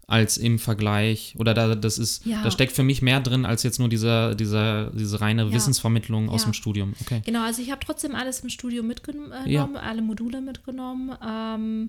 als 0.06 0.38
im 0.38 0.60
Vergleich 0.60 1.34
oder 1.40 1.54
da 1.54 1.76
das 1.76 1.98
ist, 1.98 2.26
Ja. 2.26 2.44
da 2.44 2.52
steckt 2.52 2.74
für 2.74 2.84
mich 2.84 3.02
mehr 3.02 3.22
drin 3.22 3.46
als 3.46 3.64
jetzt 3.64 3.80
nur 3.80 3.88
dieser, 3.88 4.36
dieser, 4.36 4.92
diese 4.92 5.22
reine 5.22 5.46
Ja. 5.46 5.54
Wissensvermittlung 5.54 6.30
aus 6.30 6.42
Ja. 6.42 6.50
dem 6.50 6.54
Studium. 6.54 6.94
Okay. 7.02 7.22
Genau, 7.26 7.44
also 7.44 7.62
ich 7.62 7.72
habe 7.72 7.80
trotzdem 7.84 8.14
alles 8.14 8.42
im 8.42 8.50
Studium 8.50 8.86
mitgenommen, 8.86 9.32
äh, 9.48 9.58
alle 9.58 10.02
Module 10.02 10.42
mitgenommen 10.42 11.16
ähm, 11.26 11.88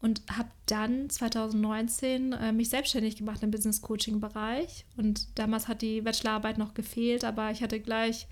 und 0.00 0.22
habe 0.30 0.48
dann 0.66 1.10
2019 1.10 2.32
äh, 2.32 2.52
mich 2.52 2.68
selbstständig 2.70 3.16
gemacht 3.16 3.42
im 3.42 3.50
Business 3.50 3.80
Coaching 3.82 4.20
Bereich 4.20 4.84
und 4.96 5.26
damals 5.38 5.66
hat 5.68 5.82
die 5.82 6.00
Bachelorarbeit 6.02 6.56
noch 6.56 6.72
gefehlt, 6.74 7.24
aber 7.24 7.50
ich 7.50 7.62
hatte 7.62 7.80
gleich 7.80 8.26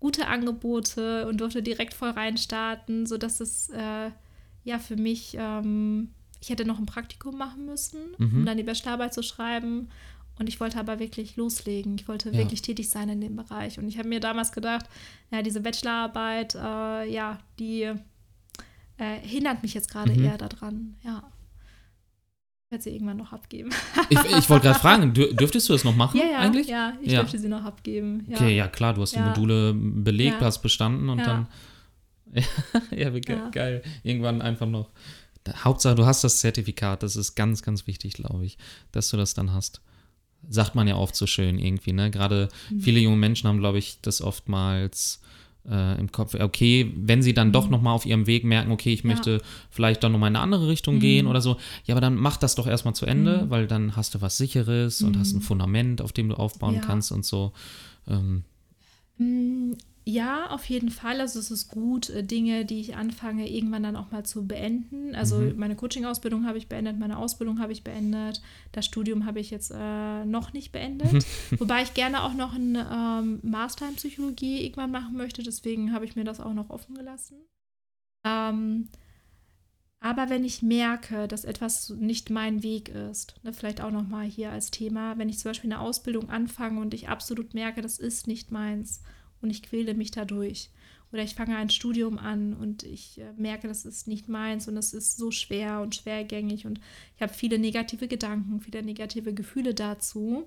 gute 0.00 0.26
Angebote 0.26 1.28
und 1.28 1.40
durfte 1.40 1.62
direkt 1.62 1.94
voll 1.94 2.10
reinstarten, 2.10 3.06
sodass 3.06 3.40
es 3.40 3.68
äh, 3.70 4.10
ja 4.64 4.78
für 4.78 4.96
mich, 4.96 5.36
ähm, 5.38 6.08
ich 6.40 6.48
hätte 6.48 6.64
noch 6.64 6.78
ein 6.78 6.86
Praktikum 6.86 7.36
machen 7.38 7.66
müssen, 7.66 8.00
Mhm. 8.18 8.38
um 8.38 8.46
dann 8.46 8.56
die 8.56 8.62
Bachelorarbeit 8.62 9.12
zu 9.14 9.22
schreiben 9.22 9.88
und 10.38 10.48
ich 10.48 10.58
wollte 10.58 10.78
aber 10.80 10.98
wirklich 10.98 11.36
loslegen. 11.36 11.96
Ich 11.96 12.08
wollte 12.08 12.30
Ja. 12.30 12.38
wirklich 12.38 12.62
tätig 12.62 12.88
sein 12.88 13.10
in 13.10 13.20
dem 13.20 13.36
Bereich. 13.36 13.78
Und 13.78 13.88
ich 13.88 13.98
habe 13.98 14.08
mir 14.08 14.20
damals 14.20 14.52
gedacht, 14.52 14.86
ja, 15.30 15.42
diese 15.42 15.60
Bachelorarbeit, 15.60 16.54
äh, 16.54 17.10
ja, 17.12 17.38
die 17.58 17.92
äh, 19.02 19.18
hindert 19.22 19.62
mich 19.62 19.72
jetzt 19.74 19.90
gerade 19.90 20.12
Mhm. 20.12 20.24
eher 20.24 20.38
daran. 20.38 20.96
Ja. 21.02 21.22
Ich 22.70 22.72
werde 22.72 22.84
sie 22.84 22.90
irgendwann 22.90 23.16
noch 23.16 23.32
abgeben. 23.32 23.70
Ich, 24.10 24.18
ich 24.38 24.48
wollte 24.48 24.68
gerade 24.68 24.78
fragen, 24.78 25.12
dür 25.12 25.34
dürftest 25.34 25.68
du 25.68 25.72
das 25.72 25.82
noch 25.82 25.96
machen 25.96 26.20
ja, 26.20 26.26
ja, 26.30 26.38
eigentlich? 26.38 26.68
ja, 26.68 26.92
ich 27.02 27.10
Ja. 27.10 27.18
dürfte 27.22 27.36
sie 27.36 27.48
noch 27.48 27.64
abgeben. 27.64 28.24
Ja. 28.28 28.36
Okay, 28.36 28.56
ja 28.56 28.68
klar, 28.68 28.94
du 28.94 29.02
hast 29.02 29.16
die. 29.16 29.18
Module 29.18 29.74
belegt, 29.74 30.40
hast 30.40 30.62
bestanden 30.62 31.08
und 31.08 31.18
dann. 31.18 31.48
ja, 32.96 33.10
geil. 33.50 33.82
Irgendwann 34.04 34.40
einfach 34.40 34.68
noch. 34.68 34.88
Hauptsache, 35.64 35.96
du 35.96 36.06
hast 36.06 36.22
das 36.22 36.38
Zertifikat. 36.38 37.02
Das 37.02 37.16
ist 37.16 37.34
ganz, 37.34 37.64
ganz 37.64 37.88
wichtig, 37.88 38.12
glaube 38.12 38.44
ich, 38.46 38.56
dass 38.92 39.10
du 39.10 39.16
das 39.16 39.34
dann 39.34 39.52
hast. 39.52 39.80
Sagt 40.48 40.76
man 40.76 40.86
ja 40.86 40.94
oft 40.94 41.16
so 41.16 41.26
schön 41.26 41.58
irgendwie, 41.58 41.92
ne? 41.92 42.08
Gerade 42.12 42.50
Mhm. 42.70 42.80
viele 42.82 43.00
junge 43.00 43.16
Menschen 43.16 43.48
haben, 43.48 43.58
glaube 43.58 43.78
ich, 43.78 43.98
das 44.00 44.22
oftmals 44.22 45.20
äh, 45.70 45.98
im 46.00 46.10
Kopf. 46.12 46.34
Okay, 46.34 46.92
wenn 46.96 47.22
sie 47.22 47.32
dann 47.34 47.52
doch 47.52 47.66
Mhm. 47.66 47.70
nochmal 47.72 47.94
auf 47.94 48.04
ihrem 48.06 48.26
Weg 48.26 48.44
merken, 48.44 48.72
okay, 48.72 48.92
ich 48.92 49.02
Ja. 49.02 49.08
möchte 49.10 49.40
vielleicht 49.70 50.02
dann 50.02 50.12
nochmal 50.12 50.30
in 50.30 50.36
eine 50.36 50.42
andere 50.42 50.68
Richtung 50.68 50.96
Mhm. 50.96 51.00
gehen 51.00 51.26
oder 51.26 51.40
so, 51.40 51.56
ja, 51.86 51.94
aber 51.94 52.00
dann 52.00 52.16
mach 52.16 52.36
das 52.36 52.54
doch 52.56 52.66
erstmal 52.66 52.94
zu 52.94 53.06
Ende, 53.06 53.44
Mhm. 53.44 53.50
weil 53.50 53.66
dann 53.66 53.96
hast 53.96 54.14
du 54.14 54.20
was 54.20 54.36
Sicheres 54.36 55.02
und 55.02 55.18
hast 55.18 55.32
ein 55.32 55.36
Mhm. 55.38 55.42
Fundament, 55.42 56.02
auf 56.02 56.12
dem 56.12 56.28
du 56.28 56.34
aufbauen 56.34 56.74
Ja. 56.74 56.80
kannst 56.80 57.12
und 57.12 57.24
so. 57.24 57.52
Ähm, 58.08 58.44
Mm, 59.18 59.72
Ja, 60.06 60.48
auf 60.50 60.64
jeden 60.64 60.88
Fall. 60.88 61.20
Also 61.20 61.38
es 61.38 61.50
ist 61.50 61.68
gut, 61.68 62.08
äh, 62.08 62.24
Dinge, 62.24 62.64
die 62.64 62.80
ich 62.80 62.96
anfange, 62.96 63.48
irgendwann 63.48 63.82
dann 63.82 63.96
auch 63.96 64.10
mal 64.10 64.24
zu 64.24 64.46
beenden. 64.46 65.14
Also 65.14 65.38
Mhm. 65.38 65.56
meine 65.56 65.76
Coaching-Ausbildung 65.76 66.46
habe 66.46 66.58
ich 66.58 66.68
beendet, 66.68 66.98
meine 66.98 67.18
Ausbildung 67.18 67.60
habe 67.60 67.72
ich 67.72 67.84
beendet, 67.84 68.40
das 68.72 68.86
Studium 68.86 69.26
habe 69.26 69.40
ich 69.40 69.50
jetzt 69.50 69.70
äh, 69.74 70.24
noch 70.24 70.52
nicht 70.52 70.72
beendet. 70.72 71.26
Wobei 71.58 71.82
ich 71.82 71.92
gerne 71.94 72.22
auch 72.22 72.34
noch 72.34 72.54
ein 72.54 72.76
ähm, 72.76 73.40
Master 73.42 73.88
in 73.88 73.96
Psychologie 73.96 74.64
irgendwann 74.64 74.90
machen 74.90 75.16
möchte. 75.16 75.42
Deswegen 75.42 75.92
habe 75.92 76.06
ich 76.06 76.16
mir 76.16 76.24
das 76.24 76.40
auch 76.40 76.54
noch 76.54 76.70
offen 76.70 76.94
gelassen. 76.94 77.36
Ähm, 78.24 78.88
aber 80.02 80.30
wenn 80.30 80.44
ich 80.44 80.62
merke, 80.62 81.28
dass 81.28 81.44
etwas 81.44 81.90
nicht 81.90 82.30
mein 82.30 82.62
Weg 82.62 82.88
ist, 82.88 83.34
ne, 83.42 83.52
vielleicht 83.52 83.82
auch 83.82 83.90
nochmal 83.90 84.24
hier 84.24 84.50
als 84.50 84.70
Thema, 84.70 85.18
wenn 85.18 85.28
ich 85.28 85.38
zum 85.38 85.50
Beispiel 85.50 85.70
eine 85.70 85.80
Ausbildung 85.80 86.30
anfange 86.30 86.80
und 86.80 86.94
ich 86.94 87.10
absolut 87.10 87.52
merke, 87.52 87.82
das 87.82 87.98
ist 87.98 88.26
nicht 88.26 88.50
meins 88.50 89.02
und 89.42 89.50
ich 89.50 89.62
quäle 89.62 89.94
mich 89.94 90.10
dadurch. 90.10 90.70
Oder 91.12 91.24
ich 91.24 91.34
fange 91.34 91.56
ein 91.56 91.70
Studium 91.70 92.18
an 92.18 92.54
und 92.54 92.84
ich 92.84 93.18
äh, 93.18 93.32
merke, 93.36 93.66
das 93.66 93.84
ist 93.84 94.06
nicht 94.06 94.28
meins 94.28 94.68
und 94.68 94.76
es 94.76 94.94
ist 94.94 95.16
so 95.16 95.30
schwer 95.32 95.80
und 95.80 95.96
schwergängig 95.96 96.66
und 96.66 96.80
ich 97.16 97.22
habe 97.22 97.32
viele 97.34 97.58
negative 97.58 98.06
Gedanken, 98.06 98.60
viele 98.60 98.82
negative 98.82 99.34
Gefühle 99.34 99.74
dazu. 99.74 100.46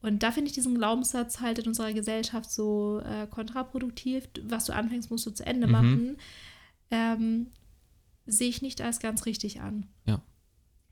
Und 0.00 0.22
da 0.22 0.30
finde 0.30 0.46
ich 0.48 0.54
diesen 0.54 0.76
Glaubenssatz 0.76 1.40
halt 1.40 1.58
in 1.58 1.66
unserer 1.66 1.92
Gesellschaft 1.92 2.52
so 2.52 3.00
äh, 3.04 3.26
kontraproduktiv. 3.26 4.28
Was 4.44 4.66
du 4.66 4.72
anfängst, 4.72 5.10
musst 5.10 5.26
du 5.26 5.30
zu 5.32 5.44
Ende 5.44 5.66
Mhm. 5.66 5.72
machen. 5.72 6.16
Ähm, 6.92 7.46
sehe 8.24 8.48
ich 8.48 8.62
nicht 8.62 8.80
als 8.80 9.00
ganz 9.00 9.26
richtig 9.26 9.60
an. 9.60 9.86
Ja. 10.06 10.22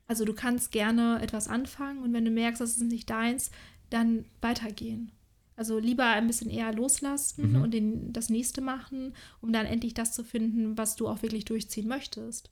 Also 0.07 0.25
du 0.25 0.33
kannst 0.33 0.71
gerne 0.71 1.21
etwas 1.21 1.47
anfangen 1.47 2.03
und 2.03 2.11
wenn 2.11 2.25
du 2.25 2.31
merkst, 2.31 2.59
das 2.59 2.71
ist 2.71 2.81
nicht 2.83 3.09
deins, 3.09 3.51
dann 3.89 4.25
weitergehen. 4.41 5.11
Also 5.57 5.79
lieber 5.79 6.05
ein 6.05 6.27
bisschen 6.27 6.49
eher 6.49 6.71
loslassen 6.71 7.53
Mhm. 7.53 7.61
und 7.61 7.71
den, 7.73 8.13
das 8.13 8.29
nächste 8.29 8.61
machen, 8.61 9.13
um 9.41 9.51
dann 9.51 9.65
endlich 9.65 9.93
das 9.95 10.13
zu 10.13 10.23
finden, 10.23 10.77
was 10.77 10.95
du 10.95 11.07
auch 11.09 11.23
wirklich 11.23 11.43
durchziehen 11.45 11.87
möchtest. 11.87 12.51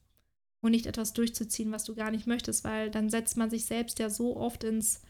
Und 0.61 0.71
nicht 0.71 0.87
etwas 0.87 1.13
durchzuziehen, 1.13 1.71
was 1.71 1.83
du 1.83 1.93
gar 1.93 2.09
nicht 2.09 2.25
möchtest, 2.25 2.63
weil 2.63 2.89
dann 2.89 3.11
setzt 3.11 3.37
man 3.37 3.51
sich 3.51 3.65
selbst 3.65 3.99
ja 3.99 4.09
so 4.09 4.35
oft 4.35 4.63
ins, 4.63 5.01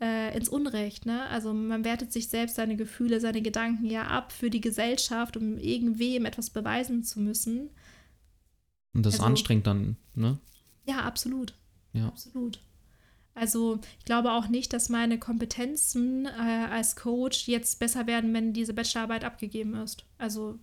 äh, 0.00 0.36
ins 0.36 0.50
Unrecht. 0.50 1.06
Ne? 1.06 1.26
Also 1.28 1.54
man 1.54 1.82
wertet 1.84 2.12
sich 2.12 2.28
selbst 2.28 2.56
seine 2.56 2.76
Gefühle, 2.76 3.18
seine 3.20 3.40
Gedanken 3.40 3.86
ja 3.86 4.02
ab 4.06 4.32
für 4.32 4.50
die 4.50 4.60
Gesellschaft, 4.60 5.38
um 5.38 5.56
irgendwem 5.56 6.26
etwas 6.26 6.50
beweisen 6.50 7.02
zu 7.02 7.20
müssen. 7.20 7.70
Und 8.92 9.06
das 9.06 9.14
also, 9.14 9.24
anstrengt 9.24 9.66
dann, 9.66 9.96
ne? 10.14 10.38
Ja, 10.84 11.00
absolut. 11.04 11.54
Ja. 11.94 12.08
Absolut. 12.08 12.60
Also 13.34 13.78
ich 13.98 14.04
glaube 14.04 14.32
auch 14.32 14.48
nicht, 14.48 14.72
dass 14.72 14.88
meine 14.88 15.18
Kompetenzen 15.18 16.26
äh, 16.26 16.66
als 16.70 16.96
Coach 16.96 17.48
jetzt 17.48 17.78
besser 17.78 18.06
werden, 18.06 18.34
wenn 18.34 18.52
diese 18.52 18.74
Bachelorarbeit 18.74 19.24
abgegeben 19.24 19.74
ist. 19.74 20.04
Also 20.18 20.58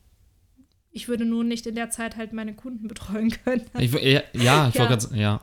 ich 0.91 1.07
würde 1.07 1.26
nur 1.26 1.43
nicht 1.43 1.65
in 1.68 1.76
der 1.76 1.89
Zeit 1.89 2.18
halt 2.18 2.34
meine 2.34 2.55
Kunden 2.55 2.88
betreuen 2.88 3.32
können. 3.43 3.65
Ich, 3.78 3.91
ja, 3.93 4.22
ich 4.34 4.43
ja. 4.43 4.68
Grad, 4.70 5.11
ja. 5.11 5.41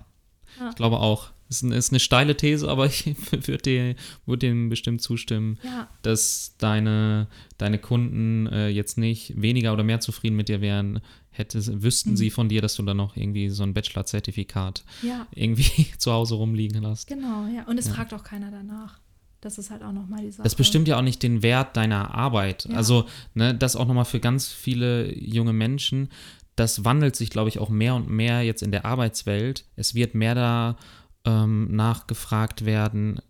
ja. 0.58 0.68
Ich 0.70 0.76
glaube 0.76 0.98
auch. 0.98 1.33
Ist, 1.48 1.62
ein, 1.62 1.72
ist 1.72 1.92
eine 1.92 2.00
steile 2.00 2.36
These, 2.36 2.68
aber 2.68 2.86
ich 2.86 3.06
würde 3.30 3.96
würd 4.26 4.42
dem 4.42 4.68
bestimmt 4.68 5.02
zustimmen, 5.02 5.58
ja. 5.62 5.88
dass 6.02 6.54
deine, 6.58 7.28
deine 7.58 7.78
Kunden 7.78 8.46
äh, 8.46 8.68
jetzt 8.68 8.98
nicht 8.98 9.40
weniger 9.40 9.72
oder 9.72 9.84
mehr 9.84 10.00
zufrieden 10.00 10.36
mit 10.36 10.48
dir 10.48 10.60
wären, 10.60 11.00
hätte, 11.30 11.82
wüssten 11.82 12.10
mhm. 12.10 12.16
sie 12.16 12.30
von 12.30 12.48
dir, 12.48 12.62
dass 12.62 12.76
du 12.76 12.82
dann 12.82 12.96
noch 12.96 13.16
irgendwie 13.16 13.48
so 13.50 13.62
ein 13.62 13.74
Bachelor-Zertifikat 13.74 14.84
ja. 15.02 15.26
irgendwie 15.32 15.86
zu 15.98 16.12
Hause 16.12 16.36
rumliegen 16.36 16.86
hast. 16.86 17.06
Genau, 17.06 17.46
ja. 17.54 17.64
Und 17.64 17.78
es 17.78 17.88
ja. 17.88 17.94
fragt 17.94 18.14
auch 18.14 18.24
keiner 18.24 18.50
danach. 18.50 19.00
Das 19.40 19.58
ist 19.58 19.70
halt 19.70 19.82
auch 19.82 19.92
nochmal 19.92 20.22
die 20.22 20.30
Sache. 20.30 20.44
Das 20.44 20.54
bestimmt 20.54 20.88
ja 20.88 20.96
auch 20.96 21.02
nicht 21.02 21.22
den 21.22 21.42
Wert 21.42 21.76
deiner 21.76 22.14
Arbeit. 22.14 22.64
Ja. 22.64 22.76
Also, 22.76 23.04
ne, 23.34 23.54
das 23.54 23.76
auch 23.76 23.86
nochmal 23.86 24.06
für 24.06 24.20
ganz 24.20 24.48
viele 24.48 25.14
junge 25.18 25.52
Menschen. 25.52 26.08
Das 26.56 26.84
wandelt 26.84 27.14
sich, 27.14 27.28
glaube 27.28 27.50
ich, 27.50 27.58
auch 27.58 27.68
mehr 27.68 27.94
und 27.94 28.08
mehr 28.08 28.42
jetzt 28.42 28.62
in 28.62 28.70
der 28.70 28.86
Arbeitswelt. 28.86 29.66
Es 29.76 29.94
wird 29.94 30.14
mehr 30.14 30.34
da 30.34 30.76
ähm, 31.24 31.74
nachgefragt 31.74 32.64
werden, 32.64 33.20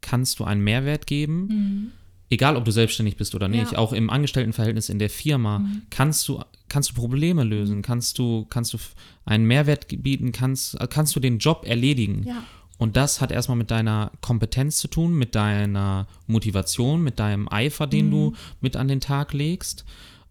kannst 0.00 0.38
du 0.38 0.44
einen 0.44 0.62
Mehrwert 0.62 1.06
geben? 1.06 1.46
Mhm. 1.46 1.92
Egal, 2.30 2.56
ob 2.56 2.64
du 2.64 2.70
selbstständig 2.70 3.16
bist 3.16 3.34
oder 3.34 3.48
nicht, 3.48 3.72
ja. 3.72 3.78
auch 3.78 3.92
im 3.92 4.10
Angestelltenverhältnis 4.10 4.88
in 4.88 4.98
der 4.98 5.10
Firma, 5.10 5.60
mhm. 5.60 5.82
kannst 5.90 6.26
du 6.28 6.40
kannst 6.68 6.90
du 6.90 6.94
Probleme 6.94 7.44
lösen, 7.44 7.82
kannst 7.82 8.18
du 8.18 8.46
kannst 8.46 8.72
du 8.72 8.78
einen 9.24 9.46
Mehrwert 9.46 9.86
bieten, 10.02 10.32
kannst 10.32 10.76
kannst 10.90 11.14
du 11.14 11.20
den 11.20 11.38
Job 11.38 11.64
erledigen. 11.66 12.24
Ja. 12.26 12.42
Und 12.76 12.96
das 12.96 13.20
hat 13.20 13.30
erstmal 13.30 13.56
mit 13.56 13.70
deiner 13.70 14.10
Kompetenz 14.20 14.78
zu 14.78 14.88
tun, 14.88 15.14
mit 15.14 15.34
deiner 15.36 16.08
Motivation, 16.26 17.02
mit 17.02 17.20
deinem 17.20 17.48
Eifer, 17.48 17.86
den 17.86 18.06
mhm. 18.06 18.10
du 18.10 18.32
mit 18.60 18.76
an 18.76 18.88
den 18.88 19.00
Tag 19.00 19.32
legst 19.32 19.84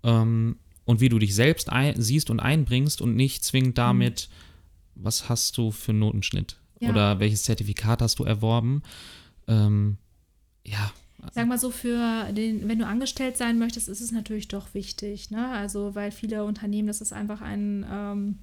ähm, 0.03 0.57
und 0.84 0.99
wie 0.99 1.09
du 1.09 1.19
dich 1.19 1.34
selbst 1.34 1.69
siehst 1.95 2.30
und 2.30 2.39
einbringst 2.41 3.01
und 3.01 3.15
nicht 3.15 3.45
zwingend 3.45 3.78
damit, 3.78 4.30
mhm. 4.95 5.03
was 5.05 5.30
hast 5.30 5.57
du 5.57 5.71
für 5.71 5.91
einen 5.91 5.99
Notenschnitt 5.99 6.57
ja. 6.84 6.89
oder 6.89 7.19
welches 7.19 7.43
Zertifikat 7.43 8.01
hast 8.01 8.19
du 8.19 8.23
erworben. 8.23 8.84
Ähm, 9.47 9.97
ja. 10.65 10.91
Sag 11.31 11.47
mal 11.47 11.57
so, 11.57 11.71
für 11.71 12.31
den, 12.34 12.67
wenn 12.67 12.79
du 12.79 12.86
angestellt 12.86 13.38
sein 13.38 13.57
möchtest, 13.57 13.88
ist 13.88 14.01
es 14.01 14.11
natürlich 14.11 14.49
doch 14.49 14.73
wichtig, 14.73 15.31
ne? 15.31 15.47
Also, 15.49 15.95
weil 15.95 16.11
viele 16.11 16.43
Unternehmen, 16.43 16.88
das 16.88 16.99
ist 16.99 17.13
einfach 17.13 17.41
ein 17.41 17.86
ähm, 17.89 18.39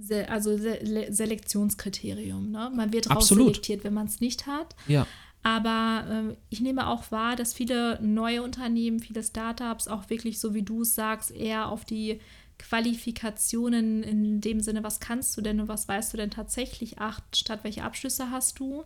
Se 0.00 0.28
also 0.28 0.56
Se 0.56 0.78
Selektionskriterium. 1.10 2.50
Ne? 2.50 2.72
Man 2.74 2.92
wird 2.92 3.10
rausselektiert, 3.10 3.84
wenn 3.84 3.94
man 3.94 4.06
es 4.06 4.20
nicht 4.20 4.46
hat. 4.46 4.74
Ja. 4.86 5.06
Aber 5.42 6.04
äh, 6.30 6.36
ich 6.50 6.60
nehme 6.60 6.86
auch 6.86 7.10
wahr, 7.10 7.36
dass 7.36 7.54
viele 7.54 8.00
neue 8.02 8.42
Unternehmen, 8.42 9.00
viele 9.00 9.22
Startups 9.22 9.88
auch 9.88 10.10
wirklich, 10.10 10.38
so 10.38 10.54
wie 10.54 10.62
du 10.62 10.82
es 10.82 10.94
sagst, 10.94 11.30
eher 11.30 11.70
auf 11.70 11.84
die 11.84 12.20
Qualifikationen 12.60 14.02
in 14.02 14.40
dem 14.40 14.60
Sinne, 14.60 14.82
was 14.82 15.00
kannst 15.00 15.36
du 15.36 15.40
denn 15.40 15.60
und 15.60 15.68
was 15.68 15.88
weißt 15.88 16.12
du 16.12 16.16
denn 16.18 16.30
tatsächlich 16.30 16.98
acht, 16.98 17.36
statt 17.36 17.60
welche 17.62 17.84
Abschlüsse 17.84 18.30
hast 18.30 18.58
du. 18.58 18.84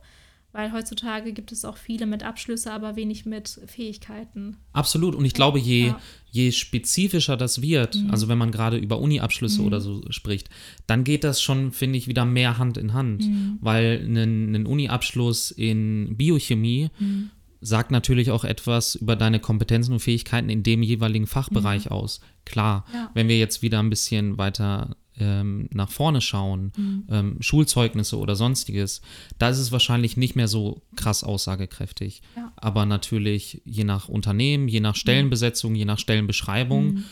Weil 0.52 0.72
heutzutage 0.72 1.32
gibt 1.32 1.50
es 1.50 1.64
auch 1.64 1.76
viele 1.76 2.06
mit 2.06 2.22
Abschlüsse, 2.22 2.72
aber 2.72 2.94
wenig 2.94 3.26
mit 3.26 3.60
Fähigkeiten. 3.66 4.58
Absolut. 4.72 5.16
Und 5.16 5.24
ich 5.24 5.34
glaube, 5.34 5.58
je, 5.58 5.88
ja. 5.88 6.00
je 6.30 6.52
spezifischer 6.52 7.36
das 7.36 7.60
wird, 7.60 7.96
mhm. 7.96 8.12
also 8.12 8.28
wenn 8.28 8.38
man 8.38 8.52
gerade 8.52 8.76
über 8.76 9.00
Uni-Abschlüsse 9.00 9.62
mhm. 9.62 9.66
oder 9.66 9.80
so 9.80 10.02
spricht, 10.10 10.50
dann 10.86 11.02
geht 11.02 11.24
das 11.24 11.42
schon, 11.42 11.72
finde 11.72 11.98
ich, 11.98 12.06
wieder 12.06 12.24
mehr 12.24 12.56
Hand 12.56 12.76
in 12.76 12.92
Hand. 12.92 13.26
Mhm. 13.26 13.58
Weil 13.62 14.06
ein, 14.06 14.54
ein 14.54 14.66
Uni-Abschluss 14.66 15.50
in 15.50 16.16
Biochemie 16.16 16.90
mhm. 17.00 17.30
Sagt 17.64 17.90
natürlich 17.90 18.30
auch 18.30 18.44
etwas 18.44 18.94
über 18.94 19.16
deine 19.16 19.40
Kompetenzen 19.40 19.94
und 19.94 20.00
Fähigkeiten 20.00 20.50
in 20.50 20.62
dem 20.62 20.82
jeweiligen 20.82 21.26
Fachbereich 21.26 21.86
mhm. 21.86 21.92
aus. 21.92 22.20
Klar, 22.44 22.84
ja. 22.92 23.10
wenn 23.14 23.26
wir 23.28 23.38
jetzt 23.38 23.62
wieder 23.62 23.78
ein 23.78 23.88
bisschen 23.88 24.36
weiter 24.36 24.96
ähm, 25.18 25.68
nach 25.72 25.90
vorne 25.90 26.20
schauen, 26.20 26.72
mhm. 26.76 27.04
ähm, 27.08 27.36
Schulzeugnisse 27.40 28.18
oder 28.18 28.36
sonstiges, 28.36 29.00
da 29.38 29.48
ist 29.48 29.58
es 29.58 29.72
wahrscheinlich 29.72 30.18
nicht 30.18 30.36
mehr 30.36 30.46
so 30.46 30.82
krass 30.94 31.24
aussagekräftig. 31.24 32.20
Ja. 32.36 32.52
Aber 32.56 32.84
natürlich 32.84 33.62
je 33.64 33.84
nach 33.84 34.10
Unternehmen, 34.10 34.68
je 34.68 34.80
nach 34.80 34.94
Stellenbesetzung, 34.94 35.72
mhm. 35.72 35.78
je 35.78 35.84
nach 35.86 35.98
Stellenbeschreibung 35.98 36.86
mhm. 36.86 37.04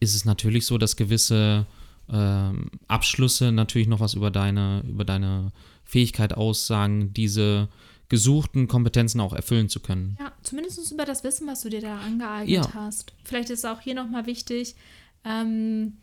ist 0.00 0.16
es 0.16 0.24
natürlich 0.24 0.66
so, 0.66 0.76
dass 0.76 0.96
gewisse 0.96 1.66
ähm, 2.12 2.70
Abschlüsse 2.88 3.52
natürlich 3.52 3.88
noch 3.88 4.00
was 4.00 4.14
über 4.14 4.32
deine, 4.32 4.82
über 4.88 5.04
deine 5.04 5.52
Fähigkeit 5.84 6.34
aussagen, 6.34 7.12
diese 7.14 7.68
gesuchten 8.08 8.68
Kompetenzen 8.68 9.20
auch 9.20 9.32
erfüllen 9.32 9.68
zu 9.68 9.80
können. 9.80 10.16
Ja, 10.20 10.32
zumindest 10.42 10.92
über 10.92 11.04
das 11.04 11.24
Wissen, 11.24 11.46
was 11.46 11.62
du 11.62 11.70
dir 11.70 11.80
da 11.80 11.98
angeeignet 11.98 12.66
ja. 12.66 12.74
hast. 12.74 13.12
Vielleicht 13.24 13.50
ist 13.50 13.64
auch 13.64 13.80
hier 13.80 13.94
nochmal 13.94 14.26
wichtig, 14.26 14.74
ähm, 15.24 15.94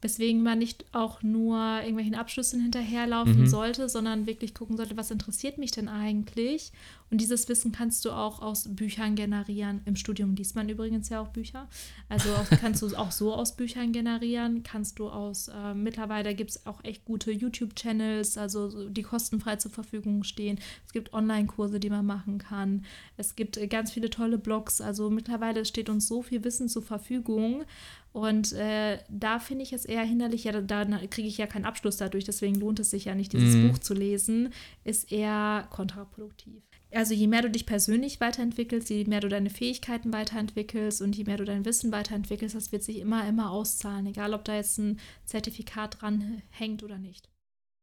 weswegen 0.00 0.42
man 0.42 0.58
nicht 0.58 0.84
auch 0.92 1.22
nur 1.22 1.58
irgendwelchen 1.80 2.14
Abschlüssen 2.14 2.62
hinterherlaufen 2.62 3.40
mhm. 3.40 3.46
sollte, 3.46 3.88
sondern 3.88 4.26
wirklich 4.26 4.54
gucken 4.54 4.76
sollte, 4.76 4.96
was 4.96 5.10
interessiert 5.10 5.58
mich 5.58 5.70
denn 5.72 5.88
eigentlich? 5.88 6.72
Und 7.10 7.20
dieses 7.20 7.48
Wissen 7.48 7.72
kannst 7.72 8.04
du 8.04 8.12
auch 8.12 8.40
aus 8.40 8.68
Büchern 8.68 9.16
generieren. 9.16 9.80
Im 9.84 9.96
Studium 9.96 10.36
liest 10.36 10.54
man 10.54 10.68
übrigens 10.68 11.08
ja 11.08 11.20
auch 11.20 11.28
Bücher. 11.28 11.68
Also 12.08 12.30
auch, 12.34 12.48
kannst 12.60 12.82
du 12.82 12.96
auch 12.96 13.10
so 13.10 13.34
aus 13.34 13.56
Büchern 13.56 13.92
generieren. 13.92 14.62
Kannst 14.62 15.00
du 15.00 15.08
aus, 15.08 15.48
äh, 15.48 15.74
mittlerweile 15.74 16.34
gibt 16.34 16.50
es 16.50 16.66
auch 16.66 16.84
echt 16.84 17.04
gute 17.04 17.32
YouTube-Channels, 17.32 18.38
also 18.38 18.88
die 18.88 19.02
kostenfrei 19.02 19.56
zur 19.56 19.72
Verfügung 19.72 20.22
stehen. 20.22 20.60
Es 20.86 20.92
gibt 20.92 21.12
Online-Kurse, 21.12 21.80
die 21.80 21.90
man 21.90 22.06
machen 22.06 22.38
kann. 22.38 22.84
Es 23.16 23.34
gibt 23.34 23.56
äh, 23.56 23.66
ganz 23.66 23.90
viele 23.90 24.10
tolle 24.10 24.38
Blogs. 24.38 24.80
Also 24.80 25.10
mittlerweile 25.10 25.64
steht 25.64 25.88
uns 25.88 26.06
so 26.06 26.22
viel 26.22 26.44
Wissen 26.44 26.68
zur 26.68 26.82
Verfügung. 26.82 27.64
Und 28.12 28.52
äh, 28.52 28.98
da 29.08 29.38
finde 29.38 29.62
ich 29.62 29.72
es 29.72 29.84
eher 29.84 30.02
hinderlich, 30.02 30.44
ja, 30.44 30.60
da 30.60 30.84
kriege 31.06 31.28
ich 31.28 31.38
ja 31.38 31.46
keinen 31.46 31.64
Abschluss 31.64 31.96
dadurch, 31.96 32.24
deswegen 32.24 32.56
lohnt 32.56 32.80
es 32.80 32.90
sich 32.90 33.04
ja 33.04 33.14
nicht, 33.14 33.32
dieses 33.32 33.54
mhm. 33.54 33.68
Buch 33.68 33.78
zu 33.78 33.94
lesen, 33.94 34.52
ist 34.82 35.12
eher 35.12 35.68
kontraproduktiv. 35.70 36.60
Also 36.92 37.14
je 37.14 37.28
mehr 37.28 37.42
du 37.42 37.50
dich 37.50 37.66
persönlich 37.66 38.20
weiterentwickelst, 38.20 38.90
je 38.90 39.04
mehr 39.04 39.20
du 39.20 39.28
deine 39.28 39.50
Fähigkeiten 39.50 40.12
weiterentwickelst 40.12 41.00
und 41.02 41.16
je 41.16 41.24
mehr 41.24 41.36
du 41.36 41.44
dein 41.44 41.64
Wissen 41.64 41.92
weiterentwickelst, 41.92 42.54
das 42.54 42.72
wird 42.72 42.82
sich 42.82 42.98
immer, 42.98 43.28
immer 43.28 43.50
auszahlen, 43.50 44.06
egal 44.06 44.34
ob 44.34 44.44
da 44.44 44.56
jetzt 44.56 44.78
ein 44.78 44.98
Zertifikat 45.24 46.02
dran 46.02 46.42
hängt 46.50 46.82
oder 46.82 46.98
nicht. 46.98 47.28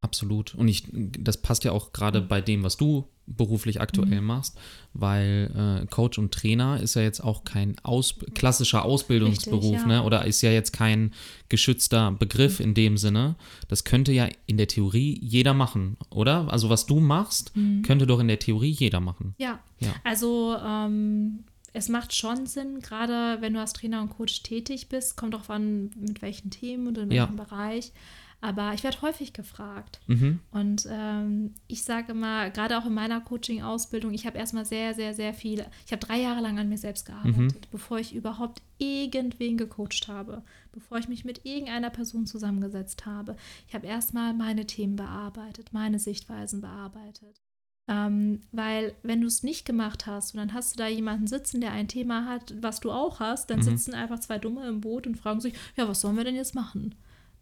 Absolut. 0.08 0.56
Und 0.56 0.70
ich, 0.70 0.86
das 0.94 1.38
passt 1.42 1.66
ja 1.66 1.74
auch 1.74 1.92
gerade 1.92 2.22
bei 2.22 2.40
dem, 2.40 2.64
was 2.64 2.78
du 2.78 3.08
beruflich 3.28 3.82
aktuell 3.82 4.22
mhm. 4.22 4.28
machst, 4.28 4.58
weil 4.94 5.52
äh, 5.84 5.86
Coach 5.88 6.18
und 6.18 6.34
Trainer 6.34 6.80
ist 6.82 6.96
ja 6.96 7.02
jetzt 7.02 7.20
auch 7.20 7.44
kein 7.44 7.76
Aus 7.84 8.16
klassischer 8.34 8.86
Ausbildungsberuf, 8.86 9.74
Richtig, 9.74 9.82
ja. 9.82 9.88
ne? 9.88 10.04
Oder 10.04 10.26
ist 10.26 10.42
ja 10.42 10.52
jetzt 10.52 10.72
kein 10.72 11.14
geschützter 11.50 12.14
Begriff 12.14 12.60
mhm. 12.60 12.68
in 12.68 12.74
dem 12.74 12.98
Sinne. 12.98 13.36
Das 13.68 13.84
könnte 13.84 14.14
ja 14.14 14.30
in 14.46 14.56
der 14.56 14.68
Theorie 14.68 15.20
jeder 15.22 15.54
machen, 15.54 15.98
oder? 16.10 16.52
Also 16.52 16.70
was 16.70 16.86
du 16.86 17.02
machst, 17.02 17.56
mhm. 17.56 17.82
könnte 17.82 18.08
doch 18.08 18.20
in 18.20 18.30
der 18.30 18.40
Theorie 18.40 18.72
jeder 18.72 19.02
machen. 19.02 19.36
Ja. 19.38 19.60
ja. 19.80 19.94
Also 20.06 20.56
ähm, 20.66 21.44
es 21.74 21.90
macht 21.90 22.16
schon 22.16 22.46
Sinn, 22.46 22.80
gerade 22.80 23.42
wenn 23.42 23.54
du 23.54 23.60
als 23.60 23.74
Trainer 23.74 24.02
und 24.02 24.10
Coach 24.10 24.42
tätig 24.44 24.88
bist, 24.88 25.18
kommt 25.18 25.36
auch 25.36 25.50
an, 25.50 25.92
mit 26.00 26.22
welchen 26.22 26.50
Themen 26.50 26.88
und 26.88 26.98
in 26.98 27.10
welchem 27.10 27.38
ja. 27.38 27.44
Bereich. 27.44 27.92
Aber 28.40 28.74
ich 28.74 28.84
werde 28.84 29.02
häufig 29.02 29.34
gefragt. 29.34 30.00
Mhm. 30.06 30.40
Und 30.52 30.88
ähm, 30.90 31.56
ich 31.68 31.84
sage 31.84 32.12
immer, 32.12 32.52
gerade 32.52 32.78
auch 32.78 32.86
in 32.86 32.94
meiner 32.94 33.20
Coaching-Ausbildung, 33.20 34.14
ich 34.14 34.28
habe 34.28 34.38
erstmal 34.38 34.66
sehr, 34.66 34.94
sehr, 34.94 35.16
sehr 35.16 35.34
viel, 35.34 35.66
ich 35.86 35.92
habe 35.92 36.06
drei 36.06 36.20
Jahre 36.20 36.42
lang 36.42 36.60
an 36.60 36.70
mir 36.70 36.78
selbst 36.78 37.08
gearbeitet, 37.08 37.66
mhm. 37.66 37.72
bevor 37.72 37.98
ich 37.98 38.14
überhaupt 38.14 38.62
irgendwen 38.78 39.58
gecoacht 39.58 40.08
habe, 40.08 40.44
bevor 40.72 41.00
ich 41.00 41.08
mich 41.08 41.26
mit 41.26 41.46
irgendeiner 41.46 41.90
Person 41.90 42.28
zusammengesetzt 42.28 43.08
habe. 43.08 43.36
Ich 43.68 43.74
habe 43.74 43.88
erstmal 43.88 44.36
meine 44.36 44.68
Themen 44.68 44.96
bearbeitet, 44.96 45.74
meine 45.74 45.98
Sichtweisen 45.98 46.62
bearbeitet. 46.62 47.42
Ähm, 47.90 48.42
weil 48.52 48.94
wenn 49.02 49.22
du 49.22 49.28
es 49.28 49.44
nicht 49.44 49.66
gemacht 49.66 50.06
hast 50.06 50.34
und 50.34 50.40
dann 50.40 50.54
hast 50.54 50.74
du 50.74 50.78
da 50.78 50.88
jemanden 50.88 51.26
sitzen, 51.26 51.62
der 51.62 51.72
ein 51.72 51.88
Thema 51.88 52.26
hat, 52.26 52.54
was 52.62 52.82
du 52.82 52.92
auch 52.92 53.20
hast, 53.20 53.50
dann 53.50 53.60
mhm. 53.60 53.64
sitzen 53.64 53.94
einfach 53.94 54.20
zwei 54.20 54.38
Dumme 54.38 54.68
im 54.68 54.82
Boot 54.82 55.08
und 55.08 55.16
fragen 55.16 55.40
sich, 55.40 55.54
ja, 55.76 55.88
was 55.88 56.02
sollen 56.02 56.18
wir 56.18 56.26
denn 56.26 56.36
jetzt 56.36 56.54
machen? 56.54 56.96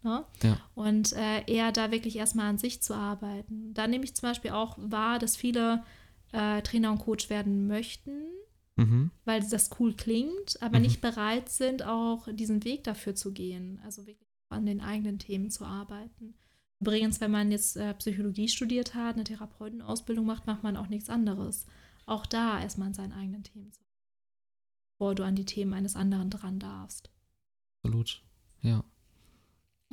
Ne? 0.06 0.24
Ja. 0.44 0.60
Und 0.76 1.12
äh, 1.14 1.42
eher 1.52 1.72
da 1.72 1.90
wirklich 1.90 2.16
erstmal 2.16 2.48
an 2.48 2.58
sich 2.58 2.80
zu 2.80 2.94
arbeiten. 2.94 3.74
Da 3.74 3.88
nehme 3.88 4.04
ich 4.04 4.14
zum 4.14 4.28
Beispiel 4.28 4.52
auch 4.52 4.78
wahr, 4.78 5.18
dass 5.18 5.36
viele 5.36 5.82
äh, 6.30 6.62
Trainer 6.62 6.92
und 6.92 7.00
Coach 7.00 7.28
werden 7.28 7.66
möchten, 7.66 8.22
mhm. 8.76 9.10
weil 9.24 9.42
das 9.42 9.70
cool 9.80 9.94
klingt, 9.94 10.62
aber 10.62 10.78
mhm. 10.78 10.84
nicht 10.84 11.00
bereit 11.00 11.48
sind, 11.48 11.82
auch 11.82 12.28
diesen 12.32 12.62
Weg 12.62 12.84
dafür 12.84 13.16
zu 13.16 13.32
gehen. 13.32 13.80
Also 13.84 14.06
wirklich 14.06 14.28
an 14.48 14.64
den 14.64 14.80
eigenen 14.80 15.18
Themen 15.18 15.50
zu 15.50 15.64
arbeiten. 15.64 16.34
Übrigens, 16.78 17.20
wenn 17.20 17.32
man 17.32 17.50
jetzt 17.50 17.76
äh, 17.76 17.92
Psychologie 17.94 18.48
studiert 18.48 18.94
hat, 18.94 19.16
eine 19.16 19.24
Therapeutenausbildung 19.24 20.24
macht, 20.24 20.46
macht 20.46 20.62
man 20.62 20.76
auch 20.76 20.88
nichts 20.88 21.10
anderes. 21.10 21.66
auch 22.06 22.26
da 22.26 22.62
erstmal 22.62 22.88
an 22.88 22.94
seinen 22.94 23.12
eigenen 23.12 23.42
Themen 23.42 23.72
zu 23.72 23.80
bevor 24.96 25.14
du 25.14 25.24
an 25.24 25.36
die 25.36 25.44
Themen 25.44 25.74
eines 25.74 25.94
anderen 25.94 26.30
dran 26.30 26.58
darfst. 26.58 27.10
Absolut, 27.82 28.22
ja. 28.62 28.82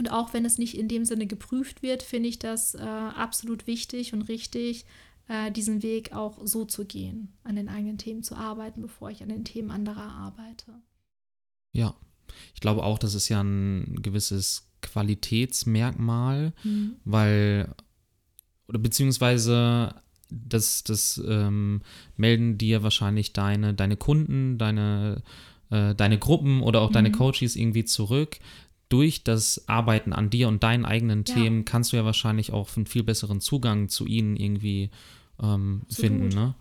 Und 0.03 0.11
auch 0.11 0.33
wenn 0.33 0.43
es 0.43 0.57
nicht 0.57 0.77
in 0.77 0.89
dem 0.89 1.05
Sinne 1.05 1.27
geprüft 1.27 1.81
wird, 1.81 2.03
finde 2.03 2.27
ich 2.27 2.37
das 2.37 2.75
äh, 2.75 2.81
absolut 2.81 3.67
wichtig 3.67 4.11
und 4.11 4.23
richtig, 4.23 4.83
äh, 5.29 5.49
diesen 5.49 5.81
Weg 5.81 6.11
auch 6.11 6.41
so 6.43 6.65
zu 6.65 6.83
gehen, 6.83 7.31
an 7.45 7.55
den 7.55 7.69
eigenen 7.69 7.97
Themen 7.97 8.21
zu 8.21 8.35
arbeiten, 8.35 8.81
bevor 8.81 9.09
ich 9.09 9.23
an 9.23 9.29
den 9.29 9.45
Themen 9.45 9.71
anderer 9.71 10.11
arbeite. 10.11 10.73
Ja, 11.71 11.95
ich 12.53 12.59
glaube 12.59 12.83
auch, 12.83 12.99
das 12.99 13.13
ist 13.13 13.29
ja 13.29 13.41
ein 13.41 13.97
gewisses 14.01 14.69
Qualitätsmerkmal, 14.81 16.51
mhm. 16.65 16.97
weil, 17.05 17.73
oder 18.67 18.79
beziehungsweise 18.79 19.95
das, 20.29 20.83
das 20.83 21.23
ähm, 21.25 21.81
melden 22.17 22.57
dir 22.57 22.83
wahrscheinlich 22.83 23.31
deine, 23.31 23.73
deine 23.73 23.95
Kunden, 23.95 24.57
deine, 24.57 25.23
äh, 25.69 25.95
deine 25.95 26.19
Gruppen 26.19 26.61
oder 26.61 26.81
auch 26.81 26.89
mhm. 26.89 26.93
deine 26.95 27.11
Coaches 27.13 27.55
irgendwie 27.55 27.85
zurück. 27.85 28.39
Durch 28.89 29.23
das 29.23 29.67
Arbeiten 29.67 30.13
an 30.13 30.29
dir 30.29 30.47
und 30.47 30.63
deinen 30.63 30.85
eigenen 30.85 31.23
ja. 31.27 31.33
Themen 31.33 31.65
kannst 31.65 31.91
du 31.91 31.97
ja 31.97 32.05
wahrscheinlich 32.05 32.51
auch 32.51 32.75
einen 32.75 32.85
viel 32.85 33.03
besseren 33.03 33.41
Zugang 33.41 33.89
zu 33.89 34.05
ihnen 34.05 34.35
irgendwie 34.35 34.91
ähm, 35.41 35.81
finden. 35.89 36.29
Ne? 36.29 36.53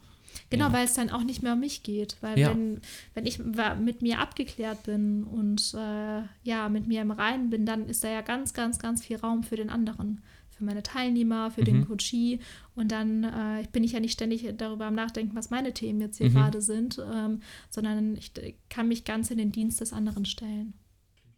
Genau, 0.48 0.66
ja. 0.66 0.72
weil 0.72 0.84
es 0.86 0.94
dann 0.94 1.10
auch 1.10 1.24
nicht 1.24 1.42
mehr 1.42 1.52
um 1.52 1.60
mich 1.60 1.82
geht. 1.82 2.16
Weil 2.20 2.38
ja. 2.38 2.50
wenn, 2.50 2.80
wenn 3.14 3.26
ich 3.26 3.38
mit 3.38 4.02
mir 4.02 4.18
abgeklärt 4.18 4.84
bin 4.84 5.24
und 5.24 5.74
äh, 5.74 6.22
ja, 6.42 6.68
mit 6.70 6.86
mir 6.86 7.02
im 7.02 7.10
Reinen 7.10 7.50
bin, 7.50 7.66
dann 7.66 7.86
ist 7.86 8.02
da 8.02 8.08
ja 8.08 8.22
ganz, 8.22 8.54
ganz, 8.54 8.78
ganz 8.78 9.04
viel 9.04 9.16
Raum 9.16 9.42
für 9.42 9.56
den 9.56 9.70
anderen 9.70 10.22
für 10.62 10.66
meine 10.66 10.82
Teilnehmer, 10.82 11.50
für 11.50 11.62
mhm. 11.62 11.66
den 11.66 11.88
Coachie. 11.88 12.40
Und 12.74 12.92
dann 12.92 13.24
äh, 13.24 13.66
bin 13.72 13.84
ich 13.84 13.92
ja 13.92 14.00
nicht 14.00 14.12
ständig 14.12 14.46
darüber 14.56 14.86
am 14.86 14.94
Nachdenken, 14.94 15.34
was 15.34 15.50
meine 15.50 15.74
Themen 15.74 16.00
jetzt 16.00 16.18
hier 16.18 16.30
mhm. 16.30 16.34
gerade 16.34 16.60
sind, 16.60 16.98
ähm, 17.12 17.40
sondern 17.70 18.16
ich 18.16 18.32
kann 18.68 18.88
mich 18.88 19.04
ganz 19.04 19.30
in 19.30 19.38
den 19.38 19.52
Dienst 19.52 19.80
des 19.80 19.92
anderen 19.92 20.24
stellen. 20.24 20.74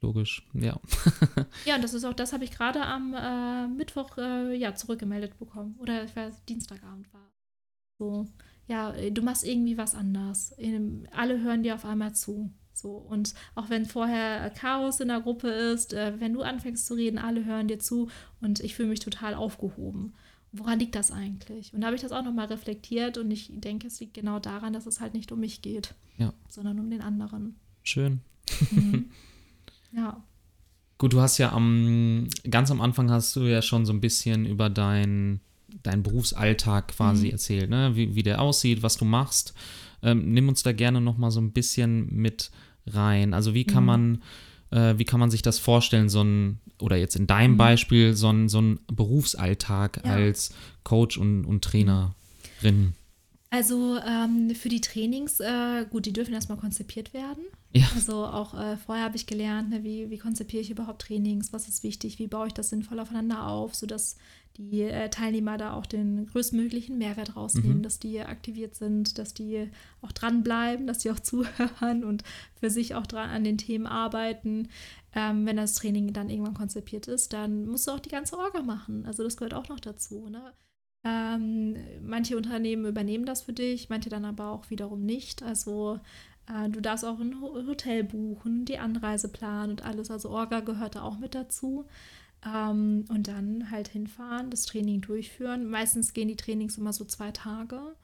Logisch, 0.05 0.46
ja. 0.52 0.78
ja, 1.64 1.76
und 1.76 1.82
das 1.82 1.94
ist 1.94 2.05
auch, 2.05 2.12
das 2.12 2.34
habe 2.34 2.44
ich 2.44 2.50
gerade 2.50 2.84
am 2.84 3.14
äh, 3.14 3.66
Mittwoch 3.68 4.18
äh, 4.18 4.55
ja, 4.55 4.74
zurückgemeldet 4.74 5.38
bekommen. 5.38 5.76
Oder 5.78 6.05
ich 6.05 6.14
weiß, 6.14 6.44
Dienstagabend 6.44 7.11
war. 7.14 7.32
So, 7.98 8.26
ja, 8.68 8.92
du 8.92 9.22
machst 9.22 9.46
irgendwie 9.46 9.78
was 9.78 9.94
anders. 9.94 10.55
Alle 11.11 11.40
hören 11.40 11.62
dir 11.62 11.74
auf 11.74 11.86
einmal 11.86 12.14
zu. 12.14 12.52
So, 12.74 12.90
und 12.90 13.32
auch 13.55 13.70
wenn 13.70 13.86
vorher 13.86 14.50
Chaos 14.50 15.00
in 15.00 15.09
der 15.09 15.22
Gruppe 15.22 15.48
ist, 15.48 15.94
äh, 15.94 16.20
wenn 16.20 16.34
du 16.34 16.42
anfängst 16.42 16.84
zu 16.84 16.92
reden, 16.92 17.16
alle 17.16 17.46
hören 17.46 17.68
dir 17.68 17.78
zu 17.78 18.11
und 18.42 18.61
ich 18.61 18.74
fühle 18.74 18.90
mich 18.90 19.00
total 19.00 19.32
aufgehoben. 19.32 20.12
Woran 20.52 20.80
liegt 20.80 20.96
das 20.96 21.11
eigentlich? 21.12 21.72
Und 21.72 21.80
da 21.80 21.86
habe 21.86 21.96
ich 21.96 22.02
das 22.02 22.12
auch 22.12 22.24
nochmal 22.24 22.46
reflektiert 22.46 23.16
und 23.16 23.30
ich 23.30 23.50
denke, 23.55 23.86
es 23.86 24.00
liegt 24.00 24.12
genau 24.12 24.38
daran, 24.38 24.74
dass 24.74 24.84
es 24.84 25.00
halt 25.00 25.14
nicht 25.14 25.32
um 25.32 25.40
mich 25.40 25.62
geht, 25.62 25.94
ja. 26.18 26.34
sondern 26.50 26.78
um 26.78 26.90
den 26.90 27.00
anderen. 27.00 27.57
Schön. 27.82 28.20
Mhm. 28.70 29.11
Ja. 29.95 30.22
Gut, 30.99 31.12
du 31.12 31.20
hast 31.20 31.38
ja 31.38 31.53
am 31.53 32.28
ganz 32.49 32.70
am 32.70 32.80
Anfang 32.80 33.11
hast 33.11 33.34
du 33.36 33.40
ja 33.42 33.62
schon 33.62 33.84
so 33.84 33.92
ein 33.92 34.01
bisschen 34.01 34.47
über 34.47 34.70
dein, 34.70 35.40
deinen 35.82 36.03
Berufsalltag 36.03 36.88
quasi 36.88 37.26
mhm. 37.26 37.32
erzählt, 37.32 37.70
ne? 37.70 37.97
wie, 37.97 38.14
wie 38.14 38.22
der 38.22 38.40
aussieht, 38.40 38.82
was 38.82 38.97
du 38.97 39.05
machst. 39.05 39.55
Ähm, 40.03 40.32
nimm 40.32 40.49
uns 40.49 40.62
da 40.62 40.72
gerne 40.72 41.01
noch 41.01 41.18
mal 41.18 41.30
so 41.30 41.40
ein 41.40 41.53
bisschen 41.53 42.14
mit 42.14 42.51
rein. 42.86 43.34
Also 43.34 43.55
wie 43.55 43.64
kann 43.64 43.82
mhm. 43.82 43.86
man, 43.86 44.22
äh, 44.70 44.99
wie 44.99 45.05
kann 45.05 45.20
man 45.20 45.30
sich 45.30 45.42
das 45.42 45.59
vorstellen, 45.59 46.09
so 46.09 46.22
ein, 46.22 46.61
oder 46.78 46.97
jetzt 46.97 47.16
in 47.16 47.26
deinem 47.26 47.53
mhm. 47.53 47.59
Beispiel, 47.59 48.14
so 48.14 48.28
ein, 48.28 48.49
so 48.49 48.61
ein 48.61 48.78
Berufsalltag 48.86 50.03
ja. 50.05 50.12
als 50.12 50.55
Coach 50.84 51.18
und, 51.18 51.45
und 51.45 51.64
Trainerin? 51.64 52.95
Also 53.55 53.98
ähm, 54.05 54.52
für 54.57 54.68
die 54.68 54.80
Trainings, 54.80 55.38
äh, 55.38 55.86
gut, 55.88 56.07
die 56.07 56.12
dürfen 56.12 56.34
erstmal 56.34 56.59
konzipiert 56.59 57.14
werden. 57.14 57.44
Ja. 57.72 57.86
Also 57.94 58.26
auch 58.26 58.52
äh, 58.52 58.76
vorher 58.76 59.05
habe 59.05 59.14
ich 59.14 59.28
gelernt, 59.28 59.70
ne, 59.70 59.84
wie, 59.84 60.11
wie 60.11 60.18
konzipiere 60.18 60.61
ich 60.61 60.72
überhaupt 60.72 61.02
Trainings, 61.02 61.52
was 61.52 61.68
ist 61.68 61.84
wichtig, 61.84 62.18
wie 62.18 62.26
baue 62.26 62.48
ich 62.48 62.52
das 62.52 62.70
sinnvoll 62.70 62.98
aufeinander 62.98 63.46
auf, 63.46 63.76
sodass 63.76 64.16
die 64.57 64.80
äh, 64.80 65.09
Teilnehmer 65.09 65.57
da 65.57 65.74
auch 65.74 65.86
den 65.86 66.26
größtmöglichen 66.26 66.98
Mehrwert 66.98 67.36
rausnehmen, 67.36 67.78
mhm. 67.78 67.82
dass 67.84 68.00
die 68.00 68.18
aktiviert 68.18 68.74
sind, 68.74 69.18
dass 69.18 69.34
die 69.34 69.70
auch 70.02 70.11
dranbleiben, 70.11 70.88
dass 70.88 70.98
die 70.98 71.12
auch 71.12 71.20
zuhören 71.20 72.02
und 72.02 72.24
für 72.59 72.70
sich 72.70 72.96
auch 72.96 73.07
dran 73.07 73.30
an 73.30 73.44
den 73.44 73.59
Themen 73.59 73.86
arbeiten. 73.86 74.66
Ähm, 75.14 75.46
wenn 75.46 75.59
das 75.59 75.76
Training 75.76 76.12
dann 76.12 76.28
irgendwann 76.28 76.55
konzipiert 76.55 77.07
ist, 77.07 77.32
dann 77.32 77.66
musst 77.66 77.86
du 77.86 77.92
auch 77.92 78.00
die 78.00 78.09
ganze 78.09 78.36
Orga 78.36 78.62
machen. 78.62 79.07
Also 79.07 79.22
das 79.22 79.36
gehört 79.36 79.55
auch 79.55 79.68
noch 79.68 79.78
dazu. 79.78 80.28
Ne? 80.28 80.42
Ähm, 81.05 81.76
manche 82.02 82.36
Unternehmen 82.36 82.86
übernehmen 82.86 83.26
das 83.26 83.42
für 83.42 83.52
dich, 83.52 83.90
manche 83.90 84.09
dann 84.09 84.24
aber 84.24 84.50
auch 84.50 84.70
wiederum 84.70 85.05
nicht. 85.05 85.42
Also 85.42 86.00
äh, 86.46 86.68
du 86.70 86.80
darfst 86.80 87.05
auch 87.05 87.20
ein 87.20 87.40
Hotel 87.40 88.05
buchen, 88.05 88.64
die 88.64 88.78
Anreise 88.78 89.28
planen 89.28 89.72
und 89.72 89.84
alles. 89.84 90.11
Also 90.11 90.30
Orga 90.30 90.61
gehört 90.61 90.96
da 90.96 91.02
auch 91.02 91.18
mit 91.18 91.34
dazu. 91.34 91.86
Ähm, 92.46 93.05
und 93.09 93.28
dann 93.28 93.70
halt 93.70 93.88
hinfahren, 93.88 94.50
das 94.50 94.66
Training 94.66 95.00
durchführen. 95.00 95.68
Meistens 95.68 96.12
gehen 96.12 96.28
die 96.28 96.36
Trainings 96.36 96.78
immer 96.78 96.92
so 96.92 97.05
zwei 97.05 97.30
Tage 97.30 97.96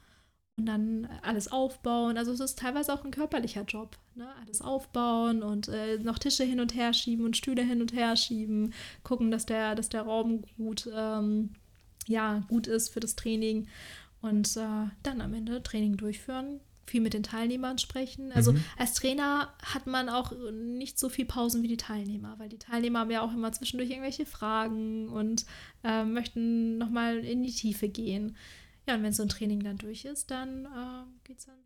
und 0.59 0.66
dann 0.66 1.09
alles 1.22 1.51
aufbauen. 1.51 2.16
Also 2.18 2.32
es 2.32 2.40
ist 2.40 2.59
teilweise 2.59 2.92
auch 2.92 3.05
ein 3.05 3.11
körperlicher 3.11 3.64
Job. 3.64 3.96
Ne? 4.14 4.28
Alles 4.44 4.62
aufbauen 4.62 5.42
und 5.42 5.68
äh, 5.68 5.98
noch 5.98 6.18
Tische 6.18 6.44
hin 6.44 6.61
und 6.61 6.74
her 6.74 6.92
schieben 6.92 7.24
und 7.24 7.36
Stühle 7.36 7.62
hin 7.62 7.80
und 7.80 7.92
her 7.94 8.16
schieben. 8.16 8.72
Gucken, 9.03 9.30
dass 9.30 9.46
der, 9.46 9.74
dass 9.74 9.88
der 9.88 10.03
Raum 10.03 10.42
gut, 10.57 10.88
ähm, 10.94 11.51
ja, 12.07 12.42
gut 12.48 12.66
ist 12.66 12.90
für 12.90 13.01
das 13.01 13.16
Training. 13.16 13.68
Und 14.20 14.57
äh, 14.57 14.88
dann 15.03 15.20
am 15.20 15.32
Ende 15.32 15.62
Training 15.62 15.96
durchführen, 15.96 16.61
viel 16.86 17.01
mit 17.01 17.14
den 17.14 17.22
Teilnehmern 17.22 17.78
sprechen. 17.78 18.32
Also 18.32 18.53
mhm. 18.53 18.62
als 18.76 18.94
Trainer 18.94 19.53
hat 19.62 19.86
man 19.86 20.09
auch 20.09 20.32
nicht 20.53 20.98
so 20.98 21.09
viel 21.09 21.24
Pausen 21.24 21.62
wie 21.62 21.68
die 21.68 21.76
Teilnehmer, 21.78 22.38
weil 22.38 22.48
die 22.48 22.59
Teilnehmer 22.59 23.01
haben 23.01 23.11
ja 23.11 23.22
auch 23.22 23.32
immer 23.32 23.53
zwischendurch 23.53 23.90
irgendwelche 23.90 24.26
Fragen 24.26 25.09
und 25.09 25.46
äh, 25.84 26.05
möchten 26.05 26.76
nochmal 26.76 27.18
in 27.18 27.42
die 27.42 27.53
Tiefe 27.53 27.88
gehen. 27.88 28.36
Ja, 28.86 28.96
und 28.96 29.03
wenn 29.03 29.12
so 29.12 29.22
ein 29.22 29.28
Training 29.28 29.62
dann 29.62 29.78
durch 29.78 30.05
ist, 30.05 30.30
dann 30.30 30.66
äh, 30.66 31.05
geht 31.24 31.38
es 31.38 31.46
dann 31.46 31.57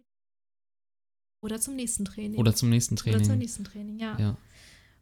oder 1.44 1.60
zum 1.60 1.76
nächsten 1.76 2.06
Training. 2.06 2.38
Oder 2.38 2.54
zum 2.54 2.70
nächsten 2.70 2.96
Training. 2.96 3.20
Oder 3.20 3.28
zum 3.28 3.38
nächsten 3.38 3.64
Training, 3.64 3.98
ja. 3.98 4.16
ja. 4.18 4.36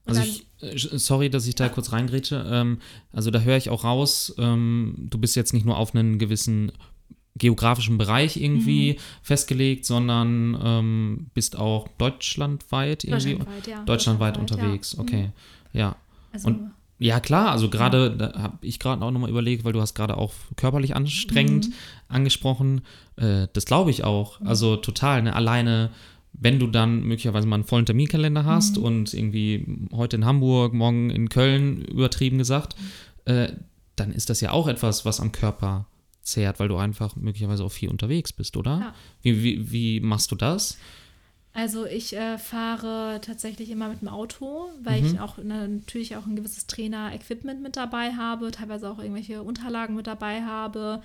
Also 0.04 0.22
ich, 0.22 0.46
äh, 0.60 0.98
sorry, 0.98 1.30
dass 1.30 1.46
ich 1.46 1.54
da 1.54 1.68
kurz 1.68 1.92
reingrätsche. 1.92 2.44
Ähm, 2.50 2.78
also 3.12 3.30
da 3.30 3.40
höre 3.40 3.56
ich 3.56 3.70
auch 3.70 3.84
raus, 3.84 4.34
ähm, 4.38 4.94
du 5.10 5.18
bist 5.18 5.36
jetzt 5.36 5.52
nicht 5.52 5.66
nur 5.66 5.76
auf 5.76 5.94
einen 5.94 6.18
gewissen 6.18 6.72
geografischen 7.36 7.96
Bereich 7.98 8.36
irgendwie 8.36 8.92
mhm. 8.92 8.96
festgelegt, 9.22 9.86
sondern 9.86 10.58
ähm, 10.62 11.26
bist 11.34 11.56
auch 11.56 11.88
deutschlandweit 11.98 13.04
irgendwie 13.04 13.36
deutschlandweit, 13.36 13.66
ja. 13.66 13.84
deutschlandweit, 13.84 14.38
unterwegs. 14.38 14.92
Ja. 14.92 15.00
Okay, 15.00 15.22
mhm. 15.22 15.32
ja. 15.72 15.96
Also, 16.32 16.48
und 16.48 16.70
ja, 16.98 17.18
klar, 17.18 17.50
also 17.50 17.68
gerade, 17.68 18.16
da 18.16 18.32
habe 18.40 18.58
ich 18.60 18.78
gerade 18.78 19.04
auch 19.04 19.10
nochmal 19.10 19.30
überlegt, 19.30 19.64
weil 19.64 19.72
du 19.72 19.80
hast 19.80 19.94
gerade 19.94 20.16
auch 20.16 20.32
körperlich 20.56 20.94
anstrengend 20.94 21.68
mhm. 21.68 21.74
angesprochen. 22.06 22.82
Äh, 23.16 23.48
das 23.52 23.64
glaube 23.64 23.90
ich 23.90 24.04
auch. 24.04 24.40
Also 24.42 24.76
total, 24.76 25.22
ne? 25.22 25.34
Alleine, 25.34 25.90
wenn 26.32 26.58
du 26.58 26.66
dann 26.66 27.02
möglicherweise 27.02 27.46
mal 27.46 27.56
einen 27.56 27.64
vollen 27.64 27.86
Terminkalender 27.86 28.44
hast 28.44 28.78
mhm. 28.78 28.84
und 28.84 29.14
irgendwie 29.14 29.66
heute 29.92 30.16
in 30.16 30.24
Hamburg, 30.24 30.72
morgen 30.72 31.10
in 31.10 31.28
Köln, 31.28 31.82
übertrieben 31.84 32.38
gesagt, 32.38 32.76
äh, 33.24 33.52
dann 33.96 34.12
ist 34.12 34.30
das 34.30 34.40
ja 34.40 34.52
auch 34.52 34.68
etwas, 34.68 35.04
was 35.04 35.20
am 35.20 35.32
Körper 35.32 35.86
zehrt, 36.22 36.60
weil 36.60 36.68
du 36.68 36.76
einfach 36.76 37.16
möglicherweise 37.16 37.64
auch 37.64 37.72
viel 37.72 37.90
unterwegs 37.90 38.32
bist, 38.32 38.56
oder? 38.56 38.78
Ja. 38.78 38.94
Wie, 39.22 39.42
wie, 39.42 39.72
wie 39.72 40.00
machst 40.00 40.30
du 40.30 40.36
das? 40.36 40.78
Also 41.54 41.84
ich 41.84 42.16
äh, 42.16 42.38
fahre 42.38 43.20
tatsächlich 43.20 43.70
immer 43.70 43.88
mit 43.88 44.00
dem 44.00 44.08
Auto, 44.08 44.70
weil 44.82 45.02
mhm. 45.02 45.06
ich 45.06 45.20
auch 45.20 45.36
ne, 45.36 45.68
natürlich 45.68 46.16
auch 46.16 46.24
ein 46.24 46.34
gewisses 46.34 46.66
Trainer-Equipment 46.66 47.62
mit 47.62 47.76
dabei 47.76 48.14
habe, 48.14 48.50
teilweise 48.52 48.90
auch 48.90 48.98
irgendwelche 48.98 49.42
Unterlagen 49.42 49.94
mit 49.94 50.06
dabei 50.06 50.42
habe. 50.42 51.02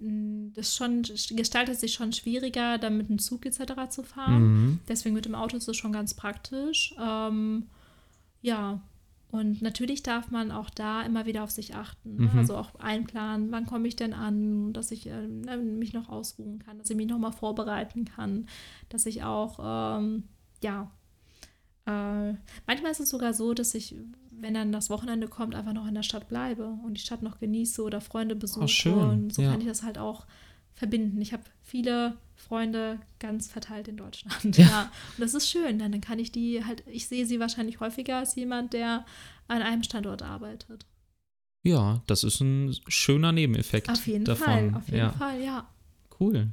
Hm, 0.00 0.52
das 0.54 0.74
schon, 0.74 1.02
gestaltet 1.02 1.78
sich 1.78 1.92
schon 1.92 2.12
schwieriger, 2.12 2.78
dann 2.78 2.96
mit 2.96 3.08
dem 3.08 3.18
Zug 3.18 3.46
etc. 3.46 3.90
zu 3.90 4.02
fahren. 4.02 4.42
Mhm. 4.42 4.78
Deswegen 4.88 5.14
mit 5.14 5.26
dem 5.26 5.34
Auto 5.34 5.56
ist 5.56 5.68
es 5.68 5.76
schon 5.76 5.92
ganz 5.92 6.14
praktisch. 6.14 6.94
Ähm, 7.00 7.66
ja, 8.42 8.80
und 9.30 9.62
natürlich 9.62 10.02
darf 10.02 10.30
man 10.30 10.50
auch 10.50 10.70
da 10.70 11.02
immer 11.02 11.24
wieder 11.24 11.44
auf 11.44 11.50
sich 11.50 11.76
achten. 11.76 12.16
Ne? 12.16 12.30
Mhm. 12.32 12.38
Also 12.38 12.56
auch 12.56 12.74
einplanen, 12.76 13.52
wann 13.52 13.66
komme 13.66 13.86
ich 13.86 13.94
denn 13.94 14.12
an, 14.12 14.72
dass 14.72 14.90
ich 14.90 15.06
äh, 15.06 15.26
ne, 15.28 15.56
mich 15.56 15.92
noch 15.92 16.08
ausruhen 16.08 16.58
kann, 16.58 16.78
dass 16.78 16.90
ich 16.90 16.96
mich 16.96 17.06
nochmal 17.06 17.32
vorbereiten 17.32 18.06
kann, 18.06 18.48
dass 18.88 19.06
ich 19.06 19.22
auch, 19.22 19.60
ähm, 19.98 20.24
ja, 20.62 20.90
äh, 21.86 22.34
manchmal 22.66 22.90
ist 22.90 23.00
es 23.00 23.10
sogar 23.10 23.32
so, 23.32 23.54
dass 23.54 23.74
ich, 23.74 23.94
wenn 24.40 24.54
dann 24.54 24.72
das 24.72 24.90
Wochenende 24.90 25.28
kommt, 25.28 25.54
einfach 25.54 25.72
noch 25.72 25.86
in 25.86 25.94
der 25.94 26.02
Stadt 26.02 26.28
bleibe 26.28 26.66
und 26.84 26.94
die 26.94 27.00
Stadt 27.00 27.22
noch 27.22 27.38
genieße 27.38 27.82
oder 27.82 28.00
Freunde 28.00 28.36
besuche. 28.36 28.64
Oh, 28.64 28.68
schön. 28.68 28.94
Und 28.94 29.34
so 29.34 29.42
ja. 29.42 29.50
kann 29.50 29.60
ich 29.60 29.66
das 29.66 29.82
halt 29.82 29.98
auch 29.98 30.26
verbinden. 30.74 31.20
Ich 31.20 31.32
habe 31.32 31.42
viele 31.62 32.16
Freunde 32.36 32.98
ganz 33.18 33.48
verteilt 33.48 33.88
in 33.88 33.96
Deutschland. 33.96 34.56
Ja. 34.58 34.64
ja. 34.64 34.82
Und 35.16 35.20
das 35.20 35.34
ist 35.34 35.48
schön, 35.48 35.78
denn 35.78 35.92
dann 35.92 36.00
kann 36.00 36.18
ich 36.18 36.32
die 36.32 36.64
halt, 36.64 36.82
ich 36.86 37.06
sehe 37.06 37.26
sie 37.26 37.38
wahrscheinlich 37.40 37.80
häufiger 37.80 38.18
als 38.18 38.34
jemand, 38.34 38.72
der 38.72 39.04
an 39.48 39.62
einem 39.62 39.82
Standort 39.82 40.22
arbeitet. 40.22 40.86
Ja, 41.62 42.02
das 42.06 42.24
ist 42.24 42.40
ein 42.40 42.74
schöner 42.88 43.32
Nebeneffekt. 43.32 43.90
Auf 43.90 44.06
jeden 44.06 44.24
davon. 44.24 44.44
Fall, 44.44 44.74
auf 44.74 44.86
jeden 44.86 44.98
ja. 44.98 45.10
Fall, 45.12 45.42
ja. 45.42 45.68
Cool. 46.18 46.52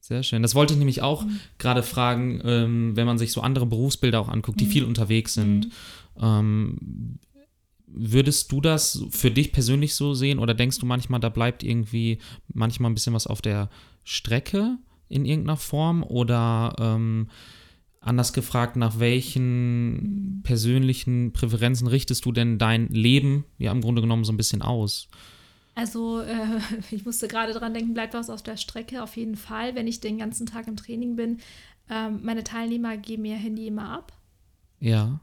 Sehr 0.00 0.22
schön. 0.22 0.42
Das 0.42 0.54
wollte 0.54 0.72
ich 0.72 0.78
nämlich 0.78 1.02
auch 1.02 1.24
mhm. 1.24 1.40
gerade 1.58 1.82
fragen, 1.82 2.40
ähm, 2.44 2.96
wenn 2.96 3.06
man 3.06 3.18
sich 3.18 3.32
so 3.32 3.40
andere 3.40 3.66
Berufsbilder 3.66 4.20
auch 4.20 4.28
anguckt, 4.28 4.60
die 4.60 4.66
mhm. 4.66 4.70
viel 4.70 4.84
unterwegs 4.84 5.34
sind. 5.34 5.66
Mhm. 5.66 5.72
Ähm, 6.20 7.18
würdest 7.86 8.52
du 8.52 8.60
das 8.60 9.04
für 9.10 9.30
dich 9.30 9.52
persönlich 9.52 9.94
so 9.94 10.14
sehen 10.14 10.38
oder 10.38 10.54
denkst 10.54 10.78
du 10.78 10.86
manchmal, 10.86 11.20
da 11.20 11.28
bleibt 11.28 11.62
irgendwie 11.62 12.18
manchmal 12.52 12.90
ein 12.90 12.94
bisschen 12.94 13.14
was 13.14 13.26
auf 13.26 13.40
der 13.40 13.70
Strecke 14.04 14.78
in 15.08 15.24
irgendeiner 15.24 15.56
Form 15.56 16.02
oder 16.02 16.74
ähm, 16.78 17.28
anders 18.00 18.32
gefragt, 18.32 18.76
nach 18.76 18.98
welchen 18.98 20.40
persönlichen 20.44 21.32
Präferenzen 21.32 21.86
richtest 21.88 22.24
du 22.24 22.32
denn 22.32 22.58
dein 22.58 22.88
Leben 22.88 23.44
ja 23.58 23.72
im 23.72 23.80
Grunde 23.80 24.02
genommen 24.02 24.24
so 24.24 24.32
ein 24.32 24.36
bisschen 24.36 24.62
aus? 24.62 25.08
Also 25.74 26.20
äh, 26.20 26.60
ich 26.90 27.04
musste 27.04 27.28
gerade 27.28 27.52
dran 27.52 27.74
denken, 27.74 27.94
bleibt 27.94 28.14
was 28.14 28.30
auf 28.30 28.42
der 28.42 28.56
Strecke, 28.56 29.02
auf 29.02 29.16
jeden 29.16 29.36
Fall. 29.36 29.74
Wenn 29.74 29.86
ich 29.86 30.00
den 30.00 30.18
ganzen 30.18 30.46
Tag 30.46 30.68
im 30.68 30.76
Training 30.76 31.16
bin, 31.16 31.38
ähm, 31.90 32.20
meine 32.22 32.44
Teilnehmer 32.44 32.96
geben 32.96 33.24
ihr 33.24 33.36
Handy 33.36 33.66
immer 33.66 33.90
ab. 33.90 34.12
Ja. 34.80 35.20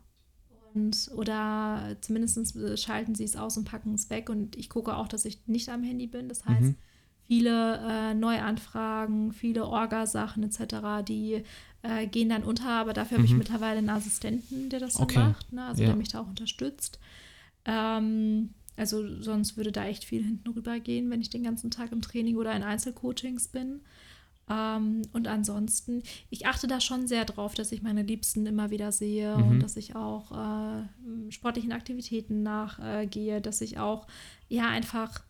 Und, 0.76 1.10
oder 1.16 1.96
zumindest 2.02 2.56
äh, 2.58 2.76
schalten 2.76 3.16
sie 3.16 3.24
es 3.24 3.38
aus 3.38 3.58
und 3.58 3.64
packen 3.66 3.94
es 3.94 4.10
weg. 4.10 4.30
Und 4.30 4.56
ich 4.58 4.70
gucke 4.70 4.96
auch, 4.96 5.08
dass 5.08 5.26
ich 5.26 5.40
nicht 5.48 5.70
am 5.70 5.84
Handy 5.84 6.06
bin. 6.06 6.28
Das 6.28 6.46
heißt, 6.46 6.62
mhm. 6.62 6.76
viele 7.24 7.78
äh, 7.78 8.14
Neuanfragen, 8.14 9.32
viele 9.32 9.66
Orgasachen 9.66 10.44
etc., 10.44 11.06
die 11.08 11.44
äh, 11.82 12.08
gehen 12.08 12.30
dann 12.30 12.44
unter. 12.44 12.70
Aber 12.70 12.92
dafür 12.92 13.18
mhm. 13.18 13.24
habe 13.24 13.32
ich 13.32 13.38
mittlerweile 13.38 13.78
einen 13.78 13.90
Assistenten, 13.90 14.70
der 14.70 14.82
das 14.82 15.00
okay. 15.00 15.16
dann 15.16 15.30
macht, 15.30 15.54
ne? 15.54 15.66
also 15.66 15.82
ja. 15.82 15.88
der 15.88 15.96
mich 15.96 16.10
da 16.10 16.20
auch 16.20 16.28
unterstützt. 16.28 17.00
Ähm, 17.64 18.50
also 18.76 19.22
sonst 19.22 19.56
würde 19.56 19.72
da 19.72 19.86
echt 19.86 20.04
viel 20.04 20.24
hinten 20.24 20.50
rüber 20.50 20.80
gehen, 20.82 21.10
wenn 21.10 21.22
ich 21.22 21.30
den 21.30 21.44
ganzen 21.44 21.72
Tag 21.72 21.94
im 21.94 22.02
Training 22.02 22.36
oder 22.36 22.54
in 22.54 22.64
Einzelcoachings 22.64 23.48
bin. 23.48 23.80
Ähm, 24.50 25.02
und 25.14 25.28
ansonsten, 25.28 26.04
ich 26.30 26.46
achte 26.46 26.68
da 26.68 26.80
schon 26.80 27.08
sehr 27.08 27.26
drauf, 27.26 27.56
dass 27.56 27.72
ich 27.72 27.82
meine 27.82 28.04
Liebsten 28.04 28.46
immer 28.46 28.70
wieder 28.70 28.92
sehe 28.92 29.36
mhm. 29.36 29.48
und 29.48 29.60
dass 29.64 29.78
ich 29.78 29.96
auch 29.96 30.32
äh, 30.32 31.32
sportlichen 31.32 31.72
Aktivitäten 31.72 32.44
nachgehe, 32.44 33.38
äh, 33.38 33.42
dass 33.42 33.62
ich 33.62 33.80
auch 33.80 34.08
ja 34.48 34.70
einfach 34.70 35.24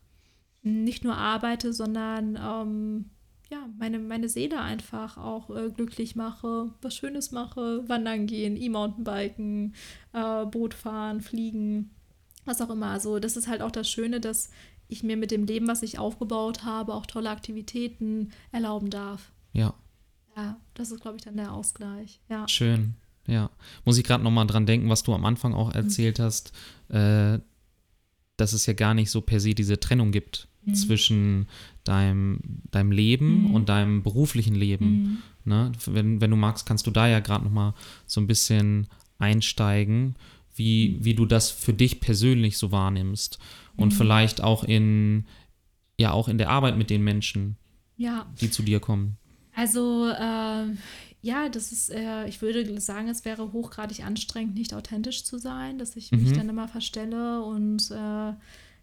nicht 0.64 1.04
nur 1.04 1.16
arbeite, 1.16 1.72
sondern 1.72 2.38
ähm, 2.42 3.06
ja, 3.50 3.70
meine, 3.78 4.00
meine 4.00 4.28
Seele 4.28 4.60
einfach 4.60 5.18
auch 5.18 5.50
äh, 5.56 5.70
glücklich 5.70 6.16
mache, 6.16 6.72
was 6.82 6.96
Schönes 6.96 7.32
mache, 7.32 7.88
wandern 7.88 8.26
gehen, 8.26 8.58
E-Mountainbiken, 8.58 9.76
äh, 10.14 10.46
Boot 10.46 10.74
fahren, 10.74 11.22
fliegen 11.22 11.92
was 12.46 12.62
auch 12.62 12.70
immer. 12.70 12.88
Also 12.88 13.20
das 13.20 13.38
ist 13.38 13.48
halt 13.48 13.62
auch 13.62 13.72
das 13.72 13.90
Schöne, 13.90 14.20
dass 14.20 14.50
ich 14.88 15.04
mir 15.04 15.18
mit 15.18 15.32
dem 15.32 15.46
Leben, 15.46 15.68
was 15.68 15.84
ich 15.84 16.00
aufgebaut 16.00 16.64
habe, 16.64 16.94
auch 16.94 17.06
tolle 17.06 17.30
Aktivitäten 17.30 18.32
erlauben 18.52 18.90
darf. 18.90 19.32
Ja. 19.54 19.74
Ja, 20.36 20.58
das 20.74 20.92
ist, 20.92 21.02
glaube 21.02 21.18
ich, 21.18 21.24
dann 21.24 21.38
der 21.38 21.54
Ausgleich. 21.54 22.20
Ja. 22.30 22.48
Schön. 22.48 22.96
Ja. 23.28 23.50
Muss 23.86 23.98
ich 23.98 24.04
gerade 24.04 24.24
nochmal 24.24 24.48
dran 24.48 24.66
denken, 24.66 24.90
was 24.90 25.04
du 25.04 25.14
am 25.14 25.26
Anfang 25.26 25.54
auch 25.54 25.70
mhm. 25.70 25.76
erzählt 25.76 26.20
mhm. 26.20 26.24
hast, 26.24 26.52
äh, 26.90 27.40
dass 28.38 28.54
es 28.54 28.66
ja 28.66 28.74
gar 28.74 28.94
nicht 28.94 29.12
so 29.12 29.22
per 29.22 29.40
se 29.40 29.56
diese 29.56 29.80
Trennung 29.80 30.12
gibt 30.12 30.48
mhm. 30.66 30.76
zwischen 30.76 31.48
deinem, 31.84 32.40
deinem 32.72 32.92
Leben 32.92 33.44
mhm. 33.44 33.56
und 33.56 33.70
deinem 33.70 34.04
beruflichen 34.04 34.56
Leben. 34.56 34.88
Mhm. 34.88 35.18
Ne? 35.46 35.72
Wenn, 35.86 36.22
wenn 36.22 36.32
du 36.32 36.38
magst, 36.38 36.66
kannst 36.66 36.86
du 36.86 36.92
da 36.92 37.08
ja 37.08 37.20
gerade 37.20 37.46
nochmal 37.46 37.74
so 38.06 38.20
ein 38.20 38.28
bisschen 38.28 38.88
einsteigen 39.18 40.16
wie, 40.56 40.98
wie 41.02 41.14
du 41.14 41.26
das 41.26 41.52
für 41.52 41.74
dich 41.74 42.00
persönlich 42.00 42.58
so 42.58 42.72
wahrnimmst. 42.72 43.40
Und 43.76 43.94
mhm. 43.94 43.98
vielleicht 43.98 44.42
auch 44.42 44.64
in, 44.64 45.26
ja, 46.00 46.12
auch 46.12 46.28
in 46.28 46.38
der 46.38 46.50
Arbeit 46.50 46.78
mit 46.78 46.90
den 46.90 47.04
Menschen, 47.04 47.58
ja. 47.98 48.26
die 48.42 48.50
zu 48.50 48.64
dir 48.64 48.80
kommen. 48.80 49.18
Also, 49.54 50.08
äh, 50.10 50.66
ja, 51.22 51.50
das 51.50 51.72
ist, 51.72 51.90
äh, 51.90 52.28
ich 52.28 52.42
würde 52.42 52.80
sagen, 52.80 53.08
es 53.08 53.26
wäre 53.26 53.52
hochgradig 53.52 54.06
anstrengend, 54.06 54.56
nicht 54.56 54.74
authentisch 54.74 55.24
zu 55.24 55.38
sein, 55.38 55.78
dass 55.78 55.96
ich 55.96 56.12
mhm. 56.12 56.24
mich 56.24 56.34
dann 56.34 56.50
immer 56.50 56.68
verstelle 56.68 57.44
und 57.44 57.90
äh, 57.92 58.34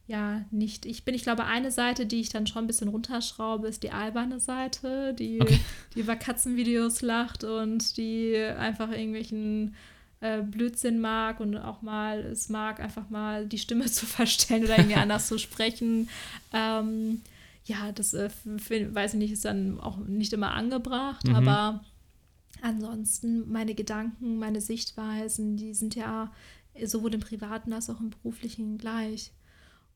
ja, 0.08 0.44
nicht, 0.50 0.84
ich 0.84 1.04
bin, 1.04 1.14
ich 1.14 1.22
glaube, 1.22 1.44
eine 1.44 1.70
Seite, 1.70 2.04
die 2.06 2.20
ich 2.20 2.28
dann 2.28 2.46
schon 2.46 2.64
ein 2.64 2.66
bisschen 2.66 2.88
runterschraube, 2.88 3.68
ist 3.68 3.82
die 3.82 3.92
alberne 3.92 4.40
Seite, 4.40 5.14
die, 5.14 5.40
okay. 5.40 5.60
die 5.94 6.00
über 6.00 6.16
Katzenvideos 6.16 7.02
lacht 7.02 7.44
und 7.44 7.96
die 7.96 8.36
einfach 8.36 8.90
irgendwelchen 8.90 9.74
äh, 10.22 10.40
Blödsinn 10.40 11.00
mag 11.00 11.40
und 11.40 11.56
auch 11.56 11.82
mal 11.82 12.20
es 12.20 12.48
mag, 12.48 12.80
einfach 12.80 13.10
mal 13.10 13.46
die 13.46 13.58
Stimme 13.58 13.86
zu 13.90 14.06
verstellen 14.06 14.64
oder 14.64 14.78
irgendwie 14.78 14.96
anders 14.96 15.26
zu 15.26 15.36
sprechen. 15.36 16.08
Ähm, 16.52 17.20
ja, 17.64 17.92
das 17.92 18.14
äh, 18.14 18.30
weiß 18.44 19.14
ich 19.14 19.18
nicht, 19.18 19.32
ist 19.32 19.44
dann 19.44 19.78
auch 19.80 19.98
nicht 19.98 20.32
immer 20.32 20.54
angebracht, 20.54 21.26
mhm. 21.26 21.34
aber 21.34 21.84
ansonsten 22.60 23.50
meine 23.50 23.74
Gedanken, 23.74 24.38
meine 24.38 24.60
Sichtweisen, 24.60 25.56
die 25.56 25.74
sind 25.74 25.94
ja 25.96 26.32
sowohl 26.84 27.14
im 27.14 27.20
privaten 27.20 27.72
als 27.72 27.90
auch 27.90 28.00
im 28.00 28.10
beruflichen 28.10 28.78
gleich. 28.78 29.32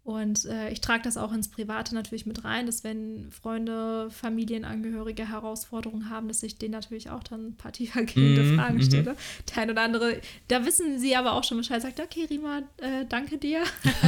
Und 0.06 0.44
äh, 0.44 0.70
ich 0.70 0.80
trage 0.80 1.02
das 1.02 1.16
auch 1.16 1.32
ins 1.32 1.48
Private 1.48 1.92
natürlich 1.92 2.26
mit 2.26 2.44
rein, 2.44 2.66
dass 2.66 2.84
wenn 2.84 3.28
Freunde, 3.32 4.08
Familienangehörige 4.12 5.28
Herausforderungen 5.28 6.10
haben, 6.10 6.28
dass 6.28 6.44
ich 6.44 6.58
denen 6.58 6.70
natürlich 6.74 7.10
auch 7.10 7.24
dann 7.24 7.48
ein 7.48 7.56
paar 7.56 7.72
tiefergehende 7.72 8.44
mm, 8.44 8.54
Fragen 8.54 8.80
stelle. 8.80 9.14
Mm 9.14 9.16
Der 9.48 9.62
ein 9.64 9.70
oder 9.72 9.82
andere, 9.82 10.20
da 10.46 10.64
wissen 10.64 11.00
sie 11.00 11.16
aber 11.16 11.32
auch 11.32 11.42
schon 11.42 11.58
Bescheid, 11.58 11.82
sagt, 11.82 11.98
okay, 11.98 12.24
Rima, 12.30 12.58
äh, 12.76 13.04
danke 13.08 13.36
dir. 13.36 13.64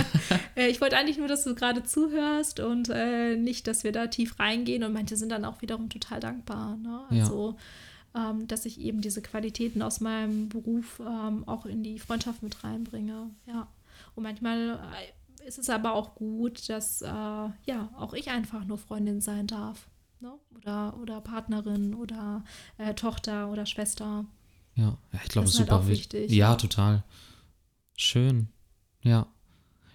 äh, 0.54 0.68
ich 0.68 0.80
wollte 0.80 0.96
eigentlich 0.96 1.18
nur, 1.18 1.26
dass 1.26 1.42
du 1.42 1.56
gerade 1.56 1.82
zuhörst 1.82 2.60
und 2.60 2.88
äh, 2.90 3.34
nicht, 3.34 3.66
dass 3.66 3.82
wir 3.82 3.90
da 3.90 4.06
tief 4.06 4.38
reingehen. 4.38 4.84
Und 4.84 4.92
manche 4.92 5.16
sind 5.16 5.30
dann 5.30 5.44
auch 5.44 5.62
wiederum 5.62 5.90
total 5.90 6.20
dankbar. 6.20 6.76
Ne? 6.76 7.00
Also, 7.10 7.56
ja. 8.14 8.30
ähm, 8.30 8.46
dass 8.46 8.66
ich 8.66 8.80
eben 8.80 9.00
diese 9.00 9.20
Qualitäten 9.20 9.82
aus 9.82 9.98
meinem 9.98 10.48
Beruf 10.48 11.00
ähm, 11.00 11.42
auch 11.48 11.66
in 11.66 11.82
die 11.82 11.98
Freundschaft 11.98 12.44
mit 12.44 12.62
reinbringe. 12.62 13.30
Ja. 13.48 13.66
Und 14.14 14.22
manchmal 14.22 14.78
äh, 14.94 15.17
ist 15.48 15.58
es 15.58 15.70
aber 15.70 15.94
auch 15.94 16.14
gut, 16.14 16.68
dass 16.68 17.02
äh, 17.02 17.06
ja 17.06 17.90
auch 17.96 18.12
ich 18.12 18.28
einfach 18.28 18.64
nur 18.64 18.78
Freundin 18.78 19.20
sein 19.20 19.46
darf. 19.46 19.88
Ne? 20.20 20.32
Oder, 20.56 20.96
oder 21.00 21.20
Partnerin 21.20 21.94
oder 21.94 22.44
äh, 22.76 22.94
Tochter 22.94 23.50
oder 23.50 23.64
Schwester. 23.66 24.26
Ja, 24.74 24.98
ja 25.12 25.20
ich 25.24 25.30
glaube, 25.30 25.46
das 25.46 25.54
ist 25.54 25.60
halt 25.60 25.70
super 25.70 25.80
halt 25.80 25.88
wichtig. 25.88 26.30
Ja, 26.30 26.54
total. 26.54 27.02
Schön. 27.96 28.48
Ja. 29.02 29.26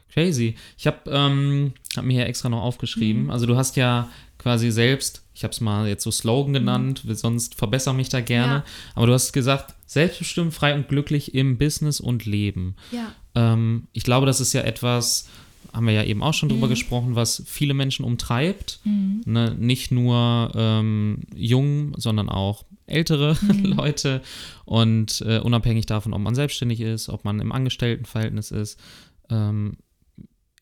Crazy. 0.10 0.56
Ich 0.78 0.88
habe 0.88 1.10
ähm, 1.10 1.74
hab 1.96 2.06
mir 2.06 2.14
hier 2.14 2.28
extra 2.28 2.50
noch 2.50 2.62
aufgeschrieben. 2.62 3.26
Mhm. 3.26 3.30
Also 3.32 3.46
du 3.46 3.56
hast 3.56 3.76
ja 3.76 4.10
quasi 4.38 4.72
selbst, 4.72 5.26
ich 5.34 5.44
habe 5.44 5.52
es 5.52 5.62
mal 5.62 5.88
jetzt 5.88 6.04
so 6.04 6.12
Slogan 6.12 6.52
mhm. 6.52 6.56
genannt, 6.56 7.06
mhm. 7.06 7.16
sonst 7.16 7.56
verbessere 7.56 7.94
mich 7.94 8.10
da 8.10 8.22
gerne. 8.22 8.56
Ja. 8.56 8.64
Aber 8.96 9.08
du 9.08 9.14
hast 9.14 9.34
gesagt, 9.34 9.74
selbstbestimmt, 9.86 10.54
frei 10.54 10.76
und 10.76 10.88
glücklich 10.88 11.34
im 11.34 11.58
Business 11.58 12.00
und 12.00 12.26
Leben. 12.26 12.76
Ja. 12.92 13.14
Ähm, 13.36 13.88
ich 13.94 14.04
glaube, 14.04 14.26
das 14.26 14.40
ist 14.40 14.54
ja 14.54 14.62
etwas, 14.62 15.30
haben 15.74 15.88
wir 15.88 15.94
ja 15.94 16.04
eben 16.04 16.22
auch 16.22 16.34
schon 16.34 16.50
drüber 16.50 16.68
mhm. 16.68 16.72
gesprochen, 16.72 17.16
was 17.16 17.44
viele 17.46 17.74
Menschen 17.74 18.06
umtreibt. 18.06 18.80
Mhm. 18.84 19.24
Ne? 19.26 19.56
Nicht 19.60 19.92
nur 19.92 20.52
ähm, 20.56 21.22
jung, 21.36 21.94
sondern 21.98 22.30
auch 22.30 22.64
ältere 22.86 23.36
mhm. 23.42 23.66
Leute. 23.66 24.22
Und 24.66 25.22
äh, 25.28 25.40
unabhängig 25.40 25.88
davon, 25.88 26.14
ob 26.14 26.22
man 26.22 26.36
selbstständig 26.36 26.80
ist, 26.80 27.10
ob 27.10 27.26
man 27.26 27.40
im 27.40 27.52
Angestelltenverhältnis 27.52 28.52
ist, 28.52 28.80
ähm, 29.30 29.78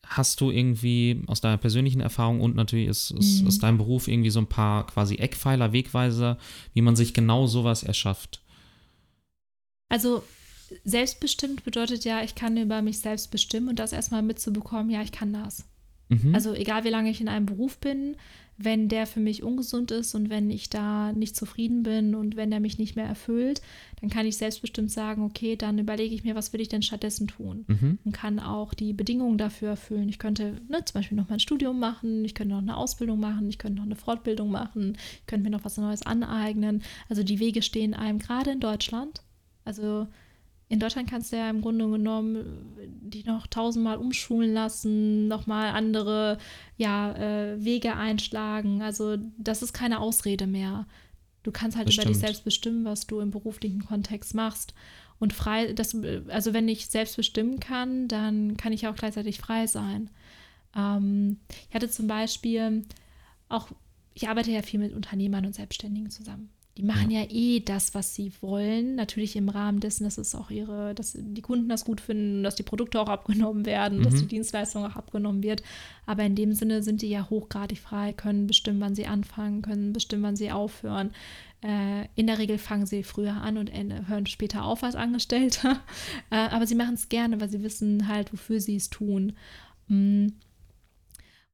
hast 0.04 0.40
du 0.40 0.50
irgendwie 0.50 1.22
aus 1.26 1.40
deiner 1.40 1.58
persönlichen 1.58 2.00
Erfahrung 2.00 2.40
und 2.40 2.54
natürlich 2.56 2.88
ist, 2.88 3.12
ist, 3.12 3.46
aus 3.46 3.58
deinem 3.58 3.78
Beruf 3.78 4.08
irgendwie 4.08 4.30
so 4.30 4.40
ein 4.40 4.46
paar 4.46 4.86
quasi 4.86 5.16
Eckpfeiler, 5.16 5.72
Wegweiser, 5.72 6.38
wie 6.74 6.82
man 6.82 6.96
sich 6.96 7.14
genau 7.14 7.46
sowas 7.46 7.82
erschafft? 7.82 8.42
Also 9.88 10.22
selbstbestimmt 10.84 11.64
bedeutet 11.64 12.04
ja, 12.04 12.22
ich 12.22 12.34
kann 12.34 12.56
über 12.56 12.82
mich 12.82 13.00
selbst 13.00 13.30
bestimmen 13.30 13.68
und 13.68 13.78
das 13.78 13.92
erstmal 13.92 14.22
mitzubekommen, 14.22 14.90
ja, 14.90 15.02
ich 15.02 15.12
kann 15.12 15.32
das. 15.32 15.64
Mhm. 16.08 16.34
Also 16.34 16.54
egal 16.54 16.84
wie 16.84 16.90
lange 16.90 17.10
ich 17.10 17.20
in 17.20 17.28
einem 17.28 17.46
Beruf 17.46 17.78
bin, 17.78 18.16
wenn 18.58 18.88
der 18.88 19.06
für 19.06 19.20
mich 19.20 19.42
ungesund 19.42 19.90
ist 19.90 20.14
und 20.14 20.30
wenn 20.30 20.50
ich 20.50 20.68
da 20.70 21.12
nicht 21.12 21.34
zufrieden 21.36 21.82
bin 21.82 22.14
und 22.14 22.36
wenn 22.36 22.50
der 22.50 22.60
mich 22.60 22.78
nicht 22.78 22.96
mehr 22.96 23.06
erfüllt, 23.06 23.62
dann 24.00 24.10
kann 24.10 24.26
ich 24.26 24.36
selbstbestimmt 24.36 24.90
sagen, 24.90 25.24
okay, 25.24 25.56
dann 25.56 25.78
überlege 25.78 26.14
ich 26.14 26.22
mir, 26.22 26.34
was 26.34 26.52
will 26.52 26.60
ich 26.60 26.68
denn 26.68 26.82
stattdessen 26.82 27.26
tun? 27.26 27.64
Mhm. 27.66 27.98
Und 28.04 28.12
kann 28.12 28.38
auch 28.38 28.74
die 28.74 28.92
Bedingungen 28.92 29.38
dafür 29.38 29.70
erfüllen. 29.70 30.08
Ich 30.08 30.18
könnte 30.18 30.60
ne, 30.68 30.84
zum 30.84 31.00
Beispiel 31.00 31.16
noch 31.16 31.28
mein 31.28 31.40
Studium 31.40 31.78
machen, 31.78 32.24
ich 32.24 32.34
könnte 32.34 32.54
noch 32.54 32.62
eine 32.62 32.76
Ausbildung 32.76 33.20
machen, 33.20 33.48
ich 33.48 33.58
könnte 33.58 33.78
noch 33.78 33.86
eine 33.86 33.96
Fortbildung 33.96 34.50
machen, 34.50 34.96
ich 35.20 35.26
könnte 35.26 35.44
mir 35.44 35.56
noch 35.56 35.64
was 35.64 35.78
Neues 35.78 36.02
aneignen. 36.02 36.82
Also 37.08 37.22
die 37.22 37.40
Wege 37.40 37.62
stehen 37.62 37.94
einem 37.94 38.18
gerade 38.18 38.52
in 38.52 38.60
Deutschland. 38.60 39.22
Also 39.64 40.06
in 40.72 40.80
Deutschland 40.80 41.10
kannst 41.10 41.32
du 41.32 41.36
ja 41.36 41.50
im 41.50 41.60
Grunde 41.60 41.86
genommen 41.90 42.78
die 43.02 43.24
noch 43.24 43.46
tausendmal 43.46 43.98
umschulen 43.98 44.54
lassen, 44.54 45.28
nochmal 45.28 45.68
andere 45.68 46.38
ja, 46.78 47.12
äh, 47.12 47.62
Wege 47.62 47.94
einschlagen. 47.94 48.80
Also 48.80 49.18
das 49.36 49.62
ist 49.62 49.74
keine 49.74 50.00
Ausrede 50.00 50.46
mehr. 50.46 50.86
Du 51.42 51.52
kannst 51.52 51.76
halt 51.76 51.88
das 51.88 51.94
über 51.94 52.04
stimmt. 52.04 52.16
dich 52.16 52.20
selbst 52.22 52.44
bestimmen, 52.44 52.86
was 52.86 53.06
du 53.06 53.20
im 53.20 53.30
beruflichen 53.30 53.84
Kontext 53.84 54.34
machst. 54.34 54.72
Und 55.18 55.34
frei, 55.34 55.74
das, 55.74 55.94
also 56.28 56.54
wenn 56.54 56.66
ich 56.68 56.86
selbst 56.86 57.16
bestimmen 57.16 57.60
kann, 57.60 58.08
dann 58.08 58.56
kann 58.56 58.72
ich 58.72 58.86
auch 58.86 58.96
gleichzeitig 58.96 59.38
frei 59.38 59.66
sein. 59.66 60.08
Ähm, 60.74 61.38
ich 61.68 61.74
hatte 61.74 61.90
zum 61.90 62.06
Beispiel 62.06 62.86
auch 63.50 63.68
ich 64.14 64.28
arbeite 64.28 64.50
ja 64.50 64.62
viel 64.62 64.80
mit 64.80 64.92
Unternehmern 64.94 65.46
und 65.46 65.54
Selbstständigen 65.54 66.10
zusammen. 66.10 66.50
Die 66.78 66.82
machen 66.82 67.10
ja. 67.10 67.20
ja. 67.20 67.26
eh 67.30 67.60
das, 67.60 67.94
was 67.94 68.14
sie 68.14 68.32
wollen. 68.40 68.94
Natürlich 68.94 69.36
im 69.36 69.50
Rahmen 69.50 69.80
dessen, 69.80 70.04
dass 70.04 70.16
es 70.16 70.34
auch 70.34 70.50
ihre, 70.50 70.94
dass 70.94 71.16
die 71.18 71.42
Kunden 71.42 71.68
das 71.68 71.84
gut 71.84 72.00
finden, 72.00 72.42
dass 72.42 72.54
die 72.54 72.62
Produkte 72.62 72.98
auch 73.00 73.08
abgenommen 73.08 73.66
werden, 73.66 73.98
mhm. 73.98 74.04
dass 74.04 74.14
die 74.14 74.26
Dienstleistung 74.26 74.84
auch 74.84 74.96
abgenommen 74.96 75.42
wird. 75.42 75.62
Aber 76.06 76.24
in 76.24 76.34
dem 76.34 76.54
Sinne 76.54 76.82
sind 76.82 77.02
die 77.02 77.10
ja 77.10 77.28
hochgradig 77.28 77.78
frei, 77.78 78.14
können 78.14 78.46
bestimmen, 78.46 78.80
wann 78.80 78.94
sie 78.94 79.06
anfangen, 79.06 79.60
können 79.60 79.92
bestimmen, 79.92 80.22
wann 80.22 80.36
sie 80.36 80.50
aufhören. 80.50 81.10
Äh, 81.62 82.06
in 82.14 82.26
der 82.26 82.38
Regel 82.38 82.56
fangen 82.56 82.86
sie 82.86 83.02
früher 83.02 83.34
an 83.34 83.58
und 83.58 83.70
hören 84.08 84.26
später 84.26 84.64
auf 84.64 84.82
als 84.82 84.96
Angestellte. 84.96 85.78
äh, 86.30 86.36
aber 86.36 86.66
sie 86.66 86.74
machen 86.74 86.94
es 86.94 87.10
gerne, 87.10 87.40
weil 87.40 87.50
sie 87.50 87.62
wissen 87.62 88.08
halt, 88.08 88.32
wofür 88.32 88.60
sie 88.60 88.76
es 88.76 88.88
tun. 88.88 89.34
Mhm. 89.88 90.32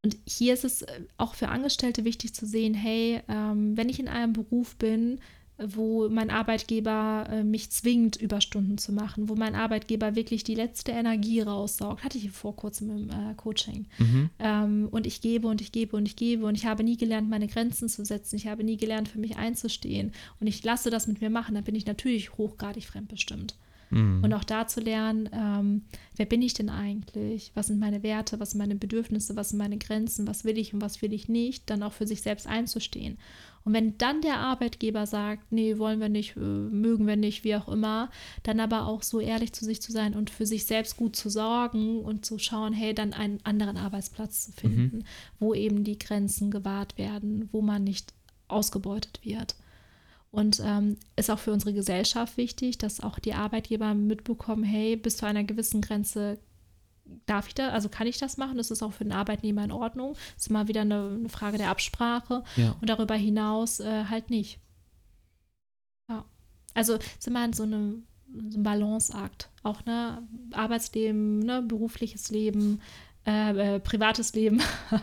Und 0.04 0.16
hier 0.26 0.54
ist 0.54 0.64
es 0.64 0.82
äh, 0.82 1.00
auch 1.16 1.34
für 1.34 1.48
Angestellte 1.48 2.04
wichtig 2.04 2.34
zu 2.34 2.46
sehen, 2.46 2.74
hey, 2.74 3.20
ähm, 3.28 3.76
wenn 3.76 3.88
ich 3.88 3.98
in 3.98 4.08
einem 4.08 4.32
Beruf 4.32 4.76
bin, 4.76 5.20
wo 5.60 6.08
mein 6.08 6.30
Arbeitgeber 6.30 7.26
äh, 7.30 7.42
mich 7.42 7.70
zwingt, 7.70 8.16
Überstunden 8.16 8.78
zu 8.78 8.92
machen, 8.92 9.28
wo 9.28 9.34
mein 9.34 9.56
Arbeitgeber 9.56 10.14
wirklich 10.14 10.44
die 10.44 10.54
letzte 10.54 10.92
Energie 10.92 11.40
raussaugt. 11.40 12.04
Hatte 12.04 12.16
ich 12.16 12.30
vor 12.30 12.54
kurzem 12.54 12.90
im 12.90 13.10
äh, 13.10 13.34
Coaching. 13.34 13.86
Mhm. 13.98 14.30
Ähm, 14.38 14.88
und 14.90 15.04
ich 15.06 15.20
gebe 15.20 15.48
und 15.48 15.60
ich 15.60 15.72
gebe 15.72 15.96
und 15.96 16.06
ich 16.06 16.14
gebe 16.14 16.46
und 16.46 16.54
ich 16.54 16.66
habe 16.66 16.84
nie 16.84 16.96
gelernt, 16.96 17.28
meine 17.28 17.48
Grenzen 17.48 17.88
zu 17.88 18.04
setzen. 18.04 18.36
Ich 18.36 18.46
habe 18.46 18.62
nie 18.62 18.76
gelernt, 18.76 19.08
für 19.08 19.18
mich 19.18 19.36
einzustehen. 19.36 20.12
Und 20.38 20.46
ich 20.46 20.62
lasse 20.62 20.90
das 20.90 21.08
mit 21.08 21.20
mir 21.20 21.30
machen, 21.30 21.56
dann 21.56 21.64
bin 21.64 21.74
ich 21.74 21.86
natürlich 21.86 22.38
hochgradig 22.38 22.86
fremdbestimmt. 22.86 23.56
Mhm. 23.90 24.22
Und 24.22 24.32
auch 24.32 24.44
da 24.44 24.66
zu 24.66 24.80
lernen, 24.80 25.28
ähm, 25.32 25.82
wer 26.16 26.26
bin 26.26 26.42
ich 26.42 26.54
denn 26.54 26.68
eigentlich? 26.68 27.52
Was 27.54 27.68
sind 27.68 27.78
meine 27.78 28.02
Werte? 28.02 28.40
Was 28.40 28.50
sind 28.50 28.58
meine 28.58 28.74
Bedürfnisse? 28.74 29.36
Was 29.36 29.50
sind 29.50 29.58
meine 29.58 29.78
Grenzen? 29.78 30.26
Was 30.26 30.44
will 30.44 30.58
ich 30.58 30.74
und 30.74 30.80
was 30.80 31.02
will 31.02 31.12
ich 31.12 31.28
nicht? 31.28 31.68
Dann 31.70 31.82
auch 31.82 31.92
für 31.92 32.06
sich 32.06 32.22
selbst 32.22 32.46
einzustehen. 32.46 33.18
Und 33.64 33.74
wenn 33.74 33.98
dann 33.98 34.22
der 34.22 34.38
Arbeitgeber 34.38 35.06
sagt, 35.06 35.52
nee, 35.52 35.78
wollen 35.78 36.00
wir 36.00 36.08
nicht, 36.08 36.36
äh, 36.36 36.40
mögen 36.40 37.06
wir 37.06 37.16
nicht, 37.16 37.44
wie 37.44 37.54
auch 37.54 37.68
immer, 37.68 38.10
dann 38.42 38.60
aber 38.60 38.86
auch 38.86 39.02
so 39.02 39.20
ehrlich 39.20 39.52
zu 39.52 39.64
sich 39.64 39.82
zu 39.82 39.92
sein 39.92 40.14
und 40.14 40.30
für 40.30 40.46
sich 40.46 40.64
selbst 40.64 40.96
gut 40.96 41.16
zu 41.16 41.28
sorgen 41.28 42.00
und 42.00 42.24
zu 42.24 42.38
schauen, 42.38 42.72
hey, 42.72 42.94
dann 42.94 43.12
einen 43.12 43.40
anderen 43.44 43.76
Arbeitsplatz 43.76 44.46
zu 44.46 44.52
finden, 44.52 44.98
mhm. 44.98 45.04
wo 45.38 45.54
eben 45.54 45.84
die 45.84 45.98
Grenzen 45.98 46.50
gewahrt 46.50 46.96
werden, 46.96 47.48
wo 47.52 47.60
man 47.60 47.84
nicht 47.84 48.14
ausgebeutet 48.48 49.20
wird. 49.22 49.54
Und 50.30 50.60
ähm, 50.62 50.98
ist 51.16 51.30
auch 51.30 51.38
für 51.38 51.52
unsere 51.52 51.72
Gesellschaft 51.72 52.36
wichtig, 52.36 52.76
dass 52.76 53.00
auch 53.00 53.18
die 53.18 53.32
Arbeitgeber 53.32 53.94
mitbekommen, 53.94 54.62
hey, 54.62 54.96
bis 54.96 55.16
zu 55.16 55.26
einer 55.26 55.44
gewissen 55.44 55.80
Grenze 55.80 56.38
darf 57.26 57.48
ich 57.48 57.54
da, 57.54 57.70
also 57.70 57.88
kann 57.88 58.06
ich 58.06 58.18
das 58.18 58.36
machen? 58.36 58.58
Das 58.58 58.70
ist 58.70 58.82
auch 58.82 58.92
für 58.92 59.04
den 59.04 59.12
Arbeitnehmer 59.12 59.64
in 59.64 59.72
Ordnung. 59.72 60.14
Das 60.34 60.44
ist 60.44 60.50
mal 60.50 60.68
wieder 60.68 60.82
eine, 60.82 61.16
eine 61.18 61.28
Frage 61.28 61.58
der 61.58 61.70
Absprache. 61.70 62.44
Ja. 62.56 62.76
Und 62.80 62.90
darüber 62.90 63.14
hinaus 63.14 63.80
äh, 63.80 64.04
halt 64.04 64.30
nicht. 64.30 64.58
Ja. 66.08 66.24
Also 66.74 66.94
es 66.94 67.04
ist 67.20 67.28
immer 67.28 67.52
so, 67.54 67.62
eine, 67.62 68.02
so 68.50 68.58
ein 68.58 68.62
Balanceakt. 68.62 69.48
Auch 69.62 69.84
ne, 69.84 70.22
Arbeitsleben, 70.52 71.40
ne, 71.40 71.62
berufliches 71.62 72.30
Leben, 72.30 72.80
äh, 73.28 73.74
äh, 73.76 73.80
privates 73.80 74.32
Leben. 74.32 74.62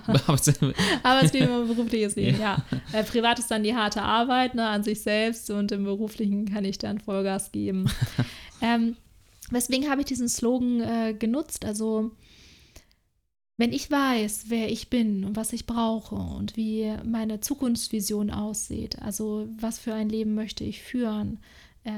Arbeitsleben 1.03 1.51
und 1.51 1.67
berufliches 1.67 2.15
Leben, 2.15 2.39
ja. 2.39 2.57
ja. 2.71 2.99
Äh, 2.99 3.03
privat 3.03 3.37
ist 3.37 3.51
dann 3.51 3.61
die 3.61 3.75
harte 3.75 4.01
Arbeit 4.01 4.55
ne, 4.55 4.67
an 4.67 4.83
sich 4.83 5.01
selbst 5.01 5.51
und 5.51 5.71
im 5.71 5.83
beruflichen 5.83 6.45
kann 6.45 6.65
ich 6.65 6.79
dann 6.79 6.99
Vollgas 6.99 7.51
geben. 7.51 7.85
ähm, 8.61 8.95
weswegen 9.51 9.91
habe 9.91 10.01
ich 10.01 10.07
diesen 10.07 10.27
Slogan 10.27 10.81
äh, 10.81 11.13
genutzt? 11.13 11.65
Also, 11.65 12.13
wenn 13.57 13.71
ich 13.71 13.91
weiß, 13.91 14.45
wer 14.47 14.71
ich 14.71 14.89
bin 14.89 15.23
und 15.23 15.35
was 15.35 15.53
ich 15.53 15.67
brauche 15.67 16.15
und 16.15 16.57
wie 16.57 16.91
meine 17.03 17.41
Zukunftsvision 17.41 18.31
aussieht, 18.31 18.99
also 19.03 19.47
was 19.59 19.77
für 19.77 19.93
ein 19.93 20.09
Leben 20.09 20.33
möchte 20.33 20.63
ich 20.63 20.81
führen, 20.81 21.37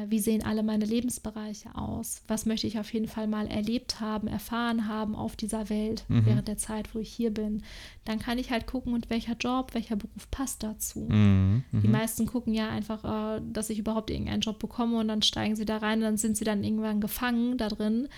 wie 0.08 0.20
sehen 0.20 0.44
alle 0.44 0.64
meine 0.64 0.86
Lebensbereiche 0.86 1.76
aus? 1.76 2.22
Was 2.28 2.46
möchte 2.46 2.68
ich 2.68 2.78
auf 2.78 2.92
jeden 2.94 3.08
Fall 3.08 3.28
mal 3.28 3.48
erlebt 3.48 4.02
haben, 4.02 4.28
erfahren 4.28 4.88
haben 4.88 5.16
auf 5.16 5.36
dieser 5.36 5.70
Welt 5.70 6.04
mhm. 6.10 6.26
während 6.26 6.48
der 6.48 6.58
Zeit, 6.58 6.94
wo 6.94 7.00
ich 7.00 7.10
hier 7.10 7.34
bin? 7.34 7.64
Dann 8.04 8.20
kann 8.20 8.38
ich 8.38 8.52
halt 8.52 8.68
gucken, 8.68 8.94
und 8.94 9.10
welcher 9.10 9.36
Job, 9.36 9.74
welcher 9.74 9.96
Beruf 9.96 10.30
passt 10.30 10.64
dazu. 10.64 11.08
Mhm. 11.10 11.64
Die 11.72 11.88
mhm. 11.88 11.92
meisten 11.92 12.26
gucken 12.26 12.54
ja 12.54 12.70
einfach, 12.70 13.38
äh, 13.38 13.42
dass 13.52 13.70
ich 13.70 13.80
überhaupt 13.80 14.10
irgendeinen 14.10 14.42
Job 14.42 14.60
bekomme 14.60 15.00
und 15.00 15.08
dann 15.08 15.22
steigen 15.22 15.56
sie 15.56 15.66
da 15.66 15.78
rein 15.78 16.00
und 16.00 16.06
dann 16.06 16.18
sind 16.18 16.36
sie 16.36 16.46
dann 16.46 16.64
irgendwann 16.64 17.00
gefangen 17.00 17.58
da 17.58 17.70
drin. 17.70 18.10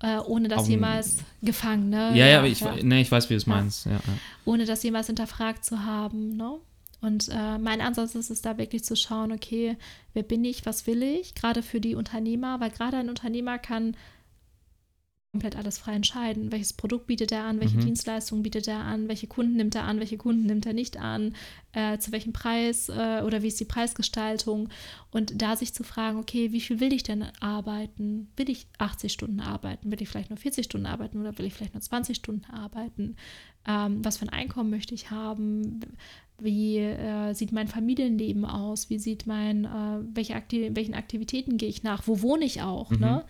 Äh, 0.00 0.18
ohne 0.18 0.46
dass 0.46 0.64
um, 0.64 0.70
jemals 0.70 1.18
gefangen, 1.42 1.90
ne? 1.90 2.10
Ja, 2.14 2.26
ja, 2.26 2.26
ja 2.26 2.44
ich, 2.44 2.60
ja. 2.60 2.76
Nee, 2.82 3.00
ich 3.00 3.10
weiß, 3.10 3.28
wie 3.30 3.34
du 3.34 3.38
es 3.38 3.46
meinst. 3.46 3.86
Ja. 3.86 3.98
Ohne 4.44 4.64
das 4.64 4.82
jemals 4.84 5.08
hinterfragt 5.08 5.64
zu 5.64 5.84
haben, 5.84 6.36
ne? 6.36 6.58
Und 7.00 7.28
äh, 7.28 7.58
mein 7.58 7.80
Ansatz 7.80 8.14
ist 8.14 8.30
es 8.30 8.42
da 8.42 8.58
wirklich 8.58 8.84
zu 8.84 8.96
schauen, 8.96 9.32
okay, 9.32 9.76
wer 10.14 10.22
bin 10.24 10.44
ich, 10.44 10.66
was 10.66 10.86
will 10.86 11.02
ich, 11.02 11.34
gerade 11.34 11.62
für 11.62 11.80
die 11.80 11.94
Unternehmer, 11.94 12.60
weil 12.60 12.70
gerade 12.70 12.96
ein 12.96 13.08
Unternehmer 13.08 13.58
kann 13.58 13.96
komplett 15.32 15.56
alles 15.56 15.78
frei 15.78 15.94
entscheiden. 15.94 16.50
Welches 16.50 16.72
Produkt 16.72 17.06
bietet 17.06 17.32
er 17.32 17.44
an, 17.44 17.60
welche 17.60 17.76
mhm. 17.76 17.82
Dienstleistungen 17.82 18.42
bietet 18.42 18.66
er 18.66 18.80
an, 18.80 19.08
welche 19.08 19.26
Kunden 19.26 19.56
nimmt 19.56 19.74
er 19.74 19.84
an, 19.84 20.00
welche 20.00 20.16
Kunden 20.16 20.46
nimmt 20.46 20.64
er 20.64 20.72
nicht 20.72 20.96
an, 20.96 21.34
äh, 21.72 21.98
zu 21.98 22.12
welchem 22.12 22.32
Preis 22.32 22.88
äh, 22.88 23.22
oder 23.24 23.42
wie 23.42 23.48
ist 23.48 23.60
die 23.60 23.66
Preisgestaltung. 23.66 24.70
Und 25.10 25.40
da 25.40 25.54
sich 25.54 25.74
zu 25.74 25.84
fragen, 25.84 26.18
okay, 26.18 26.52
wie 26.52 26.60
viel 26.62 26.80
will 26.80 26.94
ich 26.94 27.02
denn 27.02 27.26
arbeiten? 27.40 28.32
Will 28.36 28.48
ich 28.48 28.68
80 28.78 29.12
Stunden 29.12 29.40
arbeiten? 29.40 29.90
Will 29.90 30.00
ich 30.00 30.08
vielleicht 30.08 30.30
nur 30.30 30.38
40 30.38 30.64
Stunden 30.64 30.86
arbeiten 30.86 31.20
oder 31.20 31.36
will 31.38 31.46
ich 31.46 31.54
vielleicht 31.54 31.74
nur 31.74 31.82
20 31.82 32.16
Stunden 32.16 32.46
arbeiten? 32.50 33.16
Ähm, 33.66 34.02
was 34.02 34.16
für 34.16 34.24
ein 34.24 34.30
Einkommen 34.30 34.70
möchte 34.70 34.94
ich 34.94 35.10
haben? 35.10 35.80
Wie 36.40 36.78
äh, 36.78 37.34
sieht 37.34 37.52
mein 37.52 37.68
Familienleben 37.68 38.44
aus? 38.44 38.90
Wie 38.90 38.98
sieht 38.98 39.26
mein, 39.26 39.64
äh, 39.64 40.00
welche 40.14 40.34
Aktiv 40.34 40.70
welchen 40.74 40.94
Aktivitäten 40.94 41.56
gehe 41.56 41.68
ich 41.68 41.82
nach? 41.82 42.06
Wo 42.06 42.22
wohne 42.22 42.44
ich 42.44 42.62
auch? 42.62 42.90
Ne? 42.90 42.96
Mhm. 42.96 43.02
Ne? 43.02 43.24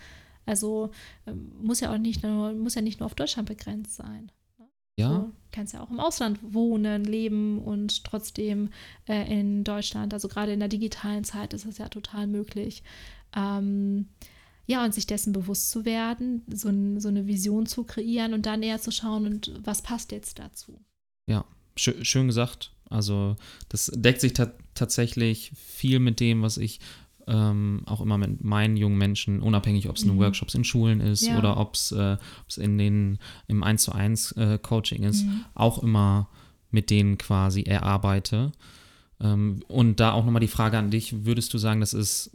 Also 0.46 0.90
äh, 1.26 1.32
muss 1.32 1.80
ja 1.80 1.92
auch 1.92 1.98
nicht 1.98 2.22
nur, 2.22 2.52
muss 2.52 2.74
ja 2.74 2.82
nicht 2.82 3.00
nur 3.00 3.06
auf 3.06 3.14
Deutschland 3.14 3.48
begrenzt 3.48 3.96
sein. 3.96 4.32
Ne? 4.58 4.66
Ja. 4.98 5.18
Du 5.18 5.32
kannst 5.52 5.74
ja 5.74 5.82
auch 5.82 5.90
im 5.90 6.00
Ausland 6.00 6.38
wohnen, 6.42 7.04
leben 7.04 7.58
und 7.58 8.04
trotzdem 8.04 8.70
äh, 9.06 9.30
in 9.30 9.64
Deutschland, 9.64 10.14
also 10.14 10.28
gerade 10.28 10.52
in 10.52 10.60
der 10.60 10.68
digitalen 10.68 11.24
Zeit 11.24 11.52
ist 11.52 11.66
das 11.66 11.78
ja 11.78 11.88
total 11.88 12.26
möglich. 12.26 12.82
Ähm, 13.36 14.08
ja, 14.66 14.84
und 14.84 14.92
sich 14.92 15.06
dessen 15.06 15.32
bewusst 15.32 15.70
zu 15.70 15.84
werden, 15.86 16.42
so, 16.46 16.68
ein, 16.68 17.00
so, 17.00 17.08
eine 17.08 17.26
Vision 17.26 17.66
zu 17.66 17.84
kreieren 17.84 18.34
und 18.34 18.44
dann 18.44 18.62
eher 18.62 18.80
zu 18.80 18.90
schauen, 18.90 19.26
und 19.26 19.52
was 19.64 19.80
passt 19.80 20.12
jetzt 20.12 20.38
dazu. 20.38 20.78
Ja, 21.26 21.46
schön, 21.76 22.04
schön 22.04 22.26
gesagt. 22.26 22.72
Also 22.90 23.36
das 23.68 23.90
deckt 23.94 24.20
sich 24.20 24.32
ta 24.32 24.52
tatsächlich 24.74 25.52
viel 25.56 25.98
mit 25.98 26.20
dem, 26.20 26.42
was 26.42 26.56
ich 26.56 26.80
ähm, 27.26 27.82
auch 27.86 28.00
immer 28.00 28.16
mit 28.16 28.42
meinen 28.42 28.76
jungen 28.76 28.96
Menschen, 28.96 29.40
unabhängig, 29.40 29.88
ob 29.88 29.96
es 29.96 30.04
mhm. 30.04 30.12
in 30.12 30.18
Workshops 30.18 30.54
in 30.54 30.64
Schulen 30.64 31.00
ist 31.00 31.26
ja. 31.26 31.38
oder 31.38 31.58
ob 31.58 31.74
es 31.74 31.92
äh, 31.92 32.16
in 32.56 32.78
den 32.78 33.18
im 33.48 33.62
1 33.62 33.82
zu 33.82 33.92
1 33.92 34.32
äh, 34.32 34.58
Coaching 34.62 35.02
ist, 35.02 35.24
mhm. 35.24 35.44
auch 35.54 35.82
immer 35.82 36.28
mit 36.70 36.90
denen 36.90 37.18
quasi 37.18 37.62
erarbeite. 37.62 38.52
Ähm, 39.20 39.62
und 39.68 40.00
da 40.00 40.12
auch 40.12 40.24
nochmal 40.24 40.40
die 40.40 40.48
Frage 40.48 40.78
an 40.78 40.90
dich, 40.90 41.24
würdest 41.24 41.52
du 41.52 41.58
sagen, 41.58 41.80
das 41.80 41.92
ist 41.92 42.30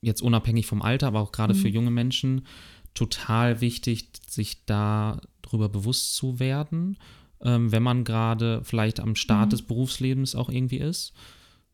jetzt 0.00 0.22
unabhängig 0.22 0.66
vom 0.66 0.82
Alter, 0.82 1.08
aber 1.08 1.20
auch 1.20 1.32
gerade 1.32 1.54
mhm. 1.54 1.58
für 1.58 1.68
junge 1.68 1.90
Menschen 1.90 2.46
total 2.94 3.60
wichtig, 3.60 4.08
sich 4.28 4.64
da 4.64 5.20
darüber 5.42 5.68
bewusst 5.68 6.14
zu 6.14 6.38
werden, 6.38 6.96
ähm, 7.42 7.72
wenn 7.72 7.82
man 7.82 8.04
gerade 8.04 8.60
vielleicht 8.64 9.00
am 9.00 9.16
Start 9.16 9.46
mhm. 9.46 9.50
des 9.50 9.62
Berufslebens 9.62 10.34
auch 10.34 10.48
irgendwie 10.48 10.78
ist, 10.78 11.12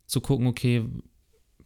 zu 0.07 0.21
gucken, 0.21 0.47
okay, 0.47 0.85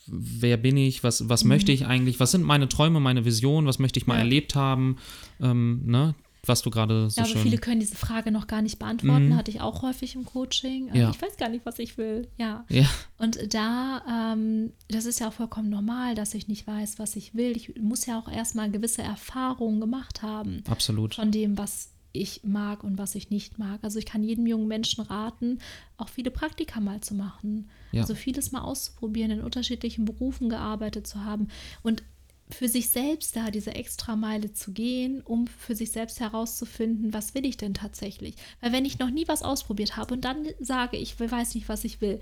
wer 0.07 0.57
bin 0.57 0.77
ich, 0.77 1.03
was, 1.03 1.29
was 1.29 1.45
mhm. 1.45 1.49
möchte 1.49 1.73
ich 1.73 1.87
eigentlich, 1.87 2.21
was 2.21 2.31
sind 2.31 2.43
meine 2.43 2.69
Träume, 2.69 3.01
meine 3.01 3.25
Visionen, 3.25 3.67
was 3.67 3.79
möchte 3.79 3.99
ich 3.99 4.07
mal 4.07 4.15
ja. 4.15 4.21
erlebt 4.21 4.55
haben, 4.55 4.97
ähm, 5.41 5.83
ne? 5.85 6.15
was 6.49 6.63
du 6.63 6.71
gerade 6.71 7.11
so 7.11 7.21
ja, 7.21 7.27
aber 7.29 7.41
viele 7.41 7.59
können 7.59 7.81
diese 7.81 7.97
Frage 7.97 8.31
noch 8.31 8.47
gar 8.47 8.63
nicht 8.63 8.79
beantworten, 8.79 9.29
mhm. 9.29 9.37
hatte 9.37 9.51
ich 9.51 9.61
auch 9.61 9.83
häufig 9.83 10.15
im 10.15 10.25
Coaching. 10.25 10.95
Ja. 10.95 11.11
Ich 11.11 11.21
weiß 11.21 11.37
gar 11.37 11.49
nicht, 11.49 11.65
was 11.67 11.79
ich 11.79 11.97
will. 11.99 12.29
Ja. 12.37 12.65
ja. 12.69 12.89
Und 13.19 13.55
da, 13.55 14.33
ähm, 14.35 14.73
das 14.89 15.07
ist 15.07 15.21
ja 15.21 15.29
auch 15.29 15.33
vollkommen 15.33 15.71
normal, 15.71 16.15
dass 16.15 16.35
ich 16.35 16.49
nicht 16.49 16.67
weiß, 16.67 16.99
was 16.99 17.17
ich 17.17 17.35
will. 17.35 17.57
Ich 17.57 17.75
muss 17.81 18.07
ja 18.07 18.19
auch 18.19 18.31
erstmal 18.31 18.71
gewisse 18.71 19.03
Erfahrungen 19.03 19.81
gemacht 19.81 20.23
haben. 20.23 20.63
Absolut. 20.69 21.15
Von 21.15 21.31
dem, 21.31 21.57
was 21.59 21.94
ich 22.15 22.45
mag 22.45 22.85
und 22.85 22.97
was 22.97 23.15
ich 23.15 23.29
nicht 23.29 23.59
mag. 23.59 23.81
Also 23.83 23.99
ich 23.99 24.07
kann 24.07 24.23
jedem 24.23 24.47
jungen 24.47 24.69
Menschen 24.69 25.05
raten, 25.05 25.59
auch 25.99 26.09
viele 26.09 26.31
Praktika 26.31 26.81
mal 26.81 27.01
zu 27.01 27.15
machen. 27.15 27.69
Ja. 27.93 28.03
Also 28.03 28.15
vieles 28.15 28.53
mal 28.53 28.63
auszuprobieren, 28.63 29.31
in 29.31 29.41
unterschiedlichen 29.43 30.05
Berufen 30.07 30.49
gearbeitet 30.49 31.07
zu 31.07 31.25
haben 31.25 31.49
und 31.83 32.03
für 32.51 32.69
sich 32.69 32.91
selbst 32.91 33.37
da 33.37 33.51
diese 33.51 33.75
Extrameile 33.75 34.53
zu 34.53 34.73
gehen, 34.73 35.23
um 35.23 35.47
für 35.47 35.75
sich 35.75 35.91
selbst 35.91 36.21
herauszufinden, 36.21 37.13
was 37.13 37.35
will 37.35 37.45
ich 37.47 37.57
denn 37.57 37.75
tatsächlich? 37.75 38.37
Weil 38.61 38.73
wenn 38.73 38.85
ich 38.85 38.99
noch 38.99 39.11
nie 39.11 39.27
was 39.27 39.43
ausprobiert 39.43 39.97
habe 39.97 40.15
und 40.15 40.25
dann 40.25 40.47
sage, 40.61 40.97
ich 40.97 41.19
weiß 41.19 41.55
nicht, 41.55 41.69
was 41.69 41.85
ich 41.85 42.01
will, 42.01 42.21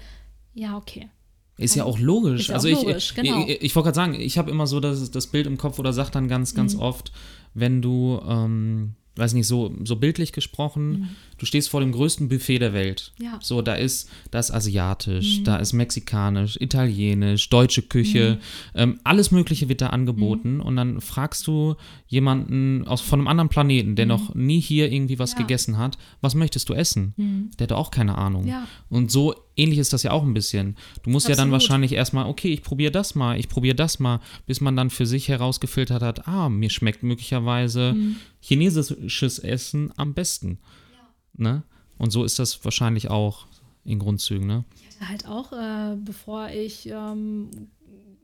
ja, 0.55 0.77
okay. 0.77 1.11
Ist 1.59 1.75
ja 1.75 1.85
auch 1.85 1.99
logisch. 1.99 2.49
Ja 2.49 2.55
also 2.55 2.69
auch 2.69 2.85
logisch, 2.85 3.11
ich, 3.11 3.15
genau. 3.17 3.43
ich, 3.43 3.57
ich, 3.57 3.63
ich 3.63 3.77
wollte 3.77 3.87
gerade 3.87 3.97
sagen, 3.97 4.15
ich 4.15 4.39
habe 4.39 4.51
immer 4.51 4.67
so 4.67 4.81
das, 4.81 5.11
das 5.11 5.27
Bild 5.27 5.47
im 5.47 5.59
Kopf 5.59 5.79
oder 5.79 5.93
sage 5.93 6.11
dann 6.13 6.29
ganz, 6.29 6.55
ganz 6.55 6.75
mhm. 6.75 6.81
oft, 6.81 7.13
wenn 7.53 7.83
du 7.83 8.21
ähm, 8.27 8.95
weiß 9.17 9.35
nicht, 9.35 9.47
so, 9.47 9.75
so 9.85 9.97
bildlich 9.97 10.33
gesprochen, 10.33 10.91
mhm. 10.91 11.09
du 11.39 11.45
stehst 11.45 11.69
vor 11.69 11.81
dem 11.81 11.93
größten 11.93 12.29
Buffet 12.29 12.59
der 12.59 12.73
Welt. 12.73 13.13
Ja. 13.21 13.39
So, 13.43 13.61
da 13.61 13.75
ist, 13.75 14.09
da 14.31 14.39
ist 14.39 14.51
asiatisch, 14.51 15.41
mhm. 15.41 15.45
da 15.45 15.57
ist 15.57 15.73
mexikanisch, 15.75 16.57
italienisch, 16.61 17.49
deutsche 17.51 17.83
Küche, 17.83 18.39
mhm. 18.75 18.81
ähm, 18.81 19.01
alles 19.05 19.31
Mögliche 19.31 19.69
wird 19.69 19.83
da 19.83 19.89
angeboten. 19.89 20.55
Mhm. 20.55 20.61
Und 20.61 20.77
dann 20.77 21.01
fragst 21.01 21.47
du 21.47 21.77
jemanden 22.07 22.87
aus, 22.87 23.03
von 23.03 23.21
einem 23.21 23.29
anderen 23.29 23.49
Planeten, 23.51 23.97
der 23.97 24.07
mhm. 24.07 24.11
noch 24.11 24.35
nie 24.35 24.61
hier 24.61 24.91
irgendwie 24.91 25.19
was 25.19 25.33
ja. 25.33 25.39
gegessen 25.39 25.77
hat, 25.77 25.99
was 26.21 26.35
möchtest 26.35 26.69
du 26.69 26.75
essen? 26.75 27.13
Mhm. 27.17 27.51
Der 27.59 27.65
hat 27.65 27.73
auch 27.73 27.91
keine 27.91 28.17
Ahnung. 28.17 28.47
Ja. 28.47 28.67
Und 28.89 29.11
so 29.11 29.35
ähnlich 29.57 29.79
ist 29.79 29.93
das 29.93 30.03
ja 30.03 30.11
auch 30.13 30.23
ein 30.23 30.35
bisschen. 30.35 30.77
Du 31.03 31.11
musst 31.11 31.27
Absolut. 31.27 31.39
ja 31.39 31.45
dann 31.45 31.53
wahrscheinlich 31.53 31.93
erstmal, 31.93 32.27
okay, 32.27 32.53
ich 32.53 32.63
probiere 32.63 32.93
das 32.93 33.15
mal, 33.15 33.39
ich 33.39 33.49
probiere 33.49 33.75
das 33.75 33.99
mal, 33.99 34.21
bis 34.47 34.61
man 34.61 34.77
dann 34.77 34.91
für 34.91 35.07
sich 35.07 35.29
herausgefiltert 35.29 36.03
hat, 36.03 36.29
ah, 36.29 36.49
mir 36.49 36.71
schmeckt 36.71 37.03
möglicherweise 37.03 37.95
mhm. 37.95 38.17
chinesisches 38.41 39.39
Essen 39.39 39.93
am 39.97 40.15
besten. 40.15 40.59
Ja. 40.93 41.51
Ne? 41.51 41.63
Und 41.99 42.11
so 42.11 42.25
ist 42.25 42.39
das 42.39 42.65
wahrscheinlich 42.65 43.11
auch 43.11 43.47
in 43.85 43.99
Grundzügen, 43.99 44.47
ne? 44.47 44.65
Ich 44.75 44.87
hatte 45.01 45.09
halt 45.09 45.27
auch, 45.27 45.53
äh, 45.53 45.97
bevor 45.97 46.49
ich 46.49 46.89
ähm, 46.89 47.51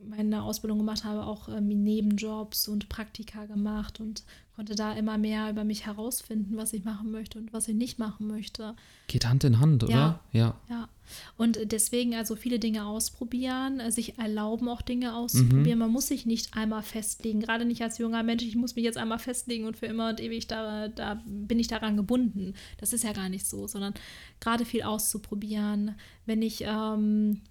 meine 0.09 0.43
Ausbildung 0.43 0.79
gemacht 0.79 1.05
habe, 1.05 1.25
auch 1.25 1.49
ähm, 1.49 1.69
Nebenjobs 1.69 2.69
und 2.69 2.89
Praktika 2.89 3.47
gemacht 3.47 4.01
und 4.01 4.25
konnte 4.59 4.75
da 4.75 4.93
immer 4.93 5.19
mehr 5.19 5.51
über 5.51 5.63
mich 5.63 5.87
herausfinden, 5.87 6.57
was 6.57 6.73
ich 6.73 6.83
machen 6.85 7.13
möchte 7.13 7.39
und 7.39 7.53
was 7.53 7.69
ich 7.69 7.77
nicht 7.77 8.01
machen 8.01 8.27
möchte. 8.27 8.75
Geht 9.07 9.25
Hand 9.25 9.45
in 9.45 9.61
Hand, 9.61 9.85
oder? 9.85 9.93
Ja. 9.93 10.21
Ja. 10.33 10.55
ja. 10.69 10.89
Und 11.37 11.59
deswegen 11.71 12.17
also 12.17 12.35
viele 12.35 12.59
Dinge 12.59 12.85
ausprobieren, 12.85 13.79
äh, 13.79 13.93
sich 13.93 14.19
erlauben 14.19 14.69
auch 14.69 14.83
Dinge 14.83 15.15
auszuprobieren. 15.15 15.79
Mhm. 15.79 15.85
Man 15.85 15.93
muss 15.93 16.09
sich 16.09 16.27
nicht 16.27 16.57
einmal 16.57 16.83
festlegen, 16.83 17.39
gerade 17.39 17.65
nicht 17.65 17.83
als 17.83 17.99
junger 17.99 18.25
Mensch, 18.25 18.43
ich 18.43 18.57
muss 18.57 18.75
mich 18.75 18.85
jetzt 18.85 18.99
einmal 18.99 19.21
festlegen 19.21 19.65
und 19.65 19.77
für 19.77 19.87
immer 19.87 20.11
und 20.11 20.21
ewig 20.21 20.49
da, 20.49 20.89
da 20.89 21.23
bin 21.25 21.61
ich 21.61 21.69
daran 21.69 21.97
gebunden. 21.97 22.55
Das 22.79 22.93
ist 22.93 23.05
ja 23.05 23.13
gar 23.13 23.29
nicht 23.29 23.47
so, 23.47 23.69
sondern 23.69 23.95
gerade 24.41 24.65
viel 24.65 24.83
auszuprobieren. 24.83 25.95
Wenn 26.27 26.43
ich 26.43 26.65
ähm, 26.67 27.43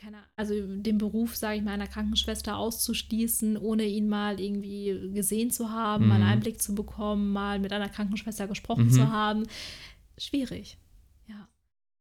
keine, 0.00 0.18
also 0.36 0.54
den 0.54 0.98
Beruf, 0.98 1.36
sage 1.36 1.58
ich 1.58 1.62
mal, 1.62 1.72
einer 1.72 1.86
Krankenschwester 1.86 2.56
auszuschließen, 2.56 3.56
ohne 3.56 3.84
ihn 3.84 4.08
mal 4.08 4.40
irgendwie 4.40 5.10
gesehen 5.12 5.50
zu 5.50 5.70
haben, 5.70 6.04
mhm. 6.04 6.08
mal 6.08 6.14
einen 6.16 6.24
Einblick 6.24 6.62
zu 6.62 6.74
bekommen, 6.74 7.32
mal 7.32 7.58
mit 7.58 7.72
einer 7.72 7.88
Krankenschwester 7.88 8.48
gesprochen 8.48 8.86
mhm. 8.86 8.92
zu 8.92 9.12
haben. 9.12 9.46
Schwierig. 10.16 10.78
Ja. 11.28 11.48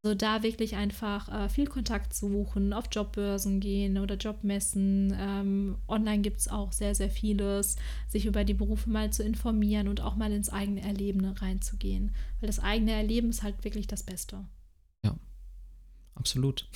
Also 0.02 0.16
da 0.16 0.44
wirklich 0.44 0.76
einfach 0.76 1.28
äh, 1.28 1.50
viel 1.50 1.68
Kontakt 1.68 2.14
suchen, 2.14 2.72
auf 2.72 2.86
Jobbörsen 2.90 3.60
gehen 3.60 3.98
oder 3.98 4.16
Jobmessen. 4.16 5.14
Ähm, 5.20 5.78
online 5.90 6.22
gibt 6.22 6.40
es 6.40 6.48
auch 6.48 6.72
sehr, 6.72 6.96
sehr 6.96 7.10
vieles, 7.10 7.76
sich 8.08 8.26
über 8.26 8.46
die 8.46 8.54
Berufe 8.54 8.90
mal 8.90 9.12
zu 9.12 9.24
informieren 9.24 9.90
und 9.90 10.00
auch 10.00 10.16
mal 10.16 10.32
ins 10.32 10.50
eigene 10.50 10.82
Erleben 10.82 11.26
reinzugehen. 11.26 12.16
Weil 12.40 12.48
das 12.48 12.60
eigene 12.60 12.94
Erleben 12.94 13.30
ist 13.30 13.44
halt 13.44 13.62
wirklich 13.66 13.88
das 13.88 14.04
Beste. 14.04 14.46
Ja, 15.04 15.16
absolut. 16.16 16.70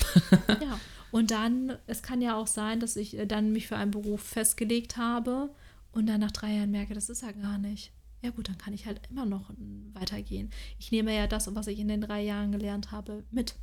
ja. 0.61 0.79
Und 1.13 1.29
dann, 1.29 1.77
es 1.85 2.01
kann 2.01 2.23
ja 2.23 2.35
auch 2.35 2.47
sein, 2.47 2.79
dass 2.79 2.95
ich 2.95 3.15
äh, 3.19 3.27
dann 3.27 3.51
mich 3.51 3.67
für 3.67 3.75
einen 3.75 3.91
Beruf 3.91 4.19
festgelegt 4.19 4.97
habe 4.97 5.51
und 5.91 6.07
dann 6.07 6.19
nach 6.19 6.31
drei 6.31 6.55
Jahren 6.55 6.71
merke, 6.71 6.95
das 6.95 7.07
ist 7.07 7.21
ja 7.21 7.31
gar 7.33 7.59
nicht. 7.59 7.91
Ja 8.23 8.31
gut, 8.31 8.49
dann 8.49 8.57
kann 8.57 8.73
ich 8.73 8.87
halt 8.87 8.99
immer 9.11 9.27
noch 9.27 9.51
weitergehen. 9.93 10.49
Ich 10.79 10.91
nehme 10.91 11.15
ja 11.15 11.27
das, 11.27 11.53
was 11.53 11.67
ich 11.67 11.77
in 11.77 11.87
den 11.87 12.01
drei 12.01 12.23
Jahren 12.23 12.51
gelernt 12.51 12.91
habe, 12.91 13.23
mit 13.29 13.53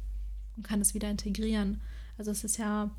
und 0.57 0.63
kann 0.63 0.81
es 0.81 0.95
wieder 0.95 1.11
integrieren. 1.11 1.81
Also 2.17 2.31
es 2.31 2.45
ist 2.45 2.57
ja 2.57 2.95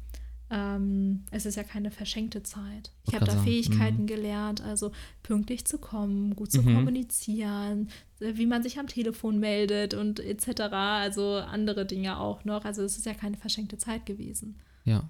ähm, 0.52 1.24
es 1.32 1.46
ist 1.46 1.56
ja 1.56 1.64
keine 1.64 1.92
verschenkte 1.92 2.44
Zeit. 2.44 2.92
Ich 3.08 3.16
habe 3.16 3.26
da 3.26 3.32
sagen. 3.32 3.46
Fähigkeiten 3.46 4.02
mhm. 4.02 4.08
gelernt, 4.08 4.62
also 4.62 4.92
pünktlich 5.24 5.64
zu 5.66 5.78
kommen, 5.78 6.36
gut 6.36 6.52
zu 6.52 6.62
mhm. 6.62 6.76
kommunizieren, 6.76 7.90
äh, 8.20 8.34
wie 8.36 8.46
man 8.46 8.62
sich 8.62 8.78
am 8.78 8.88
Telefon 8.88 9.40
meldet 9.40 9.94
und 9.94 10.20
etc. 10.20 10.62
Also 10.74 11.36
andere 11.36 11.86
Dinge 11.86 12.20
auch 12.20 12.44
noch. 12.44 12.66
Also 12.66 12.84
es 12.84 12.98
ist 12.98 13.06
ja 13.06 13.14
keine 13.14 13.38
verschenkte 13.38 13.78
Zeit 13.78 14.06
gewesen. 14.06 14.58
Ja. 14.84 15.10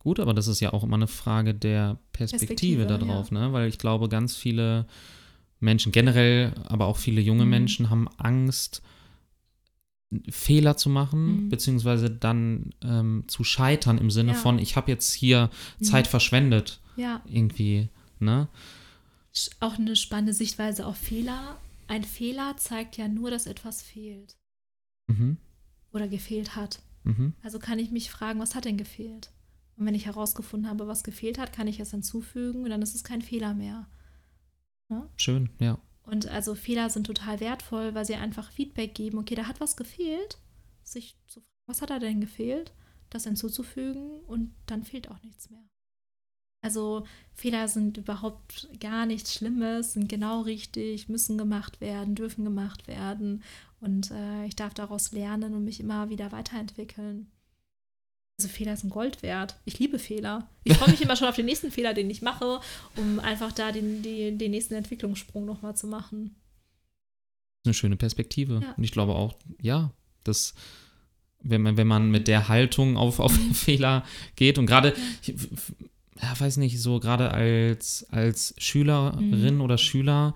Gut, 0.00 0.18
aber 0.18 0.34
das 0.34 0.48
ist 0.48 0.60
ja 0.60 0.72
auch 0.72 0.82
immer 0.82 0.96
eine 0.96 1.06
Frage 1.06 1.54
der 1.54 1.98
Perspektive, 2.12 2.84
Perspektive 2.84 2.86
darauf, 2.86 3.30
ja. 3.30 3.38
ne? 3.38 3.52
Weil 3.52 3.68
ich 3.68 3.78
glaube, 3.78 4.08
ganz 4.08 4.36
viele 4.36 4.86
Menschen 5.60 5.92
generell, 5.92 6.52
aber 6.64 6.86
auch 6.86 6.96
viele 6.96 7.20
junge 7.20 7.44
mhm. 7.44 7.50
Menschen 7.50 7.90
haben 7.90 8.08
Angst, 8.18 8.82
Fehler 10.28 10.76
zu 10.76 10.88
machen, 10.88 11.44
mhm. 11.44 11.48
beziehungsweise 11.48 12.10
dann 12.10 12.70
ähm, 12.82 13.24
zu 13.26 13.44
scheitern 13.44 13.98
im 13.98 14.10
Sinne 14.10 14.32
ja. 14.32 14.38
von, 14.38 14.58
ich 14.58 14.76
habe 14.76 14.90
jetzt 14.90 15.12
hier 15.12 15.50
mhm. 15.78 15.84
Zeit 15.84 16.06
verschwendet. 16.06 16.80
Ja. 16.96 17.22
Irgendwie, 17.26 17.88
ne? 18.20 18.48
Auch 19.60 19.78
eine 19.78 19.96
spannende 19.96 20.32
Sichtweise 20.32 20.86
auf 20.86 20.96
Fehler. 20.96 21.58
Ein 21.88 22.04
Fehler 22.04 22.56
zeigt 22.56 22.96
ja 22.96 23.08
nur, 23.08 23.30
dass 23.30 23.46
etwas 23.46 23.82
fehlt. 23.82 24.36
Mhm. 25.08 25.38
Oder 25.92 26.08
gefehlt 26.08 26.54
hat. 26.54 26.80
Mhm. 27.02 27.34
Also 27.42 27.58
kann 27.58 27.78
ich 27.78 27.90
mich 27.90 28.10
fragen, 28.10 28.40
was 28.40 28.54
hat 28.54 28.64
denn 28.64 28.76
gefehlt? 28.76 29.30
Und 29.76 29.86
wenn 29.86 29.94
ich 29.94 30.06
herausgefunden 30.06 30.68
habe, 30.70 30.86
was 30.86 31.02
gefehlt 31.02 31.38
hat, 31.38 31.52
kann 31.52 31.66
ich 31.66 31.80
es 31.80 31.90
hinzufügen 31.90 32.62
und 32.62 32.70
dann 32.70 32.82
ist 32.82 32.94
es 32.94 33.02
kein 33.02 33.22
Fehler 33.22 33.54
mehr. 33.54 33.88
Ja? 34.88 35.08
Schön, 35.16 35.50
ja. 35.58 35.78
Und 36.04 36.28
also 36.28 36.54
Fehler 36.54 36.90
sind 36.90 37.06
total 37.06 37.40
wertvoll, 37.40 37.94
weil 37.94 38.04
sie 38.04 38.14
einfach 38.14 38.50
Feedback 38.50 38.94
geben. 38.94 39.18
Okay, 39.18 39.34
da 39.34 39.46
hat 39.46 39.60
was 39.60 39.76
gefehlt. 39.76 40.38
Sich 40.82 41.16
zu 41.26 41.40
fragen, 41.40 41.54
was 41.66 41.82
hat 41.82 41.90
da 41.90 41.98
denn 41.98 42.20
gefehlt? 42.20 42.72
Das 43.10 43.24
hinzuzufügen 43.24 44.20
und 44.26 44.54
dann 44.66 44.84
fehlt 44.84 45.10
auch 45.10 45.22
nichts 45.22 45.48
mehr. 45.48 45.64
Also 46.64 47.04
Fehler 47.34 47.68
sind 47.68 47.98
überhaupt 47.98 48.68
gar 48.80 49.04
nichts 49.04 49.34
Schlimmes, 49.34 49.92
sind 49.92 50.08
genau 50.08 50.40
richtig, 50.40 51.10
müssen 51.10 51.36
gemacht 51.36 51.82
werden, 51.82 52.14
dürfen 52.14 52.42
gemacht 52.42 52.88
werden. 52.88 53.42
Und 53.80 54.10
äh, 54.10 54.46
ich 54.46 54.56
darf 54.56 54.72
daraus 54.72 55.12
lernen 55.12 55.54
und 55.54 55.64
mich 55.64 55.78
immer 55.78 56.08
wieder 56.08 56.32
weiterentwickeln. 56.32 57.30
Also 58.38 58.48
Fehler 58.48 58.76
sind 58.76 58.90
Gold 58.90 59.22
wert. 59.22 59.56
Ich 59.64 59.78
liebe 59.78 59.98
Fehler. 59.98 60.48
Ich 60.64 60.76
freue 60.76 60.90
mich 60.90 61.00
immer 61.02 61.16
schon 61.16 61.28
auf 61.28 61.36
den 61.36 61.46
nächsten 61.46 61.70
Fehler, 61.70 61.94
den 61.94 62.10
ich 62.10 62.22
mache, 62.22 62.60
um 62.96 63.20
einfach 63.20 63.52
da 63.52 63.70
den, 63.70 64.02
den, 64.02 64.38
den 64.38 64.50
nächsten 64.50 64.74
Entwicklungssprung 64.74 65.44
nochmal 65.44 65.76
zu 65.76 65.86
machen. 65.86 66.34
Eine 67.64 67.74
schöne 67.74 67.96
Perspektive. 67.96 68.60
Ja. 68.62 68.74
Und 68.76 68.84
ich 68.84 68.92
glaube 68.92 69.14
auch, 69.14 69.38
ja, 69.60 69.92
dass 70.24 70.54
wenn 71.44 71.62
man, 71.62 71.76
wenn 71.76 71.86
man 71.86 72.10
mit 72.10 72.26
der 72.26 72.48
Haltung 72.48 72.96
auf, 72.96 73.20
auf. 73.20 73.32
Fehler 73.52 74.04
geht 74.34 74.58
und 74.58 74.66
gerade, 74.66 74.94
ja. 75.22 75.34
ja, 76.22 76.40
weiß 76.40 76.56
nicht, 76.56 76.80
so 76.80 76.98
gerade 76.98 77.30
als, 77.30 78.06
als 78.10 78.54
Schülerin 78.58 79.56
mhm. 79.56 79.60
oder 79.60 79.78
Schüler 79.78 80.34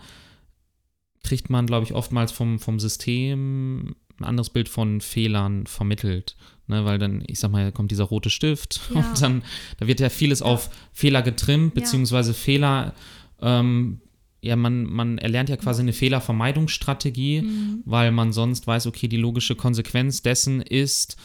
kriegt 1.25 1.51
man, 1.51 1.67
glaube 1.67 1.85
ich, 1.85 1.95
oftmals 1.95 2.31
vom, 2.31 2.59
vom 2.59 2.79
System 2.79 3.97
ein 4.21 4.25
anderes 4.25 4.51
Bild 4.51 4.69
von 4.69 5.01
Fehlern 5.01 5.67
vermittelt. 5.67 6.37
Ne, 6.67 6.85
weil 6.85 6.99
dann, 6.99 7.23
ich 7.27 7.41
sag 7.41 7.51
mal, 7.51 7.73
kommt 7.73 7.91
dieser 7.91 8.05
rote 8.05 8.29
Stift 8.29 8.81
ja. 8.95 9.01
und 9.01 9.23
dann, 9.23 9.43
da 9.79 9.87
wird 9.87 10.01
ja 10.01 10.11
vieles 10.11 10.41
ja. 10.41 10.47
auf 10.47 10.69
Fehler 10.93 11.23
getrimmt, 11.23 11.73
beziehungsweise 11.73 12.33
ja. 12.33 12.35
Fehler, 12.35 12.95
ähm, 13.41 14.03
ja, 14.43 14.55
man, 14.55 14.85
man 14.85 15.17
erlernt 15.17 15.49
ja 15.49 15.57
quasi 15.57 15.81
eine 15.81 15.95
Fehlervermeidungsstrategie, 15.95 17.43
mhm. 17.43 17.83
weil 17.87 18.13
man 18.13 18.33
sonst 18.33 18.67
weiß, 18.67 18.87
okay, 18.87 19.09
die 19.09 19.17
logische 19.17 19.57
Konsequenz 19.57 20.21
dessen 20.21 20.61
ist 20.61 21.17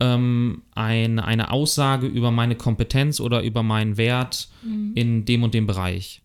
ähm, 0.00 0.62
ein, 0.74 1.20
eine 1.20 1.52
Aussage 1.52 2.06
über 2.06 2.30
meine 2.30 2.56
Kompetenz 2.56 3.20
oder 3.20 3.42
über 3.42 3.62
meinen 3.62 3.96
Wert 3.96 4.48
mhm. 4.62 4.92
in 4.94 5.24
dem 5.24 5.44
und 5.44 5.54
dem 5.54 5.66
Bereich. 5.66 6.22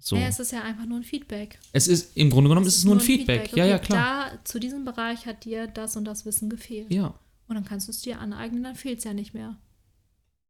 So. 0.00 0.16
Ja, 0.16 0.28
es 0.28 0.38
ist 0.38 0.52
ja 0.52 0.62
einfach 0.62 0.86
nur 0.86 0.98
ein 0.98 1.04
Feedback. 1.04 1.58
Es 1.72 1.88
ist, 1.88 2.16
im 2.16 2.30
Grunde 2.30 2.48
genommen 2.48 2.66
es 2.66 2.74
ist 2.74 2.78
es 2.80 2.84
nur 2.84 2.96
ein 2.96 3.00
Feedback. 3.00 3.42
Feedback. 3.42 3.52
Okay, 3.52 3.60
ja, 3.60 3.66
ja, 3.66 3.78
klar. 3.78 4.30
Da, 4.30 4.44
zu 4.44 4.60
diesem 4.60 4.84
Bereich 4.84 5.26
hat 5.26 5.44
dir 5.44 5.66
das 5.66 5.96
und 5.96 6.04
das 6.04 6.24
Wissen 6.24 6.48
gefehlt. 6.48 6.92
Ja. 6.92 7.14
Und 7.48 7.56
dann 7.56 7.64
kannst 7.64 7.88
du 7.88 7.92
es 7.92 8.02
dir 8.02 8.20
aneignen, 8.20 8.62
dann 8.62 8.76
fehlt 8.76 8.98
es 8.98 9.04
ja 9.04 9.12
nicht 9.12 9.34
mehr. 9.34 9.56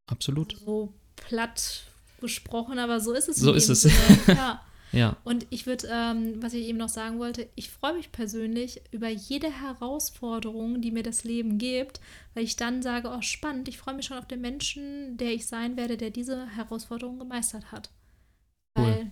Absolut. 0.06 0.56
So 0.64 0.92
platt 1.16 1.84
gesprochen, 2.20 2.78
aber 2.78 3.00
so 3.00 3.12
ist 3.12 3.28
es. 3.28 3.36
So 3.36 3.52
ist 3.52 3.68
es. 3.68 3.84
ja. 4.26 4.60
ja. 4.92 5.16
Und 5.24 5.46
ich 5.50 5.66
würde, 5.66 5.88
ähm, 5.90 6.42
was 6.42 6.54
ich 6.54 6.66
eben 6.66 6.78
noch 6.78 6.88
sagen 6.88 7.18
wollte, 7.18 7.48
ich 7.54 7.70
freue 7.70 7.94
mich 7.94 8.12
persönlich 8.12 8.82
über 8.90 9.08
jede 9.08 9.50
Herausforderung, 9.50 10.82
die 10.82 10.90
mir 10.90 11.02
das 11.02 11.24
Leben 11.24 11.58
gibt, 11.58 12.00
weil 12.34 12.44
ich 12.44 12.56
dann 12.56 12.82
sage, 12.82 13.10
oh 13.16 13.22
spannend, 13.22 13.68
ich 13.68 13.78
freue 13.78 13.94
mich 13.94 14.06
schon 14.06 14.18
auf 14.18 14.26
den 14.26 14.40
Menschen, 14.40 15.16
der 15.16 15.32
ich 15.32 15.46
sein 15.46 15.76
werde, 15.76 15.96
der 15.96 16.10
diese 16.10 16.48
Herausforderung 16.48 17.18
gemeistert 17.18 17.70
hat. 17.70 17.90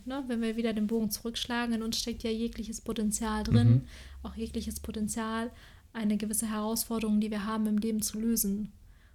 Ne, 0.07 0.23
wenn 0.29 0.41
wir 0.41 0.57
wieder 0.57 0.73
den 0.73 0.87
Bogen 0.87 1.11
zurückschlagen, 1.11 1.75
in 1.75 1.83
uns 1.83 1.99
steckt 1.99 2.23
ja 2.23 2.31
jegliches 2.31 2.81
Potenzial 2.81 3.43
drin, 3.43 3.69
mhm. 3.69 3.85
auch 4.23 4.37
jegliches 4.37 4.79
Potenzial, 4.79 5.51
eine 5.93 6.17
gewisse 6.17 6.49
Herausforderung, 6.49 7.19
die 7.19 7.33
wir 7.33 7.45
haben 7.45 7.67
im 7.67 7.79
Leben 7.79 8.03
zu 8.03 8.21
lösen. 8.21 8.73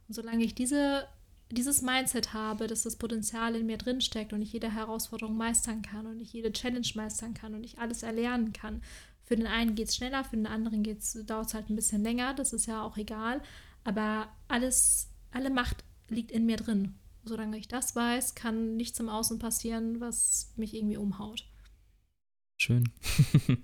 Und 0.10 0.16
solange 0.16 0.44
ich 0.44 0.54
diese, 0.54 1.08
dieses 1.50 1.82
Mindset 1.82 2.34
habe, 2.34 2.68
dass 2.68 2.84
das 2.84 2.98
Potenzial 2.98 3.56
in 3.56 3.68
mir 3.68 3.78
drin 3.78 4.02
steckt 4.02 4.34
und 4.34 4.42
ich 4.42 4.52
jede 4.52 4.74
Herausforderung 4.74 5.38
meistern 5.38 5.82
kann 5.82 6.08
und 6.08 6.20
ich 6.20 6.34
jede 6.34 6.52
Challenge 6.52 6.88
meistern 6.96 7.34
kann 7.34 7.54
und 7.54 7.64
ich 7.64 7.80
alles 7.80 8.04
erlernen 8.04 8.52
kann. 8.52 8.82
Für 9.24 9.38
den 9.38 9.48
einen 9.48 9.76
geht 9.76 9.88
es 9.88 9.96
schneller, 9.96 10.26
für 10.26 10.36
den 10.36 10.46
anderen 10.46 10.84
dauert 11.26 11.48
es 11.48 11.54
halt 11.54 11.70
ein 11.70 11.78
bisschen 11.78 12.04
länger, 12.04 12.34
das 12.34 12.52
ist 12.52 12.66
ja 12.66 12.84
auch 12.84 12.98
egal. 12.98 13.42
Aber 13.86 14.28
alles, 14.50 15.08
alle 15.32 15.52
Macht 15.52 15.86
liegt 16.10 16.32
in 16.32 16.46
mir 16.46 16.58
drin. 16.58 16.96
Solange 17.24 17.58
ich 17.58 17.68
das 17.68 17.96
weiß, 17.96 18.36
kann 18.36 18.76
nichts 18.78 19.00
im 19.00 19.10
Außen 19.10 19.40
passieren, 19.40 20.00
was 20.00 20.54
mich 20.56 20.74
irgendwie 20.74 20.98
umhaut. 20.98 21.46
Schön. 22.58 22.90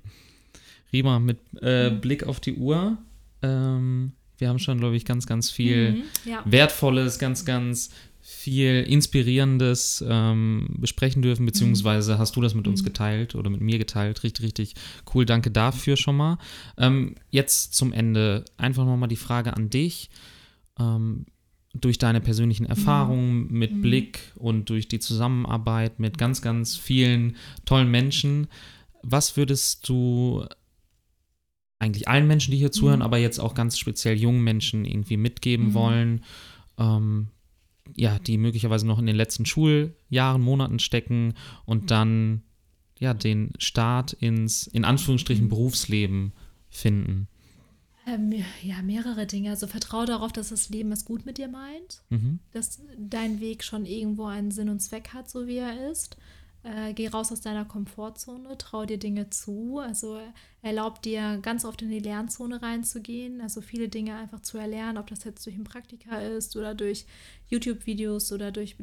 Rima, 0.93 1.20
mit 1.20 1.39
äh, 1.62 1.89
mhm. 1.89 2.01
Blick 2.01 2.24
auf 2.24 2.39
die 2.39 2.55
Uhr, 2.55 2.97
ähm, 3.41 4.14
wir 4.38 4.49
haben 4.49 4.60
schon, 4.60 4.80
glaube 4.80 4.95
ich, 4.95 5.05
ganz, 5.05 5.26
ganz 5.26 5.49
viel 5.49 5.91
mhm, 5.91 6.03
ja. 6.26 6.43
Wertvolles, 6.45 7.20
ganz, 7.20 7.45
ganz 7.45 7.89
viel 8.22 8.84
Inspirierendes 8.84 10.03
ähm, 10.08 10.76
besprechen 10.80 11.22
dürfen, 11.22 11.43
mhm. 11.43 11.47
beziehungsweise 11.47 12.16
mhm. 12.16 12.18
hast 12.20 12.36
du 12.36 12.41
das 12.41 12.53
mit 12.53 12.68
uns 12.68 12.82
mhm. 12.82 12.86
geteilt 12.86 13.36
oder 13.36 13.49
mit 13.49 13.62
mir 13.62 13.78
geteilt. 13.78 14.24
Richtig, 14.24 14.45
richtig 14.45 14.74
cool. 15.14 15.26
Danke 15.26 15.49
dafür 15.49 15.97
schon 15.97 16.18
mal. 16.18 16.38
Ähm, 16.78 17.16
jetzt 17.30 17.74
zum 17.74 17.93
Ende 17.93 18.45
einfach 18.58 18.86
nochmal 18.86 19.10
die 19.10 19.16
Frage 19.16 19.55
an 19.55 19.70
dich. 19.70 20.10
Durch 21.82 21.97
deine 21.97 22.21
persönlichen 22.21 22.63
mhm. 22.63 22.69
Erfahrungen 22.69 23.51
mit 23.51 23.73
mhm. 23.73 23.82
Blick 23.82 24.19
und 24.36 24.69
durch 24.69 24.88
die 24.88 24.99
Zusammenarbeit 24.99 25.99
mit 25.99 26.17
ganz, 26.17 26.41
ganz 26.41 26.75
vielen 26.75 27.36
tollen 27.65 27.89
Menschen, 27.91 28.47
was 29.03 29.38
würdest 29.38 29.88
du 29.88 30.45
eigentlich 31.80 32.07
allen 32.07 32.28
Menschen, 32.28 32.51
die 32.51 32.57
hier 32.57 32.71
zuhören, 32.71 32.99
mhm. 32.99 33.05
aber 33.05 33.17
jetzt 33.17 33.39
auch 33.39 33.53
ganz 33.53 33.78
speziell 33.78 34.17
jungen 34.17 34.43
Menschen 34.43 34.86
irgendwie 34.86 35.17
mitgeben 35.17 35.67
mhm. 35.67 35.73
wollen, 35.73 36.23
ähm, 36.78 37.28
ja, 37.95 38.19
die 38.19 38.38
möglicherweise 38.38 38.86
noch 38.86 38.99
in 38.99 39.05
den 39.05 39.15
letzten 39.15 39.45
Schuljahren, 39.45 40.41
Monaten 40.41 40.80
stecken 40.80 41.36
und 41.65 41.84
mhm. 41.84 41.88
dann 41.88 42.41
ja 42.99 43.13
den 43.13 43.53
Start 43.59 44.13
ins 44.13 44.67
in 44.67 44.86
Anführungsstrichen 44.86 45.45
mhm. 45.45 45.49
Berufsleben 45.49 46.34
finden? 46.69 47.28
Ähm, 48.08 48.34
ja, 48.64 48.82
mehrere 48.82 49.28
Dinge. 49.28 49.49
Also 49.49 49.68
vertraue 49.68 50.05
darauf, 50.05 50.32
dass 50.32 50.49
das 50.49 50.70
Leben 50.70 50.91
es 50.93 51.03
gut 51.03 51.26
mit 51.26 51.38
dir 51.38 51.49
meint, 51.49 52.01
mhm. 52.10 52.39
dass 52.53 52.82
dein 52.97 53.41
Weg 53.41 53.64
schon 53.66 53.86
irgendwo 53.86 54.26
einen 54.26 54.51
Sinn 54.51 54.70
und 54.70 54.80
Zweck 54.80 55.10
hat, 55.14 55.30
so 55.30 55.45
wie 55.45 55.58
er 55.58 55.91
ist. 55.91 56.16
Äh, 56.64 56.93
geh 56.93 57.10
raus 57.10 57.32
aus 57.34 57.41
deiner 57.41 57.66
Komfortzone, 57.66 58.58
trau 58.58 58.86
dir 58.86 58.97
Dinge 58.97 59.30
zu. 59.30 59.80
Also 59.80 60.22
erlaub 60.62 61.01
dir 61.01 61.39
ganz 61.41 61.66
oft 61.66 61.82
in 61.82 61.89
die 61.89 61.99
Lernzone 61.99 62.62
reinzugehen, 62.62 63.41
also 63.41 63.60
viele 63.60 63.89
Dinge 63.89 64.16
einfach 64.16 64.41
zu 64.41 64.58
erlernen, 64.58 64.97
ob 64.97 65.08
das 65.08 65.26
jetzt 65.26 65.45
durch 65.45 65.58
ein 65.58 65.66
Praktika 65.66 66.20
ist 66.20 66.55
oder 66.55 66.76
durch 66.76 67.05
YouTube-Videos 67.49 68.32
oder 68.32 68.51
durch 68.53 68.78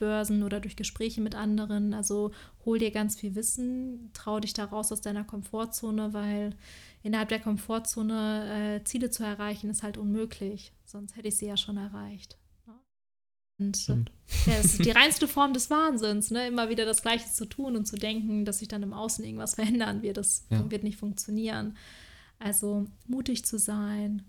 Jobbörsen 0.00 0.42
oder 0.42 0.60
durch 0.60 0.76
Gespräche 0.76 1.20
mit 1.20 1.34
anderen. 1.34 1.94
Also 1.94 2.32
hol 2.64 2.78
dir 2.78 2.90
ganz 2.90 3.16
viel 3.16 3.34
Wissen, 3.34 4.10
trau 4.12 4.40
dich 4.40 4.52
da 4.52 4.64
raus 4.64 4.92
aus 4.92 5.00
deiner 5.00 5.24
Komfortzone, 5.24 6.12
weil 6.12 6.56
innerhalb 7.02 7.28
der 7.28 7.40
Komfortzone 7.40 8.78
äh, 8.80 8.84
Ziele 8.84 9.10
zu 9.10 9.22
erreichen, 9.24 9.70
ist 9.70 9.82
halt 9.82 9.98
unmöglich. 9.98 10.72
Sonst 10.84 11.16
hätte 11.16 11.28
ich 11.28 11.36
sie 11.36 11.46
ja 11.46 11.56
schon 11.56 11.76
erreicht. 11.76 12.36
Und 13.58 13.88
ja, 13.88 14.54
es 14.58 14.72
ist 14.72 14.86
die 14.86 14.90
reinste 14.90 15.28
Form 15.28 15.52
des 15.52 15.68
Wahnsinns, 15.68 16.30
ne? 16.30 16.46
immer 16.46 16.70
wieder 16.70 16.86
das 16.86 17.02
Gleiche 17.02 17.30
zu 17.30 17.44
tun 17.44 17.76
und 17.76 17.84
zu 17.84 17.96
denken, 17.96 18.46
dass 18.46 18.60
sich 18.60 18.68
dann 18.68 18.82
im 18.82 18.94
Außen 18.94 19.22
irgendwas 19.22 19.54
verändern 19.56 20.00
wird. 20.00 20.16
Das 20.16 20.46
ja. 20.48 20.70
wird 20.70 20.82
nicht 20.82 20.96
funktionieren. 20.96 21.76
Also 22.38 22.86
mutig 23.06 23.44
zu 23.44 23.58
sein, 23.58 24.22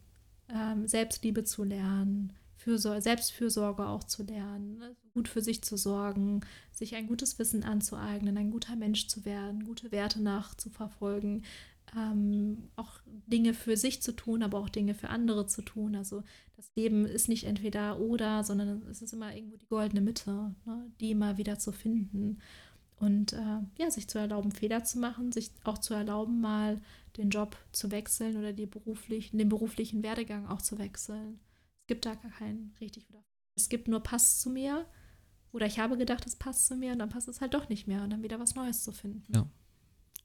ähm, 0.49 0.85
Selbstliebe 0.85 1.45
zu 1.45 1.63
lernen, 1.63 2.33
Fürsor 2.61 3.01
Selbstfürsorge 3.01 3.87
auch 3.87 4.03
zu 4.03 4.21
lernen, 4.21 4.77
ne? 4.77 4.95
gut 5.15 5.27
für 5.27 5.41
sich 5.41 5.63
zu 5.63 5.77
sorgen, 5.77 6.41
sich 6.71 6.95
ein 6.95 7.07
gutes 7.07 7.39
Wissen 7.39 7.63
anzueignen, 7.63 8.37
ein 8.37 8.51
guter 8.51 8.75
Mensch 8.75 9.07
zu 9.07 9.25
werden, 9.25 9.65
gute 9.65 9.91
Werte 9.91 10.21
nachzuverfolgen, 10.21 11.43
ähm, 11.97 12.69
auch 12.75 12.99
Dinge 13.25 13.55
für 13.55 13.75
sich 13.77 14.03
zu 14.03 14.11
tun, 14.11 14.43
aber 14.43 14.59
auch 14.59 14.69
Dinge 14.69 14.93
für 14.93 15.09
andere 15.09 15.47
zu 15.47 15.63
tun. 15.63 15.95
Also 15.95 16.21
das 16.55 16.71
Leben 16.75 17.07
ist 17.07 17.29
nicht 17.29 17.45
entweder 17.45 17.99
oder, 17.99 18.43
sondern 18.43 18.83
es 18.91 19.01
ist 19.01 19.13
immer 19.13 19.35
irgendwo 19.35 19.57
die 19.57 19.67
goldene 19.67 20.01
Mitte, 20.01 20.53
ne, 20.65 20.91
die 20.99 21.11
immer 21.11 21.37
wieder 21.37 21.57
zu 21.57 21.71
finden. 21.71 22.37
Und 22.97 23.33
äh, 23.33 23.57
ja, 23.79 23.89
sich 23.89 24.07
zu 24.07 24.19
erlauben, 24.19 24.51
Fehler 24.51 24.83
zu 24.83 24.99
machen, 24.99 25.31
sich 25.31 25.49
auch 25.63 25.79
zu 25.79 25.95
erlauben, 25.95 26.41
mal 26.41 26.79
den 27.17 27.31
Job 27.31 27.57
zu 27.71 27.89
wechseln 27.89 28.37
oder 28.37 28.53
die 28.53 28.67
beruflichen, 28.67 29.39
den 29.39 29.49
beruflichen 29.49 30.03
Werdegang 30.03 30.45
auch 30.47 30.61
zu 30.61 30.77
wechseln. 30.77 31.39
Es 31.91 31.95
gibt 31.95 32.05
da 32.05 32.15
gar 32.15 32.31
keinen 32.31 32.73
richtig 32.79 33.09
oder 33.09 33.21
Es 33.57 33.67
gibt 33.67 33.89
nur 33.89 33.99
passt 33.99 34.39
zu 34.39 34.49
mir 34.49 34.85
oder 35.51 35.65
ich 35.65 35.77
habe 35.77 35.97
gedacht, 35.97 36.25
es 36.25 36.37
passt 36.37 36.67
zu 36.67 36.77
mir 36.77 36.93
und 36.93 36.99
dann 36.99 37.09
passt 37.09 37.27
es 37.27 37.41
halt 37.41 37.53
doch 37.53 37.67
nicht 37.67 37.85
mehr 37.85 38.01
und 38.01 38.11
dann 38.11 38.23
wieder 38.23 38.39
was 38.39 38.55
Neues 38.55 38.81
zu 38.81 38.93
finden. 38.93 39.29
Ja. 39.33 39.41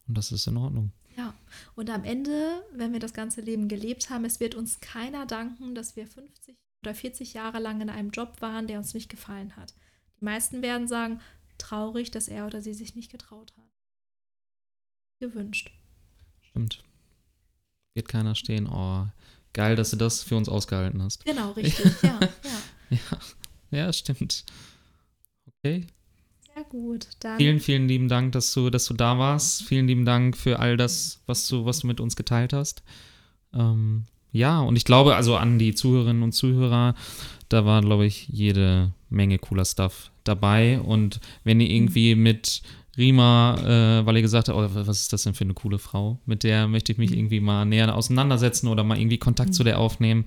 Und 0.06 0.16
das 0.16 0.30
ist 0.30 0.46
in 0.46 0.56
Ordnung. 0.58 0.92
Ja, 1.16 1.34
und 1.74 1.90
am 1.90 2.04
Ende, 2.04 2.62
wenn 2.72 2.92
wir 2.92 3.00
das 3.00 3.14
ganze 3.14 3.40
Leben 3.40 3.66
gelebt 3.66 4.10
haben, 4.10 4.24
es 4.24 4.38
wird 4.38 4.54
uns 4.54 4.78
keiner 4.78 5.26
danken, 5.26 5.74
dass 5.74 5.96
wir 5.96 6.06
50 6.06 6.56
oder 6.84 6.94
40 6.94 7.34
Jahre 7.34 7.58
lang 7.58 7.80
in 7.80 7.90
einem 7.90 8.10
Job 8.10 8.40
waren, 8.40 8.68
der 8.68 8.78
uns 8.78 8.94
nicht 8.94 9.08
gefallen 9.08 9.56
hat. 9.56 9.74
Die 10.20 10.24
meisten 10.24 10.62
werden 10.62 10.86
sagen, 10.86 11.20
traurig, 11.58 12.12
dass 12.12 12.28
er 12.28 12.46
oder 12.46 12.60
sie 12.60 12.74
sich 12.74 12.94
nicht 12.94 13.10
getraut 13.10 13.52
hat. 13.56 13.72
Gewünscht. 15.18 15.72
Stimmt. 16.42 16.84
Wird 17.94 18.06
keiner 18.06 18.36
stehen, 18.36 18.68
oh, 18.68 19.08
geil, 19.56 19.74
dass 19.74 19.90
du 19.90 19.96
das 19.96 20.22
für 20.22 20.36
uns 20.36 20.48
ausgehalten 20.48 21.02
hast. 21.02 21.24
Genau, 21.24 21.50
richtig, 21.56 21.90
ja. 22.02 22.20
Ja, 22.90 22.98
ja. 23.70 23.78
ja 23.78 23.92
stimmt. 23.92 24.44
Okay. 25.64 25.86
Sehr 26.54 26.64
gut. 26.64 27.08
Dann 27.20 27.38
vielen, 27.38 27.60
vielen 27.60 27.88
lieben 27.88 28.08
Dank, 28.08 28.32
dass 28.32 28.52
du, 28.52 28.70
dass 28.70 28.84
du 28.84 28.94
da 28.94 29.18
warst. 29.18 29.64
Vielen 29.64 29.88
lieben 29.88 30.04
Dank 30.04 30.36
für 30.36 30.58
all 30.60 30.76
das, 30.76 31.22
was 31.26 31.48
du, 31.48 31.64
was 31.64 31.80
du 31.80 31.86
mit 31.86 32.00
uns 32.00 32.16
geteilt 32.16 32.52
hast. 32.52 32.82
Ähm, 33.52 34.04
ja, 34.30 34.60
und 34.60 34.76
ich 34.76 34.84
glaube, 34.84 35.16
also 35.16 35.36
an 35.36 35.58
die 35.58 35.74
Zuhörerinnen 35.74 36.22
und 36.22 36.32
Zuhörer, 36.32 36.94
da 37.48 37.64
war, 37.64 37.80
glaube 37.80 38.06
ich, 38.06 38.28
jede 38.28 38.92
Menge 39.08 39.38
cooler 39.38 39.64
Stuff 39.64 40.10
dabei. 40.24 40.80
Und 40.80 41.20
wenn 41.44 41.60
ihr 41.60 41.70
irgendwie 41.70 42.14
mit 42.14 42.62
Rima, 42.96 43.56
äh, 44.00 44.06
weil 44.06 44.16
ihr 44.16 44.22
gesagt 44.22 44.48
habt, 44.48 44.58
oh, 44.58 44.68
was 44.86 45.02
ist 45.02 45.12
das 45.12 45.24
denn 45.24 45.34
für 45.34 45.44
eine 45.44 45.54
coole 45.54 45.78
Frau, 45.78 46.18
mit 46.24 46.44
der 46.44 46.66
möchte 46.68 46.92
ich 46.92 46.98
mich 46.98 47.10
mhm. 47.10 47.18
irgendwie 47.18 47.40
mal 47.40 47.64
näher 47.64 47.94
auseinandersetzen 47.94 48.68
oder 48.68 48.84
mal 48.84 48.98
irgendwie 48.98 49.18
Kontakt 49.18 49.54
zu 49.54 49.64
der 49.64 49.78
aufnehmen, 49.78 50.26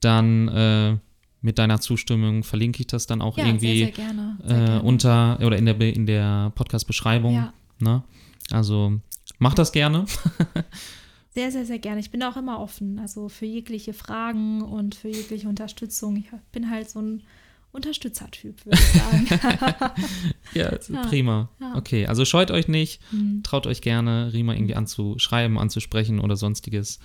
dann 0.00 0.48
äh, 0.48 0.96
mit 1.40 1.58
deiner 1.58 1.80
Zustimmung 1.80 2.42
verlinke 2.42 2.80
ich 2.80 2.86
das 2.86 3.06
dann 3.06 3.22
auch 3.22 3.38
ja, 3.38 3.46
irgendwie 3.46 3.78
sehr, 3.78 3.86
sehr 3.86 3.94
gerne. 3.94 4.38
Sehr 4.44 4.76
äh, 4.76 4.80
unter 4.80 5.38
oder 5.44 5.56
in 5.56 5.66
der, 5.66 5.80
in 5.80 6.06
der 6.06 6.52
Podcast-Beschreibung. 6.54 7.34
Ja. 7.34 7.52
Ne? 7.78 8.02
Also 8.50 9.00
mach 9.38 9.54
das 9.54 9.72
gerne. 9.72 10.06
sehr, 11.34 11.50
sehr, 11.52 11.66
sehr 11.66 11.78
gerne. 11.78 12.00
Ich 12.00 12.10
bin 12.10 12.22
auch 12.22 12.36
immer 12.36 12.60
offen, 12.60 12.98
also 12.98 13.28
für 13.28 13.46
jegliche 13.46 13.92
Fragen 13.92 14.62
und 14.62 14.94
für 14.94 15.08
jegliche 15.08 15.48
Unterstützung. 15.48 16.16
Ich 16.16 16.26
bin 16.52 16.70
halt 16.70 16.88
so 16.88 17.00
ein 17.00 17.22
Unterstützertyp, 17.76 18.64
würde 18.64 18.78
ich 18.78 19.00
sagen. 19.00 19.26
ja, 20.54 20.72
ja, 20.72 21.02
prima. 21.08 21.50
Ja. 21.60 21.76
Okay, 21.76 22.06
also 22.06 22.24
scheut 22.24 22.50
euch 22.50 22.68
nicht, 22.68 23.00
mhm. 23.12 23.42
traut 23.42 23.66
euch 23.66 23.82
gerne, 23.82 24.32
Rima 24.32 24.54
irgendwie 24.54 24.74
anzuschreiben, 24.74 25.58
anzusprechen 25.58 26.18
oder 26.18 26.36
sonstiges. 26.36 26.98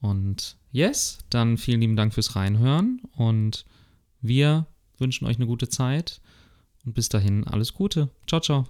Und 0.00 0.56
yes, 0.70 1.18
dann 1.28 1.58
vielen 1.58 1.80
lieben 1.80 1.96
Dank 1.96 2.14
fürs 2.14 2.36
Reinhören 2.36 3.02
und 3.16 3.64
wir 4.20 4.66
wünschen 4.98 5.26
euch 5.26 5.36
eine 5.36 5.46
gute 5.46 5.68
Zeit 5.68 6.20
und 6.86 6.94
bis 6.94 7.08
dahin 7.08 7.44
alles 7.46 7.74
Gute. 7.74 8.08
Ciao, 8.26 8.40
ciao. 8.40 8.66